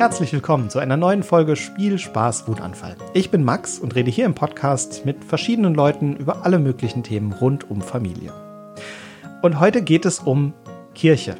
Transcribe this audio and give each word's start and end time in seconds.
Herzlich 0.00 0.32
willkommen 0.32 0.70
zu 0.70 0.78
einer 0.78 0.96
neuen 0.96 1.22
Folge 1.22 1.56
Spiel, 1.56 1.98
Spaß, 1.98 2.48
Wutanfall. 2.48 2.96
Ich 3.12 3.30
bin 3.30 3.44
Max 3.44 3.78
und 3.78 3.94
rede 3.94 4.10
hier 4.10 4.24
im 4.24 4.34
Podcast 4.34 5.04
mit 5.04 5.22
verschiedenen 5.22 5.74
Leuten 5.74 6.16
über 6.16 6.46
alle 6.46 6.58
möglichen 6.58 7.02
Themen 7.02 7.34
rund 7.34 7.70
um 7.70 7.82
Familie. 7.82 8.32
Und 9.42 9.60
heute 9.60 9.82
geht 9.82 10.06
es 10.06 10.18
um 10.18 10.54
Kirche. 10.94 11.36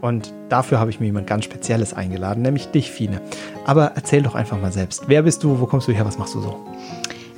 Und 0.00 0.32
dafür 0.48 0.80
habe 0.80 0.88
ich 0.88 1.00
mir 1.00 1.04
jemand 1.04 1.26
ganz 1.26 1.44
Spezielles 1.44 1.92
eingeladen, 1.92 2.42
nämlich 2.42 2.68
dich, 2.68 2.90
Fine. 2.90 3.20
Aber 3.66 3.92
erzähl 3.94 4.22
doch 4.22 4.34
einfach 4.34 4.58
mal 4.58 4.72
selbst. 4.72 5.02
Wer 5.06 5.20
bist 5.20 5.44
du? 5.44 5.60
Wo 5.60 5.66
kommst 5.66 5.86
du 5.86 5.92
her? 5.92 6.06
Was 6.06 6.16
machst 6.16 6.34
du 6.34 6.40
so? 6.40 6.66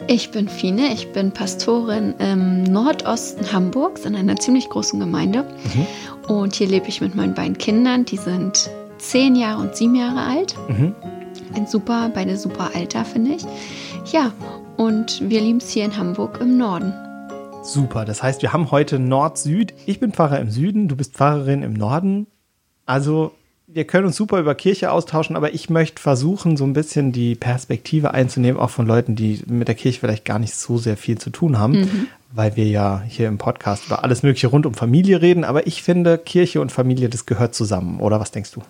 Ich 0.07 0.31
bin 0.31 0.49
Fine, 0.49 0.93
ich 0.93 1.11
bin 1.11 1.33
Pastorin 1.33 2.15
im 2.21 2.63
Nordosten 2.63 3.53
Hamburgs 3.53 4.05
in 4.05 4.15
einer 4.15 4.37
ziemlich 4.37 4.69
großen 4.69 5.01
Gemeinde. 5.01 5.43
Mhm. 5.75 6.33
Und 6.33 6.55
hier 6.55 6.69
lebe 6.69 6.87
ich 6.87 7.01
mit 7.01 7.17
meinen 7.17 7.35
beiden 7.35 7.59
Kindern, 7.59 8.05
die 8.05 8.19
sind 8.19 8.71
zehn 9.01 9.35
Jahre 9.35 9.61
und 9.63 9.75
sieben 9.75 9.95
Jahre 9.95 10.21
alt. 10.21 10.57
Mhm. 10.69 10.95
Ein 11.55 11.67
super, 11.67 12.11
beide 12.15 12.37
super 12.37 12.71
Alter, 12.75 13.05
finde 13.05 13.33
ich. 13.33 13.45
Ja, 14.13 14.33
und 14.77 15.21
wir 15.29 15.41
lieben 15.41 15.59
es 15.59 15.71
hier 15.71 15.85
in 15.85 15.97
Hamburg 15.97 16.39
im 16.41 16.57
Norden. 16.57 16.93
Super, 17.63 18.05
das 18.05 18.23
heißt, 18.23 18.41
wir 18.43 18.53
haben 18.53 18.71
heute 18.71 18.99
Nord-Süd. 18.99 19.75
Ich 19.87 20.01
bin 20.01 20.13
Pfarrer 20.13 20.41
im 20.41 20.51
Süden, 20.51 20.89
du 20.89 20.97
bist 20.97 21.15
Pfarrerin 21.15 21.63
im 21.63 21.75
Norden. 21.75 22.27
Also 22.87 23.33
wir 23.73 23.85
können 23.85 24.07
uns 24.07 24.17
super 24.17 24.41
über 24.41 24.55
Kirche 24.55 24.91
austauschen, 24.91 25.37
aber 25.37 25.55
ich 25.55 25.71
möchte 25.71 26.01
versuchen, 26.03 26.57
so 26.57 26.65
ein 26.65 26.73
bisschen 26.73 27.13
die 27.13 27.35
Perspektive 27.35 28.13
einzunehmen, 28.13 28.61
auch 28.61 28.71
von 28.71 28.87
Leuten, 28.87 29.15
die 29.15 29.41
mit 29.47 29.69
der 29.69 29.75
Kirche 29.75 30.01
vielleicht 30.01 30.25
gar 30.25 30.39
nicht 30.39 30.55
so 30.55 30.79
sehr 30.79 30.97
viel 30.97 31.19
zu 31.19 31.31
tun 31.31 31.59
haben, 31.59 31.81
mhm. 31.81 32.07
weil 32.33 32.57
wir 32.57 32.67
ja 32.67 33.03
hier 33.07 33.29
im 33.29 33.39
Podcast 33.39 33.87
über 33.87 34.03
alles 34.03 34.23
Mögliche 34.23 34.49
rund 34.49 34.67
um 34.67 34.75
Familie 34.75 35.23
reden. 35.23 35.45
Aber 35.45 35.67
ich 35.67 35.83
finde, 35.83 36.19
Kirche 36.19 36.61
und 36.61 36.73
Familie, 36.73 37.09
das 37.09 37.27
gehört 37.27 37.55
zusammen, 37.55 38.01
oder 38.01 38.19
was 38.19 38.33
denkst 38.33 38.51
du? 38.53 38.63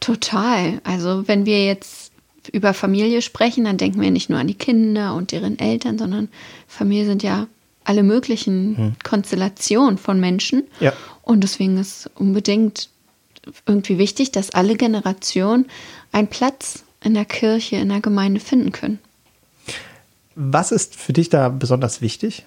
Total. 0.00 0.80
Also, 0.84 1.28
wenn 1.28 1.46
wir 1.46 1.64
jetzt 1.64 2.12
über 2.52 2.74
Familie 2.74 3.22
sprechen, 3.22 3.64
dann 3.64 3.76
denken 3.76 4.00
wir 4.00 4.10
nicht 4.10 4.30
nur 4.30 4.38
an 4.38 4.46
die 4.46 4.54
Kinder 4.54 5.14
und 5.14 5.32
deren 5.32 5.58
Eltern, 5.58 5.98
sondern 5.98 6.28
Familie 6.66 7.04
sind 7.04 7.22
ja 7.22 7.46
alle 7.84 8.02
möglichen 8.02 8.76
hm. 8.76 8.92
Konstellationen 9.02 9.98
von 9.98 10.18
Menschen. 10.18 10.64
Ja. 10.80 10.92
Und 11.22 11.42
deswegen 11.44 11.78
ist 11.78 12.10
unbedingt 12.16 12.88
irgendwie 13.66 13.98
wichtig, 13.98 14.32
dass 14.32 14.50
alle 14.50 14.76
Generationen 14.76 15.66
einen 16.12 16.28
Platz 16.28 16.84
in 17.02 17.14
der 17.14 17.24
Kirche, 17.24 17.76
in 17.76 17.88
der 17.88 18.00
Gemeinde 18.00 18.40
finden 18.40 18.72
können. 18.72 18.98
Was 20.34 20.72
ist 20.72 20.94
für 20.94 21.12
dich 21.12 21.28
da 21.28 21.48
besonders 21.48 22.00
wichtig? 22.00 22.44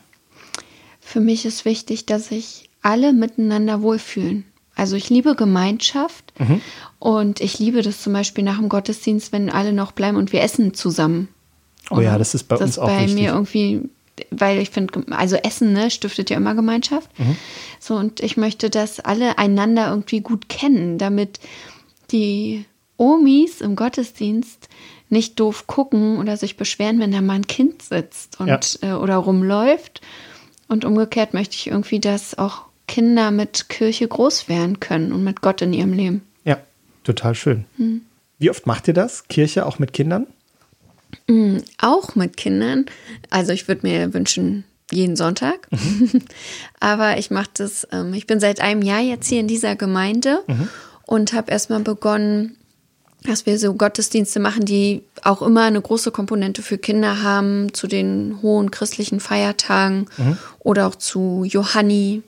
Für 1.00 1.20
mich 1.20 1.46
ist 1.46 1.66
wichtig, 1.66 2.06
dass 2.06 2.30
sich 2.30 2.70
alle 2.82 3.14
miteinander 3.14 3.82
wohlfühlen. 3.82 4.46
Also 4.76 4.96
ich 4.96 5.10
liebe 5.10 5.36
Gemeinschaft 5.36 6.34
mhm. 6.40 6.62
und 7.00 7.42
ich 7.42 7.60
liebe 7.60 7.82
das 7.82 8.02
zum 8.02 8.14
Beispiel 8.14 8.44
nach 8.44 8.58
dem 8.58 8.70
Gottesdienst, 8.70 9.32
wenn 9.32 9.50
alle 9.50 9.74
noch 9.74 9.92
bleiben 9.92 10.18
und 10.18 10.32
wir 10.32 10.42
essen 10.42 10.74
zusammen. 10.74 11.28
Oh 11.90 12.00
ja, 12.00 12.18
das 12.18 12.34
ist 12.34 12.46
bei 12.46 12.56
das 12.56 12.62
uns 12.62 12.80
auch 12.80 12.88
bei 12.88 13.02
wichtig. 13.02 13.16
mir 13.16 13.32
irgendwie 13.32 13.90
weil 14.30 14.60
ich 14.60 14.70
finde, 14.70 15.04
also 15.12 15.36
Essen 15.36 15.74
ne, 15.74 15.90
stiftet 15.90 16.30
ja 16.30 16.38
immer 16.38 16.56
Gemeinschaft. 16.56 17.10
Mhm. 17.20 17.38
So, 17.80 17.96
und 17.96 18.20
ich 18.20 18.38
möchte, 18.38 18.70
dass 18.70 19.00
alle 19.00 19.38
einander 19.38 19.90
irgendwie 19.90 20.22
gut 20.22 20.50
kennen, 20.50 20.98
damit 20.98 21.40
die 22.12 22.66
Omis 22.98 23.62
im 23.62 23.76
Gottesdienst 23.76 24.70
nicht 25.10 25.40
doof 25.40 25.68
gucken 25.68 26.18
oder 26.20 26.38
sich 26.38 26.56
beschweren, 26.56 27.00
wenn 27.00 27.12
da 27.12 27.22
mal 27.22 27.34
ein 27.34 27.48
Kind 27.48 27.82
sitzt 27.82 28.40
und, 28.40 28.48
ja. 28.48 28.60
äh, 28.82 28.94
oder 28.94 29.18
rumläuft. 29.18 30.02
Und 30.68 30.86
umgekehrt 30.86 31.34
möchte 31.34 31.56
ich 31.56 31.68
irgendwie, 31.68 32.00
dass 32.00 32.38
auch 32.38 32.64
Kinder 32.88 33.32
mit 33.32 33.68
Kirche 33.70 34.08
groß 34.08 34.48
werden 34.48 34.80
können 34.80 35.12
und 35.12 35.24
mit 35.24 35.42
Gott 35.42 35.62
in 35.62 35.74
ihrem 35.74 35.94
Leben. 35.94 36.22
Ja, 36.46 36.58
total 37.04 37.36
schön. 37.36 37.66
Mhm. 37.78 38.02
Wie 38.38 38.50
oft 38.50 38.66
macht 38.68 38.88
ihr 38.88 38.94
das? 38.94 39.28
Kirche 39.28 39.66
auch 39.66 39.80
mit 39.80 39.94
Kindern? 39.94 40.28
Mm, 41.28 41.58
auch 41.80 42.16
mit 42.16 42.38
Kindern. 42.38 42.86
Also 43.30 43.52
ich 43.52 43.68
würde 43.68 43.88
mir 43.88 44.14
wünschen, 44.14 44.64
jeden 44.92 45.16
Sonntag. 45.16 45.68
Mhm. 45.72 46.22
Aber 46.80 47.18
ich 47.18 47.32
mache 47.32 47.50
das, 47.54 47.88
ähm, 47.92 48.14
ich 48.14 48.28
bin 48.28 48.40
seit 48.40 48.62
einem 48.62 48.82
Jahr 48.82 49.02
jetzt 49.02 49.28
hier 49.28 49.40
in 49.40 49.48
dieser 49.48 49.76
Gemeinde 49.76 50.44
mhm. 50.48 50.68
und 51.06 51.34
habe 51.34 51.52
erstmal 51.52 51.80
begonnen, 51.80 52.58
dass 53.24 53.46
wir 53.46 53.60
so 53.60 53.74
Gottesdienste 53.74 54.40
machen, 54.40 54.66
die 54.66 55.04
auch 55.24 55.42
immer 55.42 55.64
eine 55.64 55.82
große 55.82 56.12
Komponente 56.12 56.64
für 56.64 56.78
Kinder 56.78 57.22
haben, 57.22 57.74
zu 57.74 57.88
den 57.88 58.40
hohen 58.42 58.72
christlichen 58.72 59.20
Feiertagen 59.20 60.08
mhm. 60.18 60.38
oder 60.60 60.88
auch 60.88 60.96
zu 60.96 61.44
Johanni, 61.46 62.24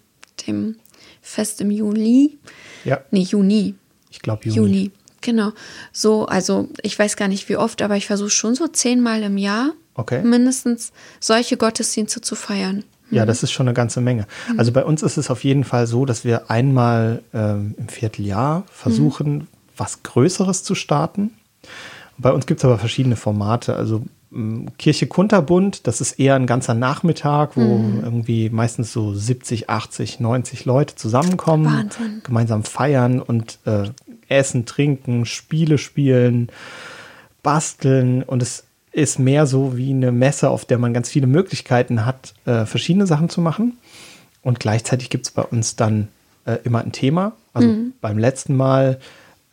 dem 0.48 0.76
Fest 1.22 1.62
im 1.62 1.72
Juli. 1.72 2.38
Ja. 2.84 3.02
Nee, 3.12 3.22
Juni. 3.22 3.76
Ich 4.12 4.20
glaube 4.20 4.48
Juni. 4.48 4.56
Juni. 4.56 4.92
Genau. 5.24 5.52
So, 5.92 6.28
also 6.28 6.70
ich 6.84 6.98
weiß 7.00 7.16
gar 7.18 7.28
nicht 7.28 7.50
wie 7.50 7.58
oft, 7.58 7.82
aber 7.82 7.96
ich 7.96 8.06
versuche 8.06 8.30
schon 8.30 8.54
so 8.54 8.68
zehnmal 8.68 9.24
im 9.24 9.38
Jahr 9.38 9.72
okay. 9.96 10.22
mindestens 10.24 10.92
solche 11.20 11.58
Gottesdienste 11.58 12.22
zu 12.22 12.36
feiern. 12.36 12.84
Ja, 13.10 13.24
mhm. 13.24 13.28
das 13.28 13.42
ist 13.42 13.52
schon 13.52 13.68
eine 13.68 13.74
ganze 13.74 14.02
Menge. 14.02 14.28
Mhm. 14.52 14.60
Also 14.60 14.72
bei 14.72 14.86
uns 14.86 15.02
ist 15.02 15.18
es 15.18 15.32
auf 15.32 15.44
jeden 15.44 15.64
Fall 15.64 15.88
so, 15.88 16.06
dass 16.06 16.24
wir 16.24 16.52
einmal 16.52 17.24
ähm, 17.34 17.74
im 17.78 17.88
Vierteljahr 17.88 18.64
versuchen, 18.72 19.34
mhm. 19.34 19.48
was 19.76 20.04
Größeres 20.04 20.64
zu 20.64 20.76
starten. 20.76 21.32
Bei 22.18 22.32
uns 22.32 22.46
gibt 22.46 22.60
es 22.60 22.66
aber 22.66 22.78
verschiedene 22.78 23.16
Formate. 23.16 23.76
Also 23.76 24.04
Kirche 24.78 25.06
Kunterbund, 25.06 25.86
das 25.86 26.02
ist 26.02 26.14
eher 26.14 26.36
ein 26.36 26.48
ganzer 26.48 26.74
Nachmittag, 26.74 27.56
wo 27.56 27.78
mhm. 27.78 28.02
irgendwie 28.04 28.50
meistens 28.50 28.92
so 28.92 29.14
70, 29.14 29.70
80, 29.70 30.20
90 30.20 30.66
Leute 30.66 30.96
zusammenkommen, 30.96 31.66
Wahnsinn. 31.66 32.22
gemeinsam 32.24 32.64
feiern 32.64 33.22
und 33.22 33.60
äh, 33.66 33.90
essen, 34.30 34.66
trinken, 34.66 35.26
Spiele 35.26 35.78
spielen, 35.78 36.50
basteln 37.42 38.24
und 38.24 38.42
es 38.42 38.66
ist 38.92 39.20
mehr 39.20 39.48
so 39.48 39.76
wie 39.76 39.90
eine 39.90 40.12
Messe, 40.12 40.50
auf 40.50 40.66
der 40.66 40.78
man 40.78 40.94
ganz 40.94 41.10
viele 41.10 41.28
Möglichkeiten 41.28 42.06
hat, 42.06 42.34
äh, 42.46 42.66
verschiedene 42.66 43.08
Sachen 43.08 43.30
zu 43.30 43.42
machen. 43.42 43.78
Und 44.44 44.60
gleichzeitig 44.60 45.10
gibt 45.10 45.26
es 45.26 45.32
bei 45.32 45.42
uns 45.42 45.76
dann 45.76 46.10
äh, 46.46 46.58
immer 46.64 46.82
ein 46.82 46.92
Thema. 46.92 47.34
Also 47.54 47.70
mhm. 47.70 47.94
beim 48.02 48.18
letzten 48.18 48.56
Mal 48.56 49.00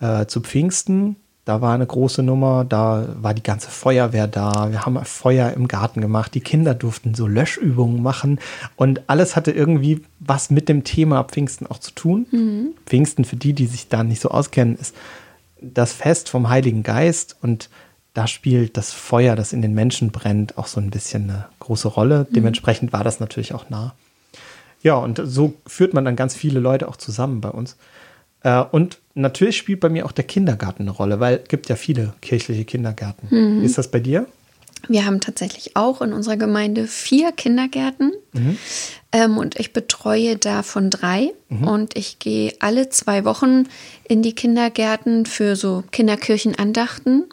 äh, 0.00 0.26
zu 0.26 0.40
Pfingsten 0.40 1.16
da 1.44 1.60
war 1.60 1.74
eine 1.74 1.86
große 1.86 2.22
Nummer, 2.22 2.64
da 2.64 3.06
war 3.20 3.34
die 3.34 3.42
ganze 3.42 3.70
Feuerwehr 3.70 4.26
da. 4.26 4.70
Wir 4.70 4.84
haben 4.84 5.02
Feuer 5.04 5.52
im 5.52 5.68
Garten 5.68 6.00
gemacht. 6.00 6.34
Die 6.34 6.40
Kinder 6.40 6.74
durften 6.74 7.14
so 7.14 7.26
Löschübungen 7.26 8.02
machen. 8.02 8.38
Und 8.76 9.02
alles 9.08 9.36
hatte 9.36 9.50
irgendwie 9.50 10.02
was 10.18 10.50
mit 10.50 10.68
dem 10.68 10.84
Thema 10.84 11.24
Pfingsten 11.24 11.66
auch 11.66 11.78
zu 11.78 11.92
tun. 11.92 12.26
Mhm. 12.30 12.74
Pfingsten, 12.86 13.24
für 13.24 13.36
die, 13.36 13.54
die 13.54 13.66
sich 13.66 13.88
da 13.88 14.04
nicht 14.04 14.20
so 14.20 14.28
auskennen, 14.30 14.76
ist 14.76 14.94
das 15.60 15.92
Fest 15.92 16.28
vom 16.28 16.50
Heiligen 16.50 16.82
Geist. 16.82 17.36
Und 17.40 17.70
da 18.12 18.26
spielt 18.26 18.76
das 18.76 18.92
Feuer, 18.92 19.34
das 19.34 19.54
in 19.54 19.62
den 19.62 19.72
Menschen 19.72 20.10
brennt, 20.10 20.58
auch 20.58 20.66
so 20.66 20.78
ein 20.78 20.90
bisschen 20.90 21.30
eine 21.30 21.46
große 21.58 21.88
Rolle. 21.88 22.26
Mhm. 22.28 22.34
Dementsprechend 22.34 22.92
war 22.92 23.02
das 23.02 23.18
natürlich 23.18 23.54
auch 23.54 23.70
nah. 23.70 23.94
Ja, 24.82 24.94
und 24.94 25.20
so 25.24 25.54
führt 25.66 25.94
man 25.94 26.04
dann 26.04 26.16
ganz 26.16 26.34
viele 26.34 26.60
Leute 26.60 26.88
auch 26.88 26.96
zusammen 26.96 27.40
bei 27.40 27.50
uns. 27.50 27.76
Äh, 28.42 28.62
und 28.70 28.98
natürlich 29.14 29.56
spielt 29.56 29.80
bei 29.80 29.88
mir 29.88 30.06
auch 30.06 30.12
der 30.12 30.24
Kindergarten 30.24 30.82
eine 30.82 30.90
Rolle, 30.90 31.20
weil 31.20 31.40
es 31.42 31.48
gibt 31.48 31.68
ja 31.68 31.76
viele 31.76 32.14
kirchliche 32.20 32.64
Kindergärten. 32.64 33.28
Mhm. 33.30 33.62
Wie 33.62 33.66
ist 33.66 33.78
das 33.78 33.90
bei 33.90 34.00
dir? 34.00 34.26
Wir 34.88 35.04
haben 35.04 35.20
tatsächlich 35.20 35.76
auch 35.76 36.00
in 36.00 36.12
unserer 36.12 36.36
Gemeinde 36.36 36.86
vier 36.86 37.32
Kindergärten 37.32 38.12
mhm. 38.32 38.58
ähm, 39.12 39.36
und 39.36 39.60
ich 39.60 39.72
betreue 39.72 40.36
davon 40.36 40.90
drei. 40.90 41.32
Mhm. 41.48 41.68
Und 41.68 41.96
ich 41.96 42.18
gehe 42.18 42.54
alle 42.60 42.88
zwei 42.88 43.24
Wochen 43.24 43.68
in 44.08 44.22
die 44.22 44.34
Kindergärten 44.34 45.26
für 45.26 45.54
so 45.56 45.84
Kinderkirchenandachten. 45.92 47.24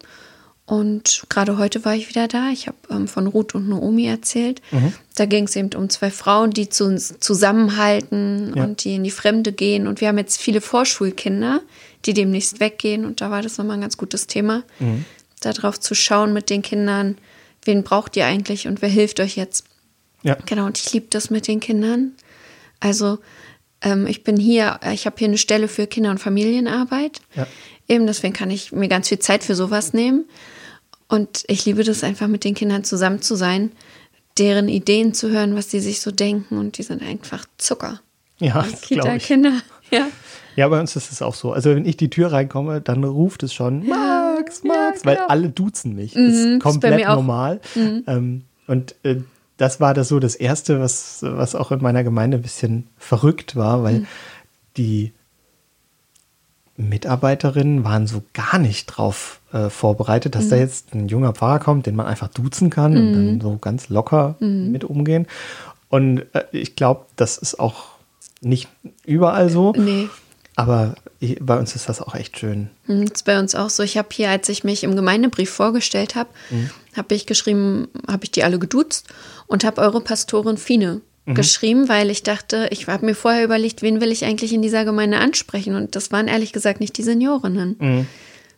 Und 0.67 1.23
gerade 1.29 1.57
heute 1.57 1.85
war 1.85 1.95
ich 1.95 2.09
wieder 2.09 2.27
da. 2.27 2.49
Ich 2.49 2.67
habe 2.67 2.77
ähm, 2.91 3.07
von 3.07 3.25
Ruth 3.25 3.55
und 3.55 3.69
Naomi 3.69 4.05
erzählt. 4.05 4.61
Mhm. 4.71 4.93
Da 5.15 5.25
ging 5.25 5.45
es 5.45 5.55
eben 5.55 5.69
um 5.77 5.89
zwei 5.89 6.11
Frauen, 6.11 6.51
die 6.51 6.67
zu 6.67 6.83
uns 6.83 7.15
zusammenhalten 7.21 8.51
ja. 8.53 8.65
und 8.65 8.83
die 8.83 8.95
in 8.95 9.05
die 9.05 9.11
Fremde 9.11 9.53
gehen. 9.53 9.87
Und 9.87 10.01
wir 10.01 10.09
haben 10.09 10.17
jetzt 10.17 10.41
viele 10.41 10.59
Vorschulkinder, 10.59 11.61
die 12.05 12.13
demnächst 12.13 12.59
weggehen. 12.59 13.05
Und 13.05 13.21
da 13.21 13.31
war 13.31 13.41
das 13.41 13.57
nochmal 13.57 13.77
ein 13.77 13.81
ganz 13.81 13.95
gutes 13.95 14.27
Thema, 14.27 14.63
mhm. 14.79 15.05
darauf 15.39 15.79
zu 15.79 15.95
schauen 15.95 16.33
mit 16.33 16.49
den 16.49 16.63
Kindern, 16.63 17.17
wen 17.63 17.83
braucht 17.83 18.17
ihr 18.17 18.25
eigentlich 18.25 18.67
und 18.67 18.81
wer 18.81 18.89
hilft 18.89 19.21
euch 19.21 19.37
jetzt. 19.37 19.63
Ja. 20.21 20.35
Genau, 20.47 20.65
und 20.65 20.77
ich 20.77 20.91
liebe 20.91 21.07
das 21.09 21.29
mit 21.29 21.47
den 21.47 21.61
Kindern. 21.61 22.11
Also 22.81 23.19
ähm, 23.81 24.05
ich 24.05 24.25
bin 24.25 24.35
hier, 24.35 24.81
ich 24.91 25.05
habe 25.05 25.15
hier 25.17 25.29
eine 25.29 25.37
Stelle 25.37 25.69
für 25.69 25.87
Kinder- 25.87 26.11
und 26.11 26.19
Familienarbeit. 26.19 27.21
Ja. 27.35 27.47
Eben 27.87 28.05
deswegen 28.05 28.33
kann 28.33 28.51
ich 28.51 28.73
mir 28.73 28.89
ganz 28.89 29.07
viel 29.07 29.19
Zeit 29.19 29.45
für 29.45 29.55
sowas 29.55 29.93
nehmen. 29.93 30.25
Und 31.07 31.43
ich 31.47 31.65
liebe 31.65 31.83
das 31.83 32.03
einfach 32.03 32.27
mit 32.27 32.43
den 32.43 32.53
Kindern 32.53 32.83
zusammen 32.83 33.21
zu 33.21 33.35
sein, 33.35 33.71
deren 34.37 34.67
Ideen 34.67 35.13
zu 35.13 35.29
hören, 35.29 35.55
was 35.55 35.67
die 35.67 35.79
sich 35.79 36.01
so 36.01 36.11
denken. 36.11 36.57
Und 36.57 36.77
die 36.77 36.83
sind 36.83 37.01
einfach 37.01 37.45
Zucker. 37.57 38.01
Ja, 38.39 38.65
Kita-Kinder. 38.81 39.53
Ja. 39.89 40.05
ja, 40.57 40.67
bei 40.67 40.81
uns 40.81 40.97
ist 40.97 41.13
es 41.13 41.21
auch 41.21 41.33
so. 41.33 41.53
Also 41.53 41.73
wenn 41.73 41.85
ich 41.85 41.95
die 41.95 42.09
Tür 42.09 42.33
reinkomme, 42.33 42.81
dann 42.81 43.05
ruft 43.05 43.41
es 43.43 43.53
schon 43.53 43.87
Max, 43.87 44.65
Max, 44.65 44.99
ja, 44.99 45.05
weil 45.05 45.15
genau. 45.15 45.27
alle 45.29 45.49
duzen 45.49 45.95
mich. 45.95 46.13
Mhm, 46.13 46.27
das 46.27 46.35
ist 46.35 46.59
komplett 46.61 46.99
ist 46.99 47.07
normal. 47.07 47.61
Mhm. 47.73 48.03
Ähm, 48.05 48.41
und 48.67 48.93
äh, 49.03 49.21
das 49.55 49.79
war 49.79 49.93
das 49.93 50.09
so 50.09 50.19
das 50.19 50.35
Erste, 50.35 50.81
was, 50.81 51.19
was 51.21 51.55
auch 51.55 51.71
in 51.71 51.81
meiner 51.81 52.03
Gemeinde 52.03 52.35
ein 52.35 52.41
bisschen 52.41 52.87
verrückt 52.97 53.55
war, 53.55 53.83
weil 53.83 53.99
mhm. 53.99 54.07
die 54.75 55.13
Mitarbeiterinnen 56.77 57.83
waren 57.83 58.05
so 58.05 58.21
gar 58.33 58.59
nicht 58.59 58.85
drauf 58.85 59.41
äh, 59.51 59.69
vorbereitet, 59.69 60.35
dass 60.35 60.45
mhm. 60.45 60.49
da 60.49 60.55
jetzt 60.57 60.93
ein 60.93 61.07
junger 61.07 61.33
Pfarrer 61.33 61.59
kommt, 61.59 61.87
den 61.87 61.95
man 61.95 62.05
einfach 62.05 62.27
duzen 62.27 62.69
kann 62.69 62.91
mhm. 62.91 62.97
und 62.97 63.13
dann 63.13 63.33
mhm. 63.33 63.41
so 63.41 63.57
ganz 63.59 63.89
locker 63.89 64.35
mhm. 64.39 64.71
mit 64.71 64.83
umgehen. 64.83 65.27
Und 65.89 66.25
äh, 66.33 66.43
ich 66.51 66.75
glaube, 66.75 67.05
das 67.15 67.37
ist 67.37 67.59
auch 67.59 67.85
nicht 68.41 68.69
überall 69.05 69.49
so. 69.49 69.73
Nee. 69.75 70.07
Aber 70.55 70.95
bei 71.39 71.57
uns 71.57 71.75
ist 71.75 71.89
das 71.89 72.01
auch 72.01 72.15
echt 72.15 72.39
schön. 72.39 72.69
Mhm, 72.85 73.05
das 73.05 73.19
ist 73.19 73.25
bei 73.25 73.39
uns 73.39 73.55
auch 73.55 73.69
so. 73.69 73.83
Ich 73.83 73.97
habe 73.97 74.09
hier, 74.11 74.29
als 74.29 74.49
ich 74.49 74.63
mich 74.63 74.83
im 74.83 74.95
Gemeindebrief 74.95 75.49
vorgestellt 75.49 76.15
habe, 76.15 76.29
mhm. 76.49 76.69
habe 76.95 77.15
ich 77.15 77.25
geschrieben, 77.25 77.87
habe 78.07 78.23
ich 78.23 78.31
die 78.31 78.43
alle 78.43 78.59
geduzt 78.59 79.07
und 79.47 79.63
habe 79.63 79.81
eure 79.81 80.01
Pastorin 80.01 80.57
Fine 80.57 81.01
mhm. 81.27 81.35
geschrieben, 81.35 81.89
weil 81.89 82.09
ich 82.09 82.23
dachte, 82.23 82.67
ich 82.71 82.87
habe 82.87 83.05
mir 83.05 83.15
vorher 83.15 83.43
überlegt, 83.43 83.81
wen 83.81 84.01
will 84.01 84.11
ich 84.11 84.25
eigentlich 84.25 84.53
in 84.53 84.61
dieser 84.61 84.85
Gemeinde 84.85 85.17
ansprechen. 85.17 85.75
Und 85.75 85.95
das 85.95 86.11
waren 86.11 86.27
ehrlich 86.27 86.53
gesagt 86.53 86.79
nicht 86.79 86.97
die 86.97 87.03
Seniorinnen, 87.03 87.75
mhm. 87.79 88.07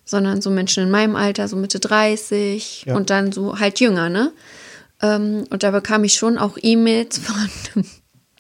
sondern 0.05 0.41
so 0.41 0.49
Menschen 0.49 0.83
in 0.83 0.91
meinem 0.91 1.15
Alter, 1.15 1.47
so 1.47 1.57
Mitte 1.57 1.79
30 1.79 2.85
ja. 2.87 2.95
und 2.95 3.09
dann 3.09 3.31
so 3.31 3.59
halt 3.59 3.79
jünger, 3.79 4.09
ne? 4.09 4.31
Ähm, 5.01 5.45
und 5.49 5.63
da 5.63 5.71
bekam 5.71 6.03
ich 6.03 6.13
schon 6.13 6.37
auch 6.37 6.57
E-Mails 6.61 7.17
von 7.73 7.85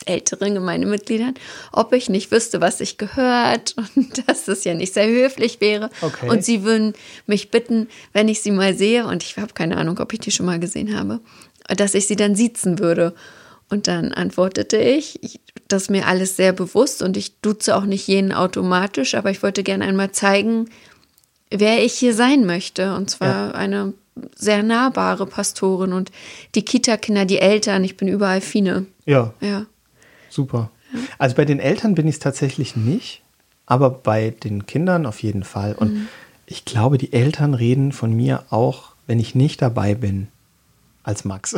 älteren 0.05 0.53
Gemeindemitgliedern, 0.53 1.33
ob 1.71 1.93
ich 1.93 2.09
nicht 2.09 2.31
wüsste, 2.31 2.61
was 2.61 2.79
ich 2.79 2.97
gehört 2.97 3.75
und 3.95 4.27
dass 4.27 4.47
es 4.47 4.63
ja 4.63 4.73
nicht 4.73 4.93
sehr 4.93 5.07
höflich 5.07 5.59
wäre. 5.59 5.89
Okay. 6.01 6.29
Und 6.29 6.43
sie 6.43 6.63
würden 6.63 6.93
mich 7.27 7.51
bitten, 7.51 7.87
wenn 8.13 8.27
ich 8.27 8.41
sie 8.41 8.51
mal 8.51 8.75
sehe, 8.75 9.05
und 9.05 9.23
ich 9.23 9.37
habe 9.37 9.53
keine 9.53 9.77
Ahnung, 9.77 9.99
ob 9.99 10.13
ich 10.13 10.19
die 10.19 10.31
schon 10.31 10.45
mal 10.45 10.59
gesehen 10.59 10.97
habe, 10.97 11.19
dass 11.67 11.93
ich 11.93 12.07
sie 12.07 12.15
dann 12.15 12.35
siezen 12.35 12.79
würde. 12.79 13.13
Und 13.69 13.87
dann 13.87 14.13
antwortete 14.13 14.77
ich, 14.77 15.19
das 15.67 15.83
ist 15.83 15.89
mir 15.91 16.07
alles 16.07 16.35
sehr 16.35 16.53
bewusst 16.53 17.03
und 17.03 17.15
ich 17.17 17.39
duze 17.41 17.75
auch 17.75 17.85
nicht 17.85 18.07
jeden 18.07 18.33
automatisch, 18.33 19.13
aber 19.13 19.29
ich 19.29 19.43
wollte 19.43 19.63
gerne 19.63 19.85
einmal 19.85 20.11
zeigen, 20.11 20.69
wer 21.51 21.83
ich 21.83 21.93
hier 21.93 22.15
sein 22.15 22.45
möchte. 22.45 22.95
Und 22.95 23.11
zwar 23.11 23.49
ja. 23.49 23.51
eine 23.51 23.93
sehr 24.35 24.63
nahbare 24.63 25.27
Pastorin 25.27 25.93
und 25.93 26.11
die 26.55 26.65
Kita-Kinder, 26.65 27.25
die 27.25 27.39
Eltern, 27.39 27.83
ich 27.83 27.95
bin 27.95 28.07
überall 28.07 28.41
Fine. 28.41 28.87
Ja. 29.05 29.33
Ja. 29.39 29.65
Super. 30.29 30.71
Ja. 30.91 30.99
Also 31.19 31.35
bei 31.35 31.45
den 31.45 31.59
Eltern 31.59 31.93
bin 31.93 32.07
ich 32.07 32.15
es 32.15 32.19
tatsächlich 32.19 32.75
nicht, 32.75 33.21
aber 33.67 33.91
bei 33.91 34.31
den 34.31 34.65
Kindern 34.65 35.05
auf 35.05 35.21
jeden 35.21 35.43
Fall. 35.43 35.75
Und 35.75 35.93
mhm. 35.93 36.07
ich 36.47 36.65
glaube, 36.65 36.97
die 36.97 37.13
Eltern 37.13 37.53
reden 37.53 37.91
von 37.91 38.13
mir 38.13 38.45
auch, 38.49 38.93
wenn 39.05 39.19
ich 39.19 39.35
nicht 39.35 39.61
dabei 39.61 39.93
bin 39.93 40.27
als 41.09 41.25
Max. 41.25 41.51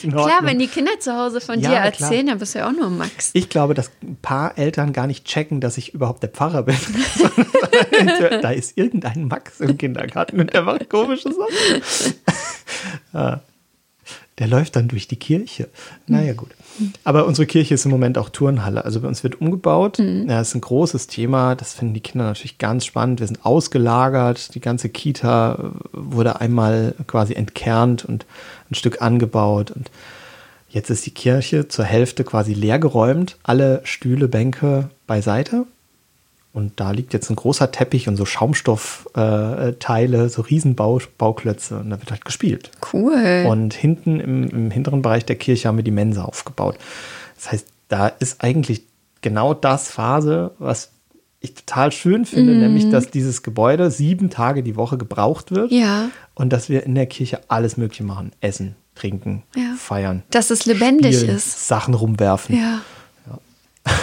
Klar, 0.00 0.38
wenn 0.42 0.58
die 0.58 0.68
Kinder 0.68 0.92
zu 1.00 1.14
Hause 1.14 1.40
von 1.40 1.60
ja, 1.60 1.70
dir 1.70 1.76
erzählen, 1.76 2.10
klar. 2.10 2.24
dann 2.24 2.38
bist 2.38 2.54
du 2.54 2.60
ja 2.60 2.68
auch 2.68 2.72
nur 2.72 2.88
Max. 2.88 3.30
Ich 3.34 3.48
glaube, 3.48 3.74
dass 3.74 3.90
ein 4.02 4.16
paar 4.22 4.56
Eltern 4.56 4.92
gar 4.92 5.08
nicht 5.08 5.24
checken, 5.26 5.60
dass 5.60 5.76
ich 5.76 5.94
überhaupt 5.94 6.22
der 6.22 6.30
Pfarrer 6.30 6.62
bin. 6.62 6.76
da 8.40 8.50
ist 8.50 8.78
irgendein 8.78 9.26
Max 9.26 9.60
im 9.60 9.76
Kindergarten 9.76 10.40
und 10.40 10.54
der 10.54 10.62
macht 10.62 10.88
komische 10.88 11.30
Sachen. 13.12 13.40
Der 14.38 14.48
läuft 14.48 14.74
dann 14.74 14.88
durch 14.88 15.06
die 15.06 15.16
Kirche. 15.16 15.68
Naja, 16.08 16.32
gut. 16.32 16.50
Aber 17.04 17.26
unsere 17.26 17.46
Kirche 17.46 17.74
ist 17.74 17.84
im 17.84 17.92
Moment 17.92 18.18
auch 18.18 18.30
Turnhalle. 18.30 18.84
Also 18.84 19.00
bei 19.00 19.06
uns 19.06 19.22
wird 19.22 19.40
umgebaut. 19.40 20.00
Mhm. 20.00 20.28
Ja, 20.28 20.38
das 20.38 20.48
ist 20.48 20.54
ein 20.56 20.60
großes 20.60 21.06
Thema. 21.06 21.54
Das 21.54 21.74
finden 21.74 21.94
die 21.94 22.00
Kinder 22.00 22.26
natürlich 22.26 22.58
ganz 22.58 22.84
spannend. 22.84 23.20
Wir 23.20 23.28
sind 23.28 23.44
ausgelagert. 23.44 24.54
Die 24.56 24.60
ganze 24.60 24.88
Kita 24.88 25.72
wurde 25.92 26.40
einmal 26.40 26.94
quasi 27.06 27.34
entkernt 27.34 28.04
und 28.04 28.26
ein 28.70 28.74
Stück 28.74 29.00
angebaut. 29.00 29.70
Und 29.70 29.90
jetzt 30.68 30.90
ist 30.90 31.06
die 31.06 31.12
Kirche 31.12 31.68
zur 31.68 31.84
Hälfte 31.84 32.24
quasi 32.24 32.54
leergeräumt. 32.54 33.36
Alle 33.44 33.82
Stühle, 33.84 34.26
Bänke 34.26 34.90
beiseite. 35.06 35.64
Und 36.54 36.78
da 36.78 36.92
liegt 36.92 37.12
jetzt 37.12 37.30
ein 37.30 37.36
großer 37.36 37.72
Teppich 37.72 38.06
und 38.06 38.16
so 38.16 38.24
Schaumstoffteile, 38.24 40.24
äh, 40.24 40.28
so 40.28 40.40
Riesenbauklötze. 40.40 41.80
Und 41.80 41.90
da 41.90 41.98
wird 41.98 42.12
halt 42.12 42.24
gespielt. 42.24 42.70
Cool. 42.92 43.44
Und 43.48 43.74
hinten 43.74 44.20
im, 44.20 44.48
im 44.48 44.70
hinteren 44.70 45.02
Bereich 45.02 45.26
der 45.26 45.34
Kirche 45.34 45.66
haben 45.66 45.78
wir 45.78 45.84
die 45.84 45.90
Mensa 45.90 46.24
aufgebaut. 46.24 46.78
Das 47.34 47.50
heißt, 47.50 47.66
da 47.88 48.06
ist 48.06 48.44
eigentlich 48.44 48.84
genau 49.20 49.52
das 49.52 49.90
Phase, 49.90 50.52
was 50.60 50.92
ich 51.40 51.54
total 51.54 51.90
schön 51.90 52.24
finde, 52.24 52.54
mm. 52.54 52.60
nämlich, 52.60 52.88
dass 52.88 53.10
dieses 53.10 53.42
Gebäude 53.42 53.90
sieben 53.90 54.30
Tage 54.30 54.62
die 54.62 54.76
Woche 54.76 54.96
gebraucht 54.96 55.50
wird. 55.50 55.72
Ja. 55.72 56.08
Und 56.34 56.52
dass 56.52 56.68
wir 56.68 56.84
in 56.84 56.94
der 56.94 57.06
Kirche 57.06 57.40
alles 57.48 57.76
Mögliche 57.76 58.04
machen. 58.04 58.30
Essen, 58.40 58.76
trinken, 58.94 59.42
ja. 59.56 59.74
feiern. 59.76 60.22
Dass 60.30 60.50
es 60.50 60.66
lebendig 60.66 61.16
spielen, 61.16 61.34
ist. 61.34 61.66
Sachen 61.66 61.94
rumwerfen. 61.94 62.56
Ja. 62.56 62.82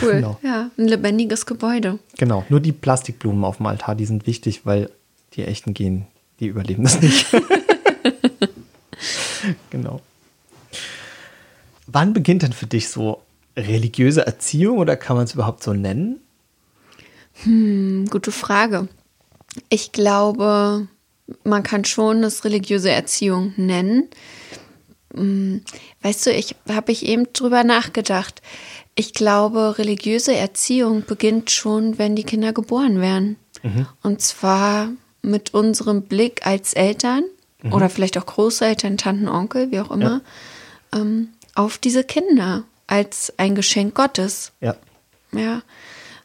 Cool. 0.01 0.11
genau. 0.13 0.39
Ja, 0.43 0.69
ein 0.77 0.87
lebendiges 0.87 1.45
Gebäude. 1.45 1.99
Genau. 2.17 2.45
Nur 2.49 2.59
die 2.59 2.71
Plastikblumen 2.71 3.43
auf 3.43 3.57
dem 3.57 3.65
Altar, 3.65 3.95
die 3.95 4.05
sind 4.05 4.27
wichtig, 4.27 4.65
weil 4.65 4.89
die 5.33 5.43
echten 5.43 5.73
gehen, 5.73 6.05
die 6.39 6.47
überleben 6.47 6.83
das 6.83 7.01
nicht. 7.01 7.25
genau. 9.69 10.01
Wann 11.87 12.13
beginnt 12.13 12.43
denn 12.43 12.53
für 12.53 12.67
dich 12.67 12.89
so 12.89 13.21
religiöse 13.57 14.25
Erziehung 14.25 14.77
oder 14.77 14.95
kann 14.95 15.17
man 15.17 15.25
es 15.25 15.33
überhaupt 15.33 15.63
so 15.63 15.73
nennen? 15.73 16.21
Hm, 17.43 18.07
gute 18.09 18.31
Frage. 18.31 18.87
Ich 19.69 19.91
glaube, 19.91 20.87
man 21.43 21.63
kann 21.63 21.85
schon 21.85 22.21
das 22.21 22.45
religiöse 22.45 22.91
Erziehung 22.91 23.53
nennen. 23.57 24.09
Hm, 25.13 25.61
weißt 26.01 26.27
du, 26.27 26.31
ich 26.31 26.55
habe 26.69 26.91
ich 26.91 27.05
eben 27.05 27.27
drüber 27.33 27.63
nachgedacht. 27.63 28.41
Ich 28.95 29.13
glaube, 29.13 29.77
religiöse 29.77 30.35
Erziehung 30.35 31.03
beginnt 31.05 31.49
schon, 31.49 31.97
wenn 31.97 32.15
die 32.15 32.23
Kinder 32.23 32.53
geboren 32.53 32.99
werden. 32.99 33.37
Mhm. 33.63 33.87
Und 34.03 34.21
zwar 34.21 34.89
mit 35.21 35.53
unserem 35.53 36.03
Blick 36.03 36.45
als 36.45 36.73
Eltern 36.73 37.23
mhm. 37.61 37.73
oder 37.73 37.89
vielleicht 37.89 38.17
auch 38.17 38.25
Großeltern, 38.25 38.97
Tanten, 38.97 39.27
Onkel, 39.27 39.71
wie 39.71 39.79
auch 39.79 39.91
immer, 39.91 40.21
ja. 40.93 40.99
ähm, 40.99 41.29
auf 41.55 41.77
diese 41.77 42.03
Kinder 42.03 42.63
als 42.87 43.33
ein 43.37 43.55
Geschenk 43.55 43.95
Gottes. 43.95 44.51
Ja. 44.59 44.75
Ja. 45.33 45.61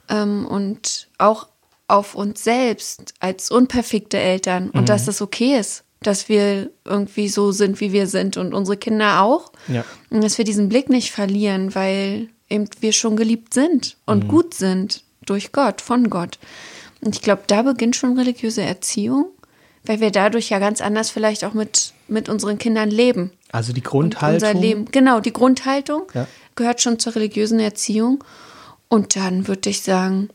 Ähm, 0.08 0.46
und 0.46 1.08
auch 1.18 1.46
auf 1.88 2.14
uns 2.14 2.42
selbst 2.42 3.14
als 3.20 3.50
unperfekte 3.50 4.18
Eltern 4.18 4.70
und 4.70 4.82
mhm. 4.82 4.86
dass 4.86 5.04
das 5.04 5.22
okay 5.22 5.56
ist, 5.58 5.84
dass 6.00 6.28
wir 6.28 6.70
irgendwie 6.84 7.28
so 7.28 7.52
sind, 7.52 7.80
wie 7.80 7.92
wir 7.92 8.06
sind 8.06 8.36
und 8.36 8.54
unsere 8.54 8.76
Kinder 8.76 9.22
auch. 9.22 9.52
Ja. 9.68 9.84
Und 10.10 10.22
dass 10.22 10.38
wir 10.38 10.44
diesen 10.44 10.68
Blick 10.68 10.88
nicht 10.88 11.12
verlieren, 11.12 11.74
weil 11.74 12.28
eben 12.48 12.68
wir 12.80 12.92
schon 12.92 13.16
geliebt 13.16 13.54
sind 13.54 13.96
und 14.06 14.24
mhm. 14.24 14.28
gut 14.28 14.54
sind 14.54 15.02
durch 15.24 15.52
Gott, 15.52 15.80
von 15.80 16.10
Gott. 16.10 16.38
Und 17.00 17.14
ich 17.14 17.22
glaube, 17.22 17.42
da 17.46 17.62
beginnt 17.62 17.96
schon 17.96 18.18
religiöse 18.18 18.62
Erziehung, 18.62 19.26
weil 19.84 20.00
wir 20.00 20.10
dadurch 20.10 20.50
ja 20.50 20.58
ganz 20.58 20.80
anders 20.80 21.10
vielleicht 21.10 21.44
auch 21.44 21.54
mit, 21.54 21.92
mit 22.08 22.28
unseren 22.28 22.58
Kindern 22.58 22.90
leben. 22.90 23.32
Also 23.52 23.72
die 23.72 23.82
Grundhaltung. 23.82 24.48
unser 24.48 24.60
Leben, 24.60 24.86
genau, 24.86 25.20
die 25.20 25.32
Grundhaltung 25.32 26.02
ja. 26.14 26.26
gehört 26.54 26.80
schon 26.80 26.98
zur 26.98 27.14
religiösen 27.14 27.60
Erziehung. 27.60 28.24
Und 28.88 29.16
dann 29.16 29.48
würde 29.48 29.70
ich 29.70 29.82
sagen, 29.82 30.28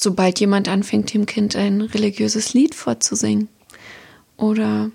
sobald 0.00 0.40
jemand 0.40 0.68
anfängt, 0.68 1.12
dem 1.12 1.26
Kind 1.26 1.56
ein 1.56 1.82
religiöses 1.82 2.54
Lied 2.54 2.74
vorzusingen 2.74 3.48
oder 4.36 4.90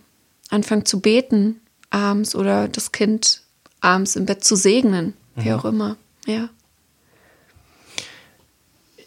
anfängt 0.50 0.88
zu 0.88 1.00
beten 1.00 1.62
abends 1.90 2.36
oder 2.36 2.68
das 2.68 2.92
Kind 2.92 3.42
abends 3.80 4.16
im 4.16 4.26
Bett 4.26 4.44
zu 4.44 4.56
segnen, 4.56 5.14
wie 5.36 5.50
mhm. 5.50 5.56
auch 5.56 5.66
immer. 5.66 5.98
Ja. 6.28 6.50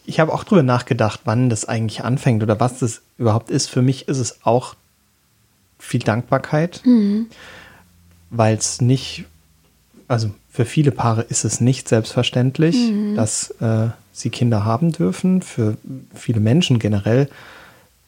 Ich 0.04 0.18
habe 0.18 0.32
auch 0.34 0.42
drüber 0.42 0.64
nachgedacht, 0.64 1.20
wann 1.24 1.50
das 1.50 1.66
eigentlich 1.66 2.02
anfängt 2.02 2.42
oder 2.42 2.58
was 2.58 2.80
das 2.80 3.02
überhaupt 3.16 3.50
ist. 3.50 3.68
Für 3.68 3.82
mich 3.82 4.08
ist 4.08 4.18
es 4.18 4.44
auch 4.44 4.74
viel 5.78 6.00
Dankbarkeit, 6.00 6.82
mhm. 6.84 7.28
weil 8.30 8.56
es 8.56 8.80
nicht, 8.80 9.26
also 10.08 10.32
für 10.50 10.64
viele 10.64 10.90
Paare 10.90 11.22
ist 11.22 11.44
es 11.44 11.60
nicht 11.60 11.88
selbstverständlich, 11.88 12.74
mhm. 12.76 13.14
dass 13.14 13.50
äh, 13.60 13.90
sie 14.12 14.30
Kinder 14.30 14.64
haben 14.64 14.90
dürfen. 14.90 15.42
Für 15.42 15.76
viele 16.12 16.40
Menschen 16.40 16.80
generell 16.80 17.28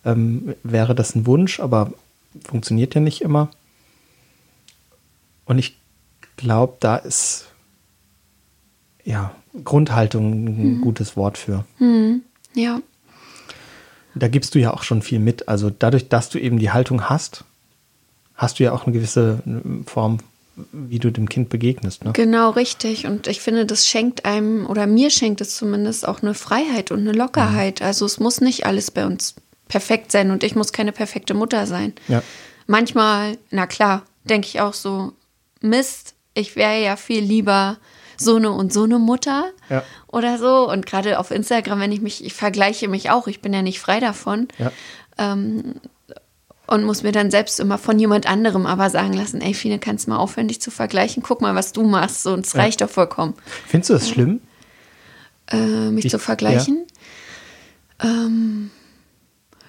ähm, 0.05 0.55
wäre 0.65 0.97
das 0.97 1.15
ein 1.15 1.27
Wunsch, 1.27 1.61
aber 1.61 1.93
funktioniert 2.45 2.95
ja 2.95 3.01
nicht 3.01 3.21
immer. 3.21 3.49
Und 5.45 5.59
ich 5.59 5.77
glaube, 6.37 6.77
da 6.81 6.97
ist 6.97 7.52
ja, 9.05 9.35
Grundhaltung 9.65 10.33
ein 10.33 10.77
mhm. 10.77 10.81
gutes 10.81 11.17
Wort 11.17 11.39
für. 11.39 11.65
Mhm. 11.79 12.23
Ja. 12.55 12.81
Da 14.15 14.29
gibst 14.29 14.55
du 14.55 14.59
ja 14.59 14.73
auch 14.73 14.83
schon 14.83 15.03
viel 15.03 15.19
mit. 15.19 15.49
Also 15.49 15.71
dadurch, 15.71 16.09
dass 16.09 16.29
du 16.29 16.39
eben 16.39 16.59
die 16.59 16.71
Haltung 16.71 17.09
hast, 17.09 17.45
hast 18.35 18.59
du 18.59 18.65
ja 18.65 18.73
auch 18.73 18.85
eine 18.85 18.93
gewisse 18.93 19.43
Form, 19.87 20.19
wie 20.73 20.99
du 20.99 21.11
dem 21.11 21.29
Kind 21.29 21.49
begegnest. 21.49 22.05
Ne? 22.05 22.13
Genau, 22.13 22.51
richtig. 22.51 23.07
Und 23.07 23.27
ich 23.27 23.41
finde, 23.41 23.65
das 23.65 23.87
schenkt 23.87 24.25
einem, 24.25 24.67
oder 24.67 24.87
mir 24.87 25.11
schenkt 25.11 25.41
es 25.41 25.57
zumindest 25.57 26.07
auch 26.07 26.23
eine 26.23 26.35
Freiheit 26.35 26.91
und 26.91 27.01
eine 27.01 27.13
Lockerheit. 27.13 27.81
Mhm. 27.81 27.87
Also 27.87 28.05
es 28.05 28.21
muss 28.21 28.41
nicht 28.41 28.67
alles 28.67 28.91
bei 28.91 29.07
uns 29.07 29.35
perfekt 29.69 30.13
sein 30.13 30.31
und 30.31 30.45
ich 30.45 30.55
muss 30.55 30.73
keine 30.73 30.93
perfekte 30.93 31.33
Mutter 31.33 31.67
sein. 31.67 31.95
Ja. 32.09 32.23
Manchmal, 32.67 33.39
na 33.51 33.67
klar, 33.67 34.03
denke 34.25 34.47
ich 34.47 34.61
auch 34.61 34.75
so, 34.75 35.13
Mist, 35.63 36.15
ich 36.35 36.57
wäre 36.57 36.83
ja 36.83 36.97
viel 36.97 37.23
lieber 37.23 37.79
so 38.17 38.37
eine 38.37 38.51
und 38.53 38.73
so 38.73 38.85
eine 38.85 38.99
Mutter 38.99 39.45
Ja. 39.71 39.83
oder 40.09 40.39
so. 40.39 40.71
Und 40.71 40.87
gerade 40.87 41.19
auf 41.19 41.31
Instagram, 41.31 41.81
wenn 41.81 41.93
ich 41.93 42.01
mich, 42.01 42.25
ich 42.25 42.33
vergleiche 42.35 42.89
mich 42.89 43.11
auch, 43.11 43.27
ich 43.27 43.41
bin 43.41 43.53
ja 43.53 43.63
nicht 43.63 43.81
frei 43.81 44.01
davon. 44.01 44.49
Ja. 44.59 44.73
Ähm, 45.19 45.75
und 46.69 46.85
muss 46.85 47.03
mir 47.03 47.13
dann 47.13 47.31
selbst 47.31 47.61
immer 47.61 47.77
von 47.77 47.99
jemand 47.99 48.27
anderem 48.27 48.67
aber 48.67 48.89
sagen 48.89 49.13
lassen, 49.13 49.41
ey, 49.43 49.53
Fine, 49.53 49.79
kannst 49.79 50.07
du 50.07 50.11
mal 50.11 50.17
aufhören, 50.19 50.49
dich 50.49 50.61
zu 50.63 50.71
vergleichen? 50.71 51.23
Guck 51.23 51.41
mal, 51.43 51.55
was 51.55 51.73
du 51.73 51.83
machst. 51.83 52.23
So, 52.23 52.33
und 52.33 52.47
es 52.47 52.53
Ja. 52.55 52.61
reicht 52.61 52.81
doch 52.81 52.89
vollkommen, 52.89 53.35
Findest 53.67 53.91
du 53.91 53.95
das 53.95 54.09
schlimm? 54.09 54.41
äh, 55.51 55.91
mich 55.91 56.05
Ich- 56.07 56.11
zu 56.11 56.19
vergleichen. 56.19 56.87
Ähm, 58.03 58.71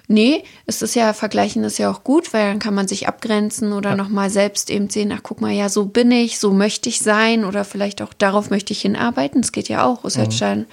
nee, 0.06 0.44
es 0.66 0.82
ist 0.82 0.94
ja, 0.94 1.12
vergleichen 1.12 1.64
ist 1.64 1.78
ja 1.78 1.90
auch 1.90 2.04
gut, 2.04 2.32
weil 2.32 2.46
dann 2.48 2.58
kann 2.58 2.74
man 2.74 2.86
sich 2.88 3.08
abgrenzen 3.08 3.72
oder 3.72 3.90
Ja. 3.90 3.96
nochmal 3.96 4.30
selbst 4.30 4.70
eben 4.70 4.90
sehen, 4.90 5.12
ach 5.12 5.20
guck 5.22 5.40
mal, 5.40 5.52
ja, 5.52 5.68
so 5.68 5.86
bin 5.86 6.10
ich, 6.10 6.38
so 6.38 6.52
möchte 6.52 6.88
ich 6.88 6.98
sein 7.00 7.44
oder 7.44 7.64
vielleicht 7.64 8.02
auch 8.02 8.12
darauf 8.12 8.50
möchte 8.50 8.72
ich 8.72 8.82
hinarbeiten. 8.82 9.40
Das 9.42 9.52
geht 9.52 9.68
ja 9.68 9.84
auch, 9.84 10.04
ist 10.04 10.16
Mhm. 10.16 10.20
halt 10.20 10.34
schon 10.34 10.66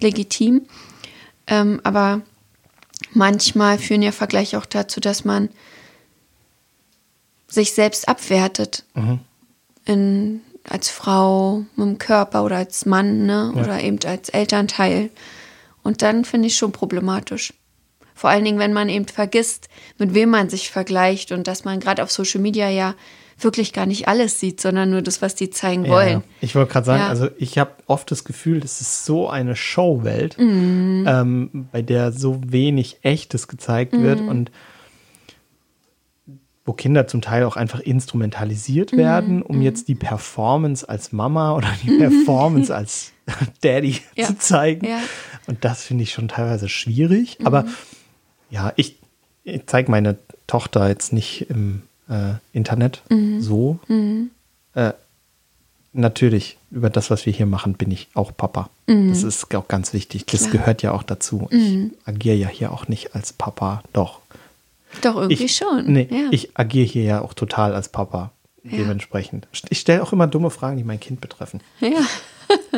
legitim. 0.00 0.62
Ähm, 1.48 1.80
aber 1.84 2.22
manchmal 3.12 3.78
führen 3.78 4.02
ja 4.02 4.12
Vergleiche 4.12 4.58
auch 4.58 4.66
dazu, 4.66 5.00
dass 5.00 5.24
man 5.24 5.48
sich 7.48 7.72
selbst 7.72 8.08
abwertet. 8.08 8.84
Mhm. 8.94 9.20
In, 9.84 10.40
als 10.68 10.88
Frau 10.88 11.64
mit 11.76 11.86
dem 11.86 11.98
Körper 11.98 12.44
oder 12.44 12.56
als 12.56 12.86
Mann, 12.86 13.24
ne? 13.26 13.52
Ja. 13.54 13.62
Oder 13.62 13.80
eben 13.82 13.98
als 14.04 14.28
Elternteil. 14.30 15.10
Und 15.84 16.02
dann 16.02 16.24
finde 16.24 16.48
ich 16.48 16.56
schon 16.56 16.72
problematisch. 16.72 17.52
Vor 18.16 18.30
allen 18.30 18.44
Dingen, 18.44 18.58
wenn 18.58 18.72
man 18.72 18.88
eben 18.88 19.06
vergisst, 19.06 19.68
mit 19.98 20.14
wem 20.14 20.30
man 20.30 20.48
sich 20.48 20.70
vergleicht 20.70 21.30
und 21.32 21.46
dass 21.46 21.64
man 21.64 21.78
gerade 21.78 22.02
auf 22.02 22.10
Social 22.10 22.40
Media 22.40 22.68
ja 22.70 22.94
wirklich 23.38 23.74
gar 23.74 23.84
nicht 23.84 24.08
alles 24.08 24.40
sieht, 24.40 24.58
sondern 24.62 24.88
nur 24.88 25.02
das, 25.02 25.20
was 25.20 25.34
die 25.34 25.50
zeigen 25.50 25.86
wollen. 25.88 26.12
ja. 26.20 26.22
Ich 26.40 26.54
wollte 26.54 26.72
gerade 26.72 26.86
sagen, 26.86 27.02
Ja. 27.02 27.08
also 27.08 27.28
ich 27.36 27.58
habe 27.58 27.72
oft 27.86 28.10
das 28.10 28.24
Gefühl, 28.24 28.60
das 28.60 28.80
ist 28.80 29.04
so 29.04 29.28
eine 29.28 29.54
Showwelt, 29.54 30.38
Mhm. 30.38 31.04
ähm, 31.06 31.68
bei 31.70 31.82
der 31.82 32.12
so 32.12 32.40
wenig 32.46 33.00
Echtes 33.02 33.46
gezeigt 33.46 33.92
wird 33.92 34.22
Mhm. 34.22 34.28
und 34.28 34.50
wo 36.64 36.72
Kinder 36.72 37.06
zum 37.06 37.20
Teil 37.20 37.44
auch 37.44 37.56
einfach 37.56 37.80
instrumentalisiert 37.80 38.92
Mhm. 38.92 38.96
werden, 38.96 39.42
um 39.42 39.62
jetzt 39.62 39.86
die 39.88 39.94
Performance 39.94 40.88
als 40.88 41.12
Mama 41.12 41.54
oder 41.56 41.68
die 41.84 41.96
Performance 41.98 42.74
als 42.74 43.12
Daddy 43.62 44.00
Ja. 44.16 44.26
zu 44.28 44.38
zeigen. 44.38 44.86
Und 45.46 45.64
das 45.64 45.84
finde 45.84 46.02
ich 46.04 46.12
schon 46.12 46.28
teilweise 46.28 46.68
schwierig. 46.68 47.38
Aber 47.44 47.66
ja, 48.50 48.72
ich, 48.76 48.96
ich 49.44 49.62
zeige 49.66 49.90
meine 49.90 50.16
Tochter 50.46 50.88
jetzt 50.88 51.12
nicht 51.12 51.48
im 51.50 51.82
äh, 52.08 52.34
Internet 52.52 53.02
so. 53.40 53.78
Äh, 54.74 54.92
natürlich, 55.92 56.56
über 56.70 56.90
das, 56.90 57.10
was 57.10 57.26
wir 57.26 57.32
hier 57.32 57.46
machen, 57.46 57.74
bin 57.74 57.90
ich 57.90 58.08
auch 58.14 58.32
Papa. 58.36 58.68
Das 58.86 59.22
ist 59.22 59.52
auch 59.54 59.66
ganz 59.68 59.92
wichtig. 59.92 60.26
Das 60.26 60.42
Klar. 60.42 60.52
gehört 60.52 60.82
ja 60.82 60.92
auch 60.92 61.02
dazu. 61.02 61.48
Ich 61.50 61.90
agiere 62.04 62.36
ja 62.36 62.48
hier 62.48 62.72
auch 62.72 62.86
nicht 62.88 63.14
als 63.14 63.32
Papa. 63.32 63.82
Doch. 63.92 64.20
Doch, 65.02 65.16
irgendwie 65.16 65.44
Ich, 65.44 65.56
schon. 65.56 65.92
Nee, 65.92 66.08
ja. 66.10 66.28
ich 66.30 66.56
agiere 66.56 66.86
hier 66.86 67.02
ja 67.02 67.20
auch 67.22 67.34
total 67.34 67.74
als 67.74 67.88
Papa. 67.88 68.30
Ja. 68.62 68.78
Dementsprechend. 68.78 69.46
Ich 69.70 69.80
stelle 69.80 70.02
auch 70.02 70.12
immer 70.12 70.26
dumme 70.26 70.50
Fragen, 70.50 70.76
die 70.76 70.84
mein 70.84 71.00
Kind 71.00 71.20
betreffen. 71.20 71.60
ja. 71.80 72.00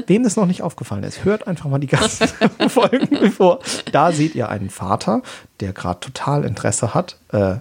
Wem 0.06 0.22
das 0.22 0.36
noch 0.36 0.46
nicht 0.46 0.62
aufgefallen 0.62 1.02
ist, 1.04 1.24
hört 1.24 1.46
einfach 1.46 1.68
mal 1.68 1.78
die 1.78 1.86
ganzen 1.86 2.28
Folgen 2.68 3.08
bevor. 3.20 3.60
Da 3.92 4.12
seht 4.12 4.34
ihr 4.34 4.48
einen 4.48 4.70
Vater, 4.70 5.22
der 5.60 5.72
gerade 5.72 6.00
total 6.00 6.44
Interesse 6.44 6.94
hat 6.94 7.16
äh, 7.32 7.56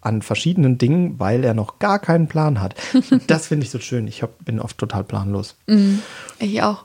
an 0.00 0.22
verschiedenen 0.22 0.78
Dingen, 0.78 1.18
weil 1.18 1.42
er 1.44 1.54
noch 1.54 1.78
gar 1.78 1.98
keinen 1.98 2.28
Plan 2.28 2.60
hat. 2.60 2.74
Das 3.26 3.46
finde 3.48 3.64
ich 3.64 3.70
so 3.70 3.78
schön. 3.80 4.06
Ich 4.06 4.22
hab, 4.22 4.44
bin 4.44 4.60
oft 4.60 4.78
total 4.78 5.02
planlos. 5.04 5.56
Ich 6.38 6.62
auch. 6.62 6.84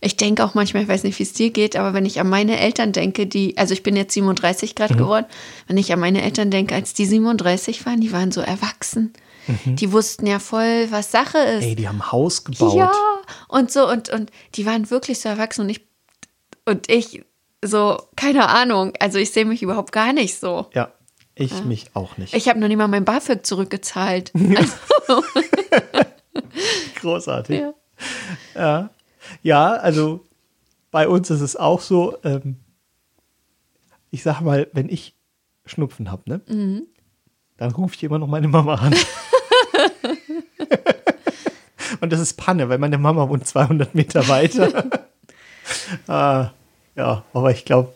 Ich 0.00 0.16
denke 0.16 0.44
auch 0.44 0.54
manchmal, 0.54 0.82
ich 0.82 0.88
weiß 0.88 1.04
nicht, 1.04 1.18
wie 1.18 1.22
es 1.22 1.32
dir 1.32 1.50
geht, 1.50 1.74
aber 1.76 1.94
wenn 1.94 2.04
ich 2.04 2.20
an 2.20 2.28
meine 2.28 2.58
Eltern 2.58 2.92
denke, 2.92 3.26
die, 3.26 3.56
also 3.56 3.72
ich 3.72 3.82
bin 3.82 3.96
jetzt 3.96 4.12
37 4.14 4.74
Grad 4.74 4.90
Mhm. 4.90 4.96
geworden, 4.98 5.26
wenn 5.68 5.78
ich 5.78 5.92
an 5.92 6.00
meine 6.00 6.22
Eltern 6.22 6.50
denke, 6.50 6.74
als 6.74 6.92
die 6.92 7.06
37 7.06 7.86
waren, 7.86 8.00
die 8.00 8.12
waren 8.12 8.30
so 8.30 8.40
erwachsen. 8.40 9.12
Die 9.66 9.92
wussten 9.92 10.26
ja 10.26 10.38
voll, 10.38 10.86
was 10.90 11.10
Sache 11.12 11.38
ist. 11.38 11.64
Ey, 11.64 11.76
die 11.76 11.86
haben 11.88 12.00
ein 12.02 12.10
Haus 12.12 12.42
gebaut. 12.44 12.74
Ja, 12.76 12.92
und 13.48 13.70
so, 13.70 13.88
und, 13.88 14.08
und 14.08 14.30
die 14.54 14.66
waren 14.66 14.90
wirklich 14.90 15.20
so 15.20 15.28
erwachsen 15.28 15.62
und 15.62 15.68
ich, 15.70 15.86
und 16.64 16.90
ich 16.90 17.24
so, 17.64 18.00
keine 18.16 18.48
Ahnung, 18.48 18.92
also 19.00 19.18
ich 19.18 19.30
sehe 19.32 19.44
mich 19.44 19.62
überhaupt 19.62 19.92
gar 19.92 20.12
nicht 20.12 20.38
so. 20.38 20.66
Ja, 20.74 20.92
ich 21.34 21.64
mich 21.64 21.90
auch 21.94 22.16
nicht. 22.16 22.34
Ich 22.34 22.48
habe 22.48 22.58
noch 22.58 22.68
nicht 22.68 22.76
mal 22.76 22.88
mein 22.88 23.04
BAföG 23.04 23.44
zurückgezahlt. 23.46 24.32
Also, 25.08 25.22
Großartig. 27.00 27.60
ja. 27.60 27.72
Ja. 28.54 28.90
ja, 29.42 29.72
also 29.74 30.24
bei 30.90 31.08
uns 31.08 31.30
ist 31.30 31.40
es 31.40 31.56
auch 31.56 31.80
so, 31.80 32.16
ähm, 32.24 32.56
ich 34.10 34.22
sag 34.22 34.40
mal, 34.40 34.68
wenn 34.72 34.88
ich 34.88 35.14
Schnupfen 35.64 36.10
habe, 36.10 36.22
ne, 36.26 36.40
Mhm. 36.48 36.82
dann 37.56 37.70
rufe 37.72 37.94
ich 37.94 38.02
immer 38.04 38.18
noch 38.18 38.26
meine 38.28 38.48
Mama 38.48 38.74
an. 38.76 38.94
Und 42.00 42.12
das 42.12 42.20
ist 42.20 42.34
Panne, 42.34 42.68
weil 42.68 42.78
meine 42.78 42.98
Mama 42.98 43.28
wohnt 43.28 43.46
200 43.46 43.94
Meter 43.94 44.26
weiter. 44.28 44.84
ah, 46.08 46.50
ja, 46.96 47.24
aber 47.32 47.50
ich 47.52 47.64
glaube, 47.64 47.94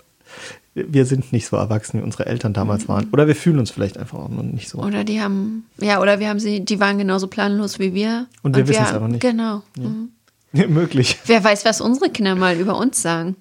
wir 0.75 1.07
sind 1.07 1.33
nicht 1.33 1.47
so 1.47 1.57
erwachsen, 1.57 2.01
wie 2.01 2.05
unsere 2.05 2.27
Eltern 2.27 2.53
damals 2.53 2.89
waren. 2.89 3.09
Oder 3.13 3.27
wir 3.27 3.35
fühlen 3.35 3.59
uns 3.59 3.71
vielleicht 3.71 3.99
einfach 3.99 4.19
auch 4.19 4.29
noch 4.29 4.43
nicht 4.43 4.69
so. 4.69 4.79
Oder 4.79 5.05
die 5.05 5.21
haben, 5.21 5.67
ja, 5.81 6.01
oder 6.01 6.21
wir 6.21 6.29
haben 6.29 6.39
sie, 6.39 6.65
die 6.65 6.81
waren 6.81 6.99
genauso 6.99 7.27
planlos 7.27 7.79
wie 7.79 7.95
wir. 7.95 8.27
Und 8.43 8.57
wir 8.57 8.69
wissen's 8.69 8.93
aber 8.93 9.09
nicht. 9.09 9.21
Genau. 9.21 9.63
Mhm. 9.77 10.11
Möglich. 10.53 11.19
Wer 11.27 11.43
weiß, 11.43 11.65
was 11.65 11.81
unsere 11.81 12.11
Kinder 12.11 12.35
mal 12.35 12.57
über 12.57 12.77
uns 12.77 13.03
sagen. 13.03 13.37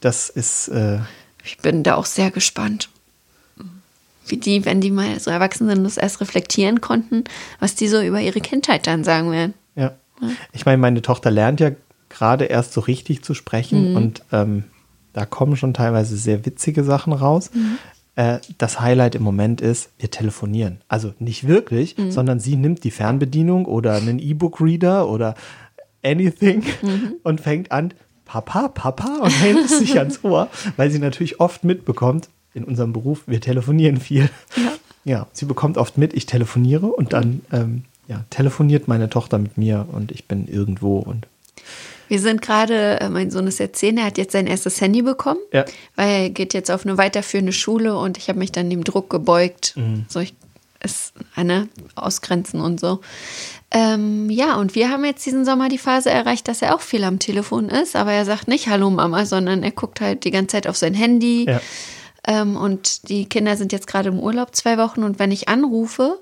Das 0.00 0.28
ist, 0.28 0.68
äh, 0.68 0.98
Ich 1.44 1.58
bin 1.58 1.82
da 1.82 1.94
auch 1.94 2.06
sehr 2.06 2.30
gespannt. 2.30 2.90
Wie 4.26 4.36
die, 4.36 4.64
wenn 4.64 4.80
die 4.80 4.90
mal 4.90 5.18
so 5.20 5.30
erwachsen 5.30 5.68
sind, 5.68 5.84
das 5.84 5.96
erst 5.96 6.20
reflektieren 6.20 6.80
konnten, 6.80 7.24
was 7.60 7.74
die 7.74 7.88
so 7.88 8.00
über 8.00 8.20
ihre 8.20 8.40
Kindheit 8.40 8.86
dann 8.86 9.04
sagen 9.04 9.30
werden. 9.30 9.54
Ja. 9.74 9.92
Ich 10.52 10.64
meine, 10.64 10.78
meine 10.78 11.02
Tochter 11.02 11.30
lernt 11.30 11.60
ja 11.60 11.72
gerade 12.08 12.44
erst 12.44 12.72
so 12.72 12.80
richtig 12.80 13.22
zu 13.22 13.34
sprechen 13.34 13.96
und 13.96 14.22
ähm, 14.32 14.64
da 15.12 15.26
kommen 15.26 15.56
schon 15.56 15.74
teilweise 15.74 16.16
sehr 16.16 16.46
witzige 16.46 16.84
Sachen 16.84 17.12
raus. 17.12 17.50
Äh, 18.16 18.38
das 18.58 18.80
Highlight 18.80 19.14
im 19.16 19.22
Moment 19.22 19.60
ist, 19.60 19.90
wir 19.98 20.10
telefonieren. 20.10 20.80
Also 20.88 21.12
nicht 21.18 21.48
wirklich, 21.48 21.96
sondern 22.08 22.40
sie 22.40 22.56
nimmt 22.56 22.84
die 22.84 22.90
Fernbedienung 22.92 23.66
oder 23.66 23.94
einen 23.94 24.18
E-Book-Reader 24.18 25.08
oder 25.08 25.34
anything 26.04 26.62
und 27.22 27.40
fängt 27.40 27.72
an, 27.72 27.94
Papa, 28.24 28.68
Papa 28.68 29.18
und 29.22 29.30
hält 29.30 29.66
es 29.66 29.78
sich 29.78 29.98
ans 29.98 30.24
Ohr, 30.24 30.48
weil 30.76 30.90
sie 30.90 30.98
natürlich 30.98 31.40
oft 31.40 31.64
mitbekommt, 31.64 32.28
in 32.54 32.64
unserem 32.64 32.92
Beruf, 32.92 33.22
wir 33.26 33.40
telefonieren 33.40 33.98
viel. 33.98 34.30
Ja. 34.56 34.72
Ja, 35.06 35.26
sie 35.32 35.44
bekommt 35.44 35.76
oft 35.76 35.98
mit, 35.98 36.14
ich 36.14 36.24
telefoniere 36.24 36.86
und 36.86 37.12
dann 37.12 37.42
ähm, 37.52 37.84
ja, 38.08 38.24
telefoniert 38.30 38.88
meine 38.88 39.10
Tochter 39.10 39.38
mit 39.38 39.58
mir 39.58 39.86
und 39.92 40.10
ich 40.10 40.24
bin 40.26 40.48
irgendwo 40.48 40.98
und 40.98 41.26
Wir 42.08 42.20
sind 42.20 42.40
gerade, 42.40 43.00
äh, 43.00 43.08
mein 43.10 43.30
Sohn 43.30 43.46
ist 43.46 43.58
jetzt 43.58 43.78
zehn, 43.78 43.98
er 43.98 44.06
hat 44.06 44.16
jetzt 44.16 44.32
sein 44.32 44.46
erstes 44.46 44.80
Handy 44.80 45.02
bekommen, 45.02 45.40
Ja. 45.52 45.66
weil 45.96 46.08
er 46.08 46.30
geht 46.30 46.54
jetzt 46.54 46.70
auf 46.70 46.86
eine 46.86 46.96
weiterführende 46.96 47.52
Schule 47.52 47.98
und 47.98 48.16
ich 48.16 48.28
habe 48.30 48.38
mich 48.38 48.50
dann 48.50 48.70
dem 48.70 48.82
Druck 48.82 49.10
gebeugt. 49.10 49.74
Mhm. 49.76 50.06
So, 50.08 50.20
ich 50.20 50.32
es 50.80 51.12
eine 51.34 51.68
ausgrenzen 51.94 52.60
und 52.60 52.78
so. 52.78 53.00
Ähm, 53.70 54.28
ja, 54.30 54.56
und 54.56 54.74
wir 54.74 54.90
haben 54.90 55.04
jetzt 55.04 55.24
diesen 55.26 55.44
Sommer 55.44 55.68
die 55.68 55.78
Phase 55.78 56.10
erreicht, 56.10 56.46
dass 56.46 56.62
er 56.62 56.74
auch 56.74 56.80
viel 56.82 57.04
am 57.04 57.18
Telefon 57.18 57.68
ist, 57.70 57.96
aber 57.96 58.12
er 58.12 58.24
sagt 58.24 58.48
nicht 58.48 58.68
Hallo 58.68 58.90
Mama, 58.90 59.24
sondern 59.26 59.62
er 59.62 59.70
guckt 59.72 60.00
halt 60.00 60.24
die 60.24 60.30
ganze 60.30 60.48
Zeit 60.56 60.66
auf 60.66 60.76
sein 60.76 60.94
Handy. 60.94 61.46
Ja. 61.48 61.60
Ähm, 62.26 62.56
und 62.56 63.08
die 63.08 63.28
Kinder 63.28 63.56
sind 63.56 63.72
jetzt 63.72 63.86
gerade 63.86 64.08
im 64.08 64.18
Urlaub 64.18 64.54
zwei 64.56 64.78
Wochen 64.78 65.02
und 65.02 65.18
wenn 65.18 65.30
ich 65.32 65.48
anrufe, 65.48 66.20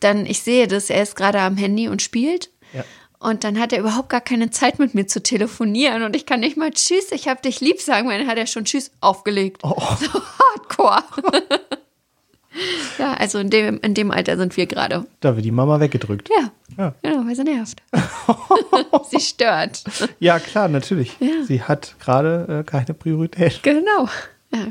dann 0.00 0.26
ich 0.26 0.42
sehe 0.42 0.68
das, 0.68 0.90
er 0.90 1.02
ist 1.02 1.16
gerade 1.16 1.40
am 1.40 1.56
Handy 1.56 1.88
und 1.88 2.02
spielt. 2.02 2.50
Ja. 2.74 2.84
Und 3.20 3.42
dann 3.42 3.58
hat 3.58 3.72
er 3.72 3.80
überhaupt 3.80 4.10
gar 4.10 4.20
keine 4.20 4.50
Zeit 4.50 4.78
mit 4.78 4.92
mir 4.94 5.06
zu 5.06 5.22
telefonieren 5.22 6.02
und 6.02 6.14
ich 6.14 6.26
kann 6.26 6.40
nicht 6.40 6.58
mal 6.58 6.70
Tschüss, 6.72 7.10
ich 7.10 7.26
hab 7.26 7.40
dich 7.42 7.60
lieb 7.62 7.80
sagen, 7.80 8.06
weil 8.08 8.18
dann 8.18 8.28
hat 8.28 8.36
er 8.36 8.46
schon 8.46 8.66
Tschüss 8.66 8.90
aufgelegt. 9.00 9.62
Oh. 9.62 9.70
So 9.98 10.20
hardcore. 10.20 11.02
ja, 12.98 13.14
also 13.14 13.38
in 13.38 13.50
dem, 13.50 13.80
in 13.80 13.94
dem 13.94 14.10
Alter 14.10 14.36
sind 14.36 14.56
wir 14.56 14.66
gerade. 14.66 15.06
da 15.20 15.34
wird 15.36 15.44
die 15.44 15.50
Mama 15.50 15.80
weggedrückt. 15.80 16.28
Ja, 16.28 16.50
Ja. 16.76 16.94
genau, 17.02 17.26
weil 17.26 17.34
sie 17.34 17.44
nervt. 17.44 17.82
sie 19.10 19.20
stört. 19.20 19.82
Ja, 20.20 20.38
klar, 20.38 20.68
natürlich. 20.68 21.16
Ja. 21.18 21.42
Sie 21.44 21.62
hat 21.62 21.96
gerade 22.00 22.60
äh, 22.60 22.64
keine 22.70 22.92
Priorität. 22.94 23.62
Genau. 23.62 24.08
Ja. 24.52 24.66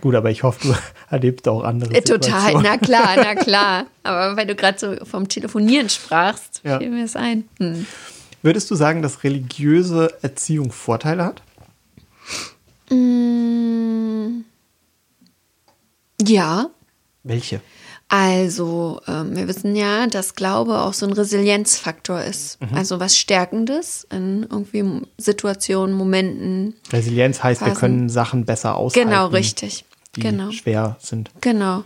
Gut, 0.00 0.14
aber 0.14 0.30
ich 0.30 0.42
hoffe, 0.42 0.68
du 0.68 0.74
erlebst 1.10 1.48
auch 1.48 1.62
andere 1.64 1.94
Äh, 1.94 2.02
Total, 2.02 2.54
na 2.62 2.76
klar, 2.78 3.16
na 3.16 3.34
klar. 3.42 3.86
Aber 4.02 4.36
weil 4.36 4.46
du 4.46 4.54
gerade 4.54 4.78
so 4.78 5.04
vom 5.04 5.28
Telefonieren 5.28 5.88
sprachst, 5.88 6.60
Ja. 6.64 6.78
fiel 6.78 6.90
mir 6.90 7.02
das 7.02 7.16
ein. 7.16 7.48
Hm. 7.58 7.86
Würdest 8.42 8.70
du 8.70 8.74
sagen, 8.74 9.02
dass 9.02 9.24
religiöse 9.24 10.12
Erziehung 10.22 10.70
Vorteile 10.72 11.24
hat? 11.24 11.42
Mm. 12.90 14.44
Ja, 16.22 16.66
Welche? 17.24 17.60
Also, 18.08 19.00
ähm, 19.08 19.34
wir 19.36 19.48
wissen 19.48 19.74
ja, 19.74 20.06
dass 20.06 20.34
Glaube 20.34 20.80
auch 20.80 20.92
so 20.92 21.06
ein 21.06 21.12
Resilienzfaktor 21.12 22.22
ist. 22.22 22.60
Mhm. 22.60 22.76
Also 22.76 23.00
was 23.00 23.16
Stärkendes 23.16 24.06
in 24.12 24.46
irgendwie 24.48 25.02
Situationen, 25.18 25.94
Momenten. 25.96 26.74
Resilienz 26.92 27.42
heißt, 27.42 27.60
wir 27.62 27.68
Phasen. 27.68 27.80
können 27.80 28.08
Sachen 28.08 28.44
besser 28.44 28.76
aushalten. 28.76 29.10
Genau, 29.10 29.26
richtig. 29.26 29.84
Die 30.14 30.20
Genau. 30.20 30.50
schwer 30.52 30.96
sind. 31.00 31.30
Genau. 31.40 31.82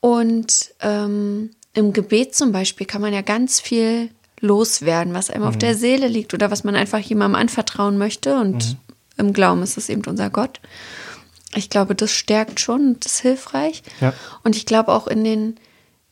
Und 0.00 0.74
ähm, 0.80 1.50
im 1.74 1.92
Gebet 1.92 2.34
zum 2.34 2.50
Beispiel 2.52 2.86
kann 2.86 3.00
man 3.00 3.12
ja 3.14 3.22
ganz 3.22 3.60
viel 3.60 4.10
loswerden, 4.40 5.14
was 5.14 5.30
einem 5.30 5.44
auf 5.44 5.56
der 5.56 5.74
Seele 5.74 6.08
liegt 6.08 6.34
oder 6.34 6.50
was 6.50 6.64
man 6.64 6.74
einfach 6.74 6.98
jemandem 6.98 7.40
anvertrauen 7.40 7.98
möchte. 7.98 8.38
Und 8.38 8.76
im 9.16 9.32
Glauben 9.32 9.62
ist 9.62 9.78
es 9.78 9.88
eben 9.88 10.02
unser 10.06 10.28
Gott. 10.28 10.60
Ich 11.56 11.70
glaube, 11.70 11.94
das 11.94 12.12
stärkt 12.12 12.60
schon 12.60 12.88
und 12.88 13.04
das 13.04 13.14
ist 13.14 13.20
hilfreich. 13.20 13.82
Ja. 14.00 14.12
Und 14.44 14.56
ich 14.56 14.66
glaube 14.66 14.92
auch 14.92 15.06
in 15.06 15.24
den, 15.24 15.56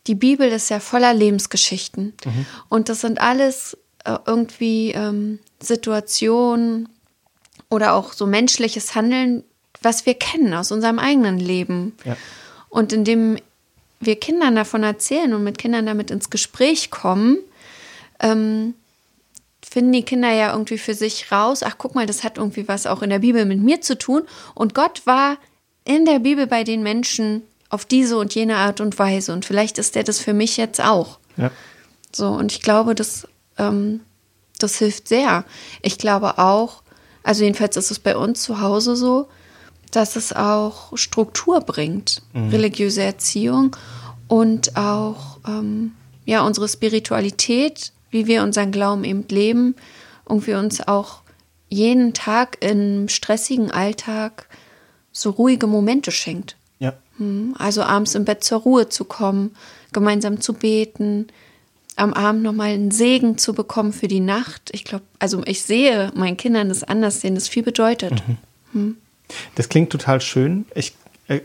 die 0.06 0.14
Bibel 0.14 0.48
ist 0.48 0.70
ja 0.70 0.80
voller 0.80 1.12
Lebensgeschichten. 1.12 2.14
Und 2.68 2.88
das 2.88 3.02
sind 3.02 3.20
alles 3.20 3.76
äh, 4.04 4.18
irgendwie 4.26 4.92
ähm, 4.92 5.38
Situationen 5.60 6.88
oder 7.68 7.94
auch 7.94 8.12
so 8.12 8.26
menschliches 8.26 8.94
Handeln, 8.94 9.44
was 9.82 10.06
wir 10.06 10.14
kennen 10.14 10.54
aus 10.54 10.72
unserem 10.72 10.98
eigenen 10.98 11.38
Leben. 11.38 11.96
Ja. 12.04 12.16
Und 12.68 12.92
indem 12.92 13.36
wir 14.00 14.16
Kindern 14.16 14.56
davon 14.56 14.82
erzählen 14.82 15.34
und 15.34 15.44
mit 15.44 15.58
Kindern 15.58 15.86
damit 15.86 16.10
ins 16.10 16.30
Gespräch 16.30 16.90
kommen, 16.90 17.38
ähm, 18.20 18.74
finden 19.68 19.92
die 19.92 20.04
Kinder 20.04 20.32
ja 20.32 20.52
irgendwie 20.52 20.78
für 20.78 20.94
sich 20.94 21.32
raus, 21.32 21.62
ach 21.62 21.76
guck 21.78 21.94
mal, 21.94 22.06
das 22.06 22.24
hat 22.24 22.38
irgendwie 22.38 22.68
was 22.68 22.86
auch 22.86 23.02
in 23.02 23.10
der 23.10 23.20
Bibel 23.20 23.44
mit 23.44 23.60
mir 23.60 23.80
zu 23.80 23.98
tun. 23.98 24.22
Und 24.54 24.74
Gott 24.74 25.02
war 25.06 25.36
in 25.84 26.04
der 26.04 26.18
Bibel 26.20 26.46
bei 26.46 26.64
den 26.64 26.82
Menschen 26.82 27.42
auf 27.70 27.84
diese 27.84 28.18
und 28.18 28.34
jene 28.34 28.56
Art 28.56 28.80
und 28.80 28.98
Weise. 28.98 29.32
Und 29.32 29.44
vielleicht 29.44 29.78
ist 29.78 29.94
der 29.94 30.04
das 30.04 30.20
für 30.20 30.32
mich 30.32 30.56
jetzt 30.56 30.80
auch. 30.80 31.18
Ja. 31.36 31.50
So, 32.12 32.28
und 32.28 32.52
ich 32.52 32.62
glaube, 32.62 32.94
das, 32.94 33.26
ähm, 33.58 34.00
das 34.58 34.78
hilft 34.78 35.08
sehr. 35.08 35.44
Ich 35.82 35.98
glaube 35.98 36.38
auch, 36.38 36.82
also 37.22 37.42
jedenfalls 37.42 37.76
ist 37.76 37.90
es 37.90 37.98
bei 37.98 38.16
uns 38.16 38.42
zu 38.42 38.60
Hause 38.60 38.94
so, 38.96 39.28
dass 39.90 40.16
es 40.16 40.32
auch 40.32 40.96
Struktur 40.96 41.60
bringt, 41.60 42.22
religiöse 42.34 43.02
Erziehung 43.02 43.76
und 44.26 44.76
auch 44.76 45.38
ähm, 45.46 45.92
ja 46.24 46.42
unsere 46.42 46.68
Spiritualität, 46.68 47.92
wie 48.14 48.26
wir 48.26 48.42
unseren 48.44 48.70
Glauben 48.70 49.04
eben 49.04 49.26
leben, 49.28 49.74
irgendwie 50.26 50.54
uns 50.54 50.80
auch 50.86 51.20
jeden 51.68 52.14
Tag 52.14 52.58
im 52.60 53.08
stressigen 53.08 53.72
Alltag 53.72 54.46
so 55.12 55.30
ruhige 55.30 55.66
Momente 55.66 56.12
schenkt. 56.12 56.56
Ja. 56.78 56.94
Mhm. 57.18 57.54
Also 57.58 57.82
abends 57.82 58.14
im 58.14 58.24
Bett 58.24 58.44
zur 58.44 58.60
Ruhe 58.60 58.88
zu 58.88 59.04
kommen, 59.04 59.54
gemeinsam 59.92 60.40
zu 60.40 60.54
beten, 60.54 61.26
am 61.96 62.14
Abend 62.14 62.42
nochmal 62.44 62.70
einen 62.70 62.92
Segen 62.92 63.36
zu 63.36 63.52
bekommen 63.52 63.92
für 63.92 64.08
die 64.08 64.20
Nacht. 64.20 64.70
Ich 64.72 64.84
glaube, 64.84 65.04
also 65.18 65.42
ich 65.44 65.62
sehe 65.62 66.12
meinen 66.14 66.36
Kindern 66.36 66.68
das 66.68 66.84
anders 66.84 67.20
sehen, 67.20 67.34
das 67.34 67.48
viel 67.48 67.62
bedeutet. 67.64 68.22
Das 69.56 69.68
klingt 69.68 69.90
total 69.90 70.20
schön. 70.20 70.66
Ich 70.74 70.94
äh, 71.28 71.40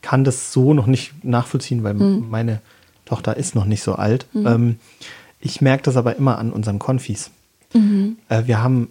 kann 0.00 0.24
das 0.24 0.52
so 0.52 0.72
noch 0.72 0.86
nicht 0.86 1.22
nachvollziehen, 1.22 1.84
weil 1.84 1.98
Hm. 1.98 2.30
meine 2.30 2.60
Tochter 3.04 3.36
ist 3.36 3.54
noch 3.54 3.64
nicht 3.64 3.82
so 3.82 3.94
alt. 3.94 4.26
Ähm, 4.34 4.76
ich 5.40 5.60
merke 5.60 5.84
das 5.84 5.96
aber 5.96 6.16
immer 6.16 6.38
an 6.38 6.52
unseren 6.52 6.78
Konfis. 6.78 7.30
Mhm. 7.74 8.16
Äh, 8.28 8.44
wir 8.46 8.62
haben 8.62 8.88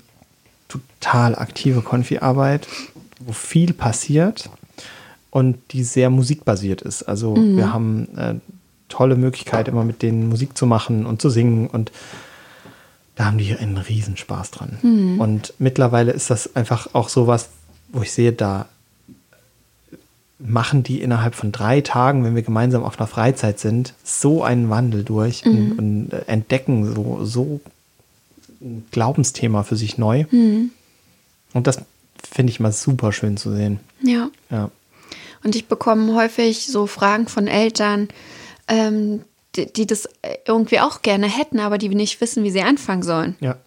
total 0.67 1.35
aktive 1.35 1.81
Konfi-Arbeit, 1.81 2.67
wo 3.19 3.31
viel 3.31 3.73
passiert 3.73 4.49
und 5.31 5.57
die 5.71 5.83
sehr 5.83 6.09
musikbasiert 6.09 6.81
ist. 6.81 7.03
Also 7.03 7.35
Mhm. 7.35 7.57
wir 7.57 7.73
haben 7.73 8.17
äh, 8.17 8.35
tolle 8.89 9.15
Möglichkeit, 9.15 9.67
immer 9.67 9.83
mit 9.83 10.01
denen 10.01 10.29
Musik 10.29 10.57
zu 10.57 10.65
machen 10.65 11.05
und 11.05 11.21
zu 11.21 11.29
singen 11.29 11.67
und 11.67 11.91
da 13.15 13.25
haben 13.25 13.37
die 13.39 13.55
einen 13.55 13.77
Riesenspaß 13.77 14.51
dran. 14.51 14.77
Mhm. 14.83 15.19
Und 15.19 15.53
mittlerweile 15.57 16.11
ist 16.11 16.29
das 16.29 16.55
einfach 16.55 16.93
auch 16.93 17.09
sowas, 17.09 17.49
wo 17.89 18.01
ich 18.03 18.11
sehe, 18.11 18.31
da 18.31 18.67
machen 20.39 20.83
die 20.83 21.01
innerhalb 21.01 21.35
von 21.35 21.51
drei 21.51 21.81
Tagen, 21.81 22.23
wenn 22.23 22.35
wir 22.35 22.43
gemeinsam 22.43 22.83
auf 22.83 22.99
einer 22.99 23.07
Freizeit 23.07 23.59
sind, 23.59 23.93
so 24.03 24.43
einen 24.43 24.69
Wandel 24.69 25.03
durch 25.03 25.45
und, 25.45 25.79
und 25.79 26.13
äh, 26.13 26.23
entdecken 26.27 26.93
so, 26.93 27.25
so 27.25 27.59
ein 28.61 28.85
Glaubensthema 28.91 29.63
für 29.63 29.75
sich 29.75 29.97
neu. 29.97 30.25
Und 31.53 31.67
das 31.67 31.79
finde 32.31 32.51
ich 32.51 32.59
mal 32.59 32.71
super 32.71 33.11
schön 33.11 33.37
zu 33.37 33.51
sehen. 33.51 33.79
Ja. 34.01 34.29
Ja. 34.51 34.69
Und 35.43 35.55
ich 35.55 35.67
bekomme 35.67 36.13
häufig 36.13 36.67
so 36.67 36.87
Fragen 36.87 37.27
von 37.27 37.47
Eltern, 37.47 38.09
ähm, 38.67 39.21
die, 39.55 39.71
die 39.71 39.87
das 39.87 40.07
irgendwie 40.45 40.79
auch 40.79 41.01
gerne 41.01 41.27
hätten, 41.27 41.59
aber 41.59 41.77
die 41.77 41.89
nicht 41.89 42.21
wissen, 42.21 42.43
wie 42.43 42.51
sie 42.51 42.61
anfangen 42.61 43.03
sollen. 43.03 43.35
Ja. 43.39 43.57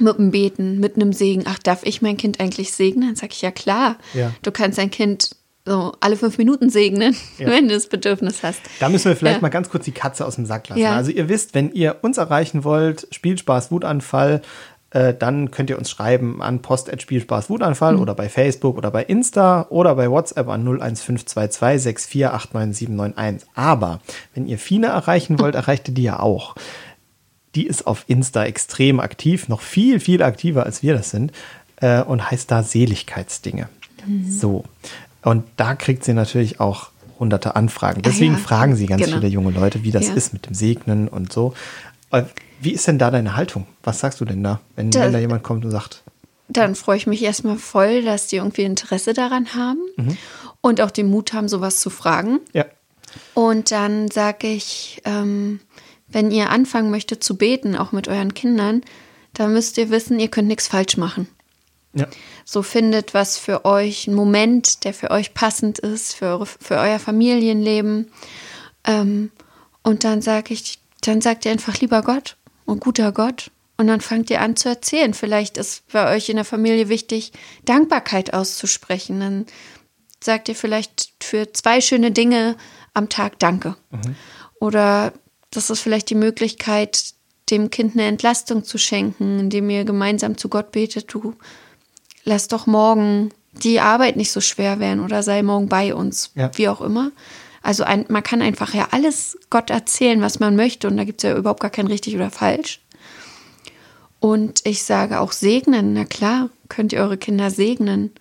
Mit 0.00 0.16
dem 0.16 0.30
Beten, 0.30 0.78
mit 0.78 0.96
einem 0.96 1.12
Segen. 1.12 1.44
Ach, 1.46 1.58
darf 1.58 1.82
ich 1.84 2.02
mein 2.02 2.16
Kind 2.16 2.40
eigentlich 2.40 2.72
segnen? 2.72 3.08
Dann 3.08 3.16
sage 3.16 3.32
ich 3.32 3.42
ja 3.42 3.50
klar. 3.50 3.96
Ja. 4.14 4.32
Du 4.42 4.52
kannst 4.52 4.78
dein 4.78 4.90
Kind 4.90 5.30
so 5.68 5.92
alle 6.00 6.16
fünf 6.16 6.38
Minuten 6.38 6.70
segnen, 6.70 7.14
Ja. 7.38 7.46
wenn 7.50 7.68
du 7.68 7.74
das 7.74 7.86
Bedürfnis 7.88 8.42
hast. 8.42 8.60
Da 8.80 8.88
müssen 8.88 9.06
wir 9.10 9.16
vielleicht 9.16 9.36
Ja. 9.36 9.42
mal 9.42 9.48
ganz 9.50 9.68
kurz 9.70 9.84
die 9.84 9.92
Katze 9.92 10.24
aus 10.26 10.34
dem 10.36 10.46
Sack 10.46 10.68
lassen. 10.68 10.80
Ja. 10.80 10.96
Also 10.96 11.10
ihr 11.10 11.28
wisst, 11.28 11.54
wenn 11.54 11.70
ihr 11.72 11.96
uns 12.02 12.16
erreichen 12.18 12.64
wollt, 12.64 13.06
Spielspaß, 13.12 13.70
Wutanfall, 13.70 14.42
äh, 14.90 15.12
dann 15.12 15.50
könnt 15.50 15.68
ihr 15.68 15.76
uns 15.76 15.90
schreiben 15.90 16.40
an 16.40 16.62
post.spielspaß 16.62 17.50
Wutanfall 17.50 17.94
Mhm. 17.96 18.00
oder 18.00 18.14
bei 18.14 18.30
Facebook 18.30 18.78
oder 18.78 18.90
bei 18.90 19.02
Insta 19.04 19.66
oder 19.68 19.94
bei 19.94 20.10
WhatsApp 20.10 20.48
an 20.48 20.64
01522 20.64 21.94
6489791. 21.94 23.42
Aber 23.54 24.00
wenn 24.34 24.46
ihr 24.46 24.58
Fine 24.58 24.86
erreichen 24.86 25.38
wollt, 25.40 25.54
erreicht 25.56 25.88
ihr 25.88 25.94
die 25.94 26.04
ja 26.04 26.20
auch. 26.20 26.54
Die 27.54 27.66
ist 27.66 27.86
auf 27.86 28.04
Insta 28.08 28.44
extrem 28.44 29.00
aktiv, 29.00 29.48
noch 29.48 29.60
viel, 29.60 30.00
viel 30.00 30.22
aktiver 30.22 30.64
als 30.64 30.82
wir 30.82 30.94
das 30.94 31.10
sind 31.10 31.32
äh, 31.80 32.02
und 32.02 32.30
heißt 32.30 32.50
da 32.50 32.62
Seligkeitsdinge. 32.62 33.68
So. 34.28 34.64
Und 35.22 35.44
da 35.56 35.74
kriegt 35.74 36.04
sie 36.04 36.14
natürlich 36.14 36.60
auch 36.60 36.90
hunderte 37.18 37.56
Anfragen. 37.56 38.02
Deswegen 38.02 38.34
Ah 38.34 38.38
ja, 38.38 38.42
fragen 38.44 38.76
sie 38.76 38.86
ganz 38.86 39.04
genau. 39.04 39.16
viele 39.18 39.28
junge 39.28 39.50
Leute, 39.50 39.82
wie 39.82 39.90
das 39.90 40.06
Ja. 40.08 40.14
ist 40.14 40.32
mit 40.32 40.46
dem 40.46 40.54
Segnen 40.54 41.08
und 41.08 41.32
so. 41.32 41.54
Äh, 42.12 42.22
Wie 42.60 42.72
ist 42.72 42.86
denn 42.88 42.98
da 42.98 43.10
deine 43.12 43.36
Haltung? 43.36 43.66
Was 43.84 44.00
sagst 44.00 44.20
du 44.20 44.24
denn 44.24 44.42
da, 44.42 44.60
wenn, 44.76 44.90
Da- 44.90 45.00
wenn 45.02 45.12
da 45.12 45.18
jemand 45.20 45.42
kommt 45.44 45.64
und 45.64 45.70
sagt, 45.70 46.02
Dann 46.48 46.74
freue 46.74 46.96
ich 46.96 47.06
mich 47.06 47.22
erstmal 47.22 47.56
voll, 47.56 48.02
dass 48.02 48.26
die 48.28 48.36
irgendwie 48.36 48.62
Interesse 48.62 49.12
daran 49.12 49.54
haben 49.54 49.78
Mhm. 49.96 50.16
und 50.60 50.80
auch 50.80 50.90
den 50.90 51.08
Mut 51.10 51.32
haben, 51.34 51.46
sowas 51.48 51.78
zu 51.80 51.90
fragen. 51.90 52.40
ja, 52.52 52.64
Und 53.34 53.70
dann 53.70 54.10
sage 54.10 54.46
ich, 54.48 55.00
ähm, 55.04 55.60
wenn 56.08 56.30
ihr 56.30 56.50
anfangen 56.50 56.90
möchtet 56.90 57.22
zu 57.22 57.36
beten, 57.36 57.76
auch 57.76 57.92
mit 57.92 58.08
euren 58.08 58.32
Kindern, 58.34 58.82
dann 59.34 59.52
müsst 59.52 59.76
ihr 59.78 59.90
wissen, 59.90 60.18
ihr 60.18 60.28
könnt 60.28 60.48
nichts 60.48 60.68
falsch 60.68 60.96
machen. 60.96 61.28
Ja, 61.94 62.06
So 62.44 62.62
findet 62.62 63.14
was 63.14 63.38
für 63.38 63.64
euch, 63.64 64.06
einen 64.06 64.16
Moment, 64.16 64.84
der 64.84 64.94
für 64.94 65.10
euch 65.10 65.34
passend 65.34 65.78
ist, 65.78 66.14
für, 66.14 66.26
eure, 66.26 66.46
für 66.46 66.76
euer 66.76 66.98
Familienleben. 66.98 68.10
Ähm, 68.84 69.30
und 69.82 70.04
dann 70.04 70.22
sage 70.22 70.54
ich, 70.54 70.78
dann 71.00 71.20
sagt 71.20 71.44
ihr 71.44 71.52
einfach 71.52 71.80
lieber 71.80 72.02
Gott 72.02 72.36
und 72.64 72.80
guter 72.80 73.12
Gott. 73.12 73.50
Und 73.76 73.86
dann 73.86 74.00
fangt 74.00 74.28
ihr 74.30 74.40
an 74.40 74.56
zu 74.56 74.68
erzählen. 74.68 75.14
Vielleicht 75.14 75.56
ist 75.56 75.86
bei 75.92 76.14
euch 76.14 76.28
in 76.28 76.36
der 76.36 76.44
Familie 76.44 76.88
wichtig, 76.88 77.32
Dankbarkeit 77.64 78.34
auszusprechen. 78.34 79.20
Dann 79.20 79.46
sagt 80.22 80.48
ihr 80.48 80.56
vielleicht 80.56 81.12
für 81.22 81.52
zwei 81.52 81.80
schöne 81.80 82.10
Dinge 82.10 82.56
am 82.92 83.08
Tag 83.08 83.38
Danke. 83.38 83.76
Oder 84.60 85.12
das 85.50 85.70
ist 85.70 85.80
vielleicht 85.80 86.10
die 86.10 86.16
Möglichkeit, 86.16 87.14
dem 87.50 87.70
Kind 87.70 87.94
eine 87.94 88.04
Entlastung 88.04 88.64
zu 88.64 88.78
schenken, 88.78 89.38
indem 89.38 89.70
ihr 89.70 89.84
gemeinsam 89.84 90.36
zu 90.36 90.48
Gott 90.48 90.72
betet, 90.72 91.12
du 91.14 91.34
lass 92.28 92.46
doch 92.48 92.66
morgen 92.66 93.30
die 93.52 93.80
Arbeit 93.80 94.16
nicht 94.16 94.30
so 94.30 94.40
schwer 94.40 94.78
werden 94.78 95.00
oder 95.04 95.22
sei 95.22 95.42
morgen 95.42 95.68
bei 95.68 95.94
uns, 95.94 96.30
Ja. 96.34 96.50
wie 96.54 96.68
auch 96.68 96.80
immer. 96.80 97.10
Also 97.62 97.82
ein, 97.82 98.04
man 98.08 98.22
kann 98.22 98.40
einfach 98.40 98.72
ja 98.72 98.88
alles 98.92 99.36
Gott 99.50 99.70
erzählen, 99.70 100.20
was 100.20 100.38
man 100.38 100.54
möchte 100.54 100.86
und 100.86 100.96
da 100.96 101.04
gibt 101.04 101.24
es 101.24 101.28
ja 101.28 101.36
überhaupt 101.36 101.60
gar 101.60 101.70
kein 101.70 101.88
richtig 101.88 102.14
oder 102.14 102.30
falsch. 102.30 102.80
Und 104.20 104.60
ich 104.64 104.82
sage 104.84 105.20
auch 105.20 105.32
segnen, 105.32 105.92
na 105.92 106.04
klar, 106.04 106.50
könnt 106.68 106.92
ihr 106.92 107.00
eure 107.00 107.18
Kinder 107.18 107.50
segnen. 107.50 108.12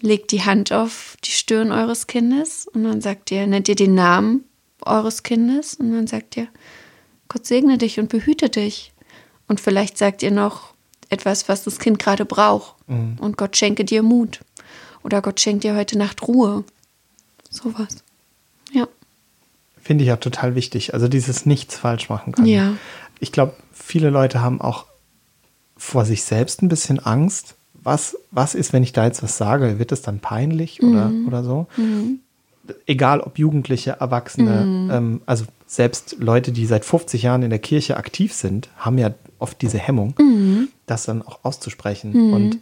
Legt 0.00 0.30
die 0.32 0.42
Hand 0.44 0.72
auf 0.72 1.16
die 1.24 1.30
Stirn 1.30 1.72
eures 1.72 2.06
Kindes 2.06 2.66
und 2.72 2.84
dann 2.84 3.00
sagt 3.00 3.30
ihr, 3.30 3.46
nennt 3.46 3.68
ihr 3.68 3.76
den 3.76 3.94
Namen 3.94 4.44
eures 4.82 5.22
Kindes 5.22 5.74
und 5.74 5.92
dann 5.92 6.06
sagt 6.06 6.36
ihr, 6.36 6.48
Gott 7.28 7.46
segne 7.46 7.78
dich 7.78 7.98
und 7.98 8.08
behüte 8.08 8.48
dich. 8.50 8.92
Und 9.48 9.60
vielleicht 9.60 9.96
sagt 9.96 10.22
ihr 10.22 10.30
noch 10.32 10.71
etwas, 11.12 11.48
was 11.48 11.62
das 11.64 11.78
Kind 11.78 11.98
gerade 11.98 12.24
braucht. 12.24 12.74
Und 12.88 13.36
Gott 13.36 13.56
schenke 13.56 13.84
dir 13.84 14.02
Mut. 14.02 14.40
Oder 15.04 15.20
Gott 15.22 15.40
schenkt 15.40 15.64
dir 15.64 15.76
heute 15.76 15.96
Nacht 15.98 16.26
Ruhe. 16.26 16.64
Sowas. 17.50 17.96
Ja. 18.72 18.86
finde 19.82 20.04
ich 20.04 20.08
ja 20.08 20.16
total 20.16 20.54
wichtig. 20.54 20.94
Also 20.94 21.08
dieses 21.08 21.44
Nichts 21.44 21.76
falsch 21.76 22.08
machen 22.08 22.32
können. 22.32 22.46
Ja. 22.46 22.74
Ich 23.20 23.32
glaube, 23.32 23.54
viele 23.72 24.10
Leute 24.10 24.40
haben 24.40 24.60
auch 24.60 24.86
vor 25.76 26.04
sich 26.04 26.22
selbst 26.24 26.62
ein 26.62 26.68
bisschen 26.68 26.98
Angst. 27.00 27.56
Was, 27.74 28.16
was 28.30 28.54
ist, 28.54 28.72
wenn 28.72 28.82
ich 28.84 28.92
da 28.92 29.04
jetzt 29.06 29.22
was 29.22 29.36
sage? 29.36 29.78
Wird 29.80 29.90
es 29.92 30.00
dann 30.02 30.20
peinlich 30.20 30.82
oder, 30.82 31.06
Mhm. 31.08 31.26
oder 31.28 31.42
so? 31.44 31.66
egal 32.86 33.20
ob 33.20 33.38
Jugendliche, 33.40 33.96
Erwachsene, 33.98 34.64
Mhm. 34.64 34.90
ähm, 34.92 35.20
also 35.26 35.44
selbst 35.66 36.16
Leute, 36.20 36.52
die 36.52 36.64
seit 36.64 36.84
50 36.84 37.22
Jahren 37.24 37.42
in 37.42 37.50
der 37.50 37.58
Kirche 37.58 37.96
aktiv 37.96 38.32
sind, 38.32 38.68
haben 38.76 38.98
ja 38.98 39.10
oft 39.42 39.60
diese 39.60 39.78
Hemmung, 39.78 40.14
Mhm. 40.18 40.68
das 40.86 41.04
dann 41.04 41.22
auch 41.22 41.40
auszusprechen. 41.42 42.32
Und 42.32 42.58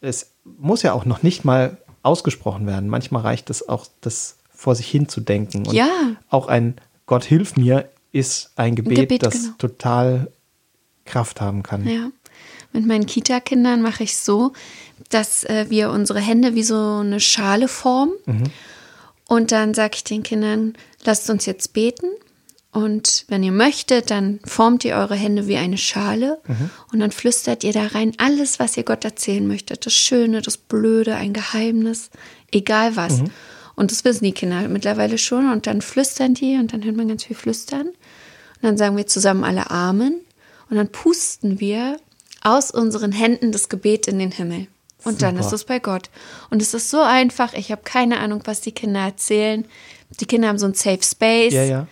es 0.00 0.30
muss 0.58 0.82
ja 0.82 0.92
auch 0.94 1.04
noch 1.04 1.22
nicht 1.22 1.44
mal 1.44 1.76
ausgesprochen 2.02 2.66
werden. 2.66 2.88
Manchmal 2.88 3.22
reicht 3.22 3.50
es 3.50 3.68
auch, 3.68 3.86
das 4.00 4.36
vor 4.54 4.74
sich 4.74 4.86
hin 4.88 5.08
zu 5.08 5.20
denken. 5.20 5.66
Und 5.66 5.74
Ja. 5.74 5.88
auch 6.30 6.48
ein 6.48 6.76
Gott 7.06 7.24
hilf 7.24 7.56
mir 7.56 7.88
ist 8.12 8.50
ein 8.56 8.74
Gebet, 8.76 8.96
Gebet, 8.98 9.22
das 9.22 9.34
genau. 9.42 9.54
total 9.58 10.32
Kraft 11.04 11.40
haben 11.40 11.62
kann. 11.62 11.86
Ja. 11.88 12.10
Mit 12.72 12.86
meinen 12.86 13.06
Kita-Kindern 13.06 13.82
mache 13.82 14.04
ich 14.04 14.16
so, 14.16 14.52
dass 15.08 15.42
äh, 15.44 15.66
wir 15.70 15.90
unsere 15.90 16.20
Hände 16.20 16.54
wie 16.54 16.62
so 16.62 16.76
eine 17.00 17.18
Schale 17.20 17.66
formen. 17.68 18.12
Und 19.26 19.52
dann 19.52 19.74
sage 19.74 19.92
ich 19.96 20.04
den 20.04 20.22
Kindern, 20.22 20.74
lasst 21.04 21.28
uns 21.30 21.46
jetzt 21.46 21.72
beten. 21.72 22.06
Und 22.72 23.24
wenn 23.28 23.42
ihr 23.42 23.52
möchtet, 23.52 24.10
dann 24.10 24.38
formt 24.44 24.84
ihr 24.84 24.94
eure 24.94 25.16
Hände 25.16 25.48
wie 25.48 25.56
eine 25.56 25.76
Schale 25.76 26.40
und 26.92 27.00
dann 27.00 27.10
flüstert 27.10 27.64
ihr 27.64 27.72
da 27.72 27.88
rein 27.88 28.12
alles, 28.18 28.60
was 28.60 28.76
ihr 28.76 28.84
Gott 28.84 29.04
erzählen 29.04 29.46
möchtet. 29.46 29.86
Das 29.86 29.92
Schöne, 29.92 30.40
das 30.40 30.56
Blöde, 30.56 31.16
ein 31.16 31.32
Geheimnis, 31.32 32.10
egal 32.52 32.94
was. 32.94 33.22
Und 33.74 33.90
das 33.90 34.04
wissen 34.04 34.24
die 34.24 34.32
Kinder 34.32 34.68
mittlerweile 34.68 35.18
schon. 35.18 35.50
Und 35.50 35.66
dann 35.66 35.80
flüstern 35.80 36.34
die 36.34 36.56
und 36.56 36.72
dann 36.72 36.84
hört 36.84 36.96
man 36.96 37.08
ganz 37.08 37.24
viel 37.24 37.34
flüstern. 37.34 37.88
Und 37.88 38.62
dann 38.62 38.76
sagen 38.76 38.96
wir 38.96 39.06
zusammen 39.06 39.42
alle 39.42 39.70
Amen. 39.70 40.20
Und 40.68 40.76
dann 40.76 40.88
pusten 40.88 41.58
wir 41.58 41.96
aus 42.42 42.70
unseren 42.70 43.10
Händen 43.10 43.52
das 43.52 43.68
Gebet 43.68 44.06
in 44.06 44.18
den 44.18 44.30
Himmel. 44.30 44.66
Und 45.02 45.22
dann 45.22 45.36
Super. 45.36 45.46
ist 45.46 45.52
es 45.54 45.64
bei 45.64 45.78
Gott. 45.78 46.10
Und 46.50 46.60
es 46.60 46.74
ist 46.74 46.90
so 46.90 47.00
einfach. 47.00 47.54
Ich 47.54 47.72
habe 47.72 47.82
keine 47.82 48.18
Ahnung, 48.18 48.42
was 48.44 48.60
die 48.60 48.72
Kinder 48.72 49.00
erzählen. 49.00 49.64
Die 50.20 50.26
Kinder 50.26 50.48
haben 50.48 50.58
so 50.58 50.66
ein 50.66 50.74
Safe 50.74 51.02
Space. 51.02 51.54
Ja, 51.54 51.64
ja. 51.64 51.86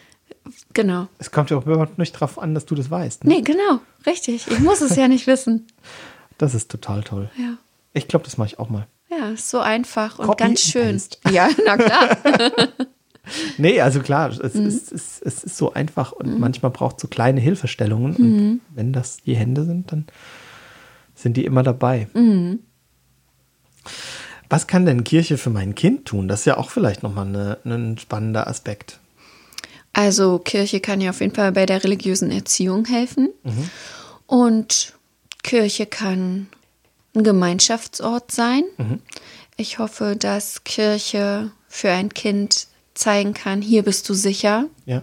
Genau. 0.74 1.08
Es 1.18 1.30
kommt 1.30 1.50
ja 1.50 1.56
auch 1.56 1.66
überhaupt 1.66 1.98
nicht 1.98 2.12
drauf 2.12 2.38
an, 2.38 2.54
dass 2.54 2.66
du 2.66 2.74
das 2.74 2.90
weißt. 2.90 3.24
Ne? 3.24 3.34
Nee, 3.36 3.40
genau. 3.42 3.80
Richtig. 4.06 4.46
Ich 4.48 4.58
muss 4.60 4.80
es 4.80 4.96
ja 4.96 5.08
nicht 5.08 5.26
wissen. 5.26 5.66
Das 6.38 6.54
ist 6.54 6.70
total 6.70 7.02
toll. 7.02 7.30
Ja. 7.36 7.54
Ich 7.94 8.06
glaube, 8.08 8.24
das 8.24 8.36
mache 8.38 8.48
ich 8.48 8.58
auch 8.58 8.68
mal. 8.68 8.86
Ja, 9.10 9.30
ist 9.30 9.50
so 9.50 9.58
einfach 9.60 10.18
und 10.18 10.26
Copy 10.26 10.44
ganz 10.44 10.60
schön. 10.60 10.92
paste. 10.96 11.18
Ja, 11.32 11.48
na 11.64 11.76
klar. 11.76 12.16
Nee, 13.58 13.82
also 13.82 14.00
klar, 14.00 14.30
es, 14.30 14.54
Mhm. 14.54 14.66
ist, 14.66 14.90
es, 14.90 15.20
es 15.20 15.44
ist 15.44 15.58
so 15.58 15.74
einfach 15.74 16.12
und 16.12 16.40
manchmal 16.40 16.70
braucht 16.72 16.96
es 16.96 17.02
so 17.02 17.08
kleine 17.08 17.42
Hilfestellungen. 17.42 18.16
Und 18.16 18.18
Mhm. 18.36 18.60
wenn 18.74 18.94
das 18.94 19.18
die 19.18 19.36
Hände 19.36 19.64
sind, 19.66 19.92
dann 19.92 20.06
sind 21.14 21.36
die 21.36 21.44
immer 21.44 21.62
dabei. 21.62 22.08
Mhm. 22.14 22.60
Was 24.48 24.66
kann 24.66 24.86
denn 24.86 25.04
Kirche 25.04 25.36
für 25.36 25.50
mein 25.50 25.74
Kind 25.74 26.06
tun? 26.06 26.26
Das 26.26 26.40
ist 26.40 26.44
ja 26.46 26.56
auch 26.56 26.70
vielleicht 26.70 27.02
nochmal 27.02 27.26
eine, 27.26 27.58
ein 27.66 27.98
spannender 27.98 28.46
Aspekt. 28.46 28.98
Also 29.98 30.38
Kirche 30.38 30.78
kann 30.78 31.00
ja 31.00 31.10
auf 31.10 31.20
jeden 31.20 31.34
Fall 31.34 31.50
bei 31.50 31.66
der 31.66 31.82
religiösen 31.82 32.30
Erziehung 32.30 32.84
helfen. 32.84 33.30
Und 34.28 34.94
Kirche 35.42 35.86
kann 35.86 36.46
ein 37.16 37.24
Gemeinschaftsort 37.24 38.30
sein. 38.30 38.62
Ich 39.56 39.80
hoffe, 39.80 40.14
dass 40.16 40.62
Kirche 40.62 41.50
für 41.66 41.90
ein 41.90 42.14
Kind 42.14 42.68
zeigen 42.94 43.34
kann, 43.34 43.60
hier 43.60 43.82
bist 43.82 44.08
du 44.08 44.14
sicher, 44.14 44.66
Ja. 44.86 45.02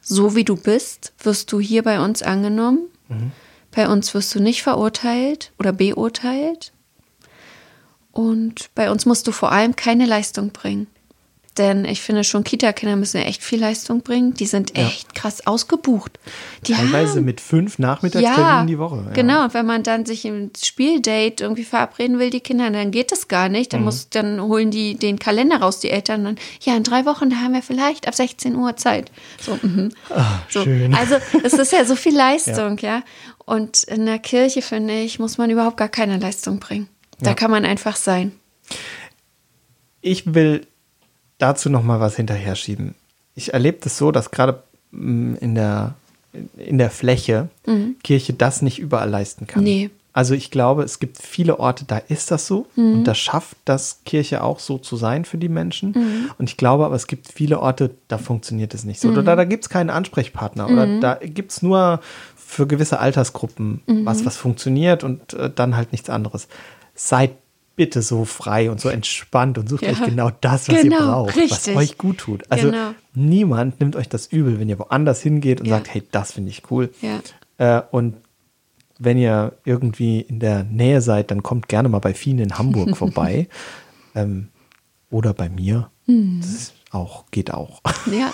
so 0.00 0.36
wie 0.36 0.44
du 0.44 0.54
bist, 0.54 1.12
wirst 1.22 1.50
du 1.50 1.58
hier 1.58 1.82
bei 1.82 1.98
uns 2.00 2.22
angenommen. 2.22 2.86
Bei 3.72 3.88
uns 3.88 4.14
wirst 4.14 4.32
du 4.36 4.40
nicht 4.40 4.62
verurteilt 4.62 5.50
oder 5.58 5.72
beurteilt. 5.72 6.72
Und 8.12 8.72
bei 8.76 8.88
uns 8.88 9.04
musst 9.04 9.26
du 9.26 9.32
vor 9.32 9.50
allem 9.50 9.74
keine 9.74 10.06
Leistung 10.06 10.50
bringen. 10.50 10.86
Denn 11.58 11.84
ich 11.84 12.00
finde 12.00 12.22
schon, 12.22 12.44
Kita-Kinder 12.44 12.94
müssen 12.94 13.18
ja 13.20 13.24
echt 13.24 13.42
viel 13.42 13.58
Leistung 13.60 14.02
bringen. 14.02 14.34
Die 14.34 14.46
sind 14.46 14.76
Ja. 14.78 14.86
echt 14.86 15.14
krass 15.16 15.46
ausgebucht. 15.46 16.18
Die 16.66 16.72
Teilweise 16.74 17.16
haben, 17.16 17.24
mit 17.24 17.40
fünf 17.40 17.78
Nachmittagsterminen 17.80 18.68
die 18.68 18.78
Woche. 18.78 19.02
Ja. 19.06 19.12
Genau, 19.12 19.44
und 19.44 19.52
wenn 19.54 19.66
man 19.66 19.82
dann 19.82 20.06
sich 20.06 20.24
im 20.24 20.50
Spieldate 20.62 21.42
irgendwie 21.42 21.64
verabreden 21.64 22.20
will, 22.20 22.30
die 22.30 22.40
Kinder, 22.40 22.70
dann 22.70 22.92
geht 22.92 23.10
das 23.10 23.26
gar 23.26 23.48
nicht. 23.48 23.72
Mhm. 23.72 23.76
Dann, 23.78 23.84
muss, 23.84 24.08
dann 24.10 24.40
holen 24.40 24.70
die 24.70 24.94
den 24.94 25.18
Kalender 25.18 25.56
raus, 25.60 25.80
die 25.80 25.90
Eltern. 25.90 26.24
Dann, 26.24 26.36
ja, 26.62 26.76
in 26.76 26.84
drei 26.84 27.04
Wochen, 27.04 27.30
da 27.30 27.36
haben 27.36 27.52
wir 27.54 27.62
vielleicht 27.62 28.06
ab 28.06 28.14
16 28.14 28.54
Uhr 28.54 28.76
Zeit. 28.76 29.10
So, 29.40 29.58
mhm. 29.60 29.90
so. 30.08 30.14
Ah, 30.14 30.42
schön. 30.48 30.94
Also 30.94 31.16
es 31.42 31.52
ist 31.54 31.72
ja 31.72 31.84
so 31.84 31.96
viel 31.96 32.16
Leistung, 32.16 32.78
ja. 32.78 33.02
Und 33.44 33.82
in 33.82 34.06
der 34.06 34.20
Kirche, 34.20 34.62
finde 34.62 35.00
ich, 35.00 35.18
muss 35.18 35.36
man 35.36 35.50
überhaupt 35.50 35.76
gar 35.78 35.88
keine 35.88 36.18
Leistung 36.18 36.60
bringen. 36.60 36.88
Da 37.18 37.30
Ja. 37.30 37.34
kann 37.34 37.50
man 37.50 37.64
einfach 37.64 37.96
sein. 37.96 38.30
Ich 40.00 40.32
will 40.34 40.66
dazu 41.42 41.68
noch 41.70 41.82
mal 41.82 42.00
was 42.00 42.16
hinterher 42.16 42.54
schieben. 42.56 42.94
Ich 43.34 43.52
erlebe 43.54 43.78
das 43.82 43.96
so, 43.98 44.12
dass 44.12 44.30
gerade 44.30 44.62
mm, 44.92 45.34
in 45.40 45.54
der, 45.54 45.94
in 46.56 46.78
der 46.78 46.90
Fläche 46.90 47.48
Kirche 48.02 48.32
das 48.34 48.62
nicht 48.62 48.78
überall 48.78 49.08
leisten 49.10 49.46
kann. 49.46 49.60
Mhm. 49.62 49.68
Nee. 49.68 49.90
Also 50.12 50.34
ich 50.34 50.50
glaube, 50.50 50.82
es 50.82 50.98
gibt 50.98 51.18
viele 51.22 51.60
Orte, 51.60 51.84
da 51.86 51.98
ist 51.98 52.32
das 52.32 52.46
so 52.48 52.66
Mhm. 52.74 52.94
und 52.94 53.04
da 53.04 53.14
schafft 53.14 53.56
das 53.64 54.00
Kirche 54.04 54.42
auch 54.42 54.58
so 54.58 54.76
zu 54.78 54.96
sein 54.96 55.24
für 55.24 55.38
die 55.38 55.48
Menschen. 55.48 55.92
Mhm. 55.92 56.30
Und 56.36 56.50
ich 56.50 56.56
glaube 56.56 56.84
aber, 56.84 56.96
es 56.96 57.06
gibt 57.06 57.28
viele 57.32 57.60
Orte, 57.60 57.90
da 58.08 58.18
funktioniert 58.18 58.74
es 58.74 58.84
nicht 58.84 59.00
so. 59.00 59.08
Oder 59.08 59.22
da, 59.22 59.36
da 59.36 59.44
gibt 59.44 59.64
es 59.64 59.70
keinen 59.70 59.88
Ansprechpartner 59.90 60.68
oder 60.68 60.86
Mhm. 60.86 61.00
da 61.00 61.14
gibt 61.14 61.52
es 61.52 61.62
nur 61.62 62.00
für 62.36 62.66
gewisse 62.66 62.98
Altersgruppen 62.98 63.82
Mhm. 63.86 64.04
was, 64.04 64.26
was 64.26 64.36
funktioniert 64.36 65.04
und 65.04 65.32
äh, 65.34 65.48
dann 65.54 65.76
halt 65.76 65.92
nichts 65.92 66.10
anderes. 66.10 66.48
Seid 66.96 67.30
bitte 67.80 68.02
so 68.02 68.26
frei 68.26 68.70
und 68.70 68.78
so 68.78 68.90
entspannt 68.90 69.56
und 69.56 69.66
sucht 69.70 69.80
Ja. 69.84 69.92
euch 69.92 70.04
genau 70.04 70.30
das, 70.42 70.68
was 70.68 70.82
Genau, 70.82 70.96
ihr 70.98 71.06
braucht, 71.06 71.28
was 71.36 71.36
richtig. 71.38 71.76
euch 71.76 71.96
gut 71.96 72.18
tut. 72.18 72.42
Also 72.50 72.70
Genau. 72.70 72.90
niemand 73.14 73.80
nimmt 73.80 73.96
euch 73.96 74.06
das 74.06 74.26
übel, 74.26 74.60
wenn 74.60 74.68
ihr 74.68 74.78
woanders 74.78 75.22
hingeht 75.22 75.60
und 75.62 75.66
Ja. 75.66 75.76
sagt, 75.76 75.94
hey, 75.94 76.02
das 76.12 76.32
finde 76.32 76.50
ich 76.50 76.70
cool. 76.70 76.90
Ja. 77.00 77.78
Äh, 77.78 77.82
und 77.90 78.16
wenn 78.98 79.16
ihr 79.16 79.54
irgendwie 79.64 80.20
in 80.20 80.40
der 80.40 80.62
Nähe 80.64 81.00
seid, 81.00 81.30
dann 81.30 81.42
kommt 81.42 81.68
gerne 81.68 81.88
mal 81.88 82.00
bei 82.00 82.12
Fien 82.12 82.38
in 82.38 82.58
Hamburg 82.58 82.94
vorbei. 82.98 83.48
Ähm, 84.14 84.48
oder 85.10 85.32
bei 85.32 85.48
mir. 85.48 85.90
Mhm. 86.04 86.42
Das 86.42 86.74
auch, 86.90 87.24
geht 87.30 87.50
auch. 87.54 87.80
Ja, 88.12 88.30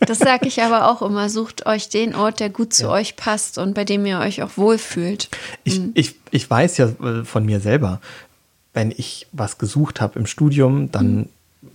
das 0.00 0.18
sage 0.18 0.48
ich 0.48 0.60
aber 0.60 0.90
auch 0.90 1.02
immer. 1.02 1.28
Sucht 1.28 1.66
euch 1.66 1.88
den 1.88 2.16
Ort, 2.16 2.40
der 2.40 2.50
gut 2.50 2.74
zu 2.74 2.90
euch 2.90 3.14
passt 3.14 3.58
und 3.58 3.74
bei 3.74 3.84
dem 3.84 4.04
ihr 4.06 4.18
euch 4.18 4.42
auch 4.42 4.56
wohlfühlt. 4.56 5.28
Ich, 5.62 5.80
ich, 5.94 6.16
ich 6.32 6.50
weiß 6.50 6.78
ja 6.78 6.86
äh, 6.88 7.24
von 7.24 7.46
mir 7.46 7.60
selber, 7.60 8.00
wenn 8.78 8.94
ich 8.96 9.26
was 9.32 9.58
gesucht 9.58 10.00
habe 10.00 10.20
im 10.20 10.26
Studium, 10.26 10.92
dann 10.92 11.28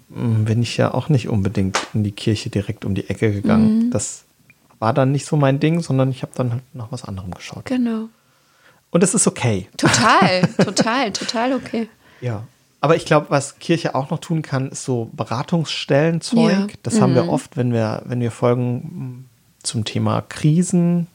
mh, 0.08 0.46
bin 0.46 0.62
ich 0.62 0.78
ja 0.78 0.94
auch 0.94 1.10
nicht 1.10 1.28
unbedingt 1.28 1.78
in 1.94 2.06
die 2.06 2.14
Kirche 2.14 2.50
direkt 2.50 2.86
um 2.86 2.96
die 2.96 3.10
Ecke 3.10 3.34
gegangen. 3.34 3.92
Das 3.92 4.24
war 4.80 4.94
dann 4.94 5.12
nicht 5.12 5.26
so 5.26 5.36
mein 5.36 5.60
Ding, 5.60 5.82
sondern 5.82 6.12
ich 6.12 6.22
habe 6.22 6.32
dann 6.34 6.52
halt 6.54 6.64
nach 6.72 6.94
was 6.94 7.04
anderem 7.04 7.32
geschaut. 7.32 7.66
Genau. 7.66 8.08
Und 8.90 9.04
das 9.04 9.14
ist 9.14 9.28
okay. 9.28 9.68
Total, 9.76 10.48
total, 10.64 11.12
total 11.12 11.54
okay. 11.56 11.90
Ja. 12.22 12.48
Aber 12.80 12.96
ich 12.96 13.04
glaube, 13.04 13.26
was 13.30 13.60
Kirche 13.60 13.96
auch 13.96 14.10
noch 14.10 14.20
tun 14.20 14.42
kann, 14.42 14.70
ist 14.70 14.86
so 14.86 15.10
Beratungsstellenzeug. 15.12 16.70
Ja. 16.72 16.78
Das 16.84 17.02
haben 17.02 17.16
wir 17.16 17.28
oft, 17.28 17.58
wenn 17.58 17.74
wir, 17.74 18.02
wenn 18.06 18.22
wir 18.22 18.32
Folgen 18.32 19.26
mh, 19.26 19.64
zum 19.64 19.84
Thema 19.84 20.22
Krisen 20.22 21.08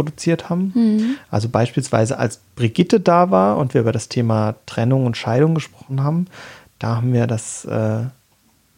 produziert 0.00 0.48
haben. 0.48 1.18
Also 1.30 1.50
beispielsweise 1.50 2.18
als 2.18 2.40
Brigitte 2.56 3.00
da 3.00 3.30
war 3.30 3.58
und 3.58 3.74
wir 3.74 3.82
über 3.82 3.92
das 3.92 4.08
Thema 4.08 4.54
Trennung 4.64 5.04
und 5.04 5.16
Scheidung 5.16 5.54
gesprochen 5.54 6.02
haben, 6.02 6.26
da 6.78 6.96
haben 6.96 7.12
wir 7.12 7.26
das 7.26 7.66
äh, 7.66 8.04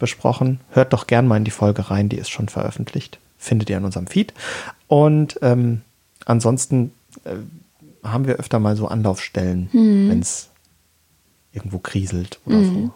besprochen. 0.01 0.59
Hört 0.71 0.93
doch 0.93 1.07
gern 1.07 1.29
mal 1.29 1.37
in 1.37 1.45
die 1.45 1.53
Folge 1.53 1.91
rein, 1.91 2.09
die 2.09 2.17
ist 2.17 2.31
schon 2.31 2.49
veröffentlicht. 2.49 3.21
Findet 3.39 3.71
ihr 3.71 3.77
in 3.77 3.85
unserem 3.85 4.09
Feed. 4.09 4.35
Und 4.89 5.39
ähm, 5.43 5.83
ansonsten 6.27 6.93
äh, 7.25 7.37
haben 8.03 8.27
wir 8.27 8.35
öfter 8.35 8.59
mal 8.59 8.75
so 8.75 8.89
Anlaufstellen, 8.89 9.69
wenn 9.73 10.19
es 10.19 10.51
irgendwo 11.53 11.79
kriselt 11.79 12.41
oder 12.47 12.65
so. 12.65 12.91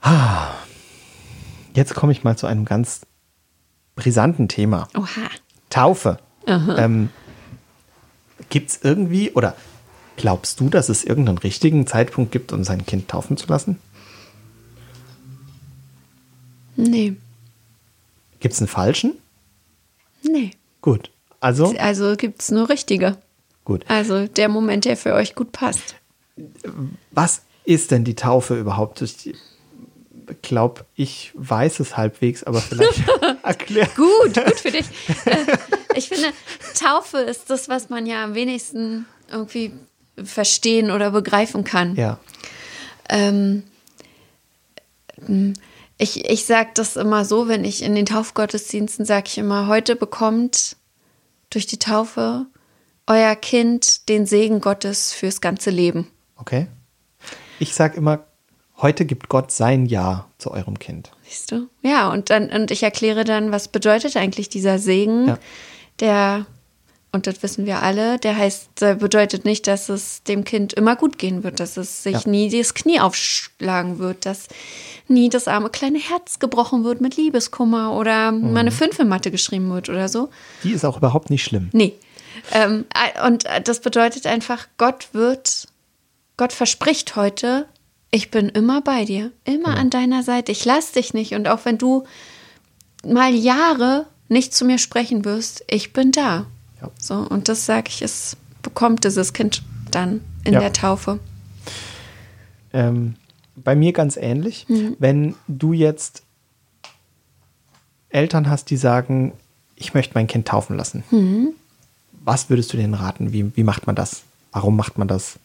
Ah. 0.00 0.48
Jetzt 1.74 1.94
komme 1.94 2.10
ich 2.10 2.24
mal 2.24 2.36
zu 2.36 2.48
einem 2.48 2.64
ganz 2.64 3.02
brisanten 3.94 4.48
Thema. 4.48 4.88
Oha. 4.96 5.28
Taufe. 5.76 6.18
Ähm, 6.46 7.10
gibt 8.50 8.70
es 8.70 8.80
irgendwie 8.82 9.30
oder 9.32 9.54
glaubst 10.16 10.60
du, 10.60 10.68
dass 10.68 10.88
es 10.88 11.04
irgendeinen 11.04 11.38
richtigen 11.38 11.86
Zeitpunkt 11.86 12.32
gibt, 12.32 12.52
um 12.52 12.64
sein 12.64 12.86
Kind 12.86 13.08
taufen 13.08 13.36
zu 13.36 13.46
lassen? 13.48 13.78
Nee, 16.76 17.16
Gibt 18.40 18.54
es 18.54 18.60
einen 18.60 18.68
falschen? 18.68 19.14
nee. 20.22 20.50
Gut. 20.82 21.10
Also, 21.40 21.74
Also 21.78 22.14
gibt 22.16 22.42
es 22.42 22.50
nur 22.50 22.68
richtige. 22.68 23.16
gut. 23.64 23.84
Also 23.88 24.26
der 24.28 24.48
Moment, 24.48 24.84
der 24.84 24.96
für 24.96 25.14
euch 25.14 25.34
gut 25.34 25.52
passt. 25.52 25.96
Was 27.10 27.42
ist 27.64 27.90
denn 27.90 28.04
die 28.04 28.14
Taufe 28.14 28.58
überhaupt? 28.58 29.02
Ich 29.02 29.34
glaube, 30.42 30.84
ich 30.94 31.32
weiß 31.34 31.80
es 31.80 31.96
halbwegs, 31.96 32.44
aber 32.44 32.60
vielleicht 32.60 33.02
erklär. 33.46 33.88
Gut, 33.96 34.34
gut 34.34 34.60
für 34.60 34.70
dich. 34.70 34.86
Äh, 35.24 35.56
ich 35.94 36.08
finde, 36.08 36.32
Taufe 36.78 37.18
ist 37.18 37.50
das, 37.50 37.68
was 37.68 37.88
man 37.88 38.06
ja 38.06 38.24
am 38.24 38.34
wenigsten 38.34 39.06
irgendwie 39.30 39.72
verstehen 40.22 40.90
oder 40.90 41.10
begreifen 41.10 41.64
kann. 41.64 41.96
Ja. 41.96 42.18
Ähm, 43.08 43.62
Ich, 45.98 46.28
ich 46.28 46.44
sage 46.44 46.70
das 46.74 46.96
immer 46.96 47.24
so, 47.24 47.48
wenn 47.48 47.64
ich 47.64 47.82
in 47.82 47.94
den 47.94 48.04
Taufgottesdiensten 48.04 49.06
sage 49.06 49.24
ich 49.28 49.38
immer, 49.38 49.66
heute 49.66 49.96
bekommt 49.96 50.76
durch 51.48 51.66
die 51.66 51.78
Taufe 51.78 52.46
euer 53.06 53.34
Kind 53.34 54.08
den 54.10 54.26
Segen 54.26 54.60
Gottes 54.60 55.14
fürs 55.14 55.40
ganze 55.40 55.70
Leben. 55.70 56.10
Okay. 56.36 56.66
Ich 57.58 57.74
sage 57.74 57.96
immer, 57.96 58.26
heute 58.78 59.04
gibt 59.04 59.28
Gott 59.28 59.50
sein 59.50 59.86
Ja 59.86 60.26
zu 60.38 60.50
eurem 60.50 60.78
Kind. 60.78 61.10
Siehst 61.28 61.52
du? 61.52 61.68
Ja, 61.82 62.10
und 62.10 62.30
dann, 62.30 62.50
und 62.50 62.70
ich 62.70 62.82
erkläre 62.82 63.24
dann, 63.24 63.50
was 63.52 63.68
bedeutet 63.68 64.16
eigentlich 64.16 64.48
dieser 64.48 64.78
Segen, 64.78 65.28
Ja. 65.28 65.38
der, 66.00 66.46
und 67.12 67.26
das 67.26 67.42
wissen 67.42 67.64
wir 67.66 67.82
alle, 67.82 68.18
der 68.18 68.36
heißt, 68.36 68.74
bedeutet 68.98 69.44
nicht, 69.44 69.66
dass 69.66 69.88
es 69.88 70.22
dem 70.24 70.44
Kind 70.44 70.72
immer 70.74 70.96
gut 70.96 71.18
gehen 71.18 71.42
wird, 71.42 71.58
dass 71.60 71.76
es 71.76 72.02
sich 72.02 72.24
Ja. 72.24 72.30
nie 72.30 72.50
das 72.50 72.74
Knie 72.74 73.00
aufschlagen 73.00 73.98
wird, 73.98 74.26
dass 74.26 74.48
nie 75.08 75.28
das 75.30 75.48
arme 75.48 75.70
kleine 75.70 75.98
Herz 75.98 76.38
gebrochen 76.38 76.84
wird 76.84 77.00
mit 77.00 77.16
Liebeskummer 77.16 77.92
oder 77.96 78.32
Mhm. 78.32 78.52
mal 78.52 78.60
eine 78.60 78.72
Fünf 78.72 78.98
in 78.98 79.08
Mathe 79.08 79.30
geschrieben 79.30 79.70
wird 79.72 79.88
oder 79.88 80.08
so. 80.08 80.28
Die 80.64 80.72
ist 80.72 80.84
auch 80.84 80.98
überhaupt 80.98 81.30
nicht 81.30 81.44
schlimm. 81.44 81.70
Nee. 81.72 81.94
Ähm, 82.52 82.84
äh, 82.94 83.26
und 83.26 83.46
äh, 83.46 83.62
das 83.62 83.80
bedeutet 83.80 84.26
einfach, 84.26 84.66
Gott 84.76 85.08
wird, 85.12 85.68
Gott 86.36 86.52
verspricht 86.52 87.16
heute, 87.16 87.66
ich 88.10 88.30
bin 88.30 88.48
immer 88.48 88.80
bei 88.80 89.04
dir, 89.04 89.32
immer 89.44 89.76
an 89.76 89.90
deiner 89.90 90.22
Seite. 90.22 90.52
Ich 90.52 90.64
lass 90.64 90.92
dich 90.92 91.12
nicht. 91.14 91.34
Und 91.34 91.48
auch 91.48 91.64
wenn 91.64 91.78
du 91.78 92.04
mal 93.04 93.34
Jahre 93.34 94.06
nicht 94.28 94.54
zu 94.54 94.64
mir 94.64 94.78
sprechen 94.78 95.24
wirst, 95.24 95.64
ich 95.68 95.92
bin 95.92 96.12
da. 96.12 96.46
Ja. 96.80 96.90
So, 96.98 97.14
und 97.14 97.48
das 97.48 97.66
sage 97.66 97.88
ich, 97.88 98.02
es 98.02 98.36
bekommt 98.62 99.04
dieses 99.04 99.32
Kind 99.32 99.62
dann 99.90 100.20
in 100.44 100.54
Ja. 100.54 100.60
der 100.60 100.72
Taufe. 100.72 101.18
Ähm, 102.72 103.14
bei 103.54 103.74
mir 103.74 103.92
ganz 103.92 104.16
ähnlich. 104.16 104.66
Wenn 104.98 105.34
du 105.48 105.72
jetzt 105.72 106.22
Eltern 108.10 108.48
hast, 108.48 108.70
die 108.70 108.76
sagen, 108.76 109.32
ich 109.76 109.94
möchte 109.94 110.14
mein 110.14 110.26
Kind 110.26 110.48
taufen 110.48 110.76
lassen, 110.76 111.04
was 112.24 112.50
würdest 112.50 112.72
du 112.72 112.76
denen 112.76 112.94
raten? 112.94 113.32
Wie, 113.32 113.54
wie 113.56 113.62
macht 113.62 113.86
man 113.86 113.96
das? 113.96 114.22
Warum 114.52 114.76
macht 114.76 114.98
man 114.98 115.08
das? 115.08 115.38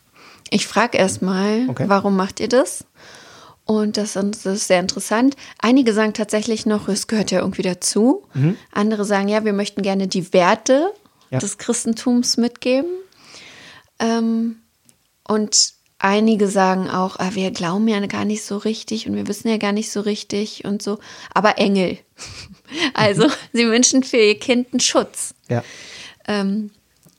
Ich 0.51 0.67
frage 0.67 0.97
erstmal, 0.99 1.67
Okay. 1.69 1.85
warum 1.87 2.15
macht 2.15 2.39
ihr 2.39 2.49
das? 2.49 2.85
Und 3.65 3.95
das, 3.97 4.13
das 4.13 4.45
ist 4.45 4.67
sehr 4.67 4.79
interessant. 4.81 5.35
Einige 5.59 5.93
sagen 5.93 6.13
tatsächlich 6.13 6.65
noch, 6.65 6.87
es 6.89 7.07
gehört 7.07 7.31
ja 7.31 7.39
irgendwie 7.39 7.61
dazu. 7.61 8.23
Andere 8.71 9.05
sagen, 9.05 9.27
ja, 9.29 9.43
wir 9.45 9.53
möchten 9.53 9.81
gerne 9.81 10.07
die 10.07 10.33
Werte 10.33 10.91
Ja. 11.29 11.39
des 11.39 11.57
Christentums 11.57 12.35
mitgeben. 12.37 12.89
Ähm, 13.99 14.57
und 15.27 15.73
einige 15.99 16.47
sagen 16.49 16.89
auch, 16.89 17.17
ah, 17.19 17.29
wir 17.33 17.51
glauben 17.51 17.87
ja 17.87 18.05
gar 18.07 18.25
nicht 18.25 18.43
so 18.43 18.57
richtig 18.57 19.07
und 19.07 19.15
wir 19.15 19.27
wissen 19.27 19.47
ja 19.47 19.57
gar 19.57 19.71
nicht 19.71 19.91
so 19.91 20.01
richtig 20.01 20.65
und 20.65 20.81
so. 20.81 20.99
Aber 21.33 21.57
Engel. 21.57 21.97
Also, 22.93 23.27
sie 23.51 23.67
wünschen 23.67 24.01
für 24.01 24.15
ihr 24.15 24.39
Kind 24.39 24.69
einen 24.71 24.79
Schutz. 24.79 25.33
Ja. 25.49 25.61
Ähm, 26.25 26.71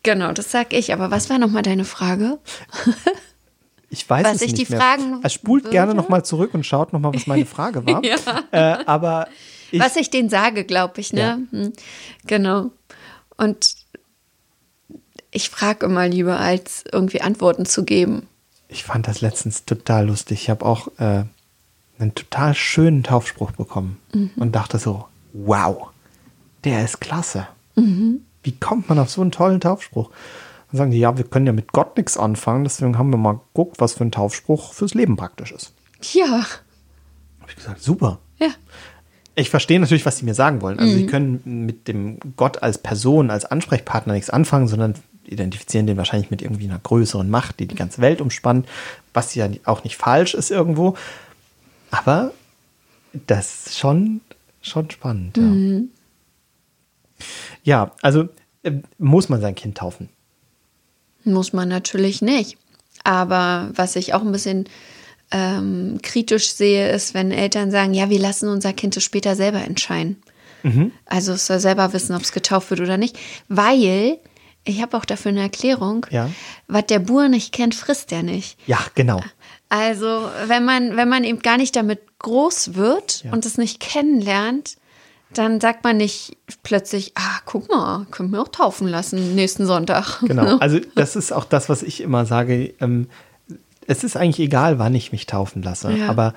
genau, 0.02 0.32
das 0.32 0.50
sag 0.50 0.72
ich. 0.72 0.92
Aber 0.92 1.10
was 1.10 1.30
war 1.30 1.38
nochmal 1.38 1.62
deine 1.62 1.84
Frage? 1.84 2.38
Ich 3.94 4.08
weiß 4.08 4.24
Was 4.24 4.36
es 4.36 4.40
ich 4.42 4.52
nicht 4.54 4.68
die 4.68 4.72
mehr. 4.72 4.80
fragen 4.80 5.20
Er 5.22 5.28
spult 5.28 5.70
gerne 5.70 5.88
würde? 5.88 6.00
nochmal 6.00 6.24
zurück 6.24 6.54
und 6.54 6.64
schaut 6.64 6.94
nochmal, 6.94 7.12
was 7.12 7.26
meine 7.26 7.44
Frage 7.44 7.84
war. 7.86 8.02
Ja. 8.04 8.16
äh, 8.50 8.84
aber 8.86 9.28
ich, 9.70 9.78
was 9.78 9.96
ich 9.96 10.08
denen 10.08 10.30
sage, 10.30 10.64
glaube 10.64 10.98
ich, 11.02 11.12
ne? 11.12 11.20
Ja. 11.20 11.38
Hm, 11.50 11.74
Genau. 12.26 12.70
Und 13.36 13.74
ich 15.30 15.50
frage 15.50 15.84
immer 15.84 16.08
lieber, 16.08 16.40
als 16.40 16.84
irgendwie 16.90 17.20
Antworten 17.20 17.66
zu 17.66 17.84
geben. 17.84 18.28
ich 18.68 18.82
fand 18.84 19.06
das 19.08 19.20
letztens 19.20 19.66
total 19.66 20.06
lustig. 20.06 20.40
Ich 20.44 20.48
habe 20.48 20.64
auch 20.64 20.88
äh, 20.98 21.24
einen 21.98 22.14
total 22.14 22.54
schönen 22.54 23.02
Taufspruch 23.02 23.50
bekommen 23.52 23.98
und 24.36 24.52
dachte 24.52 24.78
so, 24.78 25.04
wow, 25.34 25.88
der 26.64 26.82
ist 26.82 26.98
klasse. 27.02 27.46
Wie 28.42 28.52
kommt 28.52 28.88
man 28.88 28.98
auf 28.98 29.10
so 29.10 29.20
einen 29.20 29.30
tollen 29.32 29.60
Taufspruch? 29.60 30.10
Dann 30.70 30.78
sagen 30.78 30.90
die, 30.90 30.98
ja, 30.98 31.16
wir 31.16 31.24
können 31.24 31.46
ja 31.46 31.52
mit 31.52 31.72
Gott 31.72 31.96
nichts 31.96 32.16
anfangen, 32.16 32.64
deswegen 32.64 32.98
haben 32.98 33.10
wir 33.10 33.18
mal 33.18 33.40
geguckt, 33.52 33.76
was 33.80 33.92
für 33.94 34.04
ein 34.04 34.12
Taufspruch 34.12 34.72
fürs 34.72 34.94
Leben 34.94 35.16
praktisch 35.16 35.52
ist. 35.52 35.72
Ja, 36.12 36.26
Habe 37.40 37.50
ich 37.50 37.56
gesagt, 37.56 37.82
super. 37.82 38.18
ja. 38.38 38.48
Ich 39.34 39.48
verstehe 39.48 39.80
natürlich, 39.80 40.04
was 40.04 40.18
sie 40.18 40.26
mir 40.26 40.34
sagen 40.34 40.60
wollen. 40.60 40.78
Also 40.78 40.92
sie 40.94 41.06
können 41.06 41.40
mit 41.64 41.88
dem 41.88 42.18
Gott 42.36 42.62
als 42.62 42.76
Person, 42.76 43.30
als 43.30 43.46
Ansprechpartner 43.46 44.12
nichts 44.12 44.28
anfangen, 44.28 44.68
sondern 44.68 44.94
identifizieren 45.24 45.86
den 45.86 45.96
wahrscheinlich 45.96 46.30
mit 46.30 46.42
irgendwie 46.42 46.66
einer 46.68 46.78
größeren 46.78 47.30
Macht, 47.30 47.58
die 47.58 47.66
die 47.66 47.74
ganze 47.74 48.02
Welt 48.02 48.20
umspannt, 48.20 48.68
was 49.14 49.34
ja 49.34 49.48
auch 49.64 49.84
nicht 49.84 49.96
falsch 49.96 50.34
ist 50.34 50.50
irgendwo. 50.50 50.96
Aber 51.90 52.32
das 53.26 53.68
ist 53.68 53.78
schon, 53.78 54.20
schon 54.60 54.90
spannend. 54.90 55.38
Ja, 55.38 55.80
ja 57.62 57.92
also 58.02 58.28
äh, 58.62 58.72
muss 58.98 59.28
man 59.28 59.40
sein 59.40 59.54
Kind 59.54 59.78
taufen. 59.78 60.08
Muss 61.24 61.52
man 61.52 61.68
natürlich 61.68 62.22
nicht. 62.22 62.58
Aber 63.04 63.70
was 63.74 63.96
ich 63.96 64.14
auch 64.14 64.22
ein 64.22 64.32
bisschen 64.32 64.68
ähm, 65.30 65.98
kritisch 66.02 66.52
sehe, 66.52 66.90
ist, 66.90 67.14
wenn 67.14 67.30
Eltern 67.32 67.70
sagen, 67.70 67.94
ja, 67.94 68.10
wir 68.10 68.18
lassen 68.18 68.48
unser 68.48 68.72
Kind 68.72 68.96
es 68.96 69.04
später 69.04 69.34
selber 69.36 69.62
entscheiden. 69.62 70.22
Also 71.06 71.32
es 71.32 71.48
soll 71.48 71.58
selber 71.58 71.92
wissen, 71.92 72.14
ob 72.14 72.22
es 72.22 72.30
getauft 72.30 72.70
wird 72.70 72.78
oder 72.80 72.96
nicht. 72.96 73.18
Weil, 73.48 74.18
ich 74.62 74.80
habe 74.80 74.96
auch 74.96 75.04
dafür 75.04 75.30
eine 75.32 75.40
Erklärung, 75.40 76.06
Ja. 76.10 76.30
was 76.68 76.86
der 76.86 77.00
Bur 77.00 77.26
nicht 77.28 77.50
kennt, 77.52 77.74
frisst 77.74 78.12
er 78.12 78.22
nicht. 78.22 78.56
Ja, 78.68 78.78
genau. 78.94 79.20
Also, 79.68 80.28
wenn 80.46 80.64
man, 80.64 80.96
wenn 80.96 81.08
man 81.08 81.24
eben 81.24 81.40
gar 81.40 81.56
nicht 81.56 81.74
damit 81.74 82.00
groß 82.20 82.74
wird 82.74 83.24
Ja. 83.24 83.32
und 83.32 83.44
es 83.44 83.58
nicht 83.58 83.80
kennenlernt, 83.80 84.76
dann 85.34 85.60
sagt 85.60 85.84
man 85.84 85.96
nicht 85.96 86.36
plötzlich, 86.62 87.12
ah, 87.14 87.40
guck 87.44 87.68
mal, 87.68 88.06
können 88.10 88.30
wir 88.30 88.40
auch 88.42 88.48
taufen 88.48 88.88
lassen 88.88 89.34
nächsten 89.34 89.66
Sonntag. 89.66 90.20
Genau, 90.20 90.56
also 90.60 90.78
das 90.94 91.16
ist 91.16 91.32
auch 91.32 91.44
das, 91.44 91.68
was 91.68 91.82
ich 91.82 92.00
immer 92.00 92.26
sage. 92.26 92.74
Ähm, 92.80 93.08
es 93.86 94.04
ist 94.04 94.16
eigentlich 94.16 94.40
egal, 94.40 94.78
wann 94.78 94.94
ich 94.94 95.12
mich 95.12 95.26
taufen 95.26 95.62
lasse, 95.62 95.92
Ja. 95.92 96.08
aber 96.08 96.34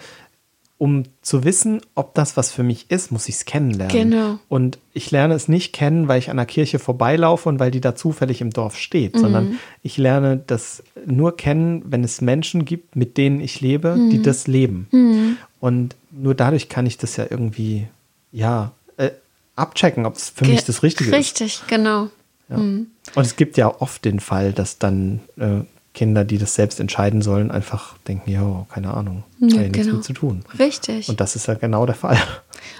um 0.77 1.03
zu 1.21 1.45
wissen, 1.45 1.79
ob 1.95 2.15
das 2.15 2.35
was 2.35 2.51
für 2.51 2.61
mich 2.63 2.91
ist, 2.91 3.09
muss 3.09 3.29
ich 3.29 3.35
es 3.35 3.45
kennenlernen. 3.45 4.09
Genau. 4.11 4.39
Und 4.49 4.77
ich 4.93 5.09
lerne 5.09 5.33
es 5.33 5.47
nicht 5.47 5.71
kennen, 5.71 6.09
weil 6.09 6.19
ich 6.19 6.29
an 6.29 6.35
der 6.35 6.45
Kirche 6.45 6.79
vorbeilaufe 6.79 7.47
und 7.47 7.59
weil 7.61 7.71
die 7.71 7.79
da 7.79 7.95
zufällig 7.95 8.41
im 8.41 8.49
Dorf 8.49 8.75
steht, 8.77 9.15
Mhm. 9.15 9.19
sondern 9.19 9.59
ich 9.83 9.97
lerne 9.97 10.35
das 10.45 10.83
nur 11.05 11.37
kennen, 11.37 11.81
wenn 11.85 12.03
es 12.03 12.19
Menschen 12.19 12.65
gibt, 12.65 12.97
mit 12.97 13.15
denen 13.15 13.39
ich 13.39 13.61
lebe, 13.61 13.95
Mhm. 13.95 14.09
die 14.09 14.21
das 14.21 14.47
leben. 14.47 15.37
Und 15.61 15.95
nur 16.11 16.35
dadurch 16.35 16.67
kann 16.67 16.85
ich 16.85 16.97
das 16.97 17.15
ja 17.15 17.25
irgendwie, 17.29 17.87
ja, 18.33 18.73
abchecken, 19.55 20.05
ob 20.05 20.15
es 20.15 20.29
für 20.29 20.45
mich 20.45 20.63
das 20.65 20.83
Richtige 20.83 21.09
ist. 21.11 21.15
Richtig, 21.15 21.61
genau. 21.67 22.09
Ja. 22.49 22.57
Und 22.57 22.87
es 23.15 23.35
gibt 23.35 23.57
ja 23.57 23.67
oft 23.81 24.05
den 24.05 24.19
Fall, 24.19 24.53
dass 24.53 24.77
dann 24.77 25.21
äh, 25.37 25.61
Kinder, 25.93 26.25
die 26.25 26.37
das 26.37 26.55
selbst 26.55 26.79
entscheiden 26.79 27.21
sollen, 27.21 27.49
einfach 27.51 27.97
denken, 28.07 28.29
ja, 28.29 28.65
keine 28.69 28.93
Ahnung, 28.93 29.23
Ja, 29.39 29.47
hat 29.47 29.53
ja 29.55 29.61
nichts 29.63 29.77
genau. 29.79 29.95
mit 29.95 30.03
zu 30.03 30.13
tun. 30.13 30.43
Richtig. 30.59 31.07
Und 31.09 31.19
das 31.21 31.35
ist 31.35 31.47
ja 31.47 31.53
genau 31.53 31.85
der 31.85 31.95
Fall. 31.95 32.17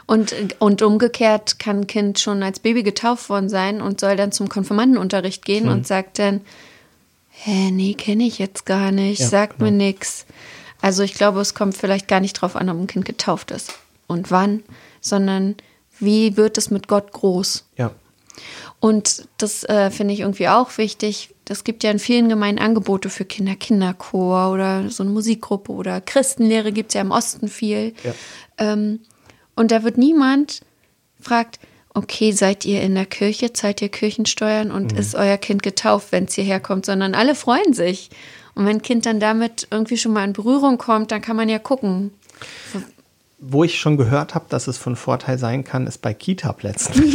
Und, 0.05 0.35
und 0.59 0.81
umgekehrt 0.81 1.57
kann 1.59 1.81
ein 1.81 1.87
Kind 1.87 2.19
schon 2.19 2.43
als 2.43 2.59
Baby 2.59 2.83
getauft 2.83 3.29
worden 3.29 3.49
sein 3.49 3.81
und 3.81 3.99
soll 3.99 4.15
dann 4.17 4.31
zum 4.31 4.49
Konfirmandenunterricht 4.49 5.45
gehen 5.45 5.65
Hm. 5.65 5.71
und 5.71 5.87
sagt 5.87 6.19
dann, 6.19 6.41
hä, 7.29 7.71
nee, 7.71 7.93
kenne 7.93 8.25
ich 8.25 8.37
jetzt 8.37 8.65
gar 8.65 8.91
nicht, 8.91 9.19
Ja, 9.19 9.27
sagt 9.27 9.59
genau. 9.59 9.71
mir 9.71 9.77
nix. 9.77 10.25
Also 10.81 11.03
ich 11.03 11.13
glaube, 11.13 11.39
es 11.41 11.53
kommt 11.53 11.75
vielleicht 11.77 12.07
gar 12.07 12.19
nicht 12.19 12.33
drauf 12.33 12.55
an, 12.55 12.69
ob 12.69 12.77
ein 12.77 12.87
Kind 12.87 13.05
getauft 13.05 13.51
ist 13.51 13.73
und 14.07 14.29
wann, 14.29 14.61
sondern 15.01 15.55
wie 15.99 16.37
wird 16.37 16.57
es 16.57 16.69
mit 16.71 16.87
Gott 16.87 17.11
groß? 17.11 17.65
Ja. 17.77 17.91
Und 18.79 19.27
das 19.37 19.63
äh, 19.63 19.89
finde 19.91 20.13
ich 20.13 20.19
irgendwie 20.21 20.47
auch 20.49 20.77
wichtig. 20.77 21.29
Es 21.47 21.63
gibt 21.63 21.83
ja 21.83 21.91
in 21.91 21.99
vielen 21.99 22.27
Gemeinden 22.29 22.61
Angebote 22.61 23.09
für 23.09 23.25
Kinder, 23.25 23.55
Kinderchor 23.55 24.51
oder 24.51 24.89
so 24.89 25.03
eine 25.03 25.11
Musikgruppe 25.11 25.71
oder 25.71 26.01
Christenlehre 26.01 26.71
gibt 26.71 26.89
es 26.89 26.95
ja 26.95 27.01
im 27.01 27.11
Osten 27.11 27.47
viel. 27.47 27.93
Ja. 28.03 28.13
Ähm, 28.57 28.99
und 29.55 29.71
da 29.71 29.83
wird 29.83 29.97
niemand 29.97 30.61
fragt, 31.21 31.59
okay, 31.93 32.33
seid 32.33 32.65
ihr 32.65 32.81
in 32.81 32.93
der 32.95 33.05
Kirche, 33.05 33.53
zahlt 33.53 33.81
ihr 33.81 33.89
Kirchensteuern 33.89 34.69
und 34.71 34.91
Mhm. 34.91 34.97
ist 34.97 35.15
euer 35.15 35.37
Kind 35.37 35.63
getauft, 35.63 36.11
wenn 36.11 36.25
es 36.25 36.33
hierher 36.33 36.59
kommt, 36.59 36.85
sondern 36.85 37.15
alle 37.15 37.35
freuen 37.35 37.73
sich. 37.73 38.09
Und 38.53 38.65
wenn 38.65 38.77
ein 38.77 38.81
Kind 38.81 39.05
dann 39.05 39.19
damit 39.19 39.67
irgendwie 39.71 39.97
schon 39.97 40.13
mal 40.13 40.25
in 40.25 40.33
Berührung 40.33 40.77
kommt, 40.77 41.11
dann 41.11 41.21
kann 41.21 41.35
man 41.37 41.47
ja 41.49 41.59
gucken. 41.59 42.11
Wo 43.37 43.63
ich 43.63 43.79
schon 43.79 43.97
gehört 43.97 44.33
habe, 44.33 44.45
dass 44.49 44.67
es 44.67 44.77
von 44.77 44.95
Vorteil 44.95 45.37
sein 45.37 45.63
kann, 45.63 45.87
ist 45.87 46.01
bei 46.01 46.13
Kita-Plätzen. 46.13 47.03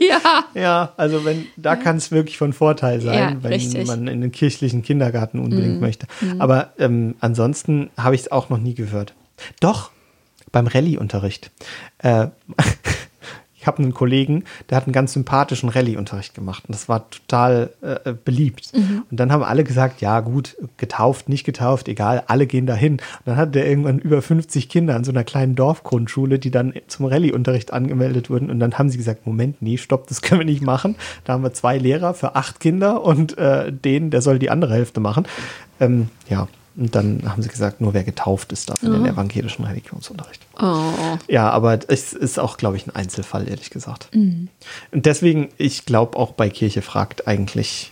Ja, 0.00 0.44
ja, 0.54 0.92
also 0.96 1.24
wenn, 1.24 1.46
da 1.56 1.76
kann 1.76 1.96
es 1.96 2.10
wirklich 2.10 2.38
von 2.38 2.52
Vorteil 2.52 3.00
sein, 3.00 3.14
Ja, 3.36 3.42
wenn 3.42 3.52
richtig. 3.52 3.86
man 3.86 4.06
in 4.06 4.20
den 4.20 4.32
kirchlichen 4.32 4.82
Kindergarten 4.82 5.38
unbedingt 5.40 5.80
möchte. 5.80 6.06
Aber 6.38 6.72
ähm, 6.78 7.16
ansonsten 7.20 7.90
habe 7.96 8.14
ich 8.14 8.22
es 8.22 8.32
auch 8.32 8.48
noch 8.48 8.58
nie 8.58 8.74
gehört. 8.74 9.14
Doch, 9.60 9.90
beim 10.52 10.66
Rallye-Unterricht. 10.66 11.50
Äh, 11.98 12.28
habe 13.68 13.78
einen 13.82 13.94
Kollegen, 13.94 14.42
der 14.68 14.76
hat 14.76 14.86
einen 14.86 14.92
ganz 14.92 15.12
sympathischen 15.12 15.68
Rallye-Unterricht 15.68 16.34
gemacht 16.34 16.64
und 16.66 16.74
das 16.74 16.88
war 16.88 17.08
total 17.10 17.70
äh, 17.82 18.12
beliebt. 18.12 18.72
Und 19.10 19.20
dann 19.20 19.30
haben 19.30 19.44
alle 19.44 19.62
gesagt, 19.62 20.00
ja 20.00 20.18
gut, 20.20 20.56
getauft, 20.76 21.28
nicht 21.28 21.44
getauft, 21.44 21.88
egal, 21.88 22.24
alle 22.26 22.46
gehen 22.46 22.66
dahin. 22.66 22.94
Und 22.94 23.02
dann 23.26 23.36
hatte 23.36 23.52
der 23.52 23.68
irgendwann 23.68 23.98
über 23.98 24.20
50 24.20 24.68
Kinder 24.68 24.96
an 24.96 25.04
so 25.04 25.12
einer 25.12 25.24
kleinen 25.24 25.54
Dorfgrundschule, 25.54 26.38
die 26.38 26.50
dann 26.50 26.72
zum 26.88 27.06
Rallye-Unterricht 27.06 27.72
angemeldet 27.72 28.30
wurden. 28.30 28.50
Und 28.50 28.58
dann 28.58 28.74
haben 28.78 28.90
sie 28.90 28.98
gesagt, 28.98 29.26
Moment, 29.26 29.62
nee, 29.62 29.76
stopp, 29.76 30.08
das 30.08 30.22
können 30.22 30.40
wir 30.40 30.46
nicht 30.46 30.62
machen. 30.62 30.96
Da 31.24 31.34
haben 31.34 31.42
wir 31.42 31.52
zwei 31.52 31.78
Lehrer 31.78 32.14
für 32.14 32.34
acht 32.34 32.58
Kinder 32.60 33.02
und 33.02 33.38
äh, 33.38 33.72
den, 33.72 34.10
der 34.10 34.22
soll 34.22 34.38
die 34.38 34.50
andere 34.50 34.74
Hälfte 34.74 35.00
machen. 35.00 35.26
Ähm, 35.80 36.08
ja, 36.28 36.48
und 36.78 36.94
dann 36.94 37.28
haben 37.28 37.42
sie 37.42 37.48
gesagt, 37.48 37.80
nur 37.80 37.92
wer 37.92 38.04
getauft 38.04 38.52
ist, 38.52 38.70
darf 38.70 38.82
in 38.84 38.92
den 38.92 39.04
evangelischen 39.04 39.64
Religionsunterricht. 39.64 40.46
Oh. 40.60 41.18
Ja, 41.26 41.50
aber 41.50 41.80
es 41.88 42.12
ist 42.12 42.38
auch, 42.38 42.56
glaube 42.56 42.76
ich, 42.76 42.86
ein 42.86 42.94
Einzelfall, 42.94 43.48
ehrlich 43.48 43.70
gesagt. 43.70 44.08
Und 44.12 44.48
deswegen, 44.92 45.48
ich 45.58 45.86
glaube, 45.86 46.16
auch 46.16 46.32
bei 46.32 46.48
Kirche 46.48 46.80
fragt 46.80 47.26
eigentlich 47.26 47.90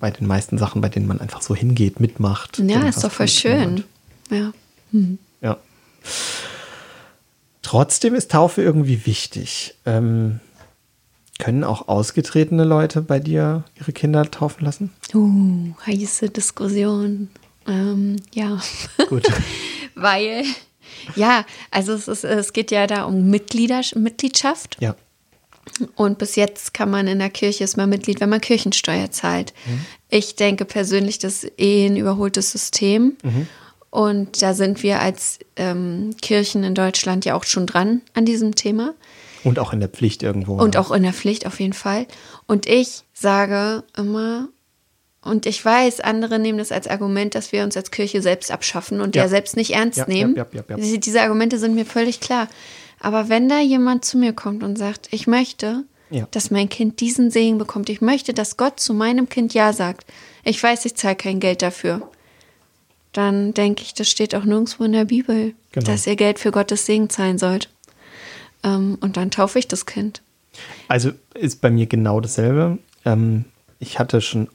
bei 0.00 0.10
den 0.10 0.26
meisten 0.26 0.56
Sachen, 0.56 0.80
bei 0.80 0.88
denen 0.88 1.06
man 1.06 1.20
einfach 1.20 1.42
so 1.42 1.54
hingeht, 1.54 2.00
mitmacht. 2.00 2.58
Ja, 2.58 2.88
ist 2.88 3.04
doch 3.04 3.12
voll 3.12 3.28
schön. 3.28 3.84
Ja. 4.30 4.52
Ja. 5.42 5.58
Trotzdem 7.60 8.14
ist 8.14 8.30
Taufe 8.30 8.62
irgendwie 8.62 9.04
wichtig. 9.04 9.74
Ähm, 9.84 10.40
können 11.38 11.64
auch 11.64 11.88
ausgetretene 11.88 12.64
Leute 12.64 13.02
bei 13.02 13.20
dir 13.20 13.64
ihre 13.78 13.92
Kinder 13.92 14.30
taufen 14.30 14.64
lassen? 14.64 14.90
Uh, 15.14 15.74
heiße 15.86 16.30
Diskussion. 16.30 17.28
Ähm, 17.66 18.16
ja. 18.32 18.60
Gut. 19.08 19.26
Weil, 19.94 20.44
ja, 21.16 21.44
also 21.70 21.92
es, 21.92 22.08
ist, 22.08 22.24
es 22.24 22.52
geht 22.52 22.70
ja 22.70 22.86
da 22.86 23.04
um 23.04 23.28
Mitglieder, 23.30 23.82
Mitgliedschaft. 23.94 24.76
ja. 24.80 24.94
Und 25.94 26.18
bis 26.18 26.34
jetzt 26.34 26.74
kann 26.74 26.90
man 26.90 27.06
in 27.06 27.20
der 27.20 27.30
Kirche 27.30 27.62
ist 27.62 27.76
man 27.76 27.88
Mitglied, 27.88 28.20
wenn 28.20 28.28
man 28.28 28.40
Kirchensteuer 28.40 29.12
zahlt. 29.12 29.54
Ich 30.10 30.34
denke 30.34 30.64
persönlich, 30.64 31.20
das 31.20 31.44
ist 31.44 31.52
eh 31.56 31.86
ein 31.86 31.96
überholtes 31.96 32.50
System. 32.50 33.16
Und 33.90 34.42
da 34.42 34.54
sind 34.54 34.82
wir 34.82 35.00
als 35.00 35.38
ähm, 35.54 36.16
Kirchen 36.20 36.64
in 36.64 36.74
Deutschland 36.74 37.24
ja 37.24 37.36
auch 37.36 37.44
schon 37.44 37.66
dran 37.66 38.02
an 38.12 38.24
diesem 38.24 38.56
Thema. 38.56 38.94
Und 39.44 39.60
auch 39.60 39.72
in 39.72 39.78
der 39.78 39.88
Pflicht 39.88 40.24
irgendwo. 40.24 40.54
Und 40.54 40.76
auch 40.76 40.90
in 40.90 41.04
der 41.04 41.12
Pflicht 41.12 41.46
auf 41.46 41.60
jeden 41.60 41.74
Fall. 41.74 42.06
Und 42.46 42.66
ich 42.66 43.02
sage 43.12 43.84
immer, 43.96 44.48
und 45.22 45.46
ich 45.46 45.64
weiß, 45.64 46.00
andere 46.00 46.38
nehmen 46.38 46.58
das 46.58 46.72
als 46.72 46.86
Argument, 46.88 47.34
dass 47.34 47.52
wir 47.52 47.62
uns 47.64 47.76
als 47.76 47.90
Kirche 47.90 48.22
selbst 48.22 48.50
abschaffen 48.50 49.00
und 49.00 49.14
Ja. 49.16 49.22
ja, 49.22 49.28
selbst 49.28 49.56
nicht 49.56 49.72
ernst 49.74 49.98
Ja, 49.98 50.06
nehmen. 50.06 50.34
ja. 50.36 50.44
Diese, 50.76 50.98
diese 50.98 51.20
Argumente 51.22 51.58
sind 51.58 51.74
mir 51.74 51.86
völlig 51.86 52.20
klar. 52.20 52.48
Aber 53.00 53.28
wenn 53.28 53.48
da 53.48 53.60
jemand 53.60 54.04
zu 54.04 54.18
mir 54.18 54.32
kommt 54.32 54.62
und 54.62 54.76
sagt, 54.76 55.08
ich 55.12 55.26
möchte, 55.26 55.84
dass 56.30 56.50
mein 56.50 56.68
Kind 56.68 57.00
diesen 57.00 57.30
Segen 57.30 57.56
bekommt, 57.58 57.88
ich 57.88 58.00
möchte, 58.00 58.34
dass 58.34 58.56
Gott 58.56 58.78
zu 58.78 58.92
meinem 58.94 59.28
Kind 59.28 59.54
Ja 59.54 59.72
sagt, 59.72 60.06
ich 60.44 60.62
weiß, 60.62 60.84
ich 60.84 60.94
zahle 60.96 61.16
kein 61.16 61.40
Geld 61.40 61.62
dafür, 61.62 62.08
dann 63.12 63.54
denke 63.54 63.82
ich, 63.82 63.94
das 63.94 64.10
steht 64.10 64.34
auch 64.34 64.44
nirgendwo 64.44 64.84
in 64.84 64.92
der 64.92 65.04
Bibel, 65.04 65.54
Genau. 65.72 65.86
dass 65.86 66.06
ihr 66.06 66.16
Geld 66.16 66.38
für 66.38 66.50
Gottes 66.50 66.86
Segen 66.86 67.08
zahlen 67.10 67.38
sollt. 67.38 67.68
Ähm, 68.62 68.98
und 69.00 69.16
dann 69.16 69.30
taufe 69.30 69.58
ich 69.58 69.68
das 69.68 69.86
Kind. 69.86 70.20
Also 70.88 71.12
ist 71.34 71.60
bei 71.60 71.70
mir 71.70 71.86
genau 71.86 72.20
dasselbe. 72.20 72.78
Ähm, 73.04 73.44
ich 73.80 73.98
hatte 73.98 74.20
schon 74.20 74.48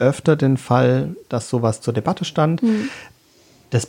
öfter 0.00 0.34
den 0.36 0.56
Fall, 0.56 1.14
dass 1.28 1.48
sowas 1.48 1.80
zur 1.80 1.94
Debatte 1.94 2.24
stand. 2.24 2.60
Das 3.70 3.88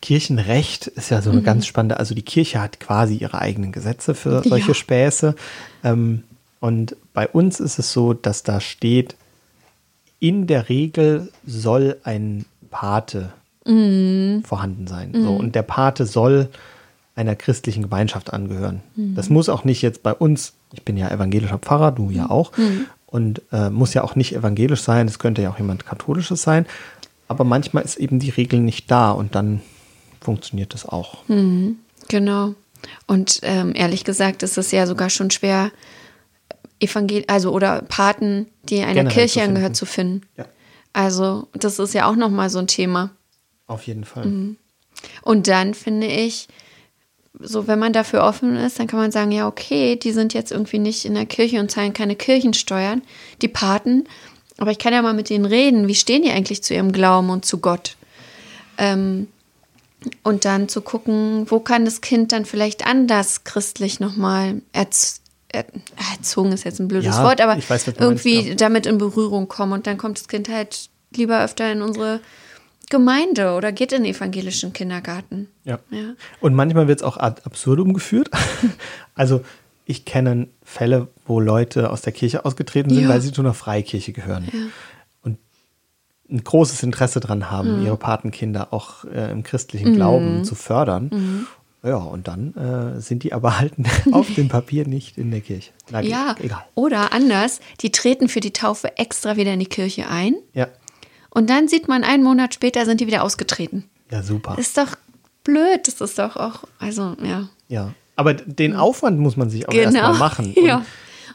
Kirchenrecht 0.00 0.86
ist 0.86 1.10
ja 1.10 1.22
so 1.22 1.30
eine 1.30 1.42
ganz 1.42 1.66
spannende, 1.66 1.98
also 1.98 2.14
die 2.14 2.22
Kirche 2.22 2.60
hat 2.60 2.78
quasi 2.80 3.16
ihre 3.16 3.40
eigenen 3.40 3.72
Gesetze 3.72 4.14
für 4.14 4.36
Ja. 4.36 4.42
solche 4.42 4.74
Späße. 4.74 5.34
Ähm, 5.82 6.22
und 6.60 6.96
bei 7.12 7.28
uns 7.28 7.60
ist 7.60 7.78
es 7.78 7.92
so, 7.92 8.14
dass 8.14 8.42
da 8.42 8.60
steht, 8.60 9.16
in 10.20 10.46
der 10.46 10.68
Regel 10.68 11.30
soll 11.46 11.96
ein 12.04 12.44
Pate 12.70 13.32
vorhanden 14.44 14.86
sein. 14.86 15.12
So, 15.14 15.32
und 15.32 15.54
der 15.54 15.62
Pate 15.62 16.04
soll 16.04 16.48
einer 17.16 17.34
christlichen 17.34 17.82
Gemeinschaft 17.84 18.30
angehören. 18.32 18.80
Das 18.96 19.30
muss 19.30 19.48
auch 19.48 19.64
nicht 19.64 19.80
jetzt 19.80 20.02
bei 20.02 20.12
uns, 20.12 20.52
ich 20.74 20.82
bin 20.82 20.96
ja 20.98 21.08
evangelischer 21.10 21.58
Pfarrer, 21.58 21.92
du 21.92 22.10
ja 22.10 22.28
auch, 22.28 22.52
und 23.14 23.42
äh, 23.52 23.70
muss 23.70 23.94
ja 23.94 24.02
auch 24.02 24.16
nicht 24.16 24.34
evangelisch 24.34 24.80
sein, 24.80 25.06
es 25.06 25.20
könnte 25.20 25.40
ja 25.40 25.50
auch 25.50 25.58
jemand 25.58 25.86
katholisches 25.86 26.42
sein, 26.42 26.66
aber 27.28 27.44
manchmal 27.44 27.84
ist 27.84 27.94
eben 27.94 28.18
die 28.18 28.30
Regel 28.30 28.58
nicht 28.58 28.90
da 28.90 29.12
und 29.12 29.36
dann 29.36 29.62
funktioniert 30.20 30.74
das 30.74 30.84
auch. 30.84 31.18
Genau. 31.28 32.54
Und 33.06 33.38
ähm, 33.42 33.72
ehrlich 33.76 34.02
gesagt 34.02 34.42
ist 34.42 34.58
es 34.58 34.72
ja 34.72 34.88
sogar 34.88 35.10
schon 35.10 35.30
schwer, 35.30 35.70
Evangel 36.80 37.22
also 37.28 37.52
oder 37.52 37.82
Paten, 37.82 38.48
die 38.64 38.82
einer 38.82 38.94
Generell 38.94 39.14
Kirche 39.14 39.38
zu 39.38 39.44
angehört, 39.44 39.76
zu 39.76 39.86
finden. 39.86 40.22
Ja. 40.36 40.46
Also 40.92 41.46
das 41.52 41.78
ist 41.78 41.94
ja 41.94 42.10
auch 42.10 42.16
noch 42.16 42.30
mal 42.30 42.50
so 42.50 42.58
ein 42.58 42.66
Thema. 42.66 43.10
Auf 43.68 43.86
jeden 43.86 44.04
Fall. 44.04 44.56
Und 45.22 45.46
dann 45.46 45.74
finde 45.74 46.08
ich, 46.08 46.48
so 47.40 47.66
wenn 47.66 47.78
man 47.78 47.92
dafür 47.92 48.22
offen 48.22 48.56
ist, 48.56 48.78
dann 48.78 48.86
kann 48.86 49.00
man 49.00 49.10
sagen, 49.10 49.32
ja 49.32 49.46
okay, 49.46 49.96
die 49.96 50.12
sind 50.12 50.34
jetzt 50.34 50.52
irgendwie 50.52 50.78
nicht 50.78 51.04
in 51.04 51.14
der 51.14 51.26
Kirche 51.26 51.60
und 51.60 51.70
zahlen 51.70 51.92
keine 51.92 52.16
Kirchensteuern, 52.16 53.02
die 53.42 53.48
Paten. 53.48 54.04
Aber 54.58 54.70
ich 54.70 54.78
kann 54.78 54.92
ja 54.92 55.02
mal 55.02 55.14
mit 55.14 55.30
denen 55.30 55.44
reden. 55.44 55.88
Wie 55.88 55.96
stehen 55.96 56.22
die 56.22 56.30
eigentlich 56.30 56.62
zu 56.62 56.74
ihrem 56.74 56.92
Glauben 56.92 57.30
und 57.30 57.44
zu 57.44 57.58
Gott? 57.58 57.96
Ähm, 58.78 59.28
und 60.22 60.44
dann 60.44 60.68
zu 60.68 60.80
gucken, 60.80 61.50
wo 61.50 61.60
kann 61.60 61.84
das 61.84 62.00
Kind 62.00 62.32
dann 62.32 62.44
vielleicht 62.44 62.86
anders 62.86 63.44
christlich 63.44 64.00
nochmal 64.00 64.60
erz 64.72 65.20
er 65.48 65.64
erzogen 66.16 66.50
ist 66.50 66.64
jetzt 66.64 66.80
ein 66.80 66.88
blödes 66.88 67.14
Ja, 67.14 67.22
Wort, 67.22 67.40
aber 67.40 67.56
weiß, 67.56 67.84
du 67.84 67.90
meinst, 67.92 68.00
irgendwie 68.00 68.48
ja. 68.48 68.54
damit 68.56 68.86
in 68.86 68.98
Berührung 68.98 69.46
kommen 69.46 69.72
und 69.72 69.86
dann 69.86 69.98
kommt 69.98 70.18
das 70.18 70.26
Kind 70.26 70.48
halt 70.48 70.88
lieber 71.14 71.44
öfter 71.44 71.70
in 71.70 71.80
unsere 71.80 72.20
Gemeinde 72.94 73.54
oder 73.54 73.72
geht 73.72 73.92
in 73.92 74.04
den 74.04 74.14
evangelischen 74.14 74.72
Kindergarten. 74.72 75.48
Ja. 75.64 75.78
Ja. 75.90 76.14
Und 76.40 76.54
manchmal 76.54 76.86
wird 76.88 77.00
es 77.00 77.02
auch 77.04 77.16
ad 77.16 77.42
absurdum 77.44 77.92
geführt. 77.92 78.30
also 79.14 79.40
ich 79.86 80.04
kenne 80.04 80.46
Fälle, 80.62 81.08
wo 81.26 81.40
Leute 81.40 81.90
aus 81.90 82.00
der 82.02 82.12
Kirche 82.12 82.44
ausgetreten 82.44 82.90
sind, 82.90 83.02
Ja. 83.02 83.08
weil 83.08 83.20
sie 83.20 83.32
zu 83.32 83.42
einer 83.42 83.52
Freikirche 83.54 84.12
gehören. 84.12 84.48
Und 85.22 85.38
ein 86.30 86.42
großes 86.44 86.82
Interesse 86.82 87.20
daran 87.20 87.50
haben, 87.50 87.80
Mhm. 87.80 87.86
ihre 87.86 87.96
Patenkinder 87.96 88.72
auch 88.72 89.04
äh, 89.04 89.30
im 89.30 89.42
christlichen 89.42 89.94
Glauben 89.94 90.44
zu 90.44 90.54
fördern. 90.54 91.46
Ja, 91.82 91.96
und 91.96 92.28
dann 92.28 92.54
äh, 92.56 93.00
sind 93.02 93.24
die 93.24 93.34
aber 93.34 93.58
halt 93.58 93.74
auf 94.12 94.32
dem 94.34 94.48
Papier 94.48 94.86
nicht 94.88 95.18
in 95.18 95.30
der 95.30 95.42
Kirche. 95.42 95.70
Na, 95.90 96.00
Ja, 96.00 96.34
egal. 96.40 96.64
oder 96.74 97.12
anders, 97.12 97.60
die 97.82 97.92
treten 97.92 98.28
für 98.30 98.40
die 98.40 98.52
Taufe 98.54 98.96
extra 98.96 99.36
wieder 99.36 99.52
in 99.52 99.60
die 99.60 99.66
Kirche 99.66 100.08
ein 100.08 100.34
Ja, 100.54 100.68
und 101.34 101.50
dann 101.50 101.68
sieht 101.68 101.86
man, 101.88 102.02
einen 102.04 102.22
Monat 102.22 102.54
später 102.54 102.86
sind 102.86 103.00
die 103.02 103.06
wieder 103.06 103.22
ausgetreten. 103.22 103.84
ja, 104.10 104.22
super. 104.22 104.54
Das 104.56 104.68
ist 104.68 104.78
doch 104.78 104.96
blöd, 105.44 105.86
das 105.86 106.00
ist 106.00 106.18
doch 106.18 106.36
auch, 106.36 106.64
also 106.78 107.14
ja. 107.22 107.48
Ja. 107.68 107.92
Aber 108.16 108.32
den 108.32 108.74
Aufwand 108.76 109.18
muss 109.18 109.36
man 109.36 109.50
sich 109.50 109.68
auch 109.68 109.74
erstmal 109.74 110.14
machen. 110.14 110.46
Und 110.48 110.54
Genau. 110.54 110.66
ja. 110.66 110.86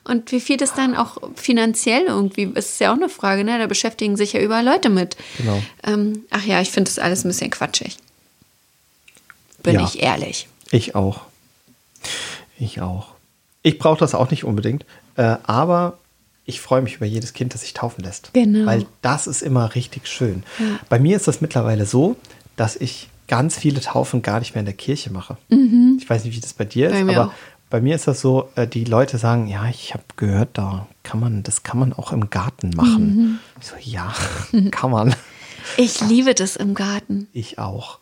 Und 0.06 0.32
wie 0.32 0.40
viel 0.40 0.58
das 0.58 0.74
dann 0.74 0.96
auch 0.96 1.18
finanziell 1.36 2.06
irgendwie, 2.08 2.44
ist 2.56 2.80
ja 2.80 2.92
auch 2.92 2.96
eine 2.96 3.10
Frage, 3.10 3.44
ne? 3.44 3.60
Da 3.60 3.68
beschäftigen 3.68 4.16
sich 4.18 4.34
ja 4.34 4.40
überall 4.40 4.66
Leute 4.66 4.90
mit. 4.90 5.18
Genau. 5.38 5.62
Ähm, 5.84 6.24
ach 6.32 6.44
ja, 6.46 6.62
ich 6.62 6.72
finde 6.72 6.90
das 6.90 6.98
alles 6.98 7.24
ein 7.26 7.28
bisschen 7.28 7.52
quatschig. 7.52 7.98
Bin 9.62 9.76
Ja. 9.76 9.84
ich 9.84 10.02
ehrlich. 10.02 10.48
Ich 10.72 10.96
auch. 10.96 11.22
Ich 12.58 12.82
auch. 12.82 13.10
Ich 13.62 13.78
brauche 13.78 14.00
das 14.00 14.16
auch 14.16 14.32
nicht 14.32 14.46
unbedingt, 14.46 14.86
äh, 15.18 15.36
aber 15.44 15.99
ich 16.50 16.60
freue 16.62 16.82
mich 16.82 16.96
über 16.96 17.06
jedes 17.06 17.34
Kind, 17.34 17.54
das 17.54 17.62
sich 17.62 17.74
taufen 17.74 18.04
lässt. 18.04 18.32
Genau. 18.34 18.66
Weil 18.66 18.86
das 19.02 19.28
ist 19.28 19.42
immer 19.42 19.74
richtig 19.76 20.08
schön. 20.08 20.44
Bei 20.90 21.00
mir 21.00 21.16
ist 21.16 21.28
das 21.28 21.40
mittlerweile 21.42 21.86
so, 21.86 22.16
dass 22.58 22.76
ich 22.76 23.10
ganz 23.28 23.58
viele 23.58 23.80
Taufen 23.80 24.22
gar 24.22 24.40
nicht 24.40 24.56
mehr 24.56 24.60
in 24.62 24.66
der 24.66 24.74
Kirche 24.76 25.12
mache. 25.12 25.38
Ich 25.98 26.10
weiß 26.10 26.26
nicht, 26.26 26.36
wie 26.36 26.42
das 26.42 26.54
bei 26.54 26.66
dir 26.66 26.90
Mhm. 26.90 26.94
Bei 27.08 27.12
ist, 27.14 27.18
aber 27.18 27.28
auch. 27.28 27.34
bei 27.70 27.80
mir 27.82 27.96
ist 27.96 28.08
das 28.08 28.20
so, 28.22 28.50
äh, 28.56 28.68
die 28.68 28.84
Leute 28.84 29.18
sagen, 29.20 29.48
ja, 29.48 29.68
ich 29.70 29.94
habe 29.94 30.04
gehört, 30.18 30.50
da 30.58 30.88
kann 31.04 31.20
man, 31.20 31.44
das 31.44 31.62
kann 31.64 31.78
man 31.80 31.94
auch 31.94 32.12
im 32.12 32.30
Garten 32.32 32.72
machen. 32.76 33.16
Mhm. 33.16 33.40
Ich 33.62 33.68
so, 33.68 33.76
ja, 33.80 34.14
kann 34.72 34.92
man. 34.92 35.16
Ich 35.78 36.02
liebe 36.02 36.34
das 36.34 36.56
im 36.56 36.74
Garten. 36.74 37.28
Ich 37.32 37.60
auch. 37.60 38.00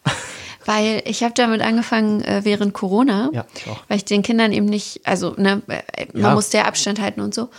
Weil 0.65 1.01
ich 1.05 1.23
habe 1.23 1.33
damit 1.33 1.61
angefangen 1.61 2.21
äh, 2.23 2.41
während 2.43 2.73
Corona, 2.73 3.29
Ja, 3.33 3.45
ich 3.55 3.65
weil 3.89 3.97
ich 3.97 4.05
den 4.05 4.21
Kindern 4.21 4.51
eben 4.53 4.65
nicht, 4.65 5.01
also 5.05 5.33
ne, 5.37 5.61
äh, 5.67 6.07
man 6.13 6.21
Ja. 6.21 6.33
musste 6.33 6.57
ja 6.57 6.65
Abstand 6.65 7.01
halten 7.01 7.21
und 7.21 7.33
so. 7.33 7.49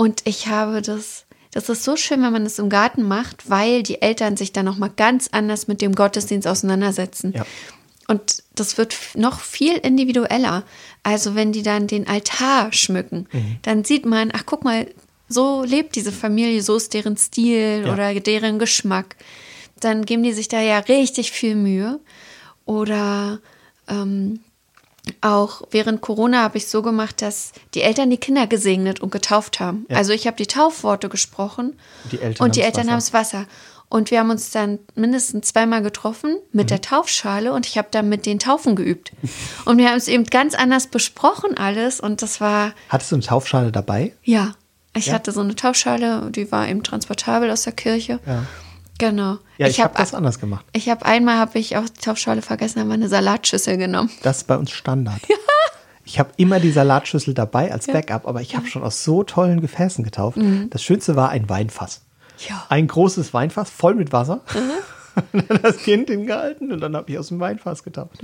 Und 0.00 0.22
ich 0.24 0.46
habe 0.46 0.80
das, 0.80 1.26
das 1.50 1.68
ist 1.68 1.84
so 1.84 1.94
schön, 1.94 2.22
wenn 2.22 2.32
man 2.32 2.44
das 2.44 2.58
im 2.58 2.70
Garten 2.70 3.02
macht, 3.06 3.50
weil 3.50 3.82
die 3.82 4.00
Eltern 4.00 4.38
sich 4.38 4.50
dann 4.50 4.64
nochmal 4.64 4.90
ganz 4.96 5.28
anders 5.30 5.68
mit 5.68 5.82
dem 5.82 5.94
Gottesdienst 5.94 6.48
auseinandersetzen. 6.48 7.34
Ja. 7.36 7.44
Und 8.08 8.42
das 8.54 8.78
wird 8.78 8.96
noch 9.14 9.40
viel 9.40 9.74
individueller. 9.76 10.64
Also 11.02 11.34
wenn 11.34 11.52
die 11.52 11.62
dann 11.62 11.86
den 11.86 12.08
Altar 12.08 12.72
schmücken, 12.72 13.28
Mhm. 13.30 13.56
dann 13.60 13.84
sieht 13.84 14.06
man, 14.06 14.30
ach 14.32 14.44
guck 14.46 14.64
mal, 14.64 14.86
so 15.28 15.64
lebt 15.64 15.94
diese 15.96 16.12
Familie, 16.12 16.62
so 16.62 16.76
ist 16.76 16.94
deren 16.94 17.18
Stil 17.18 17.82
Ja. 17.84 17.92
oder 17.92 18.14
deren 18.18 18.58
Geschmack. 18.58 19.16
Dann 19.80 20.06
geben 20.06 20.22
die 20.22 20.32
sich 20.32 20.48
da 20.48 20.62
ja 20.62 20.78
richtig 20.78 21.30
viel 21.30 21.56
Mühe. 21.56 22.00
Oder 22.64 23.38
ähm, 23.86 24.40
auch 25.20 25.62
während 25.70 26.00
Corona 26.00 26.42
habe 26.42 26.58
ich 26.58 26.66
so 26.68 26.82
gemacht, 26.82 27.22
dass 27.22 27.52
die 27.74 27.82
Eltern 27.82 28.10
die 28.10 28.16
Kinder 28.18 28.46
gesegnet 28.46 29.00
und 29.00 29.10
getauft 29.12 29.60
haben. 29.60 29.86
Ja. 29.88 29.96
Also 29.96 30.12
ich 30.12 30.26
habe 30.26 30.36
die 30.36 30.46
Taufworte 30.46 31.08
gesprochen 31.08 31.76
Und 32.04 32.12
die 32.12 32.20
Eltern 32.20 32.44
und 32.46 32.56
die 32.56 32.62
Eltern 32.62 32.88
haben 32.88 32.96
das 32.98 33.12
Wasser. 33.12 33.46
Und 33.88 34.12
wir 34.12 34.20
haben 34.20 34.30
uns 34.30 34.50
dann 34.52 34.78
mindestens 34.94 35.48
zweimal 35.48 35.82
getroffen 35.82 36.36
mit 36.52 36.66
Mhm. 36.66 36.68
der 36.68 36.80
Taufschale 36.80 37.52
und 37.52 37.66
ich 37.66 37.76
habe 37.76 37.88
dann 37.90 38.08
mit 38.08 38.24
den 38.24 38.38
Taufen 38.38 38.76
geübt. 38.76 39.10
Und 39.64 39.78
wir 39.78 39.88
haben 39.88 39.96
es 39.96 40.06
eben 40.06 40.22
ganz 40.24 40.54
anders 40.54 40.86
besprochen 40.86 41.56
alles 41.58 41.98
und 41.98 42.22
das 42.22 42.40
war, 42.40 42.72
Hattest 42.88 43.10
du 43.10 43.16
eine 43.16 43.24
Taufschale 43.24 43.72
dabei? 43.72 44.14
ja, 44.22 44.52
ich 44.96 45.06
Ja. 45.06 45.14
hatte 45.14 45.32
so 45.32 45.40
eine 45.40 45.56
Taufschale, 45.56 46.30
die 46.30 46.50
war 46.52 46.68
eben 46.68 46.84
transportabel 46.84 47.50
aus 47.50 47.62
der 47.62 47.72
Kirche. 47.72 48.20
Ja. 48.26 48.44
Genau. 49.00 49.38
Ja, 49.58 49.66
ich, 49.66 49.80
habe 49.80 49.94
hab- 49.94 49.98
das 49.98 50.14
anders 50.14 50.38
gemacht. 50.38 50.64
Ich 50.72 50.88
habe 50.88 51.04
einmal 51.04 51.38
habe 51.38 51.58
ich 51.58 51.76
auch 51.76 51.88
die 51.88 52.00
Taufschale 52.00 52.42
vergessen, 52.42 52.80
habe 52.80 52.92
eine 52.92 53.08
Salatschüssel 53.08 53.76
genommen. 53.76 54.10
Das 54.22 54.38
ist 54.38 54.46
bei 54.46 54.56
uns 54.56 54.70
Standard. 54.70 55.20
Ich 56.04 56.18
habe 56.18 56.30
immer 56.36 56.60
die 56.60 56.70
Salatschüssel 56.72 57.34
dabei 57.34 57.72
als 57.72 57.86
Backup, 57.86 58.26
aber 58.26 58.40
ich 58.40 58.56
habe 58.56 58.66
schon 58.66 58.82
aus 58.82 59.04
so 59.04 59.22
tollen 59.22 59.60
Gefäßen 59.60 60.02
getauft. 60.04 60.38
Das 60.70 60.82
Schönste 60.82 61.14
war 61.16 61.28
ein 61.30 61.48
Weinfass. 61.48 62.02
Ja. 62.48 62.64
Ein 62.68 62.86
großes 62.88 63.32
Weinfass 63.34 63.70
voll 63.70 63.94
mit 63.94 64.12
Wasser. 64.12 64.40
Und 65.32 65.48
dann 65.50 65.62
das 65.62 65.76
Kind 65.78 66.08
hingehalten 66.10 66.72
und 66.72 66.80
dann 66.80 66.96
habe 66.96 67.10
ich 67.12 67.18
aus 67.18 67.28
dem 67.28 67.38
Weinfass 67.40 67.82
getauft. 67.84 68.18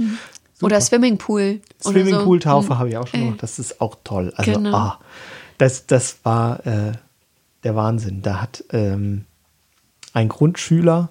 Oder 0.63 0.81
Swimmingpool. 0.81 1.61
Swimmingpool-Taufe 1.83 2.69
so. 2.69 2.79
habe 2.79 2.89
ich 2.89 2.97
auch 2.97 3.07
schon 3.07 3.21
Ey. 3.21 3.25
gemacht. 3.27 3.43
Das 3.43 3.59
ist 3.59 3.81
auch 3.81 3.97
toll. 4.05 4.33
Also, 4.37 4.53
Genau. 4.53 4.75
ah, 4.77 5.01
das, 5.59 5.87
das 5.87 6.19
war 6.23 6.65
äh, 6.67 6.93
der 7.63 7.77
Wahnsinn. 7.77 8.23
Da 8.23 8.41
hat 8.41 8.65
ähm, 8.73 9.27
ein 10.17 10.29
Grundschüler 10.29 11.11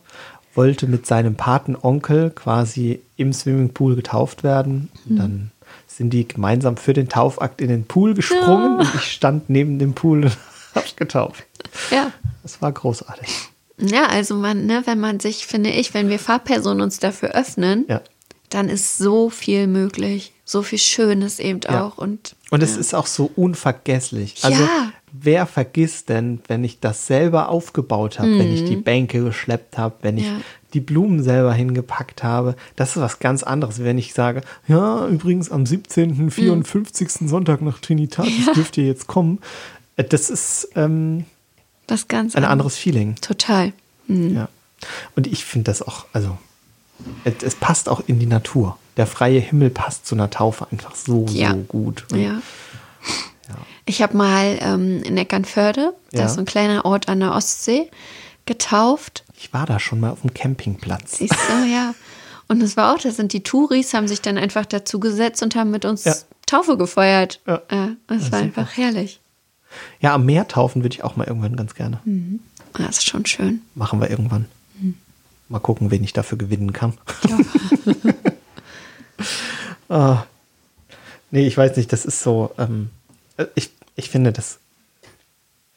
wollte 0.55 0.87
mit 0.87 1.05
seinem 1.05 1.35
Patenonkel 1.35 2.31
quasi 2.31 3.01
im 3.17 3.33
Swimmingpool 3.33 3.95
getauft 3.95 4.43
werden. 4.43 4.89
Hm. 5.03 5.11
Und 5.11 5.17
dann 5.17 5.51
sind 5.87 6.09
die 6.11 6.27
gemeinsam 6.27 6.75
für 6.77 6.93
den 6.93 7.07
Taufakt 7.07 7.61
in 7.61 7.67
den 7.69 7.85
Pool 7.85 8.13
gesprungen 8.13 8.79
und 8.79 8.95
ich 8.95 9.11
stand 9.11 9.49
neben 9.49 9.79
dem 9.79 9.93
Pool 9.93 10.25
und 10.25 10.37
habe 10.75 10.85
getauft. 10.95 11.43
Ja. 11.91 12.11
Das 12.43 12.61
war 12.61 12.71
großartig. 12.71 13.29
Ja, 13.77 14.05
also 14.07 14.35
man, 14.35 14.65
ne, 14.65 14.83
wenn 14.85 14.99
man 14.99 15.19
sich, 15.19 15.45
finde 15.45 15.69
ich, 15.69 15.93
wenn 15.93 16.09
wir 16.09 16.19
Fahrpersonen 16.19 16.81
uns 16.81 16.99
dafür 16.99 17.29
öffnen, 17.35 17.85
Ja. 17.89 18.01
dann 18.49 18.69
ist 18.69 18.97
so 18.97 19.29
viel 19.29 19.67
möglich. 19.67 20.31
So 20.45 20.61
viel 20.61 20.79
Schönes 20.79 21.39
eben 21.39 21.59
Ja. 21.65 21.85
auch. 21.85 21.97
Und, 21.97 22.35
Und 22.51 22.61
es 22.63 22.75
ja. 22.75 22.79
ist 22.79 22.93
auch 22.93 23.07
so 23.07 23.29
unvergesslich. 23.35 24.43
Also, 24.43 24.63
Ja. 24.63 24.91
Wer 25.21 25.45
vergisst 25.45 26.09
denn, 26.09 26.39
wenn 26.47 26.63
ich 26.63 26.79
das 26.79 27.07
selber 27.07 27.49
aufgebaut 27.49 28.19
habe, 28.19 28.37
wenn 28.39 28.53
ich 28.53 28.65
die 28.65 28.75
Bänke 28.75 29.23
geschleppt 29.23 29.77
habe, 29.77 29.95
wenn 30.01 30.17
ich 30.17 30.25
Mhm. 30.25 30.29
Ja. 30.37 30.41
die 30.73 30.79
Blumen 30.81 31.23
selber 31.23 31.53
hingepackt 31.53 32.23
habe? 32.23 32.55
Das 32.75 32.95
ist 32.95 33.01
was 33.01 33.19
ganz 33.19 33.43
anderes, 33.43 33.83
wenn 33.83 33.97
ich 33.97 34.13
sage, 34.13 34.41
ja, 34.67 35.07
übrigens 35.07 35.51
am 35.51 35.65
17., 35.65 36.29
54. 36.31 37.27
Sonntag 37.29 37.61
nach 37.61 37.79
Trinitatis 37.79 38.31
Mhm. 38.39 38.43
Ja. 38.47 38.53
dürft 38.53 38.77
ihr 38.77 38.85
jetzt 38.85 39.07
kommen. 39.07 39.39
Äh, 39.97 40.03
Das 40.03 40.29
ist 40.29 40.69
ähm, 40.75 41.25
das 41.87 42.07
ganz 42.07 42.35
ein 42.35 42.43
anderes. 42.45 42.75
Feeling. 42.77 43.15
Total. 43.21 43.71
Mhm. 44.07 44.35
Ja. 44.35 44.49
Und 45.15 45.27
ich 45.27 45.45
finde 45.45 45.65
das 45.71 45.81
auch, 45.81 46.05
also, 46.13 46.37
es, 47.23 47.35
es 47.43 47.55
passt 47.55 47.89
auch 47.89 48.01
in 48.07 48.19
die 48.19 48.25
Natur. 48.25 48.77
Der 48.97 49.07
freie 49.07 49.39
Himmel 49.39 49.69
passt 49.69 50.05
zu 50.05 50.15
einer 50.15 50.29
Taufe 50.29 50.67
einfach 50.71 50.95
so, 50.95 51.25
Ja. 51.29 51.51
so 51.51 51.57
gut. 51.59 52.05
Und 52.11 52.19
Ja. 52.21 52.41
Ich 53.85 54.01
habe 54.01 54.17
mal 54.17 54.57
ähm, 54.61 55.03
in 55.03 55.17
Eckernförde, 55.17 55.93
das 56.11 56.19
Ja. 56.19 56.25
ist 56.27 56.33
so 56.35 56.39
ein 56.39 56.45
kleiner 56.45 56.85
Ort 56.85 57.07
an 57.07 57.19
der 57.19 57.33
Ostsee, 57.33 57.89
getauft. 58.45 59.23
Ich 59.37 59.53
war 59.53 59.65
da 59.65 59.79
schon 59.79 59.99
mal 59.99 60.11
auf 60.11 60.21
dem 60.21 60.33
Campingplatz. 60.33 61.17
Siehst 61.17 61.33
du, 61.33 61.65
ja. 61.71 61.93
Und 62.47 62.61
es 62.61 62.77
war 62.77 62.93
auch, 62.93 62.99
da 62.99 63.11
sind 63.11 63.33
die 63.33 63.41
Touris, 63.43 63.93
haben 63.93 64.07
sich 64.07 64.21
dann 64.21 64.37
einfach 64.37 64.65
dazu 64.65 64.99
gesetzt 64.99 65.41
und 65.43 65.55
haben 65.55 65.71
mit 65.71 65.85
uns 65.85 66.03
Ja. 66.03 66.15
Taufe 66.45 66.77
gefeiert. 66.77 67.41
Ja. 67.47 67.61
das 68.07 68.23
ist 68.23 68.31
war 68.31 68.39
super. 68.39 68.41
einfach 68.61 68.77
herrlich. 68.77 69.19
Ja, 69.99 70.13
am 70.13 70.25
Meer 70.25 70.47
taufen 70.47 70.83
würde 70.83 70.95
ich 70.95 71.03
auch 71.03 71.15
mal 71.15 71.25
irgendwann 71.27 71.55
ganz 71.55 71.73
gerne. 71.75 71.99
Das 72.73 72.97
ist 72.97 73.05
schon 73.07 73.25
schön. 73.25 73.61
Machen 73.73 73.99
wir 73.99 74.09
irgendwann. 74.09 74.45
Mal 75.49 75.59
gucken, 75.59 75.91
wen 75.91 76.03
ich 76.03 76.13
dafür 76.13 76.37
gewinnen 76.37 76.71
kann. 76.73 76.93
ah. 79.89 80.23
Nee, 81.31 81.47
ich 81.47 81.57
weiß 81.57 81.75
nicht, 81.77 81.91
das 81.91 82.05
ist 82.05 82.21
so. 82.21 82.51
Ähm, 82.57 82.89
äh, 83.37 83.45
ich, 83.55 83.71
ich 83.95 84.09
finde 84.09 84.31
das 84.31 84.59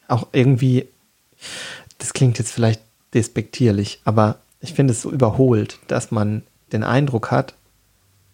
auch 0.07 0.27
irgendwie. 0.31 0.87
Das 1.97 2.13
klingt 2.13 2.39
jetzt 2.39 2.51
vielleicht 2.51 2.81
despektierlich, 3.13 4.01
aber 4.05 4.39
ich 4.61 4.73
finde 4.73 4.93
es 4.93 5.01
so 5.01 5.11
überholt, 5.11 5.79
dass 5.87 6.11
man 6.11 6.43
den 6.71 6.83
Eindruck 6.83 7.31
hat, 7.31 7.55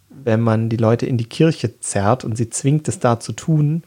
wenn 0.10 0.42
man 0.42 0.70
die 0.70 0.78
Leute 0.78 1.06
in 1.06 1.18
die 1.18 1.26
Kirche 1.26 1.80
zerrt 1.80 2.24
und 2.24 2.36
sie 2.36 2.50
zwingt, 2.50 2.88
es 2.88 3.00
da 3.00 3.20
zu 3.20 3.32
tun, 3.32 3.84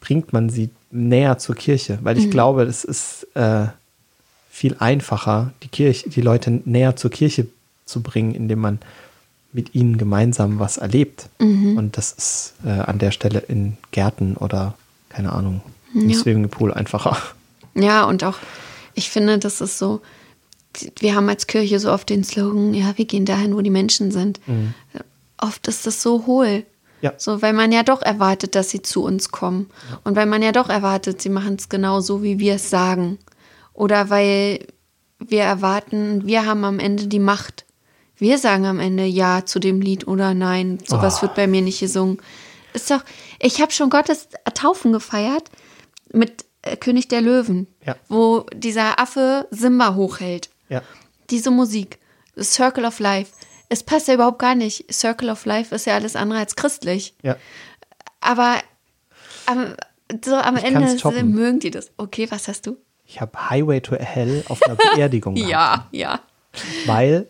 bringt 0.00 0.32
man 0.32 0.50
sie 0.50 0.70
näher 0.90 1.38
zur 1.38 1.54
Kirche. 1.54 1.98
Weil 2.02 2.18
ich 2.18 2.30
glaube, 2.30 2.62
es 2.62 2.84
ist 2.84 3.26
äh, 3.34 3.66
viel 4.50 4.76
einfacher, 4.78 5.52
die 5.62 5.68
Kirche, 5.68 6.10
die 6.10 6.20
Leute 6.20 6.62
näher 6.64 6.96
zur 6.96 7.10
Kirche 7.10 7.46
zu 7.84 8.02
bringen, 8.02 8.34
indem 8.34 8.60
man 8.60 8.78
mit 9.52 9.74
ihnen 9.74 9.98
gemeinsam 9.98 10.58
was 10.58 10.76
erlebt. 10.76 11.28
Und 11.76 11.96
das 11.96 12.12
ist 12.12 12.54
äh, 12.64 12.70
an 12.70 12.98
der 12.98 13.10
Stelle 13.10 13.40
in 13.40 13.76
Gärten 13.90 14.36
oder 14.36 14.74
keine 15.08 15.32
Ahnung, 15.32 15.60
Ja. 15.94 16.16
Swimmingpool 16.16 16.72
einfacher. 16.72 17.16
Ja, 17.74 18.04
und 18.04 18.24
auch, 18.24 18.36
ich 18.94 19.10
finde, 19.10 19.38
das 19.38 19.60
ist 19.60 19.78
so, 19.78 20.00
wir 21.00 21.14
haben 21.14 21.28
als 21.28 21.46
Kirche 21.46 21.78
so 21.80 21.90
oft 21.92 22.08
den 22.10 22.24
Slogan, 22.24 22.74
ja, 22.74 22.92
wir 22.96 23.04
gehen 23.04 23.24
dahin, 23.24 23.54
wo 23.56 23.60
die 23.60 23.70
Menschen 23.70 24.10
sind. 24.10 24.40
Oft 25.40 25.68
ist 25.68 25.86
das 25.86 26.02
so 26.02 26.26
hohl. 26.26 26.64
Ja. 27.00 27.12
So, 27.16 27.40
weil 27.42 27.52
man 27.52 27.70
ja 27.70 27.84
doch 27.84 28.02
erwartet, 28.02 28.54
dass 28.56 28.70
sie 28.70 28.82
zu 28.82 29.04
uns 29.04 29.30
kommen. 29.30 29.70
Und 30.04 30.16
weil 30.16 30.26
man 30.26 30.42
ja 30.42 30.50
doch 30.50 30.68
erwartet, 30.68 31.22
sie 31.22 31.28
machen 31.28 31.54
es 31.58 31.68
genau 31.68 32.00
so, 32.00 32.22
wie 32.24 32.38
wir 32.40 32.54
es 32.56 32.70
sagen. 32.70 33.18
Oder 33.72 34.10
weil 34.10 34.66
wir 35.20 35.42
erwarten, 35.42 36.26
wir 36.26 36.44
haben 36.44 36.64
am 36.64 36.80
Ende 36.80 37.06
die 37.06 37.20
Macht. 37.20 37.64
Wir 38.16 38.36
sagen 38.38 38.66
am 38.66 38.80
Ende 38.80 39.04
Ja 39.04 39.44
zu 39.46 39.60
dem 39.60 39.80
Lied 39.80 40.08
oder 40.08 40.34
Nein. 40.34 40.80
Sowas 40.84 41.18
Oh. 41.18 41.22
wird 41.22 41.36
bei 41.36 41.46
mir 41.46 41.62
nicht 41.62 41.78
gesungen. 41.78 42.18
Ist 42.82 42.90
doch, 42.90 43.04
ich 43.40 43.60
habe 43.60 43.72
schon 43.72 43.90
Gottes 43.90 44.28
Taufen 44.54 44.92
gefeiert 44.92 45.50
mit 46.12 46.44
äh, 46.62 46.76
König 46.76 47.08
der 47.08 47.20
Löwen, 47.20 47.66
Ja. 47.84 47.96
wo 48.08 48.46
dieser 48.54 48.98
Affe 49.00 49.46
Simba 49.50 49.94
hochhält. 49.94 50.48
Ja. 50.68 50.82
Diese 51.30 51.50
Musik, 51.50 51.98
Circle 52.40 52.84
of 52.84 53.00
Life. 53.00 53.32
Es 53.68 53.82
passt 53.82 54.08
ja 54.08 54.14
überhaupt 54.14 54.38
gar 54.38 54.54
nicht. 54.54 54.92
Circle 54.92 55.28
of 55.30 55.44
Life 55.44 55.74
ist 55.74 55.86
ja 55.86 55.94
alles 55.94 56.16
andere 56.16 56.38
als 56.38 56.56
christlich. 56.56 57.14
Ja. 57.22 57.36
Aber 58.20 58.56
am, 59.46 59.74
so 60.24 60.34
am 60.36 60.56
Ich 60.56 60.64
Ende 60.64 61.22
mögen 61.24 61.58
die 61.60 61.70
das. 61.70 61.90
Okay, 61.96 62.30
was 62.30 62.48
hast 62.48 62.66
du? 62.66 62.76
Ich 63.04 63.20
habe 63.20 63.50
Highway 63.50 63.80
to 63.80 63.96
Hell 63.96 64.44
auf 64.48 64.62
einer 64.62 64.76
Beerdigung 64.76 65.34
gehabt. 65.36 65.50
Ja, 65.50 65.88
ja. 65.90 66.20
weil 66.86 67.26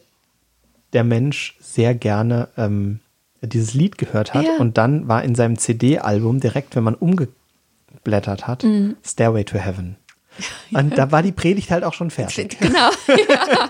der 0.93 1.05
Mensch 1.05 1.57
sehr 1.61 1.95
gerne 1.95 2.49
ähm, 2.57 3.01
dieses 3.43 3.75
Lied 3.75 3.99
gehört 3.99 4.35
hat 4.35 4.45
Ja. 4.45 4.57
und 4.59 4.79
dann 4.79 5.09
war 5.09 5.23
in 5.23 5.35
seinem 5.35 5.59
CD-Album 5.59 6.41
direkt, 6.41 6.75
wenn 6.77 6.85
man 6.85 6.95
umgeblättert 6.95 8.47
hat, 8.47 8.65
Mhm. 8.65 8.97
Stairway 9.05 9.45
to 9.45 9.59
Heaven. 9.59 9.97
Und 10.73 10.97
da 10.97 11.11
war 11.11 11.23
die 11.25 11.33
Predigt 11.33 11.71
halt 11.73 11.83
auch 11.83 11.95
schon 11.95 12.11
fertig. 12.11 12.59
Genau. 12.61 12.91
ja. 13.09 13.69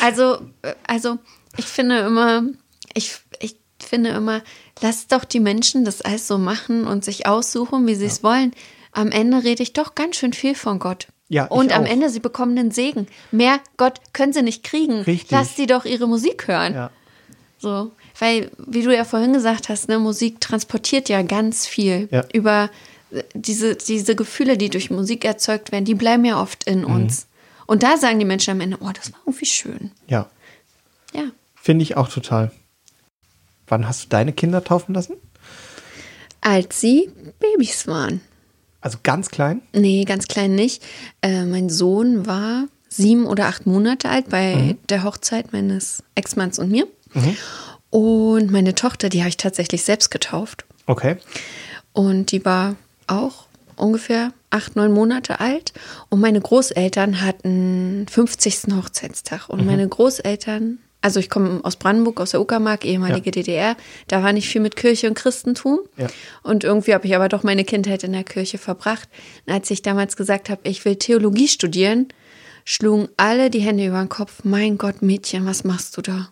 Also, 0.00 0.38
also 0.86 1.18
ich 1.58 1.66
finde 1.66 1.98
immer, 1.98 2.44
ich, 2.94 3.16
ich 3.40 3.56
finde 3.78 4.10
immer, 4.10 4.42
lasst 4.80 5.12
doch 5.12 5.24
die 5.24 5.40
Menschen 5.40 5.84
das 5.84 6.00
alles 6.00 6.26
so 6.26 6.38
machen 6.38 6.86
und 6.86 7.04
sich 7.04 7.26
aussuchen, 7.26 7.86
wie 7.86 7.94
sie 7.94 8.06
es 8.06 8.22
wollen. 8.22 8.52
Am 8.92 9.10
Ende 9.10 9.44
rede 9.44 9.62
ich 9.62 9.72
doch 9.74 9.94
ganz 9.94 10.16
schön 10.16 10.32
viel 10.32 10.54
von 10.54 10.78
Gott. 10.78 11.08
Ja, 11.28 11.46
und 11.46 11.72
am 11.74 11.84
auch. 11.84 11.88
Ende, 11.88 12.08
sie 12.10 12.20
bekommen 12.20 12.56
den 12.56 12.70
Segen. 12.70 13.06
Mehr 13.30 13.58
Gott 13.76 14.00
können 14.12 14.32
sie 14.32 14.42
nicht 14.42 14.62
kriegen. 14.64 15.00
Richtig. 15.02 15.30
Lasst 15.30 15.56
sie 15.56 15.66
doch 15.66 15.84
ihre 15.86 16.06
Musik 16.06 16.46
hören. 16.48 16.74
Ja. 16.74 16.90
So, 17.58 17.92
weil, 18.22 18.50
wie 18.56 18.82
du 18.82 18.94
ja 18.94 19.04
vorhin 19.04 19.32
gesagt 19.32 19.68
hast, 19.68 19.88
ne, 19.88 19.98
Musik 19.98 20.40
transportiert 20.40 21.08
ja 21.08 21.22
ganz 21.22 21.66
viel 21.66 22.08
Ja. 22.12 22.24
über 22.32 22.70
äh, 23.10 23.24
diese, 23.34 23.74
diese 23.74 24.14
Gefühle, 24.14 24.56
die 24.56 24.70
durch 24.70 24.90
Musik 24.90 25.24
erzeugt 25.24 25.72
werden, 25.72 25.84
die 25.84 25.94
bleiben 25.96 26.24
ja 26.24 26.40
oft 26.40 26.64
in 26.64 26.82
Mhm. 26.82 26.94
uns. 26.94 27.26
Und 27.66 27.82
da 27.82 27.96
sagen 27.96 28.18
die 28.20 28.24
Menschen 28.24 28.52
am 28.52 28.60
Ende, 28.60 28.76
oh, 28.80 28.90
das 28.94 29.12
war 29.12 29.18
irgendwie 29.26 29.46
schön. 29.46 29.90
ja, 30.06 30.28
Ja. 31.12 31.24
finde 31.56 31.82
ich 31.82 31.96
auch 31.96 32.08
total. 32.08 32.52
Wann 33.66 33.88
hast 33.88 34.04
du 34.04 34.08
deine 34.08 34.32
Kinder 34.32 34.62
taufen 34.62 34.94
lassen? 34.94 35.14
Als 36.40 36.80
sie 36.80 37.10
Babys 37.40 37.86
waren. 37.86 38.20
Also 38.80 38.98
ganz 39.02 39.30
klein? 39.30 39.62
Nee, 39.72 40.04
ganz 40.04 40.26
klein 40.28 40.54
nicht. 40.54 40.82
Äh, 41.22 41.44
mein 41.44 41.70
Sohn 41.70 42.26
war 42.26 42.66
sieben 42.88 43.26
oder 43.26 43.46
acht 43.46 43.64
Monate 43.66 44.08
alt 44.08 44.28
bei 44.28 44.54
Mhm. 44.56 44.78
der 44.88 45.04
Hochzeit 45.04 45.52
meines 45.52 46.02
Ex-Manns 46.14 46.58
und 46.58 46.70
mir. 46.70 46.86
Und 47.92 48.50
meine 48.50 48.74
Tochter, 48.74 49.10
die 49.10 49.20
habe 49.20 49.28
ich 49.28 49.36
tatsächlich 49.36 49.82
selbst 49.84 50.10
getauft. 50.10 50.64
Okay. 50.86 51.16
Und 51.92 52.32
die 52.32 52.42
war 52.42 52.76
auch 53.06 53.44
ungefähr 53.76 54.32
acht, 54.48 54.76
neun 54.76 54.94
Monate 54.94 55.40
alt. 55.40 55.74
Und 56.08 56.20
meine 56.20 56.40
Großeltern 56.40 57.20
hatten 57.20 58.06
50. 58.10 58.74
Hochzeitstag. 58.74 59.50
Und 59.50 59.66
meine 59.66 59.86
Großeltern 59.86 60.78
also 61.02 61.18
ich 61.18 61.28
komme 61.28 61.60
aus 61.64 61.76
Brandenburg, 61.76 62.20
aus 62.20 62.30
der 62.30 62.40
Uckermark, 62.40 62.84
ehemalige 62.84 63.26
ja. 63.26 63.32
DDR. 63.32 63.76
Da 64.06 64.22
war 64.22 64.32
nicht 64.32 64.48
viel 64.48 64.60
mit 64.60 64.76
Kirche 64.76 65.08
und 65.08 65.14
Christentum. 65.14 65.80
Ja. 65.96 66.06
Und 66.44 66.62
irgendwie 66.62 66.94
habe 66.94 67.06
ich 67.06 67.16
aber 67.16 67.28
doch 67.28 67.42
meine 67.42 67.64
Kindheit 67.64 68.04
in 68.04 68.12
der 68.12 68.22
Kirche 68.22 68.56
verbracht. 68.56 69.08
Und 69.44 69.52
als 69.52 69.68
ich 69.72 69.82
damals 69.82 70.16
gesagt 70.16 70.48
habe, 70.48 70.60
ich 70.62 70.84
will 70.84 70.94
Theologie 70.94 71.48
studieren, 71.48 72.06
schlugen 72.64 73.08
alle 73.16 73.50
die 73.50 73.58
Hände 73.58 73.84
über 73.84 73.98
den 73.98 74.08
Kopf. 74.08 74.44
Mein 74.44 74.78
Gott, 74.78 75.02
Mädchen, 75.02 75.44
was 75.44 75.64
machst 75.64 75.96
du 75.96 76.02
da? 76.02 76.30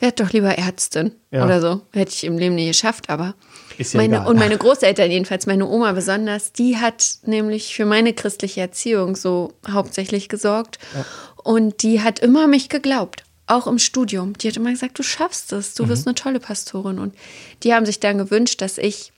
Werd 0.00 0.18
doch 0.18 0.32
lieber 0.32 0.56
Ärztin 0.56 1.12
ja. 1.30 1.44
oder 1.44 1.60
so. 1.60 1.82
Hätte 1.92 2.12
ich 2.12 2.24
im 2.24 2.38
Leben 2.38 2.54
nie 2.54 2.66
geschafft, 2.66 3.10
aber 3.10 3.34
ist 3.78 3.92
ja 3.94 4.00
meine, 4.00 4.16
egal. 4.16 4.28
und 4.28 4.38
meine 4.38 4.58
Großeltern 4.58 5.10
jedenfalls, 5.10 5.46
meine 5.46 5.68
Oma 5.68 5.92
besonders, 5.92 6.52
die 6.52 6.78
hat 6.78 7.18
nämlich 7.24 7.74
für 7.74 7.84
meine 7.84 8.12
christliche 8.12 8.62
Erziehung 8.62 9.14
so 9.14 9.52
hauptsächlich 9.70 10.28
gesorgt. 10.28 10.78
Ja. 10.94 11.04
Und 11.44 11.82
die 11.82 12.02
hat 12.02 12.18
immer 12.18 12.48
mich 12.48 12.68
geglaubt 12.68 13.24
auch 13.50 13.66
im 13.66 13.78
Studium. 13.78 14.34
Die 14.38 14.48
hat 14.48 14.56
immer 14.56 14.70
gesagt, 14.70 14.98
du 14.98 15.02
schaffst 15.02 15.52
es, 15.52 15.74
du 15.74 15.84
mhm. 15.84 15.88
wirst 15.88 16.06
eine 16.06 16.14
tolle 16.14 16.40
Pastorin. 16.40 16.98
Und 16.98 17.14
die 17.62 17.74
haben 17.74 17.84
sich 17.84 18.00
dann 18.00 18.18
gewünscht, 18.18 18.62
dass 18.62 18.78
ich 18.78 19.12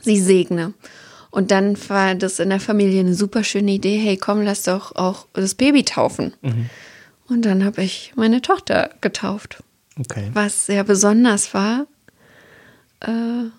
sie 0.00 0.20
segne. 0.20 0.72
Und 1.30 1.50
dann 1.50 1.76
war 1.88 2.14
das 2.14 2.38
in 2.38 2.48
der 2.48 2.60
Familie 2.60 3.00
eine 3.00 3.14
super 3.14 3.44
schöne 3.44 3.72
Idee. 3.72 3.98
Hey, 3.98 4.16
komm, 4.16 4.42
lass 4.42 4.62
doch 4.62 4.94
auch 4.94 5.26
das 5.32 5.54
Baby 5.54 5.82
taufen. 5.82 6.32
Mhm. 6.40 6.70
Und 7.28 7.44
dann 7.44 7.64
habe 7.64 7.82
ich 7.82 8.12
meine 8.14 8.40
Tochter 8.40 8.90
getauft. 9.00 9.62
Okay. 9.98 10.30
Was 10.32 10.66
sehr 10.66 10.84
besonders 10.84 11.54
war. 11.54 11.86
Äh, 13.00 13.50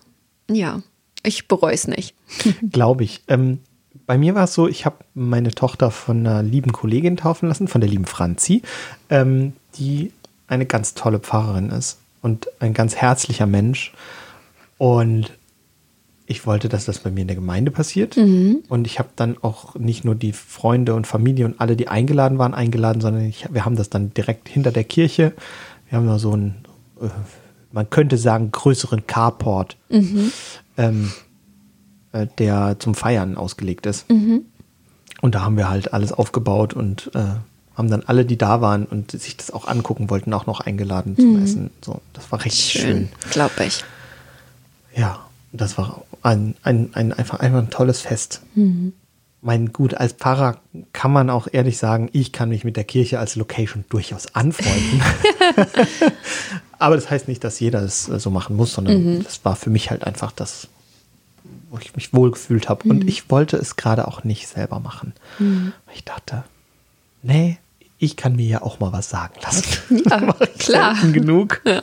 ja, 0.52 0.82
ich 1.24 1.48
bereue 1.48 1.74
es 1.74 1.88
nicht. 1.88 2.16
Glaube 2.72 3.04
ich. 3.04 3.24
Ähm, 3.28 3.60
bei 4.06 4.18
mir 4.18 4.36
war 4.36 4.46
es 4.46 4.54
so, 4.54 4.68
ich 4.68 4.86
habe 4.86 4.98
meine 5.14 5.52
Tochter 5.52 5.92
von 5.92 6.26
einer 6.26 6.44
lieben 6.44 6.72
Kollegin 6.72 7.18
taufen 7.18 7.50
lassen, 7.50 7.68
von 7.68 7.82
der 7.82 7.90
lieben 7.90 8.06
Franzi. 8.06 8.62
Ähm, 9.10 9.54
die 9.76 10.12
eine 10.48 10.66
ganz 10.66 10.94
tolle 10.94 11.20
Pfarrerin 11.20 11.70
ist 11.70 12.00
und 12.22 12.48
ein 12.60 12.74
ganz 12.74 12.96
herzlicher 12.96 13.46
Mensch. 13.46 13.94
Und 14.78 15.32
ich 16.26 16.46
wollte, 16.46 16.70
dass 16.70 16.86
das 16.86 17.00
bei 17.00 17.10
mir 17.10 17.22
in 17.22 17.28
der 17.28 17.36
Gemeinde 17.36 17.72
passiert. 17.72 18.18
Mhm. 18.18 18.64
Und 18.68 18.86
ich 18.86 19.00
habe 19.00 19.10
dann 19.16 19.38
auch 19.42 19.76
nicht 19.76 20.04
nur 20.04 20.16
die 20.16 20.34
Freunde 20.34 20.94
und 20.94 21.08
Familie 21.08 21.46
und 21.46 21.60
alle, 21.60 21.76
die 21.76 21.88
eingeladen 21.88 22.38
waren, 22.38 22.54
eingeladen, 22.54 23.02
sondern 23.02 23.26
ich, 23.26 23.48
wir 23.52 23.66
haben 23.66 23.76
das 23.76 23.90
dann 23.90 24.14
direkt 24.14 24.50
hinter 24.50 24.72
der 24.72 24.84
Kirche. 24.84 25.34
Wir 25.90 25.98
haben 25.98 26.08
da 26.08 26.20
so 26.20 26.34
einen, 26.34 26.66
äh, 27.02 27.08
man 27.72 27.90
könnte 27.90 28.18
sagen, 28.18 28.52
größeren 28.52 29.08
Carport, 29.08 29.78
mhm. 29.90 30.32
ähm, 30.78 31.12
äh, 32.12 32.28
der 32.38 32.78
zum 32.80 32.96
Feiern 32.96 33.38
ausgelegt 33.38 33.86
ist. 33.86 34.10
Mhm. 34.10 34.46
Und 35.22 35.36
da 35.36 35.42
haben 35.42 35.58
wir 35.58 35.70
halt 35.70 35.94
alles 35.94 36.12
aufgebaut 36.12 36.74
und 36.74 37.12
äh, 37.16 37.36
haben 37.76 37.90
dann 37.90 38.04
alle, 38.06 38.26
die 38.26 38.38
da 38.38 38.62
waren 38.62 38.86
und 38.86 39.12
sich 39.12 39.38
das 39.38 39.52
auch 39.52 39.68
angucken 39.68 40.10
wollten, 40.10 40.34
auch 40.34 40.46
noch 40.46 40.62
eingeladen 40.62 41.16
zum 41.16 41.38
mhm. 41.38 41.44
Essen. 41.44 41.70
So, 41.84 42.02
das 42.14 42.32
war 42.32 42.44
richtig 42.44 42.82
schön. 42.82 42.82
schön. 42.82 43.10
Glaube 43.32 43.66
ich. 43.66 43.84
Ja, 44.96 45.20
das 45.52 45.78
war 45.78 46.04
ein, 46.24 46.56
ein, 46.64 46.90
ein, 46.94 47.14
einfach, 47.14 47.40
einfach 47.40 47.60
ein 47.60 47.70
tolles 47.70 48.02
Fest. 48.02 48.42
Mhm. 48.56 48.94
Mein 49.48 49.72
gut, 49.72 49.94
als 49.94 50.12
Pfarrer 50.12 50.60
kann 50.92 51.14
man 51.14 51.30
auch 51.30 51.48
ehrlich 51.50 51.78
sagen, 51.78 52.10
ich 52.12 52.34
kann 52.34 52.50
mich 52.50 52.66
mit 52.66 52.76
der 52.76 52.84
Kirche 52.84 53.18
als 53.18 53.38
Location 53.38 53.86
durchaus 53.88 54.36
anfreunden. 54.36 55.02
Aber 56.80 56.96
das 56.96 57.10
heißt 57.10 57.30
nicht, 57.30 57.46
dass 57.46 57.58
jeder 57.62 57.82
es 57.82 58.04
so 58.04 58.30
machen 58.30 58.58
muss, 58.58 58.74
sondern 58.74 59.02
mhm. 59.02 59.24
das 59.24 59.46
war 59.46 59.56
für 59.56 59.70
mich 59.70 59.90
halt 59.90 60.04
einfach 60.04 60.34
das, 60.34 60.68
wo 61.70 61.78
ich 61.78 61.96
mich 61.96 62.14
wohlgefühlt 62.14 62.68
habe. 62.68 62.90
Und 62.90 63.04
mhm. 63.04 63.08
ich 63.08 63.32
wollte 63.32 63.56
es 63.56 63.78
gerade 63.78 64.10
auch 64.10 64.26
nicht 64.26 64.50
selber 64.50 64.82
machen. 64.82 65.14
Mhm. 65.40 65.72
Ich 65.96 66.04
dachte, 66.04 66.44
nee, 67.22 67.58
ich 68.00 68.18
kann 68.18 68.36
mir 68.36 68.48
ja 68.48 68.62
auch 68.64 68.82
mal 68.82 68.92
was 68.92 69.10
sagen 69.10 69.36
lassen. 69.42 70.04
Ja, 70.10 70.34
klar. 70.60 70.96
genug. 71.14 71.62
Ja. 71.66 71.82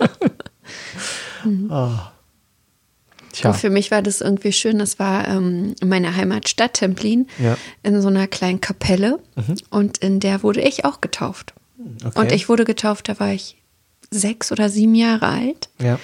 oh. 1.71 1.93
Tja. 3.35 3.53
für 3.53 3.71
mich 3.71 3.91
war 3.91 4.03
das 4.03 4.21
irgendwie 4.21 4.53
schön. 4.53 4.79
Das 4.79 4.99
war 4.99 5.29
ähm, 5.29 5.75
in 5.81 5.89
meiner 5.89 6.17
Heimatstadt 6.17 6.75
Templin 6.75 7.29
ja. 7.39 7.57
in 7.83 8.01
so 8.01 8.09
einer 8.09 8.27
kleinen 8.27 8.61
Kapelle 8.61 9.19
mhm. 9.37 9.57
und 9.71 9.99
in 9.99 10.21
der 10.21 10.43
wurde 10.43 10.61
ich 10.61 10.85
auch 10.85 11.01
getauft. 11.01 11.55
Okay. 12.05 12.19
Und 12.19 12.33
ich 12.33 12.49
wurde 12.49 12.65
getauft, 12.65 13.09
da 13.09 13.19
war 13.19 13.33
ich 13.33 13.57
sechs 14.11 14.53
oder 14.53 14.69
sieben 14.69 14.95
Jahre 14.95 15.27
alt. 15.27 15.69
Ja. 15.81 15.99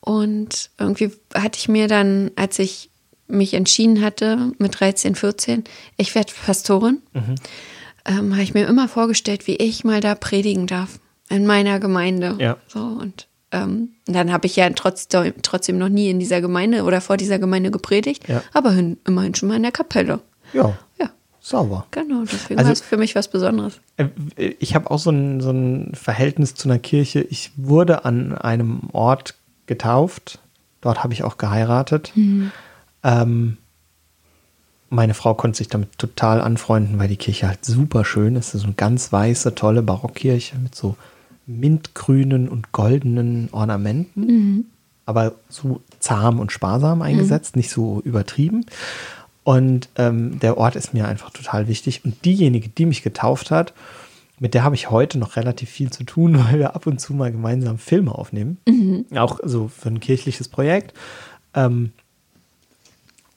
Und 0.00 0.70
irgendwie 0.78 1.12
hatte 1.34 1.58
ich 1.58 1.68
mir 1.68 1.88
dann, 1.88 2.30
als 2.36 2.58
ich 2.58 2.90
mich 3.26 3.54
entschieden 3.54 4.00
hatte, 4.00 4.52
mit 4.58 4.80
13, 4.80 5.14
14, 5.14 5.64
ich 5.96 6.14
werde 6.14 6.32
Pastorin. 6.44 7.02
Mhm 7.12 7.36
ähm, 8.08 8.32
habe 8.32 8.42
ich 8.42 8.54
mir 8.54 8.66
immer 8.66 8.88
vorgestellt, 8.88 9.46
wie 9.46 9.56
ich 9.56 9.84
mal 9.84 10.00
da 10.00 10.14
predigen 10.14 10.66
darf 10.66 10.98
in 11.28 11.46
meiner 11.46 11.78
Gemeinde. 11.78 12.36
Ja. 12.40 12.56
So 12.66 12.80
und 12.80 13.27
ähm, 13.50 13.90
dann 14.06 14.32
habe 14.32 14.46
ich 14.46 14.56
ja 14.56 14.68
trotzdem, 14.70 15.32
trotzdem 15.42 15.78
noch 15.78 15.88
nie 15.88 16.10
in 16.10 16.18
dieser 16.18 16.40
Gemeinde 16.40 16.84
oder 16.84 17.00
vor 17.00 17.16
dieser 17.16 17.38
Gemeinde 17.38 17.70
gepredigt, 17.70 18.28
ja. 18.28 18.42
aber 18.52 18.72
hin, 18.72 18.98
immerhin 19.06 19.34
schon 19.34 19.48
mal 19.48 19.56
in 19.56 19.62
der 19.62 19.72
Kapelle. 19.72 20.20
Ja. 20.52 20.76
Ja. 20.98 21.10
Sauber. 21.40 21.86
Genau, 21.92 22.24
deswegen 22.30 22.58
also, 22.58 22.68
war 22.68 22.72
es 22.72 22.80
für 22.80 22.98
mich 22.98 23.14
was 23.14 23.28
Besonderes. 23.28 23.80
Äh, 23.96 24.08
ich 24.58 24.74
habe 24.74 24.90
auch 24.90 24.98
so 24.98 25.10
ein, 25.10 25.40
so 25.40 25.50
ein 25.50 25.92
Verhältnis 25.94 26.54
zu 26.54 26.68
einer 26.68 26.78
Kirche. 26.78 27.20
Ich 27.20 27.52
wurde 27.56 28.04
an 28.04 28.36
einem 28.36 28.80
Ort 28.92 29.34
getauft. 29.66 30.40
Dort 30.80 31.02
habe 31.02 31.14
ich 31.14 31.24
auch 31.24 31.38
geheiratet. 31.38 32.12
Mhm. 32.14 32.52
Ähm, 33.02 33.56
meine 34.90 35.14
Frau 35.14 35.34
konnte 35.34 35.58
sich 35.58 35.68
damit 35.68 35.98
total 35.98 36.40
anfreunden, 36.40 36.98
weil 36.98 37.08
die 37.08 37.16
Kirche 37.16 37.48
halt 37.48 37.64
super 37.64 38.04
schön 38.04 38.36
ist. 38.36 38.48
Das 38.48 38.56
ist 38.56 38.60
so 38.62 38.66
eine 38.66 38.74
ganz 38.74 39.12
weiße, 39.12 39.54
tolle 39.54 39.82
Barockkirche 39.82 40.56
mit 40.58 40.74
so 40.74 40.96
mintgrünen 41.48 42.48
und 42.48 42.72
goldenen 42.72 43.48
Ornamenten, 43.52 44.20
mhm. 44.20 44.64
aber 45.06 45.34
so 45.48 45.80
zahm 45.98 46.38
und 46.38 46.52
sparsam 46.52 47.02
eingesetzt, 47.02 47.56
mhm. 47.56 47.60
nicht 47.60 47.70
so 47.70 48.00
übertrieben. 48.04 48.66
Und 49.44 49.88
ähm, 49.96 50.38
der 50.40 50.58
Ort 50.58 50.76
ist 50.76 50.92
mir 50.92 51.08
einfach 51.08 51.30
total 51.30 51.68
wichtig. 51.68 52.04
Und 52.04 52.24
diejenige, 52.24 52.68
die 52.68 52.84
mich 52.84 53.02
getauft 53.02 53.50
hat, 53.50 53.72
mit 54.38 54.54
der 54.54 54.62
habe 54.62 54.74
ich 54.74 54.90
heute 54.90 55.18
noch 55.18 55.36
relativ 55.36 55.70
viel 55.70 55.90
zu 55.90 56.04
tun, 56.04 56.38
weil 56.44 56.58
wir 56.58 56.76
ab 56.76 56.86
und 56.86 57.00
zu 57.00 57.14
mal 57.14 57.32
gemeinsam 57.32 57.78
Filme 57.78 58.14
aufnehmen. 58.14 58.58
Mhm. 58.68 59.06
Auch 59.16 59.40
so 59.42 59.68
für 59.68 59.88
ein 59.88 60.00
kirchliches 60.00 60.48
Projekt. 60.48 60.92
Ähm, 61.54 61.92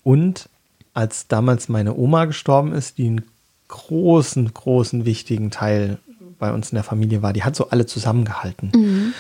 und 0.03 0.49
als 0.93 1.27
damals 1.27 1.69
meine 1.69 1.95
Oma 1.95 2.25
gestorben 2.25 2.73
ist, 2.73 2.97
die 2.97 3.07
einen 3.07 3.21
großen, 3.69 4.53
großen, 4.53 5.05
wichtigen 5.05 5.49
Teil 5.49 5.99
bei 6.41 6.51
uns 6.51 6.71
in 6.71 6.75
der 6.75 6.83
Familie 6.83 7.21
war, 7.21 7.31
die 7.31 7.43
hat 7.43 7.55
so 7.55 7.69
alle 7.69 7.85
zusammengehalten. 7.85 8.71
Mhm. 8.75 9.13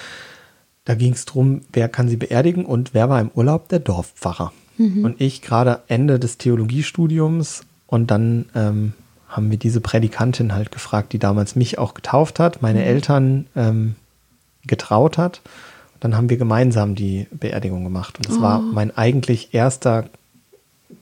Da 0.83 0.95
ging 0.95 1.13
es 1.13 1.23
darum, 1.25 1.61
wer 1.71 1.87
kann 1.87 2.09
sie 2.09 2.17
beerdigen 2.17 2.65
und 2.65 2.93
wer 2.93 3.07
war 3.07 3.21
im 3.21 3.31
Urlaub? 3.33 3.69
Der 3.69 3.79
Dorfpfarrer. 3.79 4.51
Mhm. 4.77 5.05
Und 5.05 5.21
ich 5.21 5.41
gerade 5.41 5.83
Ende 5.87 6.19
des 6.19 6.37
Theologiestudiums 6.37 7.61
und 7.87 8.11
dann 8.11 8.47
ähm, 8.55 8.93
haben 9.29 9.51
wir 9.51 9.57
diese 9.57 9.79
Prädikantin 9.79 10.53
halt 10.53 10.71
gefragt, 10.71 11.13
die 11.13 11.19
damals 11.19 11.55
mich 11.55 11.77
auch 11.77 11.93
getauft 11.93 12.39
hat, 12.39 12.61
meine 12.61 12.79
mhm. 12.79 12.85
Eltern 12.85 13.47
ähm, 13.55 13.95
getraut 14.65 15.17
hat. 15.17 15.41
Dann 15.99 16.17
haben 16.17 16.29
wir 16.29 16.37
gemeinsam 16.37 16.95
die 16.95 17.27
Beerdigung 17.31 17.83
gemacht. 17.83 18.17
Und 18.17 18.27
das 18.27 18.39
oh. 18.39 18.41
war 18.41 18.59
mein 18.59 18.97
eigentlich 18.97 19.53
erster 19.53 20.05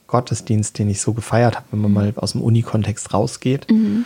Gottesdienst, 0.07 0.77
den 0.77 0.89
ich 0.89 0.99
so 0.99 1.13
gefeiert 1.13 1.55
habe, 1.55 1.67
wenn 1.71 1.81
man 1.81 1.93
mal 1.93 2.13
aus 2.17 2.33
dem 2.33 2.41
Uni-Kontext 2.41 3.13
rausgeht. 3.13 3.71
Mhm. 3.71 4.03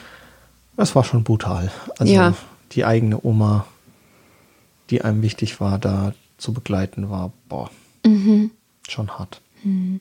Das 0.75 0.95
war 0.95 1.03
schon 1.03 1.23
brutal. 1.23 1.71
Also 1.97 2.13
ja. 2.13 2.33
die 2.71 2.85
eigene 2.85 3.23
Oma, 3.23 3.65
die 4.89 5.01
einem 5.01 5.21
wichtig 5.21 5.59
war, 5.59 5.77
da 5.77 6.13
zu 6.37 6.53
begleiten, 6.53 7.09
war, 7.09 7.31
boah, 7.47 7.69
mhm. 8.05 8.51
schon 8.87 9.17
hart. 9.17 9.41
Mhm. 9.63 9.99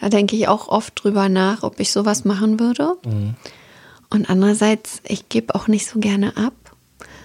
Da 0.00 0.08
denke 0.08 0.36
ich 0.36 0.48
auch 0.48 0.68
oft 0.68 1.02
drüber 1.02 1.28
nach, 1.28 1.62
ob 1.62 1.80
ich 1.80 1.90
sowas 1.90 2.24
machen 2.24 2.60
würde. 2.60 2.96
Mhm. 3.04 3.34
Und 4.10 4.30
andererseits, 4.30 5.00
ich 5.04 5.28
gebe 5.28 5.54
auch 5.54 5.68
nicht 5.68 5.86
so 5.86 5.98
gerne 5.98 6.36
ab. 6.36 6.54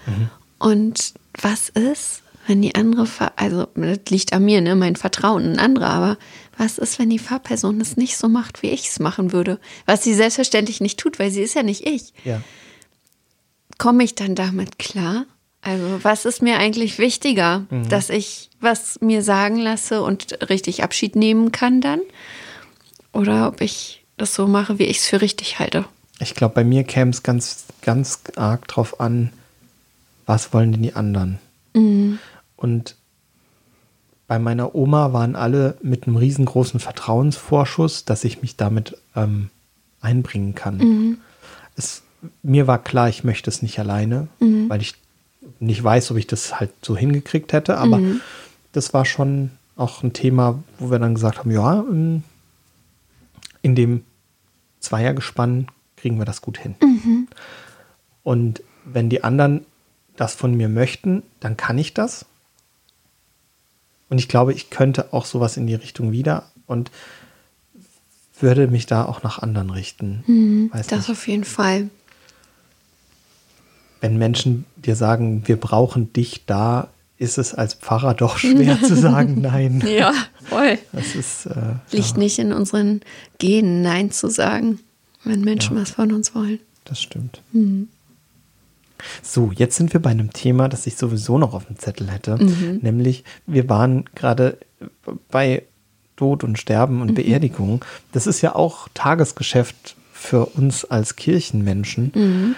Mhm. 0.06 0.30
Und 0.58 1.14
was 1.40 1.68
ist, 1.68 2.22
wenn 2.46 2.62
die 2.62 2.74
andere, 2.74 3.06
also 3.36 3.66
das 3.74 3.98
liegt 4.08 4.32
an 4.32 4.44
mir, 4.44 4.60
ne, 4.60 4.74
mein 4.74 4.96
Vertrauen 4.96 5.44
in 5.44 5.58
andere, 5.58 5.86
aber 5.86 6.18
was 6.56 6.78
ist, 6.78 6.98
wenn 6.98 7.10
die 7.10 7.18
Fahrperson 7.18 7.80
es 7.80 7.96
nicht 7.96 8.16
so 8.16 8.28
macht, 8.28 8.62
wie 8.62 8.70
ich 8.70 8.88
es 8.88 9.00
machen 9.00 9.32
würde? 9.32 9.58
Was 9.86 10.04
sie 10.04 10.14
selbstverständlich 10.14 10.80
nicht 10.80 10.98
tut, 10.98 11.18
weil 11.18 11.30
sie 11.30 11.42
ist 11.42 11.54
ja 11.54 11.62
nicht 11.62 11.86
ich. 11.86 12.12
Ja. 12.24 12.40
Komme 13.78 14.04
ich 14.04 14.14
dann 14.14 14.34
damit 14.34 14.78
klar? 14.78 15.26
Also, 15.62 16.04
was 16.04 16.26
ist 16.26 16.42
mir 16.42 16.58
eigentlich 16.58 16.98
wichtiger, 16.98 17.64
mhm. 17.70 17.88
dass 17.88 18.10
ich 18.10 18.50
was 18.60 19.00
mir 19.00 19.22
sagen 19.22 19.56
lasse 19.56 20.02
und 20.02 20.50
richtig 20.50 20.82
Abschied 20.82 21.16
nehmen 21.16 21.52
kann 21.52 21.80
dann? 21.80 22.00
Oder 23.12 23.48
ob 23.48 23.60
ich 23.62 24.04
das 24.16 24.34
so 24.34 24.46
mache, 24.46 24.78
wie 24.78 24.84
ich 24.84 24.98
es 24.98 25.06
für 25.06 25.22
richtig 25.22 25.58
halte? 25.58 25.86
Ich 26.20 26.34
glaube, 26.34 26.54
bei 26.54 26.64
mir 26.64 26.84
käme 26.84 27.10
es 27.10 27.22
ganz, 27.22 27.64
ganz 27.80 28.20
arg 28.36 28.68
drauf 28.68 29.00
an, 29.00 29.32
was 30.26 30.52
wollen 30.52 30.72
denn 30.72 30.82
die 30.82 30.94
anderen? 30.94 31.38
Mhm. 31.74 32.18
Und 32.56 32.96
bei 34.26 34.38
meiner 34.38 34.74
Oma 34.74 35.12
waren 35.12 35.36
alle 35.36 35.76
mit 35.82 36.06
einem 36.06 36.16
riesengroßen 36.16 36.80
Vertrauensvorschuss, 36.80 38.04
dass 38.04 38.24
ich 38.24 38.40
mich 38.42 38.56
damit 38.56 38.96
ähm, 39.14 39.50
einbringen 40.00 40.54
kann. 40.54 40.78
Mhm. 40.78 41.18
Es, 41.76 42.02
mir 42.42 42.66
war 42.66 42.82
klar, 42.82 43.08
ich 43.08 43.24
möchte 43.24 43.50
es 43.50 43.62
nicht 43.62 43.78
alleine, 43.78 44.28
mhm. 44.40 44.68
weil 44.68 44.80
ich 44.80 44.94
nicht 45.60 45.82
weiß, 45.84 46.10
ob 46.10 46.16
ich 46.16 46.26
das 46.26 46.58
halt 46.58 46.70
so 46.82 46.96
hingekriegt 46.96 47.52
hätte, 47.52 47.76
aber 47.76 47.98
mhm. 47.98 48.20
das 48.72 48.94
war 48.94 49.04
schon 49.04 49.50
auch 49.76 50.02
ein 50.02 50.12
Thema, 50.12 50.62
wo 50.78 50.90
wir 50.90 50.98
dann 50.98 51.14
gesagt 51.14 51.38
haben, 51.38 51.50
ja, 51.50 51.80
ähm, 51.80 52.22
in 53.62 53.74
dem 53.74 54.04
Zweiergespann 54.80 55.68
kriegen 55.96 56.18
wir 56.18 56.24
das 56.24 56.42
gut 56.42 56.58
hin. 56.58 56.74
Mhm. 56.82 57.28
Und 58.22 58.62
wenn 58.84 59.08
die 59.08 59.24
anderen 59.24 59.64
das 60.16 60.34
von 60.34 60.54
mir 60.54 60.68
möchten, 60.68 61.22
dann 61.40 61.56
kann 61.56 61.78
ich 61.78 61.94
das. 61.94 62.26
Und 64.14 64.18
ich 64.18 64.28
glaube, 64.28 64.52
ich 64.52 64.70
könnte 64.70 65.12
auch 65.12 65.24
sowas 65.24 65.56
in 65.56 65.66
die 65.66 65.74
Richtung 65.74 66.12
wieder 66.12 66.44
und 66.68 66.92
würde 68.38 68.68
mich 68.68 68.86
da 68.86 69.04
auch 69.06 69.24
nach 69.24 69.40
anderen 69.40 69.70
richten. 69.70 70.22
Mhm, 70.28 70.70
das 70.72 70.88
nicht. 70.88 71.10
auf 71.10 71.26
jeden 71.26 71.42
Fall. 71.42 71.90
Wenn 74.00 74.16
Menschen 74.16 74.66
dir 74.76 74.94
sagen, 74.94 75.42
wir 75.46 75.56
brauchen 75.56 76.12
dich 76.12 76.46
da, 76.46 76.90
ist 77.18 77.38
es 77.38 77.54
als 77.54 77.74
Pfarrer 77.74 78.14
doch 78.14 78.38
schwer 78.38 78.80
zu 78.80 78.94
sagen 78.94 79.40
Nein. 79.40 79.82
Ja, 79.88 80.12
voll. 80.44 80.78
Das 80.92 81.16
ist, 81.16 81.46
äh, 81.46 81.74
Liegt 81.90 82.12
ja. 82.12 82.18
nicht 82.18 82.38
in 82.38 82.52
unseren 82.52 83.00
Genen, 83.38 83.82
Nein 83.82 84.12
zu 84.12 84.30
sagen, 84.30 84.78
wenn 85.24 85.40
Menschen 85.40 85.74
ja, 85.74 85.82
was 85.82 85.90
von 85.90 86.12
uns 86.12 86.36
wollen. 86.36 86.60
Das 86.84 87.02
stimmt. 87.02 87.42
Mhm. 87.50 87.88
So, 89.22 89.52
jetzt 89.54 89.76
sind 89.76 89.92
wir 89.92 90.00
bei 90.00 90.10
einem 90.10 90.32
Thema, 90.32 90.68
das 90.68 90.86
ich 90.86 90.96
sowieso 90.96 91.38
noch 91.38 91.54
auf 91.54 91.66
dem 91.66 91.78
Zettel 91.78 92.10
hätte. 92.10 92.36
Mhm. 92.36 92.80
Nämlich, 92.82 93.24
wir 93.46 93.68
waren 93.68 94.04
gerade 94.14 94.58
bei 95.30 95.62
Tod 96.16 96.44
und 96.44 96.58
Sterben 96.58 97.00
und 97.00 97.10
mhm. 97.10 97.14
Beerdigung. 97.14 97.84
Das 98.12 98.26
ist 98.26 98.40
ja 98.40 98.54
auch 98.54 98.88
Tagesgeschäft 98.94 99.96
für 100.12 100.46
uns 100.46 100.84
als 100.84 101.16
Kirchenmenschen. 101.16 102.12
Mhm. 102.14 102.54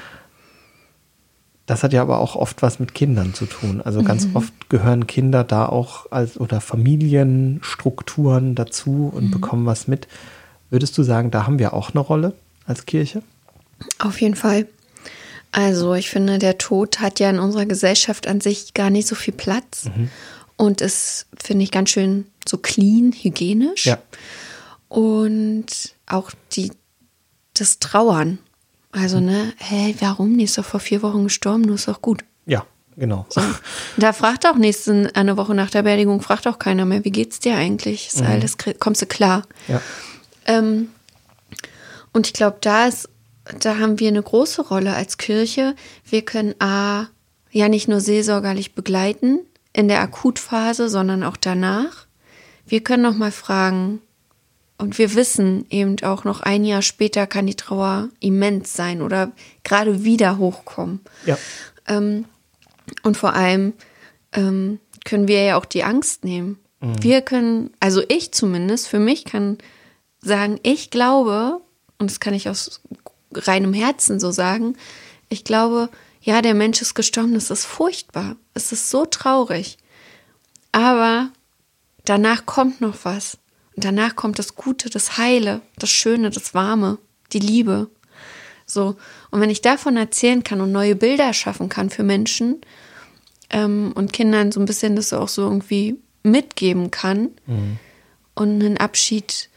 Das 1.66 1.82
hat 1.82 1.92
ja 1.92 2.00
aber 2.00 2.20
auch 2.20 2.36
oft 2.36 2.62
was 2.62 2.78
mit 2.78 2.94
Kindern 2.94 3.34
zu 3.34 3.46
tun. 3.46 3.82
Also 3.84 4.04
ganz 4.04 4.26
mhm. 4.26 4.36
oft 4.36 4.70
gehören 4.70 5.08
Kinder 5.08 5.42
da 5.42 5.66
auch 5.66 6.12
als 6.12 6.38
oder 6.38 6.60
Familienstrukturen 6.60 8.54
dazu 8.54 9.10
und 9.12 9.26
mhm. 9.26 9.30
bekommen 9.32 9.66
was 9.66 9.88
mit. 9.88 10.06
Würdest 10.70 10.96
du 10.96 11.02
sagen, 11.02 11.32
da 11.32 11.46
haben 11.46 11.58
wir 11.58 11.72
auch 11.74 11.90
eine 11.90 12.00
Rolle 12.00 12.34
als 12.66 12.86
Kirche? 12.86 13.22
Auf 13.98 14.20
jeden 14.20 14.36
Fall. 14.36 14.66
Also 15.56 15.94
ich 15.94 16.10
finde, 16.10 16.38
der 16.38 16.58
Tod 16.58 17.00
hat 17.00 17.18
ja 17.18 17.30
in 17.30 17.38
unserer 17.38 17.64
Gesellschaft 17.64 18.26
an 18.26 18.42
sich 18.42 18.74
gar 18.74 18.90
nicht 18.90 19.08
so 19.08 19.14
viel 19.14 19.32
Platz 19.32 19.86
mhm. 19.86 20.10
und 20.56 20.82
ist, 20.82 21.28
finde 21.42 21.64
ich, 21.64 21.70
ganz 21.70 21.88
schön 21.88 22.26
so 22.46 22.58
clean, 22.58 23.14
hygienisch. 23.18 23.86
Ja. 23.86 23.96
Und 24.88 25.94
auch 26.04 26.30
die, 26.52 26.72
das 27.54 27.78
Trauern. 27.78 28.38
Also, 28.92 29.18
mhm. 29.18 29.26
ne, 29.26 29.52
hey, 29.56 29.96
warum? 30.00 30.36
Die 30.36 30.44
ist 30.44 30.58
doch 30.58 30.64
vor 30.66 30.78
vier 30.78 31.00
Wochen 31.00 31.24
gestorben, 31.24 31.62
nur 31.62 31.76
ist 31.76 31.88
doch 31.88 32.02
gut. 32.02 32.22
Ja, 32.44 32.66
genau. 32.98 33.24
So. 33.30 33.40
Da 33.96 34.12
fragt 34.12 34.46
auch 34.46 34.56
nächsten, 34.56 35.06
eine 35.16 35.38
Woche 35.38 35.54
nach 35.54 35.70
der 35.70 35.84
Beerdigung, 35.84 36.20
fragt 36.20 36.46
auch 36.46 36.58
keiner 36.58 36.84
mehr, 36.84 37.02
wie 37.06 37.10
geht's 37.10 37.40
dir 37.40 37.56
eigentlich? 37.56 38.08
Ist 38.08 38.20
mhm. 38.20 38.26
alles, 38.26 38.58
kommst 38.78 39.00
du 39.00 39.06
klar? 39.06 39.44
Ja. 39.68 39.80
Ähm, 40.44 40.90
und 42.12 42.26
ich 42.26 42.34
glaube, 42.34 42.58
da 42.60 42.88
ist 42.88 43.08
da 43.60 43.78
haben 43.78 44.00
wir 44.00 44.08
eine 44.08 44.22
große 44.22 44.62
Rolle 44.62 44.94
als 44.94 45.18
Kirche. 45.18 45.74
Wir 46.08 46.22
können 46.22 46.54
A, 46.60 47.06
ja 47.50 47.68
nicht 47.68 47.88
nur 47.88 48.00
seelsorgerlich 48.00 48.74
begleiten 48.74 49.40
in 49.72 49.88
der 49.88 50.00
Akutphase, 50.00 50.88
sondern 50.88 51.22
auch 51.22 51.36
danach. 51.36 52.06
Wir 52.66 52.82
können 52.82 53.02
noch 53.02 53.16
mal 53.16 53.32
fragen, 53.32 54.00
und 54.78 54.98
wir 54.98 55.14
wissen 55.14 55.64
eben 55.70 55.96
auch 56.02 56.24
noch 56.24 56.40
ein 56.40 56.64
Jahr 56.64 56.82
später 56.82 57.26
kann 57.26 57.46
die 57.46 57.54
Trauer 57.54 58.10
immens 58.20 58.74
sein 58.74 59.00
oder 59.00 59.32
gerade 59.64 60.04
wieder 60.04 60.38
hochkommen. 60.38 61.00
Ja. 61.24 61.38
Ähm, 61.86 62.26
und 63.02 63.16
vor 63.16 63.32
allem 63.34 63.72
ähm, 64.32 64.78
können 65.04 65.28
wir 65.28 65.42
ja 65.42 65.56
auch 65.56 65.64
die 65.64 65.84
Angst 65.84 66.24
nehmen. 66.24 66.58
Mhm. 66.80 67.02
Wir 67.02 67.22
können, 67.22 67.70
also 67.80 68.02
ich 68.08 68.32
zumindest, 68.32 68.88
für 68.88 68.98
mich 68.98 69.24
kann 69.24 69.56
sagen, 70.20 70.60
ich 70.62 70.90
glaube, 70.90 71.60
und 71.98 72.10
das 72.10 72.20
kann 72.20 72.34
ich 72.34 72.48
aus 72.50 72.82
reinem 73.32 73.72
Herzen 73.72 74.20
so 74.20 74.30
sagen. 74.30 74.76
Ich 75.28 75.44
glaube, 75.44 75.90
ja, 76.20 76.42
der 76.42 76.54
Mensch 76.54 76.82
ist 76.82 76.94
gestorben, 76.94 77.34
das 77.34 77.50
ist 77.50 77.64
furchtbar. 77.64 78.36
Es 78.54 78.72
ist 78.72 78.90
so 78.90 79.06
traurig. 79.06 79.78
Aber 80.72 81.30
danach 82.04 82.46
kommt 82.46 82.80
noch 82.80 83.04
was. 83.04 83.38
Und 83.74 83.84
danach 83.84 84.16
kommt 84.16 84.38
das 84.38 84.56
Gute, 84.56 84.90
das 84.90 85.18
Heile, 85.18 85.60
das 85.78 85.90
Schöne, 85.90 86.30
das 86.30 86.54
Warme, 86.54 86.98
die 87.32 87.38
Liebe. 87.38 87.90
So. 88.64 88.96
Und 89.30 89.40
wenn 89.40 89.50
ich 89.50 89.62
davon 89.62 89.96
erzählen 89.96 90.42
kann 90.42 90.60
und 90.60 90.72
neue 90.72 90.96
Bilder 90.96 91.32
schaffen 91.32 91.68
kann 91.68 91.90
für 91.90 92.02
Menschen 92.02 92.60
ähm, 93.50 93.92
und 93.94 94.12
Kindern 94.12 94.50
so 94.50 94.60
ein 94.60 94.66
bisschen 94.66 94.96
das 94.96 95.12
auch 95.12 95.28
so 95.28 95.42
irgendwie 95.42 95.96
mitgeben 96.22 96.90
kann 96.90 97.30
mhm. 97.46 97.78
und 98.34 98.62
einen 98.62 98.78
Abschied 98.78 99.48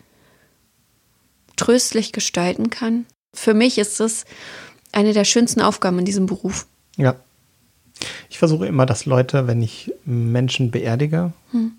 tröstlich 1.56 2.12
gestalten 2.12 2.70
kann, 2.70 3.06
für 3.34 3.54
mich 3.54 3.78
ist 3.78 4.00
das 4.00 4.26
eine 4.92 5.14
der 5.14 5.26
schönsten 5.26 5.62
Aufgaben 5.62 6.00
in 6.00 6.06
diesem 6.06 6.26
Beruf. 6.26 6.68
Ja. 6.98 7.16
Ich 8.30 8.40
versuche 8.40 8.66
immer, 8.66 8.86
dass 8.86 9.06
Leute, 9.06 9.48
wenn 9.48 9.62
ich 9.62 9.92
Menschen 10.06 10.72
beerdige, 10.72 11.34
hm. 11.52 11.74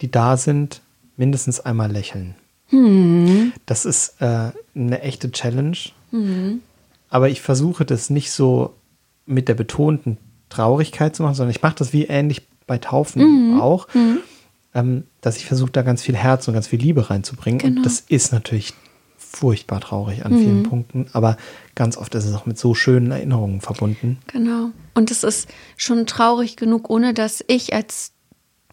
die 0.00 0.10
da 0.10 0.36
sind, 0.36 0.82
mindestens 1.16 1.60
einmal 1.60 1.90
lächeln. 1.90 2.34
Hm. 2.66 3.52
Das 3.66 3.84
ist 3.84 4.20
äh, 4.20 4.50
eine 4.74 5.00
echte 5.00 5.32
Challenge. 5.32 5.78
Hm. 6.10 6.60
Aber 7.08 7.28
ich 7.28 7.40
versuche 7.40 7.84
das 7.84 8.10
nicht 8.10 8.30
so 8.30 8.74
mit 9.26 9.48
der 9.48 9.54
betonten 9.54 10.18
Traurigkeit 10.48 11.16
zu 11.16 11.22
machen, 11.22 11.34
sondern 11.34 11.54
ich 11.54 11.62
mache 11.62 11.76
das 11.76 11.92
wie 11.92 12.04
ähnlich 12.04 12.42
bei 12.66 12.78
Taufen 12.78 13.52
mhm. 13.54 13.60
auch, 13.60 13.92
mhm. 13.94 14.18
ähm, 14.74 15.04
dass 15.20 15.36
ich 15.36 15.46
versuche, 15.46 15.70
da 15.70 15.82
ganz 15.82 16.02
viel 16.02 16.16
Herz 16.16 16.48
und 16.48 16.54
ganz 16.54 16.68
viel 16.68 16.80
Liebe 16.80 17.10
reinzubringen. 17.10 17.58
Genau. 17.58 17.76
Und 17.78 17.86
das 17.86 18.00
ist 18.00 18.32
natürlich 18.32 18.74
furchtbar 19.30 19.80
traurig 19.80 20.24
an 20.24 20.32
mhm. 20.32 20.38
vielen 20.38 20.62
Punkten, 20.62 21.06
aber 21.12 21.36
ganz 21.74 21.96
oft 21.96 22.14
ist 22.14 22.24
es 22.24 22.34
auch 22.34 22.46
mit 22.46 22.58
so 22.58 22.74
schönen 22.74 23.10
Erinnerungen 23.10 23.60
verbunden. 23.60 24.18
Genau. 24.28 24.70
Und 24.94 25.10
es 25.10 25.22
ist 25.22 25.48
schon 25.76 26.06
traurig 26.06 26.56
genug, 26.56 26.90
ohne 26.90 27.14
dass 27.14 27.44
ich 27.46 27.74
als 27.74 28.12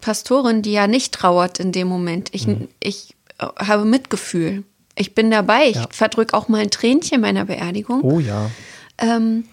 Pastorin, 0.00 0.62
die 0.62 0.72
ja 0.72 0.86
nicht 0.86 1.12
trauert 1.12 1.60
in 1.60 1.72
dem 1.72 1.88
Moment, 1.88 2.30
ich, 2.32 2.46
mhm. 2.46 2.68
ich 2.80 3.16
äh, 3.38 3.46
habe 3.58 3.84
Mitgefühl. 3.84 4.64
Ich 4.98 5.14
bin 5.14 5.30
dabei. 5.30 5.68
Ich 5.68 5.76
ja. 5.76 5.86
verdrücke 5.90 6.34
auch 6.34 6.48
mal 6.48 6.62
ein 6.62 6.70
Tränchen 6.70 7.20
meiner 7.20 7.44
Beerdigung. 7.44 8.02
Oh 8.02 8.18
ja. 8.18 8.50
Ähm, 8.98 9.44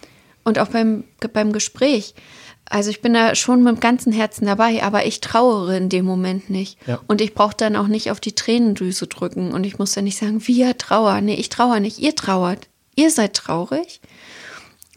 und 0.42 0.58
auch 0.58 0.68
beim, 0.68 1.04
beim 1.32 1.52
Gespräch. 1.52 2.14
Also 2.68 2.90
ich 2.90 3.02
bin 3.02 3.14
da 3.14 3.34
schon 3.34 3.62
mit 3.62 3.76
dem 3.76 3.80
ganzen 3.80 4.12
Herzen 4.12 4.46
dabei, 4.46 4.82
aber 4.82 5.04
ich 5.06 5.20
trauere 5.20 5.76
in 5.76 5.88
dem 5.88 6.04
Moment 6.04 6.48
nicht. 6.48 6.78
Ja. 6.86 7.00
Und 7.06 7.20
ich 7.20 7.34
brauche 7.34 7.56
dann 7.56 7.76
auch 7.76 7.88
nicht 7.88 8.10
auf 8.10 8.20
die 8.20 8.34
Tränendüse 8.34 9.06
drücken. 9.06 9.52
Und 9.52 9.64
ich 9.64 9.78
muss 9.78 9.92
dann 9.92 10.04
nicht 10.04 10.18
sagen, 10.18 10.46
wir 10.46 10.76
trauern. 10.78 11.26
Nee, 11.26 11.34
ich 11.34 11.50
trauere 11.50 11.80
nicht. 11.80 11.98
Ihr 11.98 12.16
trauert. 12.16 12.68
Ihr 12.94 13.10
seid 13.10 13.34
traurig. 13.34 14.00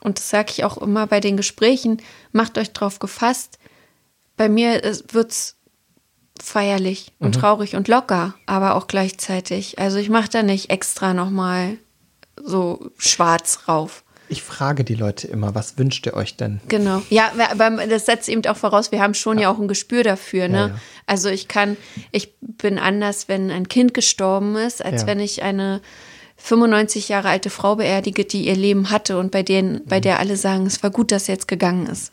Und 0.02 0.18
das 0.18 0.30
sage 0.30 0.52
ich 0.52 0.64
auch 0.64 0.78
immer 0.78 1.08
bei 1.08 1.20
den 1.20 1.38
Gesprächen. 1.38 2.02
Macht 2.32 2.58
euch 2.58 2.72
drauf 2.72 3.00
gefasst. 3.00 3.60
Bei 4.38 4.48
mir 4.48 4.82
wird 5.12 5.32
es 5.32 5.58
feierlich 6.42 7.12
und 7.20 7.36
mhm. 7.36 7.40
traurig 7.40 7.76
und 7.76 7.88
locker, 7.88 8.36
aber 8.46 8.76
auch 8.76 8.88
gleichzeitig. 8.88 9.80
Also 9.80 9.98
ich 9.98 10.10
mache 10.10 10.30
da 10.30 10.44
nicht 10.44 10.70
extra 10.70 11.14
nochmal 11.14 11.78
so 12.36 12.92
schwarz 12.98 13.62
rauf. 13.68 14.04
Ich 14.30 14.44
frage 14.44 14.84
die 14.84 14.96
Leute 14.96 15.28
immer, 15.28 15.56
was 15.56 15.78
wünscht 15.78 16.06
ihr 16.06 16.14
euch 16.14 16.36
denn? 16.36 16.60
Genau. 16.68 17.02
Ja, 17.10 17.32
aber 17.52 17.88
das 17.88 18.06
setzt 18.06 18.28
eben 18.28 18.46
auch 18.46 18.58
voraus, 18.58 18.92
wir 18.92 19.02
haben 19.02 19.14
schon 19.14 19.38
ja, 19.38 19.44
ja 19.44 19.52
auch 19.52 19.60
ein 19.60 19.68
Gespür 19.68 20.04
dafür. 20.04 20.48
Ne? 20.48 20.58
Ja, 20.58 20.68
ja. 20.68 20.80
Also 21.06 21.30
ich 21.30 21.48
kann, 21.48 21.78
ich 22.12 22.34
bin 22.40 22.78
anders, 22.78 23.30
wenn 23.30 23.52
ein 23.52 23.70
Kind 23.70 23.94
gestorben 23.94 24.56
ist, 24.56 24.84
als 24.84 25.06
wenn 25.06 25.20
ich 25.20 25.44
eine 25.44 25.82
95 26.38 27.10
Jahre 27.10 27.30
alte 27.30 27.50
Frau 27.50 27.78
beerdige, 27.78 28.26
die 28.26 28.48
ihr 28.48 28.56
Leben 28.56 28.90
hatte 28.90 29.18
und 29.18 29.32
bei 29.32 29.44
denen, 29.44 29.84
bei 29.86 29.98
mhm. 29.98 30.04
der 30.04 30.20
alle 30.20 30.38
sagen, 30.38 30.66
es 30.66 30.82
war 30.84 30.92
gut, 30.92 31.12
dass 31.12 31.26
sie 31.26 31.32
jetzt 31.32 31.48
gegangen 31.48 31.88
ist. 31.88 32.12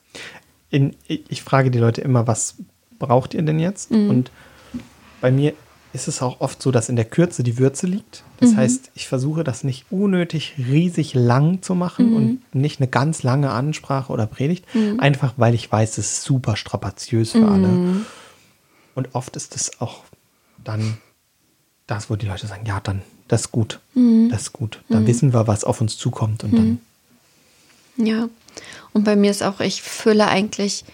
In, 0.71 0.97
ich 1.07 1.43
frage 1.43 1.71
die 1.71 1.79
Leute 1.79 2.01
immer, 2.01 2.27
was 2.27 2.57
braucht 2.99 3.35
ihr 3.35 3.43
denn 3.43 3.59
jetzt? 3.59 3.91
Mhm. 3.91 4.11
Und 4.11 4.31
bei 5.21 5.31
mir 5.31 5.55
ist 5.95 6.09
es 6.09 6.21
auch 6.21 6.41
oft 6.41 6.61
so, 6.61 6.73
dass 6.73 6.89
in 6.89 6.97
der 6.97 7.05
Kürze 7.05 7.45
die 7.45 7.57
Würze 7.57 7.87
liegt. 7.87 8.25
Das 8.41 8.51
mhm. 8.51 8.57
heißt, 8.57 8.91
ich 8.95 9.07
versuche 9.07 9.45
das 9.45 9.63
nicht 9.63 9.87
unnötig 9.91 10.55
riesig 10.59 11.15
lang 11.15 11.63
zu 11.63 11.77
machen 11.77 12.11
mhm. 12.11 12.17
und 12.17 12.55
nicht 12.55 12.81
eine 12.81 12.89
ganz 12.89 13.23
lange 13.23 13.51
Ansprache 13.53 14.13
oder 14.13 14.27
Predigt, 14.27 14.67
mhm. 14.75 14.99
einfach 14.99 15.35
weil 15.37 15.55
ich 15.55 15.71
weiß, 15.71 15.99
es 15.99 16.13
ist 16.13 16.23
super 16.25 16.57
strapaziös 16.57 17.31
für 17.31 17.47
alle. 17.47 17.69
Mhm. 17.69 18.07
Und 18.97 19.15
oft 19.15 19.37
ist 19.37 19.55
es 19.55 19.81
auch 19.81 20.03
dann 20.65 20.99
das, 21.87 22.11
wo 22.11 22.17
die 22.17 22.27
Leute 22.27 22.49
sagen, 22.49 22.67
ja, 22.67 22.81
dann, 22.81 23.03
das 23.29 23.43
ist 23.43 23.53
gut, 23.53 23.79
mhm. 23.95 24.31
das 24.31 24.43
ist 24.43 24.53
gut. 24.53 24.83
Dann 24.89 25.03
mhm. 25.03 25.07
wissen 25.07 25.33
wir, 25.33 25.47
was 25.47 25.63
auf 25.63 25.81
uns 25.81 25.97
zukommt 25.97 26.43
und 26.43 26.57
dann. 26.57 26.81
Ja, 27.97 28.29
und 28.93 29.05
bei 29.05 29.15
mir 29.15 29.31
ist 29.31 29.45
auch, 29.45 29.61
ich 29.61 29.81
fülle 29.81 30.27
eigentlich, 30.27 30.85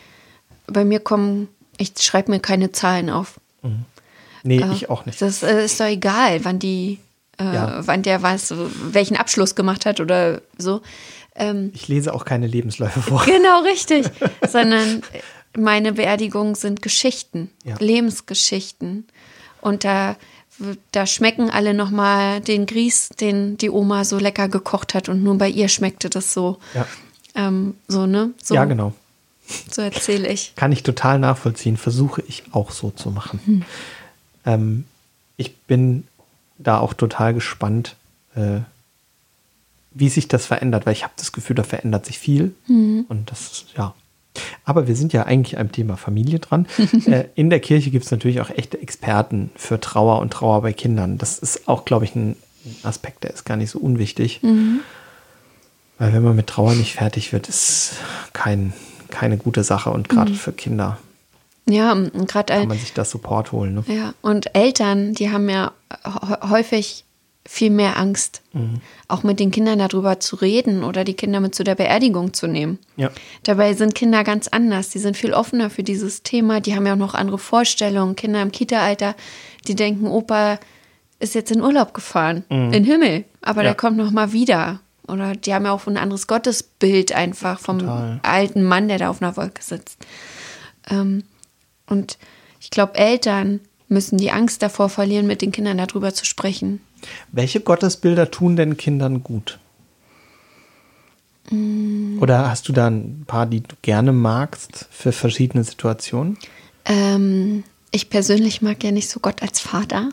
bei 0.67 0.85
mir 0.85 1.01
kommen, 1.01 1.49
ich 1.79 1.93
schreibe 2.01 2.31
mir 2.33 2.41
keine 2.41 2.73
Zahlen 2.73 3.09
auf. 3.09 3.41
Nee, 4.43 4.61
äh, 4.61 4.73
ich 4.73 4.91
auch 4.91 5.07
nicht. 5.07 5.21
Das 5.23 5.43
äh, 5.43 5.65
ist 5.65 5.79
doch 5.81 5.87
egal, 5.87 6.45
wann 6.45 6.59
die 6.59 6.99
äh, 7.39 7.45
Ja. 7.45 7.87
wann 7.87 8.03
der 8.03 8.23
was, 8.23 8.53
welchen 8.93 9.17
Abschluss 9.17 9.55
gemacht 9.55 9.87
hat 9.87 10.01
oder 10.01 10.41
so. 10.59 10.81
Ähm, 11.35 11.71
Ich 11.75 11.89
lese 11.89 12.13
auch 12.13 12.25
keine 12.25 12.47
Lebensläufe 12.47 13.01
vor. 13.03 13.25
Genau, 13.25 13.63
richtig. 13.63 14.07
Sondern 14.49 15.03
meine 15.57 15.93
Beerdigungen 15.93 16.55
sind 16.55 16.83
Geschichten, 16.83 17.51
Ja. 17.65 17.77
Lebensgeschichten. 17.79 19.07
Und 19.61 19.85
da, 19.85 20.17
da 20.93 21.07
schmecken 21.07 21.51
alle 21.51 21.75
nochmal 21.75 22.41
den 22.41 22.67
Grieß, 22.67 23.11
den 23.21 23.57
die 23.57 23.71
Oma 23.71 24.05
so 24.05 24.19
lecker 24.19 24.49
gekocht 24.49 24.95
hat. 24.95 25.09
Und 25.09 25.23
nur 25.23 25.37
bei 25.39 25.49
ihr 25.49 25.69
schmeckte 25.69 26.11
das 26.11 26.33
so. 26.33 26.59
Ja, 26.75 26.87
Ähm, 27.35 27.75
so, 27.89 28.07
ne? 28.07 28.31
So, 28.43 28.55
ja 28.55 28.65
genau. 28.65 28.93
so 29.71 29.83
erzähle 29.83 30.29
ich. 30.29 30.53
Kann 30.57 30.73
ich 30.73 30.83
total 30.83 31.19
nachvollziehen. 31.19 31.77
Versuche 31.77 32.23
ich 32.27 32.43
auch 32.53 32.71
so 32.71 32.91
zu 32.91 33.11
machen. 33.11 33.65
Ähm, 34.47 34.85
ich 35.37 35.57
bin 35.57 36.05
da 36.59 36.79
auch 36.79 36.95
total 36.95 37.35
gespannt, 37.35 37.97
äh, 38.35 38.61
wie 39.93 40.09
sich 40.09 40.29
das 40.29 40.47
verändert, 40.47 40.87
weil 40.87 40.93
ich 40.93 41.03
habe 41.03 41.15
das 41.17 41.33
Gefühl, 41.33 41.57
da 41.57 41.65
verändert 41.65 42.07
sich 42.07 42.19
viel. 42.19 42.55
Und 43.09 43.31
das 43.31 43.65
ja. 43.77 43.95
Aber 44.65 44.87
wir 44.87 44.95
sind 44.95 45.13
ja 45.13 45.25
eigentlich 45.25 45.59
am 45.59 45.73
Thema 45.73 45.97
Familie 45.97 46.39
dran. 46.39 46.67
äh, 47.07 47.25
in 47.35 47.51
der 47.51 47.61
Kirche 47.61 47.91
gibt 47.91 48.05
es 48.05 48.11
natürlich 48.11 48.41
auch 48.41 48.51
echte 48.51 48.81
Experten 48.81 49.51
für 49.57 49.81
Trauer 49.81 50.21
und 50.21 50.33
Trauer 50.33 50.63
bei 50.63 50.73
Kindern. 50.73 51.19
Das 51.19 51.39
ist 51.39 51.69
auch, 51.69 51.85
glaube 51.85 52.05
ich, 52.05 52.15
ein 52.15 52.37
Aspekt, 52.83 53.25
der 53.25 53.33
ist 53.33 53.45
gar 53.45 53.57
nicht 53.57 53.71
so 53.71 53.79
unwichtig. 53.79 54.41
Weil 55.99 56.13
wenn 56.13 56.23
man 56.23 56.37
mit 56.37 56.47
Trauer 56.47 56.75
nicht 56.75 56.95
fertig 56.95 57.33
wird, 57.33 57.49
ist 57.49 57.95
kein, 58.33 58.73
keine 59.09 59.37
gute 59.37 59.65
Sache. 59.65 59.91
Und 59.91 60.09
gerade 60.09 60.33
für 60.33 60.53
Kinder 60.53 60.99
Ja, 61.71 61.93
und 61.93 62.27
gerade 62.29 62.53
kann 62.55 62.69
man 62.69 62.79
sich 62.79 62.93
das 62.93 63.11
Support 63.11 63.53
holen. 63.53 63.75
Ne? 63.75 63.85
Ja, 63.87 64.15
und 64.23 64.55
Eltern, 64.55 65.15
die 65.15 65.31
haben 65.31 65.49
ja 65.49 65.73
hä- 66.05 66.49
häufig 66.51 67.05
viel 67.47 67.71
mehr 67.71 67.99
Angst, 67.99 68.43
auch 69.09 69.23
mit 69.23 69.41
den 69.41 69.51
Kindern 69.51 69.79
darüber 69.79 70.21
zu 70.21 70.37
reden 70.37 70.85
oder 70.85 71.05
die 71.05 71.15
Kinder 71.15 71.41
mit 71.41 71.55
zu 71.55 71.65
der 71.65 71.75
Beerdigung 71.75 72.35
zu 72.35 72.47
nehmen. 72.47 72.79
Ja. 72.97 73.11
Dabei 73.45 73.73
sind 73.75 73.95
Kinder 73.95 74.25
ganz 74.25 74.47
anders. 74.49 74.91
Die 74.91 74.99
sind 74.99 75.17
viel 75.17 75.33
offener 75.33 75.71
für 75.71 75.83
dieses 75.83 76.23
Thema. 76.23 76.61
Die 76.61 76.77
haben 76.77 76.87
ja 76.87 76.93
auch 76.93 76.99
noch 76.99 77.15
andere 77.15 77.39
Vorstellungen. 77.39 78.15
Kinder 78.15 78.43
im 78.43 78.53
Kita-Alter, 78.53 79.15
die 79.67 79.75
denken, 79.75 80.07
Opa 80.07 80.59
ist 81.19 81.35
jetzt 81.35 81.51
in 81.51 81.63
Urlaub 81.63 81.93
gefahren, 81.95 82.45
in 82.51 82.73
den 82.73 82.85
Himmel, 82.85 83.25
aber 83.43 83.63
Ja. 83.63 83.69
der 83.69 83.75
kommt 83.75 83.97
noch 83.97 84.11
mal 84.11 84.33
wieder. 84.33 84.81
Oder 85.09 85.35
die 85.35 85.53
haben 85.55 85.65
ja 85.65 85.73
auch 85.73 85.87
ein 85.87 85.97
anderes 85.97 86.27
Gottesbild 86.29 87.13
einfach 87.13 87.59
vom 87.59 87.81
Total. 87.81 88.21
alten 88.23 88.63
Mann, 88.63 88.87
der 88.89 88.99
da 88.99 89.09
auf 89.11 89.21
einer 89.23 89.37
Wolke 89.37 89.63
sitzt. 89.63 89.99
Ähm, 90.89 91.25
und 91.91 92.19
ich 92.61 92.71
glaube, 92.71 92.95
Eltern 92.95 93.61
müssen 93.89 94.19
die 94.19 94.31
Angst 94.31 94.63
davor 94.63 94.89
verlieren, 94.89 95.27
mit 95.27 95.43
den 95.43 95.53
Kindern 95.53 95.79
darüber 95.79 96.15
zu 96.15 96.25
sprechen. 96.25 96.81
Welche 97.33 97.61
Gottesbilder 97.61 98.31
tun 98.31 98.57
denn 98.57 98.77
Kindern 98.77 99.23
gut? 99.23 99.59
Oder 102.21 102.49
hast 102.49 102.69
du 102.69 102.73
da 102.73 102.87
ein 102.87 103.25
paar, 103.27 103.47
die 103.47 103.61
du 103.61 103.75
gerne 103.83 104.13
magst 104.13 104.87
für 104.91 105.11
verschiedene 105.11 105.65
Situationen? 105.65 106.39
Ähm, 106.85 107.65
ich 107.91 108.09
persönlich 108.09 108.63
mag 108.63 108.85
ja 108.85 108.93
nicht 108.93 109.11
so 109.11 109.19
Gott 109.19 109.43
als 109.43 109.59
Vater, 109.59 110.11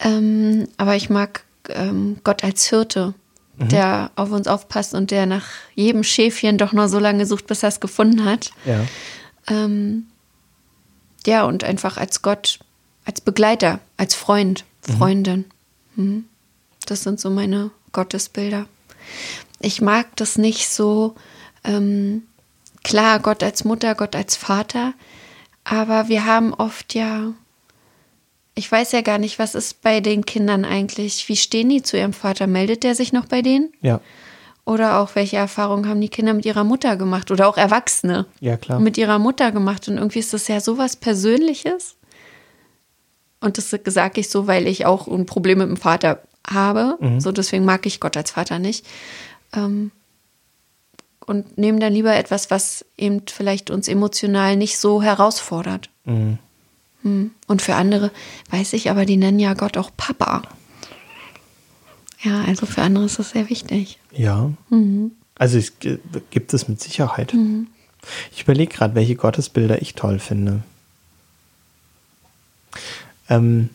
ähm, 0.00 0.68
aber 0.76 0.94
ich 0.96 1.08
mag 1.08 1.44
ähm, 1.70 2.18
Gott 2.22 2.44
als 2.44 2.68
Hirte, 2.68 3.14
der 3.56 4.10
auf 4.16 4.30
uns 4.30 4.46
aufpasst 4.46 4.94
und 4.94 5.10
der 5.10 5.26
nach 5.26 5.46
jedem 5.74 6.04
Schäfchen 6.04 6.58
doch 6.58 6.72
noch 6.72 6.88
so 6.88 6.98
lange 6.98 7.24
sucht, 7.24 7.46
bis 7.46 7.62
er 7.62 7.70
es 7.70 7.80
gefunden 7.80 8.24
hat. 8.24 8.50
Ja. 8.66 8.84
Ähm, 9.48 10.06
ja, 11.26 11.44
und 11.44 11.64
einfach 11.64 11.96
als 11.96 12.22
Gott, 12.22 12.58
als 13.04 13.20
Begleiter, 13.20 13.80
als 13.96 14.14
Freund, 14.14 14.64
Freundin. 14.82 15.46
Mhm. 15.96 16.26
Das 16.86 17.02
sind 17.02 17.20
so 17.20 17.30
meine 17.30 17.70
Gottesbilder. 17.92 18.66
Ich 19.60 19.80
mag 19.80 20.14
das 20.16 20.36
nicht 20.36 20.68
so, 20.68 21.14
ähm, 21.64 22.22
klar, 22.82 23.18
Gott 23.20 23.42
als 23.42 23.64
Mutter, 23.64 23.94
Gott 23.94 24.14
als 24.14 24.36
Vater, 24.36 24.92
aber 25.64 26.08
wir 26.08 26.26
haben 26.26 26.52
oft 26.52 26.94
ja, 26.94 27.32
ich 28.54 28.70
weiß 28.70 28.92
ja 28.92 29.00
gar 29.00 29.18
nicht, 29.18 29.38
was 29.38 29.54
ist 29.54 29.80
bei 29.82 30.00
den 30.00 30.26
Kindern 30.26 30.64
eigentlich? 30.64 31.28
Wie 31.28 31.36
stehen 31.36 31.70
die 31.70 31.82
zu 31.82 31.96
ihrem 31.96 32.12
Vater? 32.12 32.46
Meldet 32.46 32.84
der 32.84 32.94
sich 32.94 33.12
noch 33.12 33.26
bei 33.26 33.42
denen? 33.42 33.72
Ja. 33.80 34.00
Oder 34.66 34.98
auch, 34.98 35.14
welche 35.14 35.36
Erfahrungen 35.36 35.88
haben 35.88 36.00
die 36.00 36.08
Kinder 36.08 36.32
mit 36.32 36.46
ihrer 36.46 36.64
Mutter 36.64 36.96
gemacht? 36.96 37.30
Oder 37.30 37.48
auch 37.48 37.58
Erwachsene 37.58 38.26
Ja, 38.40 38.56
klar. 38.56 38.80
mit 38.80 38.96
ihrer 38.96 39.18
Mutter 39.18 39.52
gemacht. 39.52 39.88
Und 39.88 39.98
irgendwie 39.98 40.20
ist 40.20 40.32
das 40.32 40.48
ja 40.48 40.60
sowas 40.60 40.96
Persönliches. 40.96 41.96
Und 43.40 43.58
das 43.58 43.70
sage 43.70 44.20
ich 44.20 44.30
so, 44.30 44.46
weil 44.46 44.66
ich 44.66 44.86
auch 44.86 45.06
ein 45.06 45.26
Problem 45.26 45.58
mit 45.58 45.68
dem 45.68 45.76
Vater 45.76 46.22
habe. 46.48 46.96
So, 47.18 47.30
deswegen 47.30 47.66
mag 47.66 47.84
ich 47.84 48.00
Gott 48.00 48.16
als 48.16 48.30
Vater 48.30 48.58
nicht. 48.58 48.86
Ähm, 49.54 49.90
und 51.26 51.58
nehmen 51.58 51.80
dann 51.80 51.92
lieber 51.92 52.14
etwas, 52.14 52.50
was 52.50 52.84
eben 52.96 53.22
vielleicht 53.26 53.70
uns 53.70 53.88
emotional 53.88 54.56
nicht 54.56 54.78
so 54.78 55.02
herausfordert. 55.02 55.90
Mhm. 56.04 56.38
Hm. 57.02 57.30
Und 57.46 57.62
für 57.62 57.74
andere 57.74 58.10
weiß 58.50 58.72
ich, 58.72 58.90
aber 58.90 59.04
die 59.04 59.16
nennen 59.16 59.38
ja 59.38 59.54
Gott 59.54 59.76
auch 59.76 59.90
Papa. 59.96 60.42
Ja, 62.24 62.42
also 62.44 62.66
für 62.66 62.82
andere 62.82 63.04
ist 63.04 63.18
das 63.18 63.30
sehr 63.30 63.50
wichtig. 63.50 63.98
Ja. 64.12 64.50
Also 65.36 65.58
es 65.58 65.72
gibt 66.30 66.54
es 66.54 66.68
mit 66.68 66.80
Sicherheit. 66.80 67.34
Ich 68.34 68.42
überlege 68.42 68.72
gerade, 68.74 68.94
welche 68.94 69.14
Gottesbilder 69.16 69.82
ich 69.82 69.94
toll 69.94 70.18
finde. 70.18 70.62
Ähm, 73.28 73.68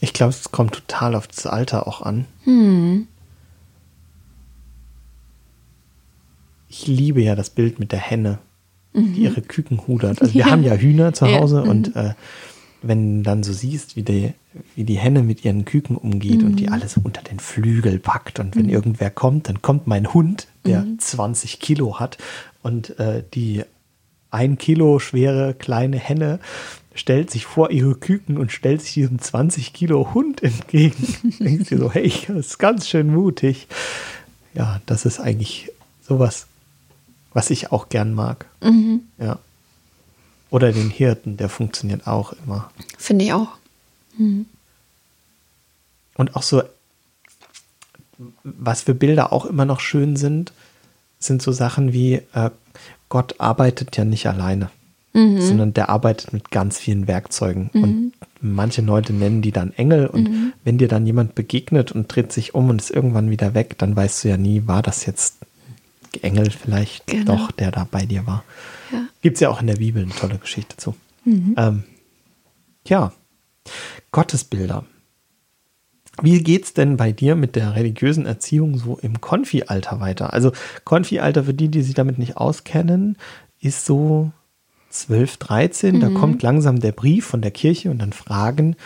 ich 0.00 0.12
glaube, 0.12 0.30
es 0.30 0.50
kommt 0.50 0.74
total 0.74 1.14
auf 1.14 1.26
das 1.28 1.46
Alter 1.46 1.86
auch 1.86 2.02
an. 2.02 2.26
Ich 6.68 6.86
liebe 6.86 7.20
ja 7.22 7.34
das 7.34 7.50
Bild 7.50 7.78
mit 7.78 7.92
der 7.92 8.00
Henne, 8.00 8.38
die 8.94 9.22
ihre 9.22 9.42
Küken 9.42 9.86
hudert. 9.86 10.20
Also 10.20 10.34
wir 10.34 10.40
Ja. 10.46 10.50
haben 10.50 10.62
ja 10.64 10.74
Hühner 10.74 11.12
zu 11.12 11.26
Ja, 11.26 11.38
Hause 11.40 11.62
und 11.62 11.94
äh, 11.96 12.14
wenn 12.82 13.18
du 13.18 13.22
dann 13.22 13.42
so 13.42 13.52
siehst, 13.52 13.96
wie 13.96 14.02
die, 14.02 14.32
wie 14.74 14.84
die 14.84 14.98
Henne 14.98 15.22
mit 15.22 15.44
ihren 15.44 15.64
Küken 15.64 15.96
umgeht 15.96 16.42
und 16.42 16.56
die 16.56 16.68
alles 16.68 16.96
unter 16.96 17.22
den 17.22 17.38
Flügel 17.38 17.98
packt 17.98 18.40
und 18.40 18.56
wenn 18.56 18.68
irgendwer 18.68 19.10
kommt, 19.10 19.48
dann 19.48 19.62
kommt 19.62 19.86
mein 19.86 20.12
Hund, 20.12 20.48
der 20.66 20.84
20 20.98 21.60
Kilo 21.60 21.98
hat 21.98 22.18
und 22.62 22.98
äh, 22.98 23.22
die 23.34 23.64
ein 24.30 24.56
Kilo 24.58 24.98
schwere 24.98 25.54
kleine 25.54 25.98
Henne 25.98 26.40
stellt 26.94 27.30
sich 27.30 27.46
vor 27.46 27.70
ihre 27.70 27.94
Küken 27.94 28.36
und 28.36 28.52
stellt 28.52 28.82
sich 28.82 28.94
diesem 28.94 29.18
20 29.18 29.72
Kilo 29.72 30.14
Hund 30.14 30.42
entgegen. 30.42 31.16
Denkst 31.40 31.68
dir 31.68 31.78
so, 31.78 31.92
hey, 31.92 32.12
das 32.28 32.46
ist 32.46 32.58
ganz 32.58 32.88
schön 32.88 33.12
mutig. 33.12 33.66
Ja, 34.54 34.80
das 34.86 35.04
ist 35.04 35.20
eigentlich 35.20 35.70
sowas, 36.06 36.46
was 37.32 37.50
ich 37.50 37.72
auch 37.72 37.88
gern 37.88 38.12
mag. 38.14 38.46
Ja. 39.18 39.38
Oder 40.52 40.70
den 40.70 40.90
Hirten, 40.90 41.38
der 41.38 41.48
funktioniert 41.48 42.06
auch 42.06 42.34
immer. 42.44 42.70
Finde 42.98 43.24
ich 43.24 43.32
auch. 43.32 43.48
Und 46.14 46.36
auch 46.36 46.42
so, 46.42 46.62
was 48.44 48.82
für 48.82 48.94
Bilder 48.94 49.32
auch 49.32 49.46
immer 49.46 49.64
noch 49.64 49.80
schön 49.80 50.14
sind, 50.16 50.52
sind 51.18 51.40
so 51.40 51.52
Sachen 51.52 51.92
wie, 51.94 52.20
äh, 52.34 52.50
Gott 53.08 53.36
arbeitet 53.40 53.96
ja 53.96 54.04
nicht 54.04 54.26
alleine, 54.26 54.70
sondern 55.14 55.72
der 55.74 55.88
arbeitet 55.88 56.32
mit 56.32 56.50
ganz 56.50 56.78
vielen 56.78 57.06
Werkzeugen. 57.06 57.70
Und 57.74 58.12
manche 58.40 58.80
Leute 58.82 59.12
nennen 59.12 59.40
die 59.42 59.52
dann 59.52 59.72
Engel. 59.72 60.06
Und 60.06 60.52
wenn 60.64 60.78
dir 60.78 60.88
dann 60.88 61.06
jemand 61.06 61.34
begegnet 61.34 61.92
und 61.92 62.14
dreht 62.14 62.32
sich 62.32 62.54
um 62.54 62.68
und 62.70 62.80
ist 62.80 62.90
irgendwann 62.90 63.30
wieder 63.30 63.54
weg, 63.54 63.76
dann 63.78 63.94
weißt 63.96 64.24
du 64.24 64.28
ja 64.28 64.36
nie, 64.36 64.66
war 64.66 64.82
das 64.82 65.04
jetzt 65.06 65.36
Engel 66.22 66.50
vielleicht 66.50 67.06
Genau. 67.06 67.36
doch, 67.36 67.50
der 67.52 67.70
da 67.70 67.86
bei 67.90 68.04
dir 68.06 68.26
war. 68.26 68.44
Ja. 68.92 69.08
Gibt 69.20 69.36
es 69.36 69.40
ja 69.40 69.48
auch 69.48 69.60
in 69.60 69.66
der 69.66 69.76
Bibel 69.76 70.02
eine 70.02 70.12
tolle 70.12 70.38
Geschichte 70.38 70.76
zu. 70.76 70.94
Ähm, 71.56 71.84
ja, 72.86 73.12
Gottesbilder. 74.10 74.84
Wie 76.20 76.42
geht's 76.42 76.74
denn 76.74 76.96
bei 76.96 77.10
dir 77.10 77.36
mit 77.36 77.56
der 77.56 77.74
religiösen 77.74 78.26
Erziehung 78.26 78.76
so 78.76 78.98
im 78.98 79.20
Konfi-Alter 79.20 80.00
weiter? 80.00 80.32
Also 80.32 80.52
Konfi-Alter 80.84 81.44
für 81.44 81.54
die, 81.54 81.68
die 81.68 81.82
sich 81.82 81.94
damit 81.94 82.18
nicht 82.18 82.36
auskennen, 82.36 83.16
ist 83.60 83.86
so 83.86 84.30
12, 84.90 85.38
13. 85.38 86.00
Da 86.00 86.10
kommt 86.10 86.42
langsam 86.42 86.80
der 86.80 86.92
Brief 86.92 87.24
von 87.24 87.40
der 87.40 87.50
Kirche 87.50 87.90
und 87.90 87.98
dann 87.98 88.12
fragen 88.12 88.76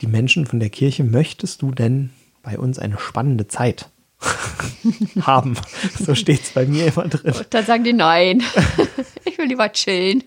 die 0.00 0.08
Menschen 0.08 0.44
von 0.44 0.60
der 0.60 0.70
Kirche, 0.70 1.04
möchtest 1.04 1.62
du 1.62 1.70
denn 1.70 2.10
bei 2.42 2.58
uns 2.58 2.78
eine 2.78 2.98
spannende 2.98 3.46
Zeit 3.46 3.90
haben? 5.20 5.56
So 5.98 6.14
steht's 6.14 6.50
bei 6.50 6.66
mir 6.66 6.86
immer 6.86 7.08
drin. 7.08 7.32
Und 7.32 7.46
dann 7.50 7.64
sagen 7.64 7.84
die 7.84 7.92
nein. 7.92 8.42
ich 9.24 9.38
will 9.38 9.46
lieber 9.46 9.70
chillen. 9.72 10.24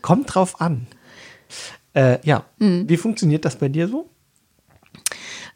Kommt 0.00 0.34
drauf 0.34 0.60
an. 0.60 0.86
Äh, 1.94 2.18
ja, 2.24 2.44
wie 2.58 2.96
funktioniert 2.96 3.44
das 3.44 3.56
bei 3.56 3.68
dir 3.68 3.88
so? 3.88 4.08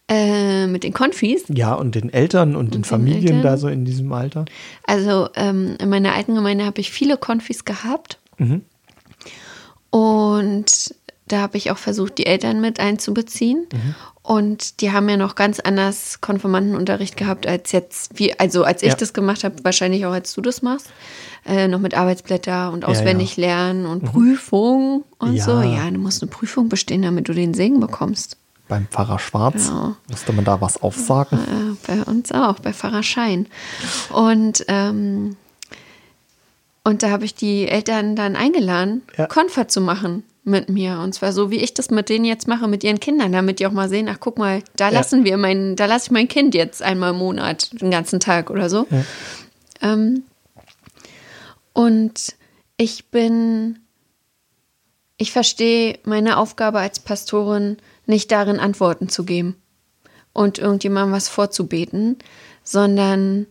Äh, 0.08 0.68
mit 0.68 0.84
den 0.84 0.92
Konfis. 0.92 1.44
Ja, 1.48 1.74
und 1.74 1.96
den 1.96 2.12
Eltern 2.12 2.54
und 2.54 2.66
den 2.66 2.82
den 2.82 2.84
Familien 2.84 3.38
Eltern? 3.38 3.42
da 3.42 3.56
so 3.56 3.66
in 3.66 3.84
diesem 3.84 4.12
Alter. 4.12 4.44
Also 4.86 5.28
ähm, 5.34 5.76
in 5.80 5.88
meiner 5.88 6.14
alten 6.14 6.36
Gemeinde 6.36 6.64
habe 6.64 6.80
ich 6.80 6.92
viele 6.92 7.16
Konfis 7.16 7.64
gehabt. 7.64 8.20
Mhm. 8.38 8.62
Und 9.90 10.94
da 11.26 11.40
habe 11.40 11.56
ich 11.56 11.72
auch 11.72 11.78
versucht, 11.78 12.18
die 12.18 12.26
Eltern 12.26 12.60
mit 12.60 12.78
einzubeziehen. 12.78 13.66
Und 14.26 14.80
die 14.80 14.90
haben 14.90 15.08
ja 15.08 15.16
noch 15.16 15.36
ganz 15.36 15.60
anders 15.60 16.20
Konformantenunterricht 16.20 17.16
gehabt 17.16 17.46
als 17.46 17.70
jetzt, 17.70 18.18
wie, 18.18 18.36
also 18.40 18.64
als 18.64 18.82
ich 18.82 18.88
Ja. 18.88 18.94
das 18.96 19.12
gemacht 19.12 19.44
habe, 19.44 19.54
wahrscheinlich 19.62 20.04
auch 20.04 20.10
als 20.12 20.34
du 20.34 20.40
das 20.40 20.62
machst. 20.62 20.88
Äh, 21.46 21.68
noch 21.68 21.78
mit 21.78 21.94
Arbeitsblätter 21.94 22.72
und 22.72 22.84
auswendig 22.84 23.36
lernen 23.36 23.86
und 23.86 24.04
Prüfung 24.04 25.04
und 25.18 25.34
Ja. 25.36 25.44
so. 25.44 25.60
Ja, 25.62 25.88
du 25.88 25.98
musst 25.98 26.22
eine 26.22 26.30
Prüfung 26.30 26.68
bestehen, 26.68 27.02
damit 27.02 27.28
du 27.28 27.34
den 27.34 27.54
Segen 27.54 27.78
bekommst. 27.78 28.36
Beim 28.66 28.88
Pfarrer 28.88 29.20
Schwarz 29.20 29.68
Ja. 29.68 29.94
musste 30.10 30.32
man 30.32 30.44
da 30.44 30.60
was 30.60 30.82
aufsagen. 30.82 31.38
Äh, 31.38 31.86
bei 31.86 32.02
uns 32.02 32.32
auch, 32.32 32.58
bei 32.58 32.72
Pfarrer 32.72 33.04
Schein. 33.04 33.46
Und, 34.10 34.64
ähm, 34.66 35.36
und 36.82 37.04
da 37.04 37.10
habe 37.10 37.24
ich 37.24 37.36
die 37.36 37.68
Eltern 37.68 38.16
dann 38.16 38.34
eingeladen, 38.34 39.02
Ja. 39.16 39.26
Konfer 39.26 39.68
zu 39.68 39.80
machen 39.80 40.24
mit 40.46 40.68
mir. 40.68 41.00
Und 41.00 41.12
zwar 41.14 41.32
so, 41.32 41.50
wie 41.50 41.56
ich 41.56 41.74
das 41.74 41.90
mit 41.90 42.08
denen 42.08 42.24
jetzt 42.24 42.46
mache, 42.48 42.68
mit 42.68 42.84
ihren 42.84 43.00
Kindern, 43.00 43.32
damit 43.32 43.58
die 43.58 43.66
auch 43.66 43.72
mal 43.72 43.88
sehen, 43.88 44.08
ach 44.08 44.18
guck 44.20 44.38
mal, 44.38 44.62
da 44.76 44.88
Ja. 44.88 44.94
lassen 44.94 45.24
wir 45.24 45.36
mein, 45.36 45.76
da 45.76 45.86
lasse 45.86 46.06
ich 46.06 46.10
mein 46.12 46.28
Kind 46.28 46.54
jetzt 46.54 46.82
einmal 46.82 47.10
im 47.10 47.18
Monat, 47.18 47.70
den 47.80 47.90
ganzen 47.90 48.20
Tag 48.20 48.50
oder 48.50 48.70
so. 48.70 48.86
Ähm, 49.82 50.22
und 51.72 52.36
ich 52.76 53.06
bin, 53.10 53.80
ich 55.16 55.32
verstehe 55.32 55.98
meine 56.04 56.38
Aufgabe 56.38 56.78
als 56.78 57.00
Pastorin 57.00 57.76
nicht 58.06 58.30
darin, 58.30 58.60
Antworten 58.60 59.08
zu 59.08 59.24
geben 59.24 59.56
und 60.32 60.58
irgendjemandem 60.58 61.12
was 61.12 61.28
vorzubeten, 61.28 62.16
sondern 62.62 63.46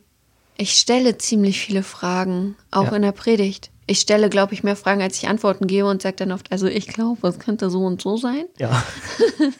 ich 0.58 0.74
stelle 0.76 1.18
ziemlich 1.18 1.60
viele 1.60 1.84
Fragen, 1.84 2.56
auch 2.72 2.86
Ja. 2.86 2.96
in 2.96 3.02
der 3.02 3.12
Predigt. 3.12 3.70
Ich 3.88 4.00
stelle, 4.00 4.30
glaube 4.30 4.56
ich, 4.56 4.64
mehr 4.64 4.76
Fragen, 4.76 5.02
als 5.04 5.18
ich 5.18 5.28
Antworten 5.28 5.68
gebe 5.68 5.88
und 5.88 6.02
sage 6.02 6.16
dann 6.16 6.32
oft, 6.32 6.52
also 6.52 6.66
ich 6.66 6.88
glaube, 6.88 7.28
es 7.28 7.38
könnte 7.38 7.70
so 7.70 7.82
und 7.82 8.02
so 8.02 8.18
sein. 8.18 8.46
Ja. 8.58 8.84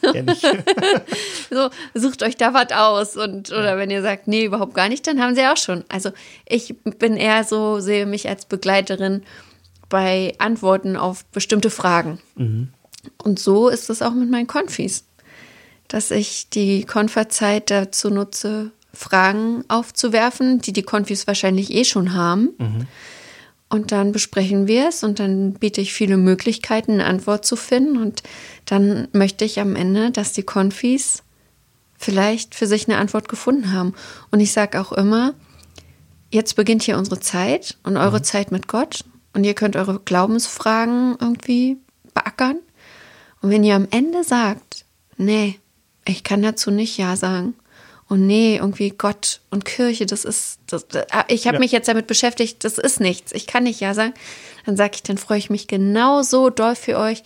So, 1.48 1.70
sucht 1.94 2.24
euch 2.24 2.36
da 2.36 2.52
was 2.52 2.72
aus. 2.72 3.16
Und, 3.16 3.52
oder 3.52 3.78
wenn 3.78 3.88
ihr 3.88 4.02
sagt, 4.02 4.26
nee, 4.26 4.44
überhaupt 4.44 4.74
gar 4.74 4.88
nicht, 4.88 5.06
dann 5.06 5.20
haben 5.20 5.36
sie 5.36 5.46
auch 5.46 5.56
schon. 5.56 5.84
Also 5.88 6.10
ich 6.44 6.74
bin 6.98 7.16
eher 7.16 7.44
so, 7.44 7.78
sehe 7.78 8.04
mich 8.04 8.28
als 8.28 8.46
Begleiterin 8.46 9.22
bei 9.88 10.34
Antworten 10.38 10.96
auf 10.96 11.24
bestimmte 11.26 11.70
Fragen. 11.70 12.18
Und 13.22 13.38
so 13.38 13.68
ist 13.68 13.88
es 13.90 14.02
auch 14.02 14.12
mit 14.12 14.28
meinen 14.28 14.48
Konfis, 14.48 15.04
dass 15.86 16.10
ich 16.10 16.50
die 16.50 16.82
Konferzeit 16.84 17.70
dazu 17.70 18.10
nutze, 18.10 18.72
Fragen 18.92 19.62
aufzuwerfen, 19.68 20.60
die 20.60 20.72
die 20.72 20.82
Konfis 20.82 21.26
wahrscheinlich 21.28 21.70
eh 21.72 21.84
schon 21.84 22.14
haben. 22.14 22.50
Und 23.68 23.90
dann 23.90 24.12
besprechen 24.12 24.68
wir 24.68 24.88
es 24.88 25.02
und 25.02 25.18
dann 25.18 25.54
biete 25.54 25.80
ich 25.80 25.92
viele 25.92 26.16
Möglichkeiten, 26.16 26.92
eine 26.92 27.06
Antwort 27.06 27.44
zu 27.44 27.56
finden. 27.56 27.96
Und 27.96 28.22
dann 28.64 29.08
möchte 29.12 29.44
ich 29.44 29.58
am 29.60 29.74
Ende, 29.74 30.12
dass 30.12 30.32
die 30.32 30.44
Konfis 30.44 31.24
vielleicht 31.98 32.54
für 32.54 32.66
sich 32.66 32.88
eine 32.88 32.98
Antwort 32.98 33.28
gefunden 33.28 33.72
haben. 33.72 33.94
Und 34.30 34.40
ich 34.40 34.52
sage 34.52 34.80
auch 34.80 34.92
immer, 34.92 35.34
jetzt 36.30 36.54
beginnt 36.54 36.84
hier 36.84 36.96
unsere 36.96 37.18
Zeit 37.18 37.76
und 37.82 37.96
eure 37.96 38.22
Zeit 38.22 38.52
mit 38.52 38.68
Gott. 38.68 39.04
Und 39.32 39.44
ihr 39.44 39.54
könnt 39.54 39.76
eure 39.76 39.98
Glaubensfragen 39.98 41.16
irgendwie 41.20 41.78
beackern. 42.14 42.58
Und 43.42 43.50
wenn 43.50 43.64
ihr 43.64 43.74
am 43.74 43.88
Ende 43.90 44.22
sagt, 44.22 44.84
nee, 45.16 45.58
ich 46.06 46.22
kann 46.22 46.42
dazu 46.42 46.70
nicht 46.70 46.96
Ja 46.96 47.16
sagen. 47.16 47.54
Und 48.08 48.26
nee, 48.26 48.56
irgendwie 48.56 48.90
Gott 48.90 49.40
und 49.50 49.64
Kirche, 49.64 50.06
das 50.06 50.24
ist, 50.24 50.58
das, 50.68 50.86
ich 51.28 51.46
habe 51.46 51.56
Ja. 51.56 51.60
mich 51.60 51.72
jetzt 51.72 51.88
damit 51.88 52.06
beschäftigt, 52.06 52.62
das 52.62 52.78
ist 52.78 53.00
nichts, 53.00 53.32
ich 53.32 53.46
kann 53.48 53.64
nicht 53.64 53.80
Ja 53.80 53.94
sagen. 53.94 54.14
Dann 54.64 54.76
sage 54.76 54.92
ich, 54.94 55.02
dann 55.02 55.18
freue 55.18 55.38
ich 55.38 55.50
mich 55.50 55.66
genauso 55.66 56.50
doll 56.50 56.76
für 56.76 56.98
euch, 56.98 57.22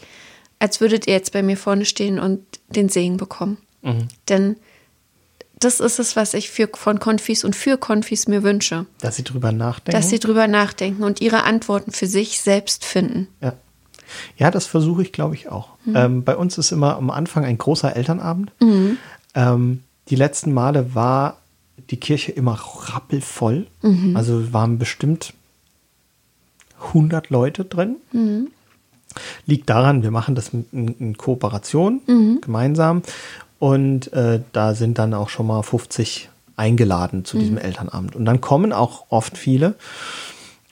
als 0.58 0.80
würdet 0.80 1.06
ihr 1.06 1.12
jetzt 1.14 1.32
bei 1.32 1.42
mir 1.42 1.56
vorne 1.56 1.84
stehen 1.84 2.18
und 2.18 2.40
den 2.68 2.88
Segen 2.88 3.16
bekommen. 3.18 3.58
Denn 4.28 4.56
das 5.58 5.80
ist 5.80 5.98
es, 5.98 6.16
was 6.16 6.32
ich 6.34 6.50
für, 6.50 6.68
von 6.72 6.98
Konfis 7.00 7.44
und 7.44 7.54
für 7.56 7.76
Konfis 7.78 8.28
mir 8.28 8.42
wünsche. 8.42 8.86
Dass 9.00 9.16
sie 9.16 9.24
drüber 9.24 9.52
nachdenken. 9.52 9.98
Dass 9.98 10.08
sie 10.10 10.18
drüber 10.18 10.48
nachdenken 10.48 11.02
und 11.02 11.20
ihre 11.20 11.44
Antworten 11.44 11.92
für 11.92 12.06
sich 12.06 12.40
selbst 12.40 12.84
finden. 12.84 13.28
Ja, 13.42 13.54
ja 14.36 14.50
das 14.50 14.66
versuche 14.66 15.02
ich, 15.02 15.12
glaube 15.12 15.34
ich, 15.34 15.48
auch. 15.48 15.70
Ähm, 15.94 16.24
bei 16.24 16.36
uns 16.36 16.56
ist 16.58 16.72
immer 16.72 16.96
am 16.96 17.10
Anfang 17.10 17.44
ein 17.44 17.58
großer 17.58 17.94
Elternabend. 17.94 18.52
Ähm, 19.34 19.82
die 20.08 20.16
letzten 20.16 20.52
Male 20.52 20.94
war 20.94 21.38
die 21.90 21.98
Kirche 21.98 22.32
immer 22.32 22.54
rappelvoll. 22.54 23.66
Also 24.16 24.52
waren 24.52 24.78
bestimmt 24.78 25.34
100 26.88 27.30
Leute 27.30 27.64
drin. 27.64 27.96
Liegt 29.46 29.68
daran, 29.70 30.02
wir 30.02 30.10
machen 30.10 30.34
das 30.34 30.50
in, 30.50 30.66
in 30.98 31.16
Kooperation 31.16 32.00
gemeinsam. 32.40 33.02
Und 33.58 34.12
äh, 34.12 34.40
da 34.52 34.74
sind 34.74 34.98
dann 34.98 35.14
auch 35.14 35.28
schon 35.28 35.46
mal 35.46 35.62
50 35.62 36.28
eingeladen 36.56 37.24
zu 37.24 37.38
diesem 37.38 37.58
Elternabend. 37.58 38.16
Und 38.16 38.24
dann 38.24 38.40
kommen 38.40 38.72
auch 38.72 39.06
oft 39.10 39.36
viele. 39.38 39.74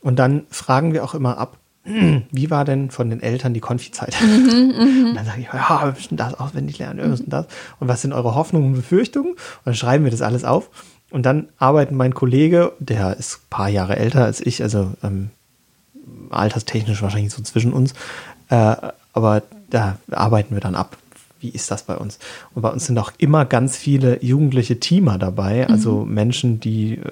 Und 0.01 0.19
dann 0.19 0.47
fragen 0.51 0.93
wir 0.93 1.05
auch 1.05 1.15
immer 1.15 1.39
ab, 1.39 1.57
wie 2.31 2.51
war 2.51 2.65
denn 2.65 2.91
von 2.91 3.11
den 3.11 3.21
Eltern 3.21 3.55
die 3.55 3.61
Konfizeit? 3.61 4.15
und 4.23 5.15
dann 5.15 5.25
sage 5.25 5.41
ich, 5.41 5.47
ja, 5.47 5.81
wir 5.85 5.93
müssen 5.93 6.17
das 6.17 6.35
auswendig 6.35 6.79
lernen, 6.79 6.99
wir 6.99 7.09
müssen 7.09 7.31
das. 7.31 7.47
Und 7.81 7.89
was 7.89 8.03
sind 8.03 8.13
eure 8.13 8.35
Hoffnungen 8.35 8.69
und 8.69 8.75
Befürchtungen? 8.75 9.33
Und 9.33 9.39
dann 9.65 9.75
schreiben 9.75 10.05
wir 10.05 10.11
das 10.11 10.23
alles 10.23 10.45
auf. 10.45 10.71
Und 11.11 11.25
dann 11.25 11.49
arbeiten 11.59 11.97
mein 11.97 12.15
Kollege, 12.15 12.73
der 12.79 13.17
ist 13.17 13.37
ein 13.37 13.47
paar 13.51 13.69
Jahre 13.69 13.97
älter 13.97 14.25
als 14.25 14.41
ich, 14.41 14.63
also 14.63 14.93
ähm, 15.03 15.31
alterstechnisch 16.31 17.01
wahrscheinlich 17.03 17.33
so 17.33 17.43
zwischen 17.43 17.73
uns, 17.73 17.95
äh, 18.51 18.77
aber 19.13 19.43
da 19.71 19.99
arbeiten 20.11 20.55
wir 20.55 20.61
dann 20.61 20.75
ab. 20.75 20.97
Wie 21.41 21.51
ist 21.51 21.71
das 21.71 21.85
bei 21.85 21.97
uns? 21.97 22.19
Und 22.55 22.63
bei 22.63 22.71
uns 22.71 22.87
sind 22.87 22.99
auch 22.99 23.13
immer 23.19 23.45
ganz 23.45 23.77
viele 23.77 24.23
jugendliche 24.25 24.81
Teamer 24.81 25.19
dabei, 25.19 25.69
also 25.69 26.05
Menschen, 26.05 26.59
die 26.59 26.99
äh, 26.99 27.03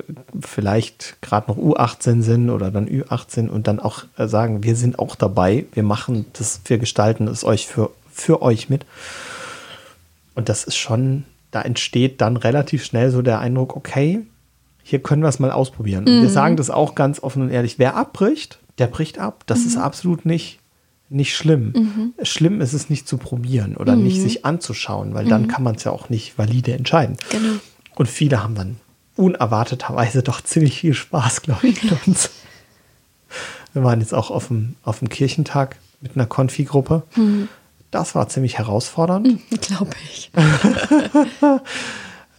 vielleicht 0.40 1.20
gerade 1.22 1.50
noch 1.50 1.58
U18 1.58 2.22
sind 2.22 2.50
oder 2.50 2.70
dann 2.70 2.88
Ü18 2.88 3.48
und 3.48 3.68
dann 3.68 3.78
auch 3.78 4.04
äh, 4.16 4.26
sagen, 4.26 4.64
wir 4.64 4.74
sind 4.74 4.98
auch 4.98 5.14
dabei, 5.14 5.66
wir 5.72 5.82
machen 5.82 6.26
das, 6.32 6.60
wir 6.64 6.78
gestalten 6.78 7.28
es 7.28 7.44
euch 7.44 7.66
für, 7.66 7.90
für 8.10 8.42
euch 8.42 8.68
mit. 8.68 8.84
Und 10.34 10.48
das 10.48 10.64
ist 10.64 10.76
schon, 10.76 11.24
da 11.50 11.62
entsteht 11.62 12.20
dann 12.20 12.36
relativ 12.36 12.84
schnell 12.84 13.10
so 13.10 13.22
der 13.22 13.38
Eindruck, 13.38 13.76
okay, 13.76 14.26
hier 14.82 15.02
können 15.02 15.22
wir 15.22 15.28
es 15.28 15.40
mal 15.40 15.50
ausprobieren. 15.50 16.04
Und 16.06 16.22
wir 16.22 16.28
sagen 16.30 16.56
das 16.56 16.70
auch 16.70 16.94
ganz 16.94 17.20
offen 17.20 17.42
und 17.42 17.50
ehrlich, 17.50 17.78
wer 17.78 17.96
abbricht, 17.96 18.60
der 18.78 18.86
bricht 18.86 19.18
ab. 19.18 19.42
Das 19.46 19.64
ist 19.64 19.76
absolut 19.76 20.24
nicht, 20.26 20.60
nicht 21.08 21.36
schlimm. 21.36 22.12
Schlimm 22.22 22.60
ist 22.60 22.72
es 22.72 22.90
nicht 22.90 23.06
zu 23.06 23.16
probieren 23.16 23.76
oder 23.76 23.94
nicht 23.96 24.20
sich 24.20 24.44
anzuschauen, 24.44 25.14
weil 25.14 25.26
dann 25.26 25.46
kann 25.48 25.62
man 25.62 25.76
es 25.76 25.84
ja 25.84 25.92
auch 25.92 26.08
nicht 26.08 26.38
valide 26.38 26.72
entscheiden. 26.72 27.16
Genau. 27.30 27.54
Und 27.94 28.08
viele 28.08 28.42
haben 28.42 28.54
dann 28.54 28.76
unerwarteterweise 29.16 30.22
doch 30.24 30.40
ziemlich 30.40 30.80
viel 30.80 30.94
Spaß, 30.94 31.42
glaube 31.42 31.68
ich, 31.68 31.82
mit 31.82 32.06
uns. 32.06 32.30
Wir 33.72 33.84
waren 33.84 34.00
jetzt 34.00 34.14
auch 34.14 34.30
auf 34.30 34.48
dem, 34.48 34.76
auf 34.82 35.00
dem 35.00 35.08
Kirchentag 35.08 35.76
mit 36.00 36.16
einer 36.16 36.26
Konfi-Gruppe. 36.26 37.02
Das 37.90 38.14
war 38.14 38.28
ziemlich 38.28 38.58
herausfordernd. 38.58 39.40
Glaube 39.60 39.92
ich. 40.04 40.30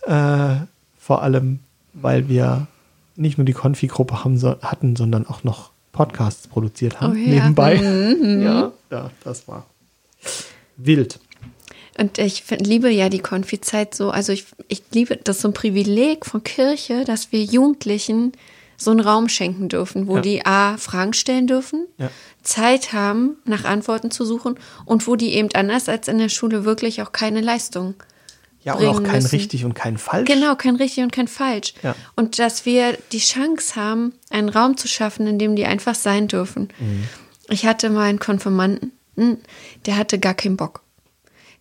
Äh, 0.08 0.56
vor 0.98 1.22
allem, 1.22 1.60
weil 1.92 2.30
wir 2.30 2.68
nicht 3.18 3.38
nur 3.38 3.44
die 3.44 3.52
Konfi-Gruppe 3.52 4.24
hatten, 4.24 4.96
sondern 4.96 5.28
auch 5.28 5.44
noch 5.44 5.72
Podcasts 5.98 6.48
produziert 6.48 7.02
haben 7.02 7.14
Oh 7.14 7.16
ja. 7.16 7.34
nebenbei. 7.36 7.76
Ja, 7.76 8.72
ja, 8.92 9.12
das 9.24 9.48
war 9.48 9.66
wild. 10.78 11.20
Und 11.98 12.20
ich 12.20 12.44
liebe 12.60 12.90
ja 12.92 13.10
die 13.10 13.20
Konfizeit 13.20 13.96
so, 13.96 14.12
also 14.12 14.32
ich, 14.32 14.46
ich 14.68 14.84
liebe 14.92 15.18
das 15.18 15.42
so 15.42 15.48
ein 15.48 15.54
Privileg 15.56 16.26
von 16.28 16.44
Kirche, 16.44 17.04
dass 17.06 17.32
wir 17.32 17.44
Jugendlichen 17.44 18.34
so 18.78 18.92
einen 18.92 19.00
Raum 19.00 19.28
schenken 19.28 19.70
dürfen, 19.70 20.06
wo 20.08 20.18
Ja. 20.18 20.22
die 20.22 20.46
A, 20.46 20.78
Fragen 20.78 21.14
stellen 21.14 21.48
dürfen, 21.48 21.88
Ja. 21.98 22.12
Zeit 22.44 22.94
haben, 22.94 23.38
nach 23.46 23.66
Antworten 23.66 24.12
zu 24.12 24.24
suchen 24.24 24.60
und 24.86 25.08
wo 25.08 25.16
die 25.16 25.34
eben 25.34 25.50
anders 25.56 25.90
als 25.90 26.08
in 26.08 26.20
der 26.20 26.30
Schule 26.30 26.64
wirklich 26.66 27.02
auch 27.02 27.12
keine 27.12 27.42
Leistung 27.42 27.96
Ja, 28.68 28.76
und 28.76 28.86
auch 28.88 29.04
kein 29.04 29.22
müssen. 29.24 29.36
richtig 29.36 29.66
und 29.66 29.74
kein 29.74 29.98
falsch. 29.98 30.28
Genau, 30.28 30.56
kein 30.56 30.76
richtig 30.76 31.04
und 31.04 31.12
kein 31.12 31.28
falsch. 31.28 31.74
Ja. 31.84 31.96
Und 32.16 32.38
dass 32.40 32.66
wir 32.66 32.98
die 33.12 33.20
Chance 33.20 33.76
haben, 33.76 34.14
einen 34.30 34.50
Raum 34.50 34.78
zu 34.78 34.88
schaffen, 34.88 35.26
in 35.28 35.40
dem 35.40 35.56
die 35.56 35.66
einfach 35.66 35.96
sein 35.96 36.28
dürfen. 36.28 36.70
Mhm. 36.80 37.08
Ich 37.50 37.66
hatte 37.66 37.90
mal 37.90 38.04
einen 38.10 38.20
Konfirmanden, 38.20 38.92
der 39.86 39.98
hatte 39.98 40.20
gar 40.20 40.34
keinen 40.34 40.58
Bock. 40.58 40.82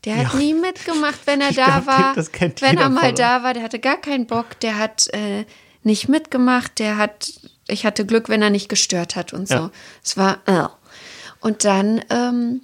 Der 0.04 0.16
hat 0.16 0.32
Ja. 0.34 0.38
nie 0.38 0.54
mitgemacht, 0.54 1.20
wenn 1.26 1.40
er 1.40 1.50
Ich 1.50 1.56
da 1.56 1.80
glaub, 1.80 1.86
war. 1.86 2.14
das 2.14 2.32
kennt 2.32 2.60
wenn 2.62 2.76
er 2.78 2.88
mal 2.90 3.12
da 3.14 3.42
war, 3.42 3.54
der 3.54 3.62
hatte 3.62 3.78
gar 3.78 3.96
keinen 3.96 4.26
Bock. 4.26 4.58
Der 4.60 4.78
hat 4.78 5.06
äh, 5.14 5.44
nicht 5.82 6.08
mitgemacht. 6.08 6.78
Der 6.80 6.96
hat, 6.96 7.32
ich 7.68 7.86
hatte 7.86 8.04
Glück, 8.04 8.28
wenn 8.28 8.42
er 8.42 8.50
nicht 8.50 8.68
gestört 8.68 9.16
hat 9.16 9.32
und 9.32 9.48
so. 9.48 9.54
Ja. 9.54 9.70
Es 10.04 10.16
war, 10.16 10.38
äh. 10.46 10.66
Und 11.40 11.64
dann 11.64 12.02
ähm, 12.10 12.62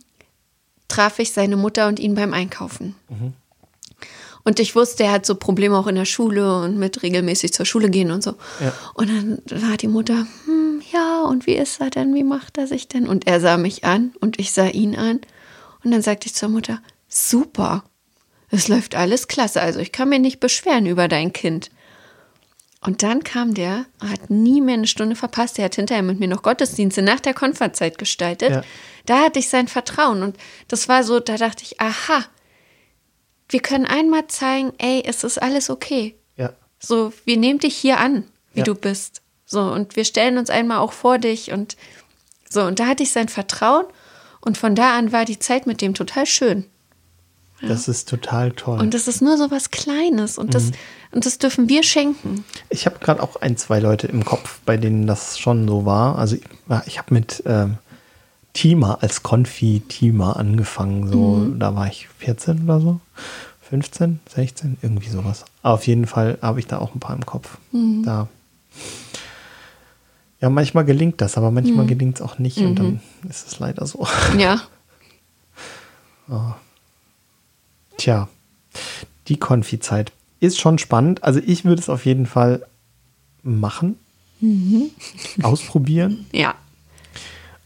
traf 0.89 1.19
ich 1.21 1.33
seine 1.33 1.57
Mutter 1.57 1.87
und 1.89 2.01
ihn 2.01 2.15
beim 2.17 2.33
Einkaufen. 2.35 2.97
Und 4.45 4.59
ich 4.59 4.75
wusste, 4.75 5.05
er 5.05 5.13
hat 5.13 5.27
so 5.27 5.37
Probleme 5.37 5.77
auch 5.77 5.87
in 5.87 5.95
der 5.95 6.05
Schule 6.05 6.63
und 6.63 6.77
mit 6.77 7.03
regelmäßig 7.03 7.53
zur 7.53 7.65
Schule 7.65 7.91
gehen 7.91 8.11
und 8.11 8.23
so. 8.23 8.35
Ja. 8.61 8.73
Und 8.95 9.09
dann 9.09 9.63
war 9.63 9.77
die 9.77 9.89
Mutter, 9.89 10.27
hm, 10.47 10.83
ja, 10.93 11.23
und 11.23 11.47
wie 11.47 11.55
ist 11.55 11.81
er 11.81 11.91
denn? 11.91 12.15
Wie 12.15 12.25
macht 12.25 12.59
er 12.59 12.67
sich 12.67 12.89
denn? 12.89 13.07
Und 13.07 13.27
er 13.27 13.41
sah 13.41 13.57
mich 13.57 13.85
an 13.85 14.13
und 14.21 14.41
ich 14.41 14.53
sah 14.53 14.67
ihn 14.67 14.97
an. 14.97 15.21
Und 15.85 15.93
dann 15.93 16.03
sagte 16.03 16.27
ich 16.27 16.35
zur 16.35 16.49
Mutter, 16.49 16.81
super. 17.09 17.85
es 18.51 18.69
läuft 18.69 18.95
alles 18.95 19.29
klasse. 19.29 19.63
Also 19.63 19.81
ich 19.81 19.93
kann 19.93 20.09
mir 20.09 20.19
nicht 20.19 20.41
beschweren 20.41 20.87
über 20.87 21.09
dein 21.09 21.33
Kind. 21.33 21.71
Und 22.85 23.05
dann 23.05 23.23
kam 23.23 23.55
der, 23.55 23.87
hat 24.01 24.29
nie 24.29 24.61
mehr 24.61 24.75
eine 24.75 24.89
Stunde 24.89 25.15
verpasst. 25.15 25.59
Er 25.59 25.67
hat 25.67 25.77
hinterher 25.77 26.03
mit 26.03 26.19
mir 26.19 26.27
noch 26.27 26.43
Gottesdienste 26.43 27.01
nach 27.01 27.21
der 27.21 27.33
Konferenzzeit 27.33 27.97
gestaltet. 27.97 28.51
Ja. 28.51 28.63
Da 29.07 29.25
hatte 29.25 29.39
ich 29.39 29.49
sein 29.49 29.69
Vertrauen. 29.69 30.23
Und 30.23 30.37
das 30.67 30.89
war 30.89 31.05
so, 31.05 31.21
da 31.21 31.37
dachte 31.37 31.63
ich, 31.63 31.81
aha, 31.81 32.25
wir 33.53 33.61
können 33.61 33.87
einmal 33.87 34.27
zeigen, 34.29 34.73
ey, 34.79 35.03
es 35.07 35.25
ist 35.25 35.41
alles 35.41 35.71
okay. 35.71 36.17
Ja. 36.37 36.53
So, 36.79 37.13
wir 37.25 37.37
nehmen 37.37 37.59
dich 37.61 37.77
hier 37.77 37.99
an, 37.99 38.25
wie 38.55 38.61
Ja. 38.61 38.65
du 38.65 38.75
bist. 38.75 39.23
So, 39.47 39.61
und 39.61 39.97
wir 39.97 40.05
stellen 40.05 40.39
uns 40.39 40.51
einmal 40.51 40.79
auch 40.79 40.93
vor 40.93 41.19
dich 41.19 41.53
und 41.53 41.77
so. 42.49 42.63
Und 42.63 42.81
da 42.81 42.87
hatte 42.87 43.03
ich 43.03 43.13
sein 43.13 43.29
Vertrauen. 43.29 43.85
Und 44.41 44.59
von 44.59 44.75
da 44.75 44.97
an 44.99 45.13
war 45.13 45.25
die 45.25 45.39
Zeit 45.39 45.67
mit 45.67 45.81
dem 45.81 45.95
total 45.95 46.27
schön. 46.27 46.65
Das 47.61 47.87
ist 47.87 48.09
total 48.09 48.51
toll. 48.53 48.81
Und 48.81 48.93
das 48.93 49.07
ist 49.07 49.23
nur 49.23 49.37
so 49.37 49.53
was 49.53 49.71
Kleines. 49.71 50.37
Und 50.37 50.55
das, 50.55 50.73
und 51.13 51.25
das 51.27 51.39
dürfen 51.39 51.69
wir 51.69 51.85
schenken. 51.85 52.45
Ich 52.71 52.87
habe 52.87 52.99
gerade 52.99 53.23
auch 53.23 53.37
ein, 53.37 53.57
zwei 53.57 53.79
Leute 53.79 54.09
im 54.09 54.25
Kopf, 54.25 54.59
bei 54.65 54.77
denen 54.77 55.07
das 55.07 55.39
schon 55.39 55.69
so 55.69 55.85
war. 55.87 56.19
Also 56.19 56.37
ich, 56.37 56.43
ich 56.87 56.99
habe 56.99 57.15
mit 57.15 57.43
ähm, 57.47 57.79
Tima 58.53 58.99
als 59.01 59.23
Konfi-Tima 59.23 60.33
angefangen. 60.33 61.09
So, 61.09 61.47
da 61.59 61.75
war 61.75 61.87
ich 61.87 62.09
14 62.19 62.65
oder 62.65 62.81
so. 62.81 63.01
15, 63.71 64.21
16, 64.29 64.77
irgendwie 64.83 65.09
sowas. 65.09 65.45
Aber 65.63 65.75
auf 65.75 65.87
jeden 65.87 66.07
Fall 66.07 66.39
habe 66.43 66.61
ich 66.61 66.67
da 66.67 66.79
auch 66.79 66.95
ein 66.95 67.01
paar 67.01 67.17
im 67.17 67.25
Kopf. 67.25 67.57
Da. 68.05 68.29
Ja, 70.41 70.51
manchmal 70.51 70.85
gelingt 70.85 71.21
das, 71.21 71.39
aber 71.39 71.51
manchmal 71.51 71.87
gelingt 71.87 72.17
es 72.17 72.23
auch 72.23 72.39
nicht 72.39 72.59
und 72.59 72.75
dann 72.79 73.01
ist 73.29 73.47
es 73.47 73.59
leider 73.59 73.87
so. 73.87 74.07
Ja. 74.37 74.61
Tja, 77.97 78.29
die 79.29 79.37
Konfi-Zeit 79.39 80.13
ist 80.41 80.59
schon 80.61 80.79
spannend. 80.79 81.23
Also 81.25 81.41
ich 81.45 81.65
würde 81.65 81.81
es 81.81 81.89
auf 81.89 82.05
jeden 82.05 82.27
Fall 82.27 82.67
machen, 83.43 83.97
ausprobieren. 85.43 86.27
Ja. 86.33 86.55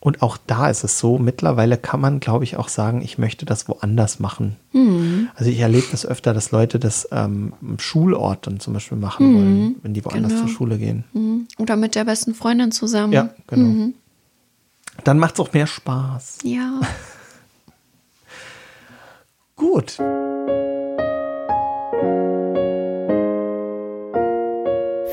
Und 0.06 0.22
auch 0.22 0.38
da 0.46 0.70
ist 0.70 0.84
es 0.84 1.00
so, 1.00 1.18
mittlerweile 1.18 1.76
kann 1.76 2.00
man, 2.00 2.20
glaube 2.20 2.44
ich, 2.44 2.56
auch 2.56 2.68
sagen, 2.68 3.02
ich 3.02 3.18
möchte 3.18 3.44
das 3.44 3.68
woanders 3.68 4.20
machen. 4.20 4.54
Also 5.34 5.50
ich 5.50 5.58
erlebe 5.58 5.88
das 5.90 6.06
öfter, 6.06 6.32
dass 6.32 6.52
Leute 6.52 6.78
das 6.78 7.08
ähm, 7.10 7.54
am 7.60 7.80
Schulort 7.80 8.46
dann 8.46 8.60
zum 8.60 8.72
Beispiel 8.72 8.98
machen 8.98 9.34
wollen, 9.34 9.76
wenn 9.82 9.94
die 9.94 10.04
woanders 10.04 10.30
genau. 10.30 10.44
zur 10.44 10.54
Schule 10.54 10.78
gehen. 10.78 11.02
Mhm. 11.12 11.48
Oder 11.58 11.74
mit 11.74 11.96
der 11.96 12.04
besten 12.04 12.36
Freundin 12.36 12.70
zusammen. 12.70 13.12
Ja, 13.12 13.30
genau. 13.48 13.94
Dann 15.02 15.18
macht 15.18 15.34
es 15.34 15.40
auch 15.40 15.52
mehr 15.52 15.66
Spaß. 15.66 16.38
Ja. 16.44 16.82
Gut. 19.56 19.96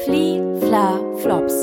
Flie, 0.06 0.60
Fla, 0.60 1.00
Flops. 1.18 1.63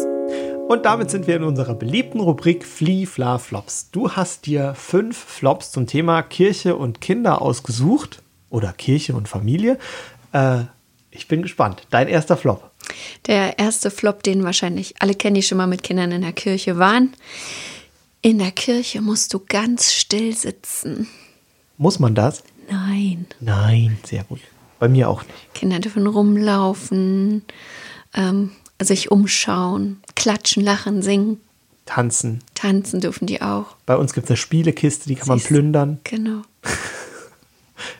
Und 0.70 0.84
damit 0.84 1.10
sind 1.10 1.26
wir 1.26 1.34
in 1.34 1.42
unserer 1.42 1.74
beliebten 1.74 2.20
Rubrik 2.20 2.64
Flee, 2.64 3.04
Fla, 3.04 3.38
Flops. 3.38 3.90
Du 3.90 4.12
hast 4.12 4.46
dir 4.46 4.76
fünf 4.76 5.16
Flops 5.18 5.72
zum 5.72 5.88
Thema 5.88 6.22
Kirche 6.22 6.76
und 6.76 7.00
Kinder 7.00 7.42
ausgesucht. 7.42 8.22
Oder 8.50 8.72
Kirche 8.72 9.16
und 9.16 9.26
Familie. 9.26 9.80
Äh, 10.30 10.60
ich 11.10 11.26
bin 11.26 11.42
gespannt. 11.42 11.88
Dein 11.90 12.06
erster 12.06 12.36
Flop. 12.36 12.70
Der 13.26 13.58
erste 13.58 13.90
Flop, 13.90 14.22
den 14.22 14.44
wahrscheinlich 14.44 14.94
alle 15.00 15.16
kennen, 15.16 15.34
die 15.34 15.42
schon 15.42 15.58
mal 15.58 15.66
mit 15.66 15.82
Kindern 15.82 16.12
in 16.12 16.22
der 16.22 16.32
Kirche 16.32 16.78
waren. 16.78 17.14
In 18.22 18.38
der 18.38 18.52
Kirche 18.52 19.00
musst 19.00 19.34
du 19.34 19.40
ganz 19.40 19.92
still 19.92 20.36
sitzen. 20.36 21.08
Muss 21.78 21.98
man 21.98 22.14
das? 22.14 22.44
Nein. 22.70 23.26
Nein, 23.40 23.98
sehr 24.04 24.22
gut. 24.22 24.38
Bei 24.78 24.86
mir 24.86 25.08
auch 25.08 25.24
nicht. 25.24 25.52
Kinder 25.52 25.80
dürfen 25.80 26.06
rumlaufen, 26.06 27.42
ähm, 28.14 28.52
sich 28.80 29.10
umschauen, 29.10 30.00
klatschen, 30.14 30.62
lachen, 30.64 31.02
singen, 31.02 31.40
Tanzen. 31.86 32.40
tanzen 32.54 33.00
dürfen 33.00 33.26
die 33.26 33.42
auch. 33.42 33.76
Bei 33.86 33.96
uns 33.96 34.12
gibt 34.12 34.26
es 34.26 34.30
eine 34.30 34.36
Spielekiste, 34.36 35.08
die 35.08 35.16
kann 35.16 35.28
man 35.28 35.38
Siehst 35.38 35.50
du? 35.50 35.54
plündern. 35.54 36.00
Genau. 36.04 36.42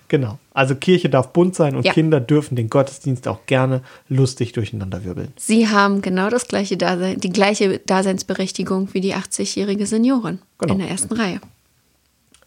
Genau. 0.09 0.39
Also 0.53 0.75
Kirche 0.75 1.09
darf 1.09 1.33
bunt 1.33 1.55
sein 1.55 1.77
und 1.77 1.85
Ja. 1.87 1.93
Kinder 1.93 2.21
dürfen 2.21 2.57
den 2.57 2.69
Gottesdienst 2.69 3.29
auch 3.29 3.47
gerne 3.47 3.83
lustig 4.09 4.53
durcheinander 4.53 5.05
wirbeln. 5.05 5.33
Sie 5.37 5.69
haben 5.69 6.03
genau 6.03 6.29
das 6.31 6.49
gleiche 6.49 6.77
Dasein, 6.77 7.19
die 7.21 7.31
gleiche 7.31 7.79
Daseinsberechtigung 7.79 8.93
wie 8.93 9.01
die 9.01 9.15
80-jährige 9.15 9.87
Seniorin 9.87 10.41
Genau. 10.59 10.73
in 10.75 10.81
der 10.81 10.89
ersten 10.91 11.15
Reihe. 11.15 11.41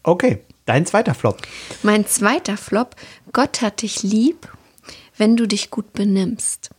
Okay, 0.02 0.40
dein 0.66 0.84
zweiter 0.84 1.14
Flop. 1.14 1.40
Mein 1.82 2.06
zweiter 2.06 2.56
Flop, 2.58 2.94
Gott 3.32 3.62
hat 3.62 3.80
dich 3.82 4.02
lieb, 4.02 4.46
wenn 5.16 5.34
du 5.36 5.48
dich 5.48 5.70
gut 5.70 5.94
benimmst. 5.94 6.70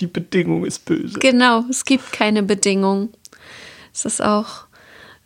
Die 0.00 0.06
Bedingung 0.06 0.64
ist 0.64 0.84
böse. 0.84 1.18
Genau, 1.18 1.64
es 1.70 1.84
gibt 1.84 2.12
keine 2.12 2.42
Bedingung. 2.42 3.10
Es 3.94 4.04
ist 4.04 4.22
auch 4.22 4.66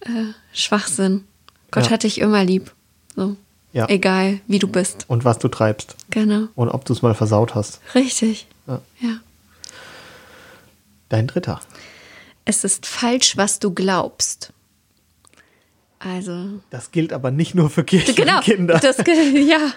äh, 0.00 0.32
Schwachsinn. 0.52 1.24
Gott 1.70 1.86
Ja. 1.86 1.90
hat 1.92 2.02
dich 2.02 2.20
immer 2.20 2.44
lieb. 2.44 2.72
So. 3.14 3.36
Ja. 3.72 3.88
Egal, 3.88 4.40
wie 4.46 4.58
du 4.58 4.68
bist. 4.68 5.04
Und 5.08 5.24
was 5.24 5.38
du 5.38 5.48
treibst. 5.48 5.96
Genau. 6.10 6.48
Und 6.54 6.68
ob 6.70 6.84
du 6.84 6.92
es 6.92 7.02
mal 7.02 7.14
versaut 7.14 7.54
hast. 7.54 7.80
Richtig. 7.94 8.46
Ja. 8.66 8.80
Ja. 9.00 9.16
Dein 11.08 11.26
dritter. 11.26 11.60
Es 12.44 12.64
ist 12.64 12.86
falsch, 12.86 13.36
was 13.36 13.58
du 13.58 13.72
glaubst. 13.72 14.52
Also, 15.98 16.60
Das 16.70 16.90
gilt 16.92 17.12
aber 17.12 17.30
nicht 17.30 17.54
nur 17.54 17.70
für 17.70 17.82
Kirche 17.84 18.14
genau. 18.14 18.40
Das, 18.78 18.98
ge- 18.98 19.40
ja. 19.48 19.72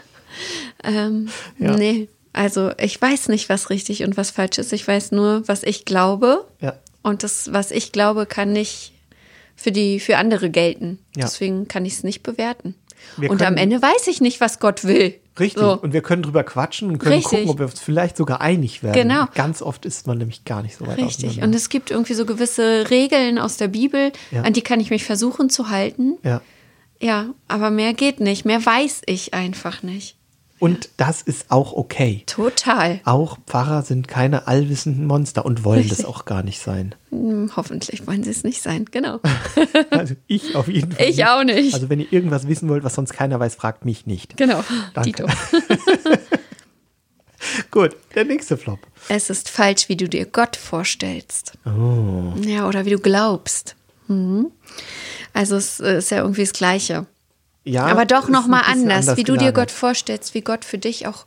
Ähm, 0.83 1.29
Ja. 1.57 1.75
Nee, 1.75 2.07
also 2.33 2.71
ich 2.77 3.01
weiß 3.01 3.27
nicht, 3.29 3.49
was 3.49 3.69
richtig 3.69 4.03
und 4.03 4.17
was 4.17 4.31
falsch 4.31 4.57
ist. 4.57 4.71
Ich 4.73 4.87
weiß 4.87 5.11
nur, 5.11 5.47
was 5.47 5.63
ich 5.63 5.85
glaube. 5.85 6.45
Ja. 6.61 6.75
Und 7.01 7.23
das, 7.23 7.51
was 7.53 7.71
ich 7.71 7.91
glaube, 7.91 8.25
kann 8.25 8.51
nicht 8.53 8.93
für 9.55 9.71
die 9.71 9.99
für 9.99 10.17
andere 10.17 10.49
gelten. 10.49 10.99
Ja. 11.15 11.25
Deswegen 11.25 11.67
kann 11.67 11.85
ich 11.85 11.93
es 11.93 12.03
nicht 12.03 12.23
bewerten. 12.23 12.75
Wir 13.17 13.31
und 13.31 13.41
am 13.41 13.55
Ende 13.57 13.81
weiß 13.81 14.07
ich 14.07 14.19
nicht, 14.21 14.41
was 14.41 14.59
Gott 14.59 14.83
will. 14.83 15.15
Richtig. 15.39 15.61
So. 15.61 15.79
Und 15.81 15.93
wir 15.93 16.01
können 16.01 16.21
drüber 16.21 16.43
quatschen 16.43 16.89
und 16.89 16.99
können 16.99 17.15
Richtig. 17.15 17.31
gucken, 17.39 17.49
ob 17.49 17.59
wir 17.59 17.65
uns 17.65 17.79
vielleicht 17.79 18.17
sogar 18.17 18.41
einig 18.41 18.83
werden. 18.83 18.93
Genau. 19.07 19.25
Ganz 19.35 19.61
oft 19.61 19.85
ist 19.85 20.05
man 20.05 20.17
nämlich 20.17 20.43
gar 20.43 20.61
nicht 20.61 20.75
so 20.77 20.85
weit 20.85 20.97
Richtig. 20.97 21.41
Und 21.41 21.55
es 21.55 21.69
gibt 21.69 21.91
irgendwie 21.91 22.13
so 22.13 22.25
gewisse 22.25 22.89
Regeln 22.89 23.39
aus 23.39 23.55
der 23.55 23.69
Bibel, 23.69 24.11
Ja. 24.31 24.41
an 24.41 24.51
die 24.51 24.61
kann 24.61 24.81
ich 24.81 24.89
mich 24.89 25.05
versuchen 25.05 25.49
zu 25.49 25.69
halten. 25.69 26.17
Ja. 26.23 26.41
Ja, 27.01 27.27
aber 27.47 27.69
mehr 27.71 27.93
geht 27.93 28.19
nicht. 28.19 28.43
Mehr 28.43 28.65
weiß 28.65 29.03
ich 29.05 29.33
einfach 29.33 29.81
nicht. 29.81 30.17
Und 30.59 30.89
das 30.97 31.21
ist 31.21 31.51
auch 31.51 31.71
okay. 31.73 32.23
Total. 32.25 32.99
Auch 33.05 33.37
Pfarrer 33.47 33.81
sind 33.83 34.07
keine 34.09 34.47
allwissenden 34.47 35.05
Monster 35.05 35.45
und 35.45 35.63
wollen 35.63 35.83
das 35.87 35.99
Richtig. 35.99 36.05
auch 36.05 36.25
gar 36.25 36.43
nicht 36.43 36.59
sein. 36.59 36.95
Hm, 37.11 37.51
Hoffentlich 37.55 38.05
wollen 38.05 38.23
sie 38.23 38.29
es 38.31 38.43
nicht 38.43 38.61
sein. 38.61 38.85
Genau. 38.91 39.19
Also 39.91 40.15
ich 40.27 40.55
auf 40.55 40.67
jeden 40.67 40.91
Fall. 40.91 41.07
Ich 41.09 41.25
auch 41.25 41.43
nicht. 41.43 41.73
Also 41.73 41.89
wenn 41.89 41.99
ihr 41.99 42.11
irgendwas 42.11 42.47
wissen 42.47 42.69
wollt, 42.69 42.83
was 42.83 42.95
sonst 42.95 43.13
keiner 43.13 43.39
weiß, 43.39 43.55
fragt 43.55 43.85
mich 43.85 44.05
nicht. 44.05 44.37
Genau. 44.37 44.63
Danke. 44.93 45.25
Dito. 45.25 45.27
Gut, 47.71 47.95
der 48.15 48.25
nächste 48.25 48.57
Flop. 48.57 48.79
Es 49.07 49.29
ist 49.29 49.49
falsch, 49.49 49.87
wie 49.89 49.95
du 49.97 50.09
dir 50.09 50.25
Gott 50.25 50.55
vorstellst. 50.55 51.53
Oh. 51.65 52.33
Ja, 52.41 52.67
oder 52.67 52.85
wie 52.85 52.91
du 52.91 52.99
glaubst. 52.99 53.75
Mhm. 54.07 54.51
Also 55.33 55.55
es 55.55 55.79
ist 55.79 56.11
ja 56.11 56.17
irgendwie 56.19 56.41
das 56.41 56.53
Gleiche. 56.53 57.05
Ja, 57.63 57.85
Aber 57.85 58.05
doch 58.05 58.29
noch 58.29 58.47
mal 58.47 58.61
bisschen 58.63 58.89
anders, 58.91 59.17
wie 59.17 59.23
du 59.23 59.37
dir. 59.37 59.51
Gott 59.51 59.71
vorstellst, 59.71 60.33
wie 60.33 60.41
Gott 60.41 60.65
für 60.65 60.77
dich 60.77 61.07
auch 61.07 61.25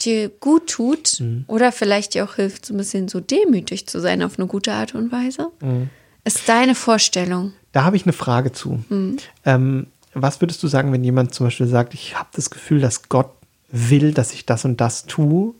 dir 0.00 0.28
gut 0.28 0.68
tut 0.68 1.20
Mhm. 1.20 1.44
oder 1.46 1.70
vielleicht 1.72 2.14
dir 2.14 2.24
auch 2.24 2.34
hilft, 2.34 2.66
so 2.66 2.74
ein 2.74 2.76
bisschen 2.78 3.08
so 3.08 3.20
demütig 3.20 3.86
zu 3.86 4.00
sein 4.00 4.22
auf 4.22 4.38
eine 4.38 4.48
gute 4.48 4.72
Art 4.72 4.94
und 4.94 5.12
Weise. 5.12 5.50
Mhm. 5.60 5.90
Ist 6.24 6.48
deine 6.48 6.74
Vorstellung. 6.74 7.52
Da 7.72 7.84
habe 7.84 7.96
ich 7.96 8.04
eine 8.04 8.12
Frage 8.12 8.52
zu. 8.52 8.82
Mhm. 8.88 9.16
Ähm, 9.44 9.86
was 10.14 10.40
würdest 10.40 10.62
du 10.62 10.68
sagen, 10.68 10.92
wenn 10.92 11.04
jemand 11.04 11.34
zum 11.34 11.46
Beispiel 11.46 11.66
sagt, 11.68 11.94
ich 11.94 12.18
habe 12.18 12.28
das 12.34 12.50
Gefühl, 12.50 12.80
dass 12.80 13.08
Gott 13.08 13.30
will, 13.70 14.12
dass 14.12 14.32
ich 14.32 14.44
das 14.44 14.64
und 14.64 14.80
das 14.80 15.06
tue, 15.06 15.54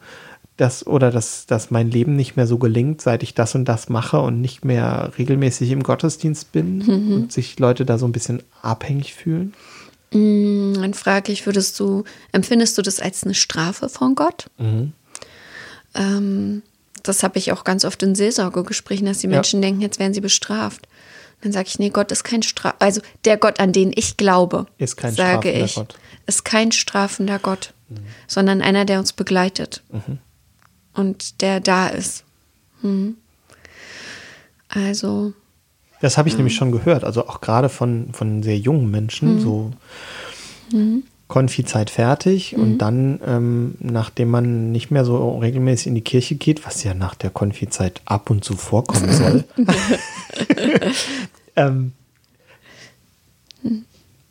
dass, 0.56 0.86
oder 0.86 1.10
dass, 1.10 1.46
dass 1.46 1.70
mein 1.70 1.90
Leben 1.90 2.14
nicht 2.14 2.36
mehr 2.36 2.46
so 2.46 2.58
gelingt, 2.58 3.00
seit 3.00 3.22
ich 3.22 3.34
das 3.34 3.54
und 3.54 3.64
das 3.64 3.88
mache 3.88 4.20
und 4.20 4.40
nicht 4.40 4.64
mehr 4.64 5.12
regelmäßig 5.18 5.70
im 5.70 5.82
Gottesdienst 5.82 6.52
bin 6.52 6.78
Mhm. 6.78 7.12
und 7.14 7.32
sich 7.32 7.58
Leute 7.58 7.84
da 7.86 7.98
so 7.98 8.06
ein 8.06 8.12
bisschen 8.12 8.42
abhängig 8.60 9.14
fühlen? 9.14 9.54
Mm, 10.12 10.74
Dann 10.74 10.92
frage 10.94 11.32
ich, 11.32 11.46
würdest 11.46 11.80
du, 11.80 12.04
empfindest 12.32 12.76
du 12.76 12.82
das 12.82 13.00
als 13.00 13.24
eine 13.24 13.34
Strafe 13.34 13.88
von 13.88 14.14
Gott? 14.14 14.46
Mhm. 14.58 14.92
Ähm, 15.94 16.62
das 17.02 17.22
habe 17.22 17.38
ich 17.38 17.52
auch 17.52 17.64
ganz 17.64 17.84
oft 17.84 18.02
in 18.02 18.14
Seelsorgegesprächen, 18.14 19.06
dass 19.06 19.18
die 19.18 19.26
Ja. 19.26 19.32
Menschen 19.34 19.60
denken, 19.62 19.80
jetzt 19.80 19.98
werden 19.98 20.14
sie 20.14 20.20
bestraft. 20.20 20.86
Dann 21.42 21.50
sage 21.52 21.66
ich, 21.68 21.78
nee, 21.78 21.90
Gott 21.90 22.12
ist 22.12 22.22
kein 22.22 22.42
Straf, 22.42 22.74
also 22.78 23.00
der 23.24 23.36
Gott, 23.36 23.58
an 23.58 23.72
den 23.72 23.90
ich 23.94 24.16
glaube, 24.16 24.66
Ist 24.78 24.96
kein 24.96 25.12
sage 25.12 25.48
strafender 25.48 25.64
ich, 25.64 25.74
Gott. 25.74 25.94
ist 26.26 26.44
kein 26.44 26.70
strafender 26.70 27.38
Gott, 27.40 27.74
sondern 28.28 28.62
einer, 28.62 28.84
der 28.84 29.00
uns 29.00 29.12
begleitet 29.12 29.82
und 30.94 31.40
der 31.40 31.60
da 31.60 31.88
ist. 31.88 32.24
Mhm. 32.82 33.16
Also 34.68 35.32
Das 36.00 36.18
habe 36.18 36.28
ich 36.28 36.36
nämlich 36.36 36.54
schon 36.54 36.72
gehört. 36.72 37.04
Also 37.04 37.28
auch 37.28 37.40
gerade 37.40 37.68
von, 37.68 38.12
von 38.12 38.42
sehr 38.42 38.58
jungen 38.58 38.90
Menschen, 38.90 39.40
so 39.40 39.72
Konfizeit 41.28 41.88
fertig 41.88 42.56
und 42.56 42.78
dann, 42.78 43.18
ähm, 43.26 43.74
nachdem 43.80 44.28
man 44.28 44.70
nicht 44.70 44.90
mehr 44.90 45.06
so 45.06 45.38
regelmäßig 45.38 45.86
in 45.86 45.94
die 45.94 46.02
Kirche 46.02 46.34
geht, 46.34 46.66
was 46.66 46.84
ja 46.84 46.92
nach 46.92 47.14
der 47.14 47.30
Konfizeit 47.30 48.02
ab 48.04 48.28
und 48.28 48.44
zu 48.44 48.54
vorkommen 48.54 49.10
soll, 49.12 49.44
ähm, 51.56 51.92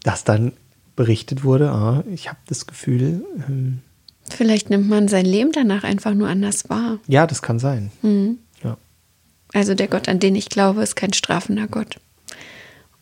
dass 0.04 0.24
dann 0.24 0.54
berichtet 0.96 1.44
wurde, 1.44 1.72
ah, 1.72 2.04
ich 2.14 2.30
habe 2.30 2.38
das 2.48 2.68
Gefühl, 2.68 3.26
ähm, 3.48 3.82
Vielleicht 4.34 4.70
nimmt 4.70 4.90
man 4.90 5.08
sein 5.08 5.26
Leben 5.26 5.52
danach 5.52 5.84
einfach 5.84 6.14
nur 6.14 6.28
anders 6.28 6.70
wahr. 6.70 7.00
ja, 7.08 7.28
das 7.28 7.42
kann 7.42 7.60
sein. 7.60 7.92
Ja. 8.64 8.78
Also 9.54 9.74
der 9.76 9.88
Gott, 9.88 10.08
an 10.10 10.20
den 10.20 10.36
ich 10.36 10.50
glaube, 10.50 10.82
ist 10.82 10.96
kein 10.96 11.14
strafender 11.14 11.68
Gott. 11.68 11.98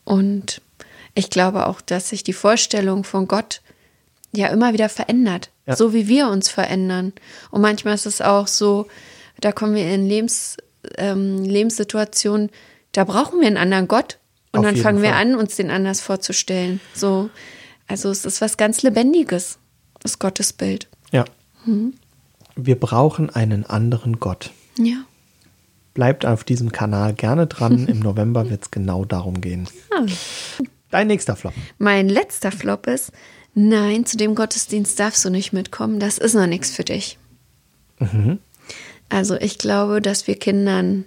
Und 0.03 0.61
ich 1.15 1.29
glaube 1.29 1.67
auch, 1.67 1.81
dass 1.81 2.09
sich 2.09 2.23
die 2.23 2.33
Vorstellung 2.33 3.03
von 3.03 3.27
Gott 3.27 3.61
ja 4.31 4.47
immer 4.47 4.73
wieder 4.73 4.89
verändert, 4.89 5.49
Ja. 5.65 5.75
so 5.75 5.93
wie 5.93 6.07
wir 6.07 6.27
uns 6.29 6.49
verändern. 6.49 7.13
Und 7.51 7.61
manchmal 7.61 7.95
ist 7.95 8.05
es 8.05 8.21
auch 8.21 8.47
so, 8.47 8.87
da 9.41 9.51
kommen 9.51 9.75
wir 9.75 9.91
in 9.93 10.07
Lebens, 10.07 10.57
ähm, 10.97 11.43
Lebenssituationen, 11.43 12.49
da 12.91 13.03
brauchen 13.03 13.39
wir 13.39 13.47
einen 13.47 13.57
anderen 13.57 13.87
Gott. 13.87 14.17
Und 14.51 14.59
Auf 14.61 14.65
dann 14.65 14.77
fangen 14.77 15.01
wir 15.03 15.11
Fall. 15.11 15.21
an, 15.21 15.35
uns 15.35 15.55
den 15.57 15.69
anders 15.69 16.01
vorzustellen. 16.01 16.79
So, 16.95 17.29
also 17.87 18.09
es 18.09 18.25
ist 18.25 18.41
was 18.41 18.57
ganz 18.57 18.81
Lebendiges, 18.81 19.59
das 19.99 20.17
Gottesbild. 20.17 20.87
Ja. 21.11 21.25
Wir 22.55 22.79
brauchen 22.79 23.29
einen 23.29 23.65
anderen 23.65 24.19
Gott. 24.19 24.51
Ja. 24.77 25.03
Bleibt 25.93 26.25
auf 26.25 26.43
diesem 26.43 26.71
Kanal 26.71 27.13
gerne 27.13 27.47
dran. 27.47 27.87
Im 27.87 27.99
November 27.99 28.49
wird 28.49 28.63
es 28.63 28.71
genau 28.71 29.05
darum 29.05 29.41
gehen. 29.41 29.67
Ah. 29.91 30.05
Dein 30.91 31.07
nächster 31.07 31.35
Flop. 31.35 31.53
Mein 31.77 32.09
letzter 32.09 32.51
Flop 32.51 32.87
ist, 32.87 33.11
nein, 33.53 34.05
zu 34.05 34.17
dem 34.17 34.33
Gottesdienst 34.35 34.99
darfst 34.99 35.23
du 35.23 35.29
nicht 35.29 35.53
mitkommen, 35.53 35.99
das 35.99 36.17
ist 36.17 36.33
noch 36.33 36.47
nichts 36.47 36.71
für 36.71 36.83
dich. 36.83 37.19
Also 39.09 39.35
ich 39.35 39.57
glaube, 39.57 40.01
dass 40.01 40.25
wir 40.25 40.35
Kindern 40.35 41.05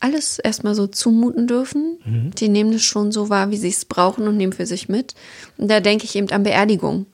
alles 0.00 0.38
erstmal 0.38 0.74
so 0.74 0.86
zumuten 0.86 1.46
dürfen. 1.46 1.98
Die 2.38 2.48
nehmen 2.48 2.72
es 2.72 2.82
schon 2.84 3.12
so 3.12 3.28
wahr, 3.28 3.50
wie 3.50 3.56
sie 3.56 3.68
es 3.68 3.84
brauchen 3.84 4.26
und 4.26 4.36
nehmen 4.36 4.52
für 4.52 4.66
sich 4.66 4.88
mit. 4.88 5.14
Und 5.56 5.70
da 5.70 5.80
denke 5.80 6.04
ich 6.04 6.16
eben 6.16 6.30
an 6.30 6.42
Beerdigung. 6.42 7.06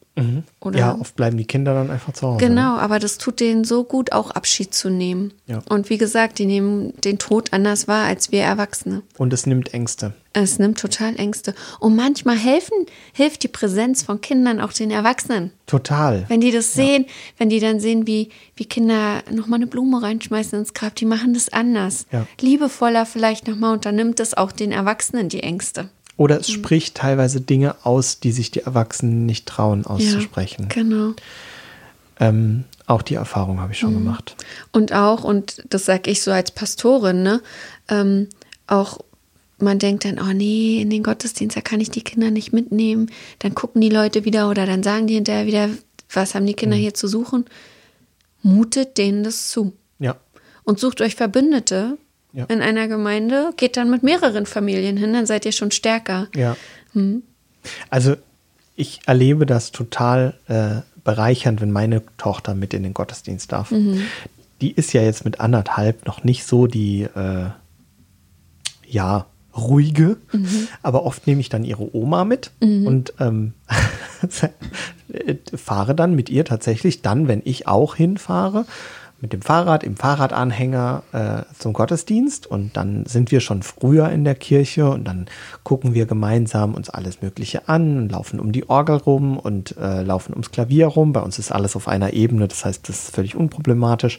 Oder 0.61 0.79
Ja, 0.79 0.97
oft 0.99 1.15
bleiben 1.15 1.37
die 1.37 1.45
Kinder 1.45 1.75
dann 1.75 1.91
einfach 1.91 2.13
zu 2.15 2.27
Hause. 2.27 2.43
ne? 2.43 2.49
Genau, 2.49 2.77
aber 2.77 2.99
das 2.99 3.19
tut 3.19 3.39
denen 3.41 3.65
so 3.65 3.85
gut, 3.85 4.13
auch 4.13 4.31
Abschied 4.31 4.73
zu 4.73 4.89
nehmen. 4.89 5.33
Ja. 5.47 5.63
Und 5.69 5.91
wie 5.91 5.99
gesagt, 5.99 6.39
die 6.39 6.47
nehmen 6.47 6.95
den 7.03 7.19
Tod 7.19 7.53
anders 7.53 7.87
wahr 7.87 8.07
als 8.07 8.33
wir 8.33 8.43
Erwachsene. 8.43 9.03
Und 9.19 9.33
es 9.33 9.45
nimmt 9.47 9.75
Ängste. 9.75 10.15
Es 10.33 10.59
nimmt 10.59 10.79
total 10.79 11.17
Ängste. 11.19 11.55
Und 11.81 11.97
manchmal 11.97 12.37
helfen, 12.37 12.87
hilft 13.13 13.43
die 13.43 13.49
Präsenz 13.49 14.03
von 14.03 14.21
Kindern 14.21 14.61
auch 14.61 14.73
den 14.73 14.91
Erwachsenen. 14.91 15.51
Total. 15.67 16.25
Wenn 16.29 16.41
die 16.41 16.51
das 16.51 16.75
sehen, 16.75 17.07
wenn 17.39 17.49
die 17.49 17.61
dann 17.61 17.81
sehen, 17.81 18.07
wie, 18.07 18.29
wie 18.55 18.67
Kinder 18.67 19.23
nochmal 19.31 19.59
eine 19.59 19.67
Blume 19.67 20.03
reinschmeißen 20.03 20.59
ins 20.59 20.75
Grab, 20.75 20.95
die 20.95 21.07
machen 21.07 21.33
das 21.35 21.51
anders. 21.51 22.07
Ja. 22.13 22.27
Liebevoller 22.41 23.07
vielleicht 23.07 23.49
nochmal 23.49 23.73
und 23.75 23.87
dann 23.87 23.97
nimmt 23.97 24.21
es 24.21 24.35
auch 24.35 24.53
den 24.53 24.73
Erwachsenen 24.73 25.29
die 25.31 25.43
Ängste. 25.43 25.89
Oder 26.17 26.41
es 26.41 26.51
spricht 26.51 26.97
teilweise 26.97 27.41
Dinge 27.41 27.77
aus, 27.85 28.21
die 28.21 28.33
sich 28.33 28.51
die 28.51 28.61
Erwachsenen 28.61 29.27
nicht 29.27 29.47
trauen 29.47 29.85
auszusprechen. 29.87 30.69
Ja, 30.71 30.83
genau. 30.83 31.13
Ähm, 32.19 32.65
auch 32.87 33.03
die 33.03 33.15
Erfahrung 33.17 33.61
habe 33.61 33.73
ich 33.73 33.83
Mhm. 33.83 33.87
schon 33.87 33.95
gemacht. 33.95 34.37
Und 34.73 34.93
auch, 34.95 35.25
und 35.25 35.63
das 35.69 35.85
sage 35.85 36.11
ich 36.11 36.23
so 36.23 36.31
als 36.31 36.51
Pastorin, 36.51 37.23
ne, 37.23 37.43
ähm, 37.89 38.29
auch 38.67 38.99
man 39.59 39.79
denkt 39.79 40.05
dann, 40.05 40.19
oh 40.21 40.33
nee, 40.35 40.81
in 40.83 40.91
den 40.91 41.03
Gottesdienst, 41.03 41.57
da 41.57 41.63
kann 41.63 41.81
ich 41.81 41.91
die 41.91 42.03
Kinder 42.03 42.31
nicht 42.31 42.53
mitnehmen. 42.53 43.11
Dann 43.39 43.55
gucken 43.55 43.81
die 43.81 43.89
Leute 43.89 44.25
wieder 44.27 44.51
oder 44.51 44.67
dann 44.67 44.83
sagen 44.83 45.07
die 45.07 45.15
hinterher 45.15 45.47
wieder, 45.47 45.71
was 46.13 46.35
haben 46.35 46.45
die 46.47 46.53
Mhm. 46.53 46.57
Kinder 46.57 46.77
hier 46.77 46.93
zu 46.95 47.09
suchen? 47.09 47.47
Mutet 48.43 48.99
denen 48.99 49.25
das 49.25 49.49
zu. 49.51 49.73
Ja. 49.99 50.17
Und 50.65 50.79
sucht 50.79 51.01
euch 51.01 51.15
Verbündete 51.15 51.97
Ja. 52.37 52.45
in 52.45 52.61
einer 52.61 52.87
Gemeinde, 52.87 53.53
geht 53.57 53.77
dann 53.79 53.91
mit 53.91 54.03
mehreren 54.03 54.45
Familien 54.47 54.97
hin, 54.99 55.13
dann 55.15 55.25
seid 55.27 55.45
ihr 55.47 55.53
schon 55.53 55.71
stärker. 55.71 56.29
Ja. 56.37 56.57
Hm. 56.93 57.23
Also 57.91 58.15
ich 58.77 59.01
erlebe 59.07 59.47
das 59.47 59.73
total 59.73 60.35
äh, 60.47 60.83
bereichernd, 61.03 61.63
wenn 61.63 61.71
meine 61.73 62.03
Tochter 62.19 62.55
mit 62.55 62.75
in 62.75 62.83
den 62.83 62.93
Gottesdienst 62.93 63.51
darf. 63.53 63.71
Mhm. 63.71 64.03
Die 64.61 64.71
ist 64.71 64.93
ja 64.93 65.01
jetzt 65.03 65.25
mit 65.25 65.41
anderthalb 65.41 66.07
noch 66.07 66.25
nicht 66.25 66.45
so 66.45 66.67
die, 66.67 67.03
äh, 67.05 67.47
ja, 68.87 69.27
ruhige, 69.57 70.19
Mhm. 70.33 70.69
aber 70.83 71.05
oft 71.05 71.27
nehme 71.27 71.41
ich 71.41 71.49
dann 71.49 71.65
ihre 71.65 71.97
Oma 71.97 72.27
mit 72.27 72.51
und 72.61 73.15
ähm, 73.19 73.55
fahre 75.55 75.95
dann 75.95 76.15
mit 76.15 76.29
ihr 76.29 76.45
tatsächlich 76.45 77.01
dann, 77.03 77.29
wenn 77.29 77.41
ich 77.45 77.67
auch 77.67 77.95
hinfahre, 77.95 78.67
mit 79.27 79.33
dem 79.33 79.43
Fahrrad, 79.43 79.83
im 79.83 79.97
Fahrradanhänger 79.97 81.03
äh, 81.11 81.55
zum 81.59 81.73
Gottesdienst 81.73 82.47
und 82.47 82.77
dann 82.77 83.07
sind 83.07 83.33
wir 83.33 83.41
schon 83.41 83.65
früher 83.65 84.09
in 84.11 84.23
der 84.23 84.37
Kirche 84.37 84.89
und 84.89 85.03
dann 85.03 85.27
gucken 85.65 85.95
wir 85.95 86.07
gemeinsam 86.07 86.75
uns 86.75 86.91
alles 86.91 87.23
Mögliche 87.23 87.69
an 87.69 87.99
und 87.99 88.13
laufen 88.13 88.39
um 88.39 88.53
die 88.53 88.69
Orgel 88.69 88.99
rum 88.99 89.37
und 89.37 89.77
äh, 89.79 90.03
laufen 90.03 90.31
ums 90.31 90.53
Klavier 90.53 90.87
rum. 90.87 91.13
Bei 91.13 91.23
uns 91.23 91.41
ist 91.41 91.51
alles 91.51 91.75
auf 91.75 91.89
einer 91.89 92.13
Ebene, 92.13 92.47
das 92.47 92.65
heißt, 92.65 92.89
das 92.89 93.07
ist 93.07 93.15
völlig 93.17 93.35
unproblematisch. 93.35 94.19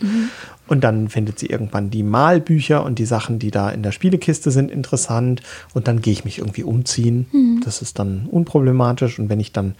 Und 0.67 0.83
dann 0.83 1.07
findet 1.07 1.39
sie 1.39 1.45
irgendwann 1.45 1.89
die 1.89 2.03
Malbücher 2.03 2.83
und 2.83 2.99
die 2.99 3.05
Sachen, 3.05 3.39
die 3.39 3.51
da 3.51 3.69
in 3.69 3.83
der 3.83 3.93
Spielekiste 3.93 4.51
sind, 4.51 4.69
interessant 4.69 5.41
und 5.73 5.87
dann 5.87 6.01
gehe 6.01 6.11
ich 6.11 6.25
mich 6.25 6.39
irgendwie 6.39 6.63
umziehen. 6.63 7.27
Das 7.63 7.81
ist 7.81 7.97
dann 7.97 8.27
unproblematisch 8.29 9.19
und 9.19 9.29
wenn 9.29 9.39
ich 9.39 9.53
dann 9.53 9.75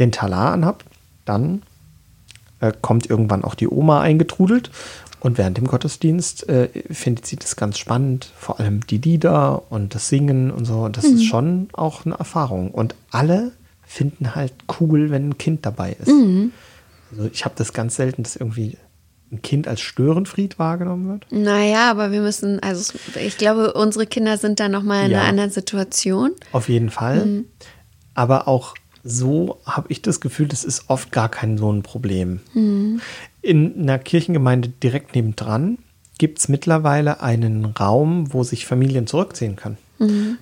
den 0.00 0.10
Talar 0.10 0.52
anhab, 0.52 0.82
dann 1.24 1.62
äh, 2.60 2.72
kommt 2.80 3.08
irgendwann 3.08 3.44
auch 3.44 3.54
die 3.54 3.68
Oma 3.68 4.00
eingetrudelt. 4.00 4.70
Und 5.20 5.38
während 5.38 5.56
dem 5.56 5.66
Gottesdienst 5.66 6.48
äh, 6.48 6.68
findet 6.90 7.26
sie 7.26 7.36
das 7.36 7.56
ganz 7.56 7.78
spannend, 7.78 8.30
vor 8.38 8.60
allem 8.60 8.86
die 8.86 8.98
Lieder 8.98 9.62
und 9.70 9.94
das 9.94 10.08
Singen 10.08 10.50
und 10.50 10.66
so. 10.66 10.80
Und 10.82 10.96
das 10.96 11.04
ist 11.04 11.24
schon 11.24 11.68
auch 11.72 12.04
eine 12.06 12.16
Erfahrung. 12.16 12.70
Und 12.70 12.94
alle 13.10 13.52
finden 13.84 14.34
halt 14.34 14.52
cool, 14.78 15.10
wenn 15.10 15.30
ein 15.30 15.38
Kind 15.38 15.64
dabei 15.66 15.96
ist. 15.98 16.08
Also 17.10 17.30
ich 17.32 17.44
habe 17.44 17.54
das 17.56 17.72
ganz 17.72 17.96
selten, 17.96 18.22
dass 18.24 18.36
irgendwie 18.36 18.76
ein 19.32 19.42
Kind 19.42 19.66
als 19.66 19.80
Störenfried 19.80 20.58
wahrgenommen 20.58 21.08
wird. 21.08 21.26
Naja, 21.30 21.90
aber 21.90 22.12
wir 22.12 22.20
müssen, 22.20 22.60
also 22.60 22.92
ich 23.20 23.38
glaube, 23.38 23.72
unsere 23.72 24.06
Kinder 24.06 24.36
sind 24.38 24.60
da 24.60 24.68
nochmal 24.68 25.06
in 25.06 25.12
Ja. 25.12 25.20
einer 25.20 25.28
anderen 25.28 25.50
Situation. 25.50 26.32
Auf 26.52 26.68
jeden 26.68 26.90
Fall. 26.90 27.44
Aber 28.14 28.46
auch 28.48 28.74
so 29.06 29.58
habe 29.64 29.86
ich 29.90 30.02
das 30.02 30.20
Gefühl, 30.20 30.48
das 30.48 30.64
ist 30.64 30.84
oft 30.88 31.12
gar 31.12 31.28
kein 31.28 31.56
so 31.58 31.72
ein 31.72 31.82
Problem. 31.82 32.40
In 33.42 33.80
einer 33.80 33.98
Kirchengemeinde 33.98 34.68
direkt 34.68 35.14
nebendran 35.14 35.78
gibt 36.18 36.38
es 36.38 36.48
mittlerweile 36.48 37.20
einen 37.20 37.64
Raum, 37.64 38.32
wo 38.32 38.42
sich 38.42 38.66
Familien 38.66 39.06
zurückziehen 39.06 39.56
können. 39.56 39.78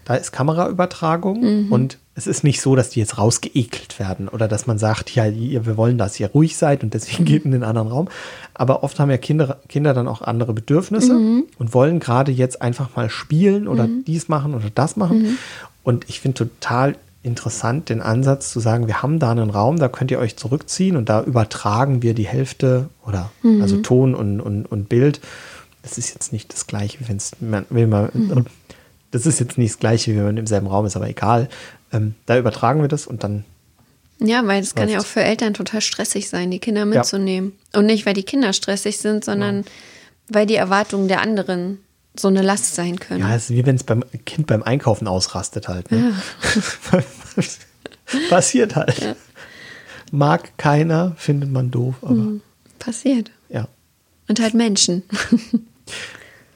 Da 0.04 0.14
ist 0.16 0.32
Kameraübertragung 0.32 1.68
und 1.70 1.98
es 2.16 2.26
ist 2.26 2.44
nicht 2.44 2.60
so, 2.60 2.74
dass 2.76 2.90
die 2.90 3.00
jetzt 3.00 3.18
rausgeekelt 3.18 3.98
werden 3.98 4.28
oder 4.28 4.48
dass 4.48 4.66
man 4.66 4.78
sagt, 4.78 5.14
ja, 5.14 5.26
ihr, 5.26 5.66
wir 5.66 5.76
wollen, 5.76 5.98
dass 5.98 6.18
ihr 6.18 6.28
ruhig 6.28 6.56
seid 6.56 6.82
und 6.82 6.94
deswegen 6.94 7.24
geht 7.24 7.44
in 7.44 7.50
den 7.50 7.62
anderen 7.62 7.88
Raum. 7.88 8.08
Aber 8.52 8.82
oft 8.82 8.98
haben 8.98 9.10
ja 9.10 9.16
Kinder, 9.16 9.60
Kinder 9.68 9.94
dann 9.94 10.08
auch 10.08 10.22
andere 10.22 10.52
Bedürfnisse 10.54 11.12
und 11.58 11.74
wollen 11.74 12.00
gerade 12.00 12.32
jetzt 12.32 12.62
einfach 12.62 12.96
mal 12.96 13.10
spielen 13.10 13.68
oder 13.68 13.88
dies 14.06 14.28
machen 14.28 14.54
oder 14.54 14.70
das 14.74 14.96
machen. 14.96 15.38
Und 15.82 16.08
ich 16.08 16.20
finde 16.20 16.48
total 16.48 16.96
interessant 17.24 17.88
den 17.88 18.02
Ansatz 18.02 18.50
zu 18.50 18.60
sagen, 18.60 18.86
wir 18.86 19.02
haben 19.02 19.18
da 19.18 19.30
einen 19.30 19.50
Raum, 19.50 19.78
da 19.78 19.88
könnt 19.88 20.10
ihr 20.10 20.18
euch 20.18 20.36
zurückziehen 20.36 20.96
und 20.96 21.08
da 21.08 21.22
übertragen 21.22 22.02
wir 22.02 22.14
die 22.14 22.26
Hälfte 22.26 22.90
oder 23.04 23.32
also 23.60 23.78
Ton 23.78 24.14
und, 24.14 24.40
und, 24.40 24.66
und 24.66 24.88
Bild. 24.88 25.20
Das 25.82 25.98
ist 25.98 26.12
jetzt 26.14 26.32
nicht 26.32 26.52
das 26.52 26.66
gleiche, 26.66 26.98
wenn 27.08 27.16
es 27.16 27.32
will 27.40 27.86
man, 27.86 28.10
das 29.10 29.26
ist 29.26 29.40
jetzt 29.40 29.58
nicht 29.58 29.74
das 29.74 29.80
gleiche, 29.80 30.12
wie 30.12 30.16
wenn 30.16 30.24
man 30.24 30.36
im 30.36 30.46
selben 30.46 30.66
Raum 30.66 30.86
ist, 30.86 30.96
aber 30.96 31.08
egal. 31.08 31.48
Ähm, 31.92 32.14
da 32.26 32.38
übertragen 32.38 32.82
wir 32.82 32.88
das 32.88 33.06
und 33.06 33.24
dann 33.24 33.44
Ja, 34.18 34.46
weil 34.46 34.62
es 34.62 34.74
kann 34.74 34.88
ja 34.88 34.98
auch 34.98 35.06
für 35.06 35.22
Eltern 35.22 35.54
total 35.54 35.80
stressig 35.80 36.28
sein, 36.28 36.50
die 36.50 36.58
Kinder 36.58 36.84
mitzunehmen. 36.84 37.52
Und 37.72 37.86
nicht, 37.86 38.06
weil 38.06 38.14
die 38.14 38.22
Kinder 38.22 38.52
stressig 38.52 38.98
sind, 38.98 39.24
sondern 39.24 39.64
weil 40.28 40.46
die 40.46 40.56
Erwartungen 40.56 41.08
der 41.08 41.20
anderen 41.20 41.78
so 42.16 42.28
eine 42.28 42.42
Last 42.42 42.74
sein 42.74 42.98
können. 43.00 43.20
Ja, 43.20 43.34
es 43.34 43.50
ist 43.50 43.56
wie 43.56 43.66
wenn 43.66 43.76
es 43.76 43.84
beim 43.84 44.04
Kind 44.24 44.46
beim 44.46 44.62
Einkaufen 44.62 45.08
ausrastet 45.08 45.68
halt. 45.68 45.90
Ne? 45.90 46.14
Passiert 48.28 48.76
halt. 48.76 49.16
Mag 50.12 50.56
keiner, 50.58 51.14
findet 51.16 51.50
man 51.50 51.70
doof, 51.70 51.96
aber 52.02 52.34
Passiert. 52.78 53.30
ja. 53.48 53.68
Und 54.28 54.40
halt 54.40 54.54
Menschen. 54.54 55.02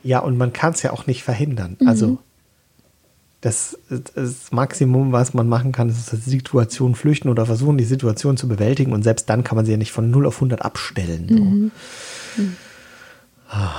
Ja, 0.04 0.20
und 0.20 0.38
man 0.38 0.52
kann 0.52 0.72
es 0.72 0.82
ja 0.82 0.92
auch 0.92 1.06
nicht 1.06 1.22
verhindern. 1.22 1.76
Also 1.84 2.18
das, 3.40 3.76
das 3.90 4.52
Maximum, 4.52 5.12
was 5.12 5.34
man 5.34 5.48
machen 5.48 5.72
kann, 5.72 5.88
ist 5.90 5.98
aus 5.98 6.06
der 6.06 6.18
Situation 6.18 6.94
flüchten 6.94 7.28
oder 7.28 7.46
versuchen, 7.46 7.76
die 7.76 7.84
Situation 7.84 8.36
zu 8.36 8.48
bewältigen. 8.48 8.92
Und 8.92 9.02
selbst 9.02 9.28
dann 9.28 9.44
kann 9.44 9.56
man 9.56 9.66
sie 9.66 9.72
ja 9.72 9.76
nicht 9.76 9.92
von 9.92 10.10
0 10.10 10.26
auf 10.26 10.36
100 10.36 10.62
abstellen. 10.62 11.72
So. 12.36 12.44
Ah. 13.50 13.74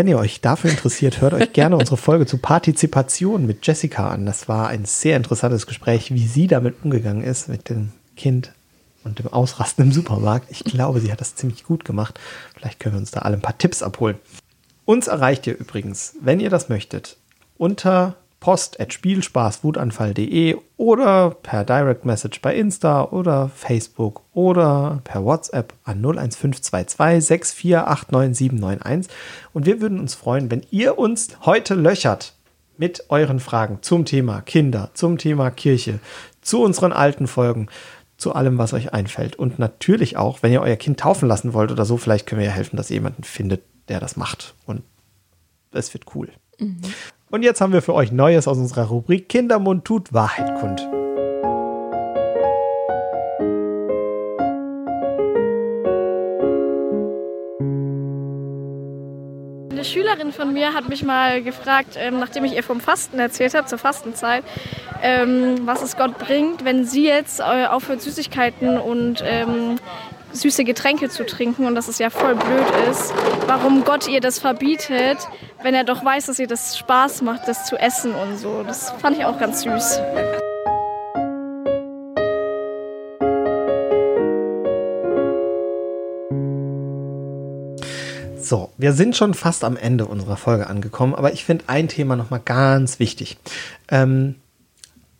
Wenn 0.00 0.08
ihr 0.08 0.16
euch 0.16 0.40
dafür 0.40 0.70
interessiert, 0.70 1.20
hört 1.20 1.34
euch 1.34 1.52
gerne 1.52 1.76
unsere 1.76 1.98
Folge 1.98 2.24
zu 2.24 2.38
Partizipation 2.38 3.44
mit 3.44 3.66
Jessica 3.66 4.08
an. 4.08 4.24
Das 4.24 4.48
war 4.48 4.68
ein 4.68 4.86
sehr 4.86 5.14
interessantes 5.14 5.66
Gespräch, 5.66 6.14
wie 6.14 6.26
sie 6.26 6.46
damit 6.46 6.76
umgegangen 6.82 7.22
ist, 7.22 7.50
mit 7.50 7.68
dem 7.68 7.92
Kind 8.16 8.54
und 9.04 9.18
dem 9.18 9.28
Ausrasten 9.28 9.84
im 9.84 9.92
Supermarkt. 9.92 10.50
Ich 10.50 10.64
glaube, 10.64 11.00
sie 11.00 11.12
hat 11.12 11.20
das 11.20 11.34
ziemlich 11.34 11.64
gut 11.64 11.84
gemacht. 11.84 12.18
Vielleicht 12.56 12.80
können 12.80 12.94
wir 12.94 13.00
uns 13.00 13.10
da 13.10 13.20
alle 13.20 13.36
ein 13.36 13.42
paar 13.42 13.58
Tipps 13.58 13.82
abholen. 13.82 14.16
Uns 14.86 15.06
erreicht 15.06 15.46
ihr 15.46 15.58
übrigens, 15.58 16.14
wenn 16.22 16.40
ihr 16.40 16.48
das 16.48 16.70
möchtet, 16.70 17.18
unter 17.58 18.16
post.spielspaßwutanfall.de 18.40 20.56
oder 20.76 21.30
per 21.30 21.64
Direct 21.64 22.04
Message 22.04 22.40
bei 22.40 22.56
Insta 22.56 23.04
oder 23.04 23.48
Facebook 23.54 24.22
oder 24.32 25.00
per 25.04 25.24
WhatsApp 25.24 25.72
an 25.84 26.02
01522 26.02 27.30
6489791. 27.30 29.08
Und 29.52 29.66
wir 29.66 29.80
würden 29.80 30.00
uns 30.00 30.14
freuen, 30.14 30.50
wenn 30.50 30.66
ihr 30.70 30.98
uns 30.98 31.28
heute 31.44 31.74
löchert 31.74 32.34
mit 32.78 33.04
euren 33.10 33.38
Fragen 33.40 33.80
zum 33.82 34.06
Thema 34.06 34.40
Kinder, 34.40 34.90
zum 34.94 35.18
Thema 35.18 35.50
Kirche, 35.50 36.00
zu 36.40 36.62
unseren 36.62 36.92
alten 36.92 37.26
Folgen, 37.26 37.68
zu 38.16 38.34
allem, 38.34 38.56
was 38.56 38.72
euch 38.72 38.94
einfällt. 38.94 39.36
Und 39.36 39.58
natürlich 39.58 40.16
auch, 40.16 40.42
wenn 40.42 40.52
ihr 40.52 40.62
euer 40.62 40.76
Kind 40.76 41.00
taufen 41.00 41.28
lassen 41.28 41.52
wollt 41.52 41.72
oder 41.72 41.84
so, 41.84 41.98
vielleicht 41.98 42.26
können 42.26 42.40
wir 42.40 42.48
ja 42.48 42.54
helfen, 42.54 42.78
dass 42.78 42.88
ihr 42.90 42.96
jemanden 42.96 43.24
findet, 43.24 43.62
der 43.88 44.00
das 44.00 44.16
macht. 44.16 44.54
Und 44.64 44.82
es 45.72 45.92
wird 45.92 46.06
cool. 46.14 46.30
Mhm. 46.58 46.80
Und 47.32 47.44
jetzt 47.44 47.60
haben 47.60 47.72
wir 47.72 47.80
für 47.80 47.94
euch 47.94 48.10
Neues 48.10 48.48
aus 48.48 48.58
unserer 48.58 48.88
Rubrik 48.88 49.28
Kindermund 49.28 49.84
tut 49.84 50.12
Wahrheit 50.12 50.52
kund. 50.58 50.80
Eine 59.70 59.84
Schülerin 59.84 60.32
von 60.32 60.52
mir 60.52 60.74
hat 60.74 60.88
mich 60.88 61.04
mal 61.04 61.40
gefragt, 61.40 61.96
ähm, 61.96 62.18
nachdem 62.18 62.44
ich 62.44 62.56
ihr 62.56 62.64
vom 62.64 62.80
Fasten 62.80 63.20
erzählt 63.20 63.54
habe, 63.54 63.68
zur 63.68 63.78
Fastenzeit, 63.78 64.42
ähm, 65.00 65.60
was 65.66 65.82
es 65.82 65.96
Gott 65.96 66.18
bringt, 66.18 66.64
wenn 66.64 66.84
sie 66.84 67.06
jetzt 67.06 67.38
äh, 67.38 67.66
aufhört, 67.66 68.02
Süßigkeiten 68.02 68.76
und 68.76 69.22
ähm, 69.24 69.76
süße 70.32 70.64
Getränke 70.64 71.08
zu 71.08 71.26
trinken 71.26 71.66
und 71.66 71.74
dass 71.74 71.88
es 71.88 71.98
ja 71.98 72.10
voll 72.10 72.34
blöd 72.34 72.66
ist, 72.90 73.12
warum 73.46 73.84
Gott 73.84 74.08
ihr 74.08 74.20
das 74.20 74.38
verbietet, 74.38 75.18
wenn 75.62 75.74
er 75.74 75.84
doch 75.84 76.04
weiß, 76.04 76.26
dass 76.26 76.38
ihr 76.38 76.46
das 76.46 76.78
Spaß 76.78 77.22
macht, 77.22 77.48
das 77.48 77.66
zu 77.66 77.76
essen 77.76 78.14
und 78.14 78.38
so. 78.38 78.62
Das 78.62 78.90
fand 78.92 79.18
ich 79.18 79.24
auch 79.24 79.38
ganz 79.38 79.62
süß. 79.62 80.00
So, 88.50 88.72
wir 88.78 88.94
sind 88.94 89.16
schon 89.16 89.34
fast 89.34 89.62
am 89.62 89.76
Ende 89.76 90.06
unserer 90.06 90.36
Folge 90.36 90.66
angekommen, 90.66 91.14
aber 91.14 91.32
ich 91.32 91.44
finde 91.44 91.66
ein 91.68 91.86
Thema 91.86 92.16
nochmal 92.16 92.40
ganz 92.44 92.98
wichtig. 92.98 93.36
Ähm, 93.88 94.34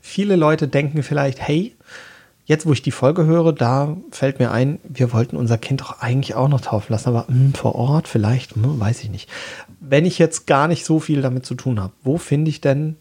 viele 0.00 0.34
Leute 0.34 0.66
denken 0.66 1.04
vielleicht, 1.04 1.40
hey, 1.40 1.76
jetzt, 2.44 2.66
wo 2.66 2.72
ich 2.72 2.82
die 2.82 2.90
Folge 2.90 3.24
höre, 3.24 3.52
da 3.52 3.96
fällt 4.10 4.38
mir 4.38 4.50
ein, 4.50 4.78
wir 4.84 5.12
wollten 5.12 5.36
unser 5.36 5.58
Kind 5.58 5.80
doch 5.80 6.00
eigentlich 6.00 6.34
auch 6.34 6.48
noch 6.48 6.60
taufen 6.60 6.92
lassen, 6.92 7.08
aber 7.08 7.26
mh, 7.28 7.34
hm, 7.34 7.54
vor 7.54 7.74
Ort 7.74 8.08
vielleicht, 8.08 8.56
mh, 8.56 8.64
hm, 8.64 8.80
weiß 8.80 9.02
ich 9.02 9.10
nicht. 9.10 9.28
Wenn 9.80 10.04
ich 10.04 10.18
jetzt 10.18 10.46
gar 10.46 10.68
nicht 10.68 10.84
so 10.84 11.00
viel 11.00 11.22
damit 11.22 11.46
zu 11.46 11.54
tun 11.54 11.80
habe, 11.80 11.92
wo 12.02 12.18
finde 12.18 12.50
ich 12.50 12.60
denn 12.60 12.96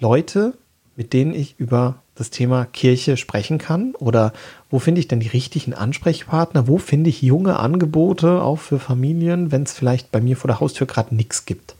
Leute, 0.00 0.54
mit 0.96 1.12
denen 1.12 1.34
ich 1.34 1.58
über 1.58 2.02
das 2.18 2.30
Thema 2.30 2.64
Kirche 2.66 3.16
sprechen 3.16 3.58
kann? 3.58 3.94
Oder 3.94 4.32
wo 4.70 4.78
finde 4.78 5.00
ich 5.00 5.08
denn 5.08 5.20
die 5.20 5.28
richtigen 5.28 5.74
Ansprechpartner? 5.74 6.66
Wo 6.66 6.78
finde 6.78 7.10
ich 7.10 7.22
junge 7.22 7.58
Angebote 7.58 8.42
auch 8.42 8.58
für 8.58 8.78
Familien, 8.78 9.52
wenn 9.52 9.62
es 9.62 9.72
vielleicht 9.72 10.10
bei 10.10 10.20
mir 10.20 10.36
vor 10.36 10.48
der 10.48 10.60
Haustür 10.60 10.86
gerade 10.86 11.14
nichts 11.14 11.46
gibt? 11.46 11.76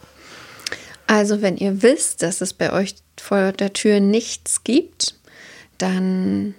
Also 1.07 1.43
wenn 1.43 1.57
ihr 1.57 1.83
wisst, 1.83 2.23
dass 2.23 2.41
es 2.41 2.53
bei 2.53 2.73
euch 2.73 2.95
vor 3.17 3.53
der 3.53 3.73
Tür 3.73 3.99
nichts 3.99 4.63
gibt, 4.63 5.18
dann 5.79 6.55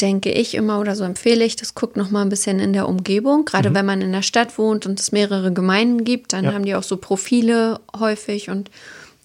denke 0.00 0.30
ich 0.30 0.54
immer 0.54 0.80
oder 0.80 0.96
so 0.96 1.04
empfehle 1.04 1.44
ich, 1.44 1.56
das 1.56 1.74
guckt 1.74 1.96
noch 1.96 2.10
mal 2.10 2.22
ein 2.22 2.28
bisschen 2.28 2.58
in 2.58 2.72
der 2.72 2.88
Umgebung. 2.88 3.44
Gerade 3.44 3.70
mhm. 3.70 3.74
wenn 3.74 3.86
man 3.86 4.02
in 4.02 4.12
der 4.12 4.22
Stadt 4.22 4.58
wohnt 4.58 4.86
und 4.86 4.98
es 4.98 5.12
mehrere 5.12 5.52
Gemeinden 5.52 6.04
gibt, 6.04 6.32
dann 6.32 6.44
ja. 6.44 6.52
haben 6.52 6.64
die 6.64 6.74
auch 6.74 6.82
so 6.82 6.96
Profile 6.96 7.80
häufig 7.98 8.50
und 8.50 8.70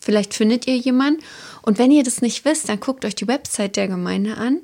vielleicht 0.02 0.34
findet 0.34 0.68
ihr 0.68 0.78
jemanden. 0.78 1.22
Und 1.61 1.78
wenn 1.78 1.91
ihr 1.91 2.03
das 2.03 2.22
nicht 2.22 2.45
wisst, 2.45 2.70
dann 2.70 2.80
guckt 2.80 3.03
euch 3.06 3.16
die 3.16 3.28
Website 3.28 3.76
der 3.76 3.88
Gemeinde 3.88 4.38
an. 4.38 4.60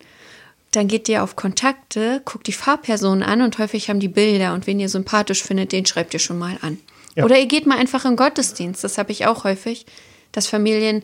Dann 0.71 0.87
geht 0.87 1.07
ihr 1.07 1.23
auf 1.23 1.35
Kontakte, 1.35 2.21
guckt 2.25 2.47
die 2.47 2.53
Fahrpersonen 2.53 3.23
an 3.23 3.41
und 3.41 3.57
häufig 3.57 3.89
haben 3.89 3.99
die 3.99 4.07
Bilder. 4.07 4.53
Und 4.53 4.67
wen 4.67 4.79
ihr 4.79 4.89
sympathisch 4.89 5.43
findet, 5.43 5.71
den 5.71 5.85
schreibt 5.85 6.13
ihr 6.13 6.19
schon 6.19 6.37
mal 6.37 6.57
an. 6.61 6.79
Ja. 7.15 7.23
Oder 7.23 7.39
ihr 7.39 7.45
geht 7.45 7.65
mal 7.65 7.77
einfach 7.77 8.05
in 8.05 8.15
Gottesdienst. 8.15 8.83
Das 8.83 8.97
habe 8.97 9.11
ich 9.11 9.25
auch 9.25 9.43
häufig, 9.45 9.85
dass 10.31 10.47
Familien 10.47 11.03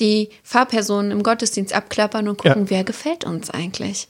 die 0.00 0.30
Fahrpersonen 0.42 1.10
im 1.10 1.22
Gottesdienst 1.22 1.72
abklappern 1.72 2.28
und 2.28 2.38
gucken, 2.38 2.64
ja. 2.64 2.70
wer 2.70 2.84
gefällt 2.84 3.24
uns 3.24 3.50
eigentlich. 3.50 4.08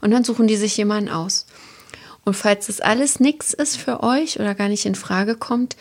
Und 0.00 0.10
dann 0.10 0.24
suchen 0.24 0.46
die 0.46 0.56
sich 0.56 0.76
jemanden 0.76 1.10
aus. 1.10 1.46
Und 2.24 2.34
falls 2.34 2.66
das 2.66 2.80
alles 2.80 3.20
nichts 3.20 3.54
ist 3.54 3.76
für 3.76 4.02
euch 4.02 4.38
oder 4.38 4.54
gar 4.54 4.68
nicht 4.68 4.86
in 4.86 4.94
Frage 4.94 5.36
kommt, 5.36 5.76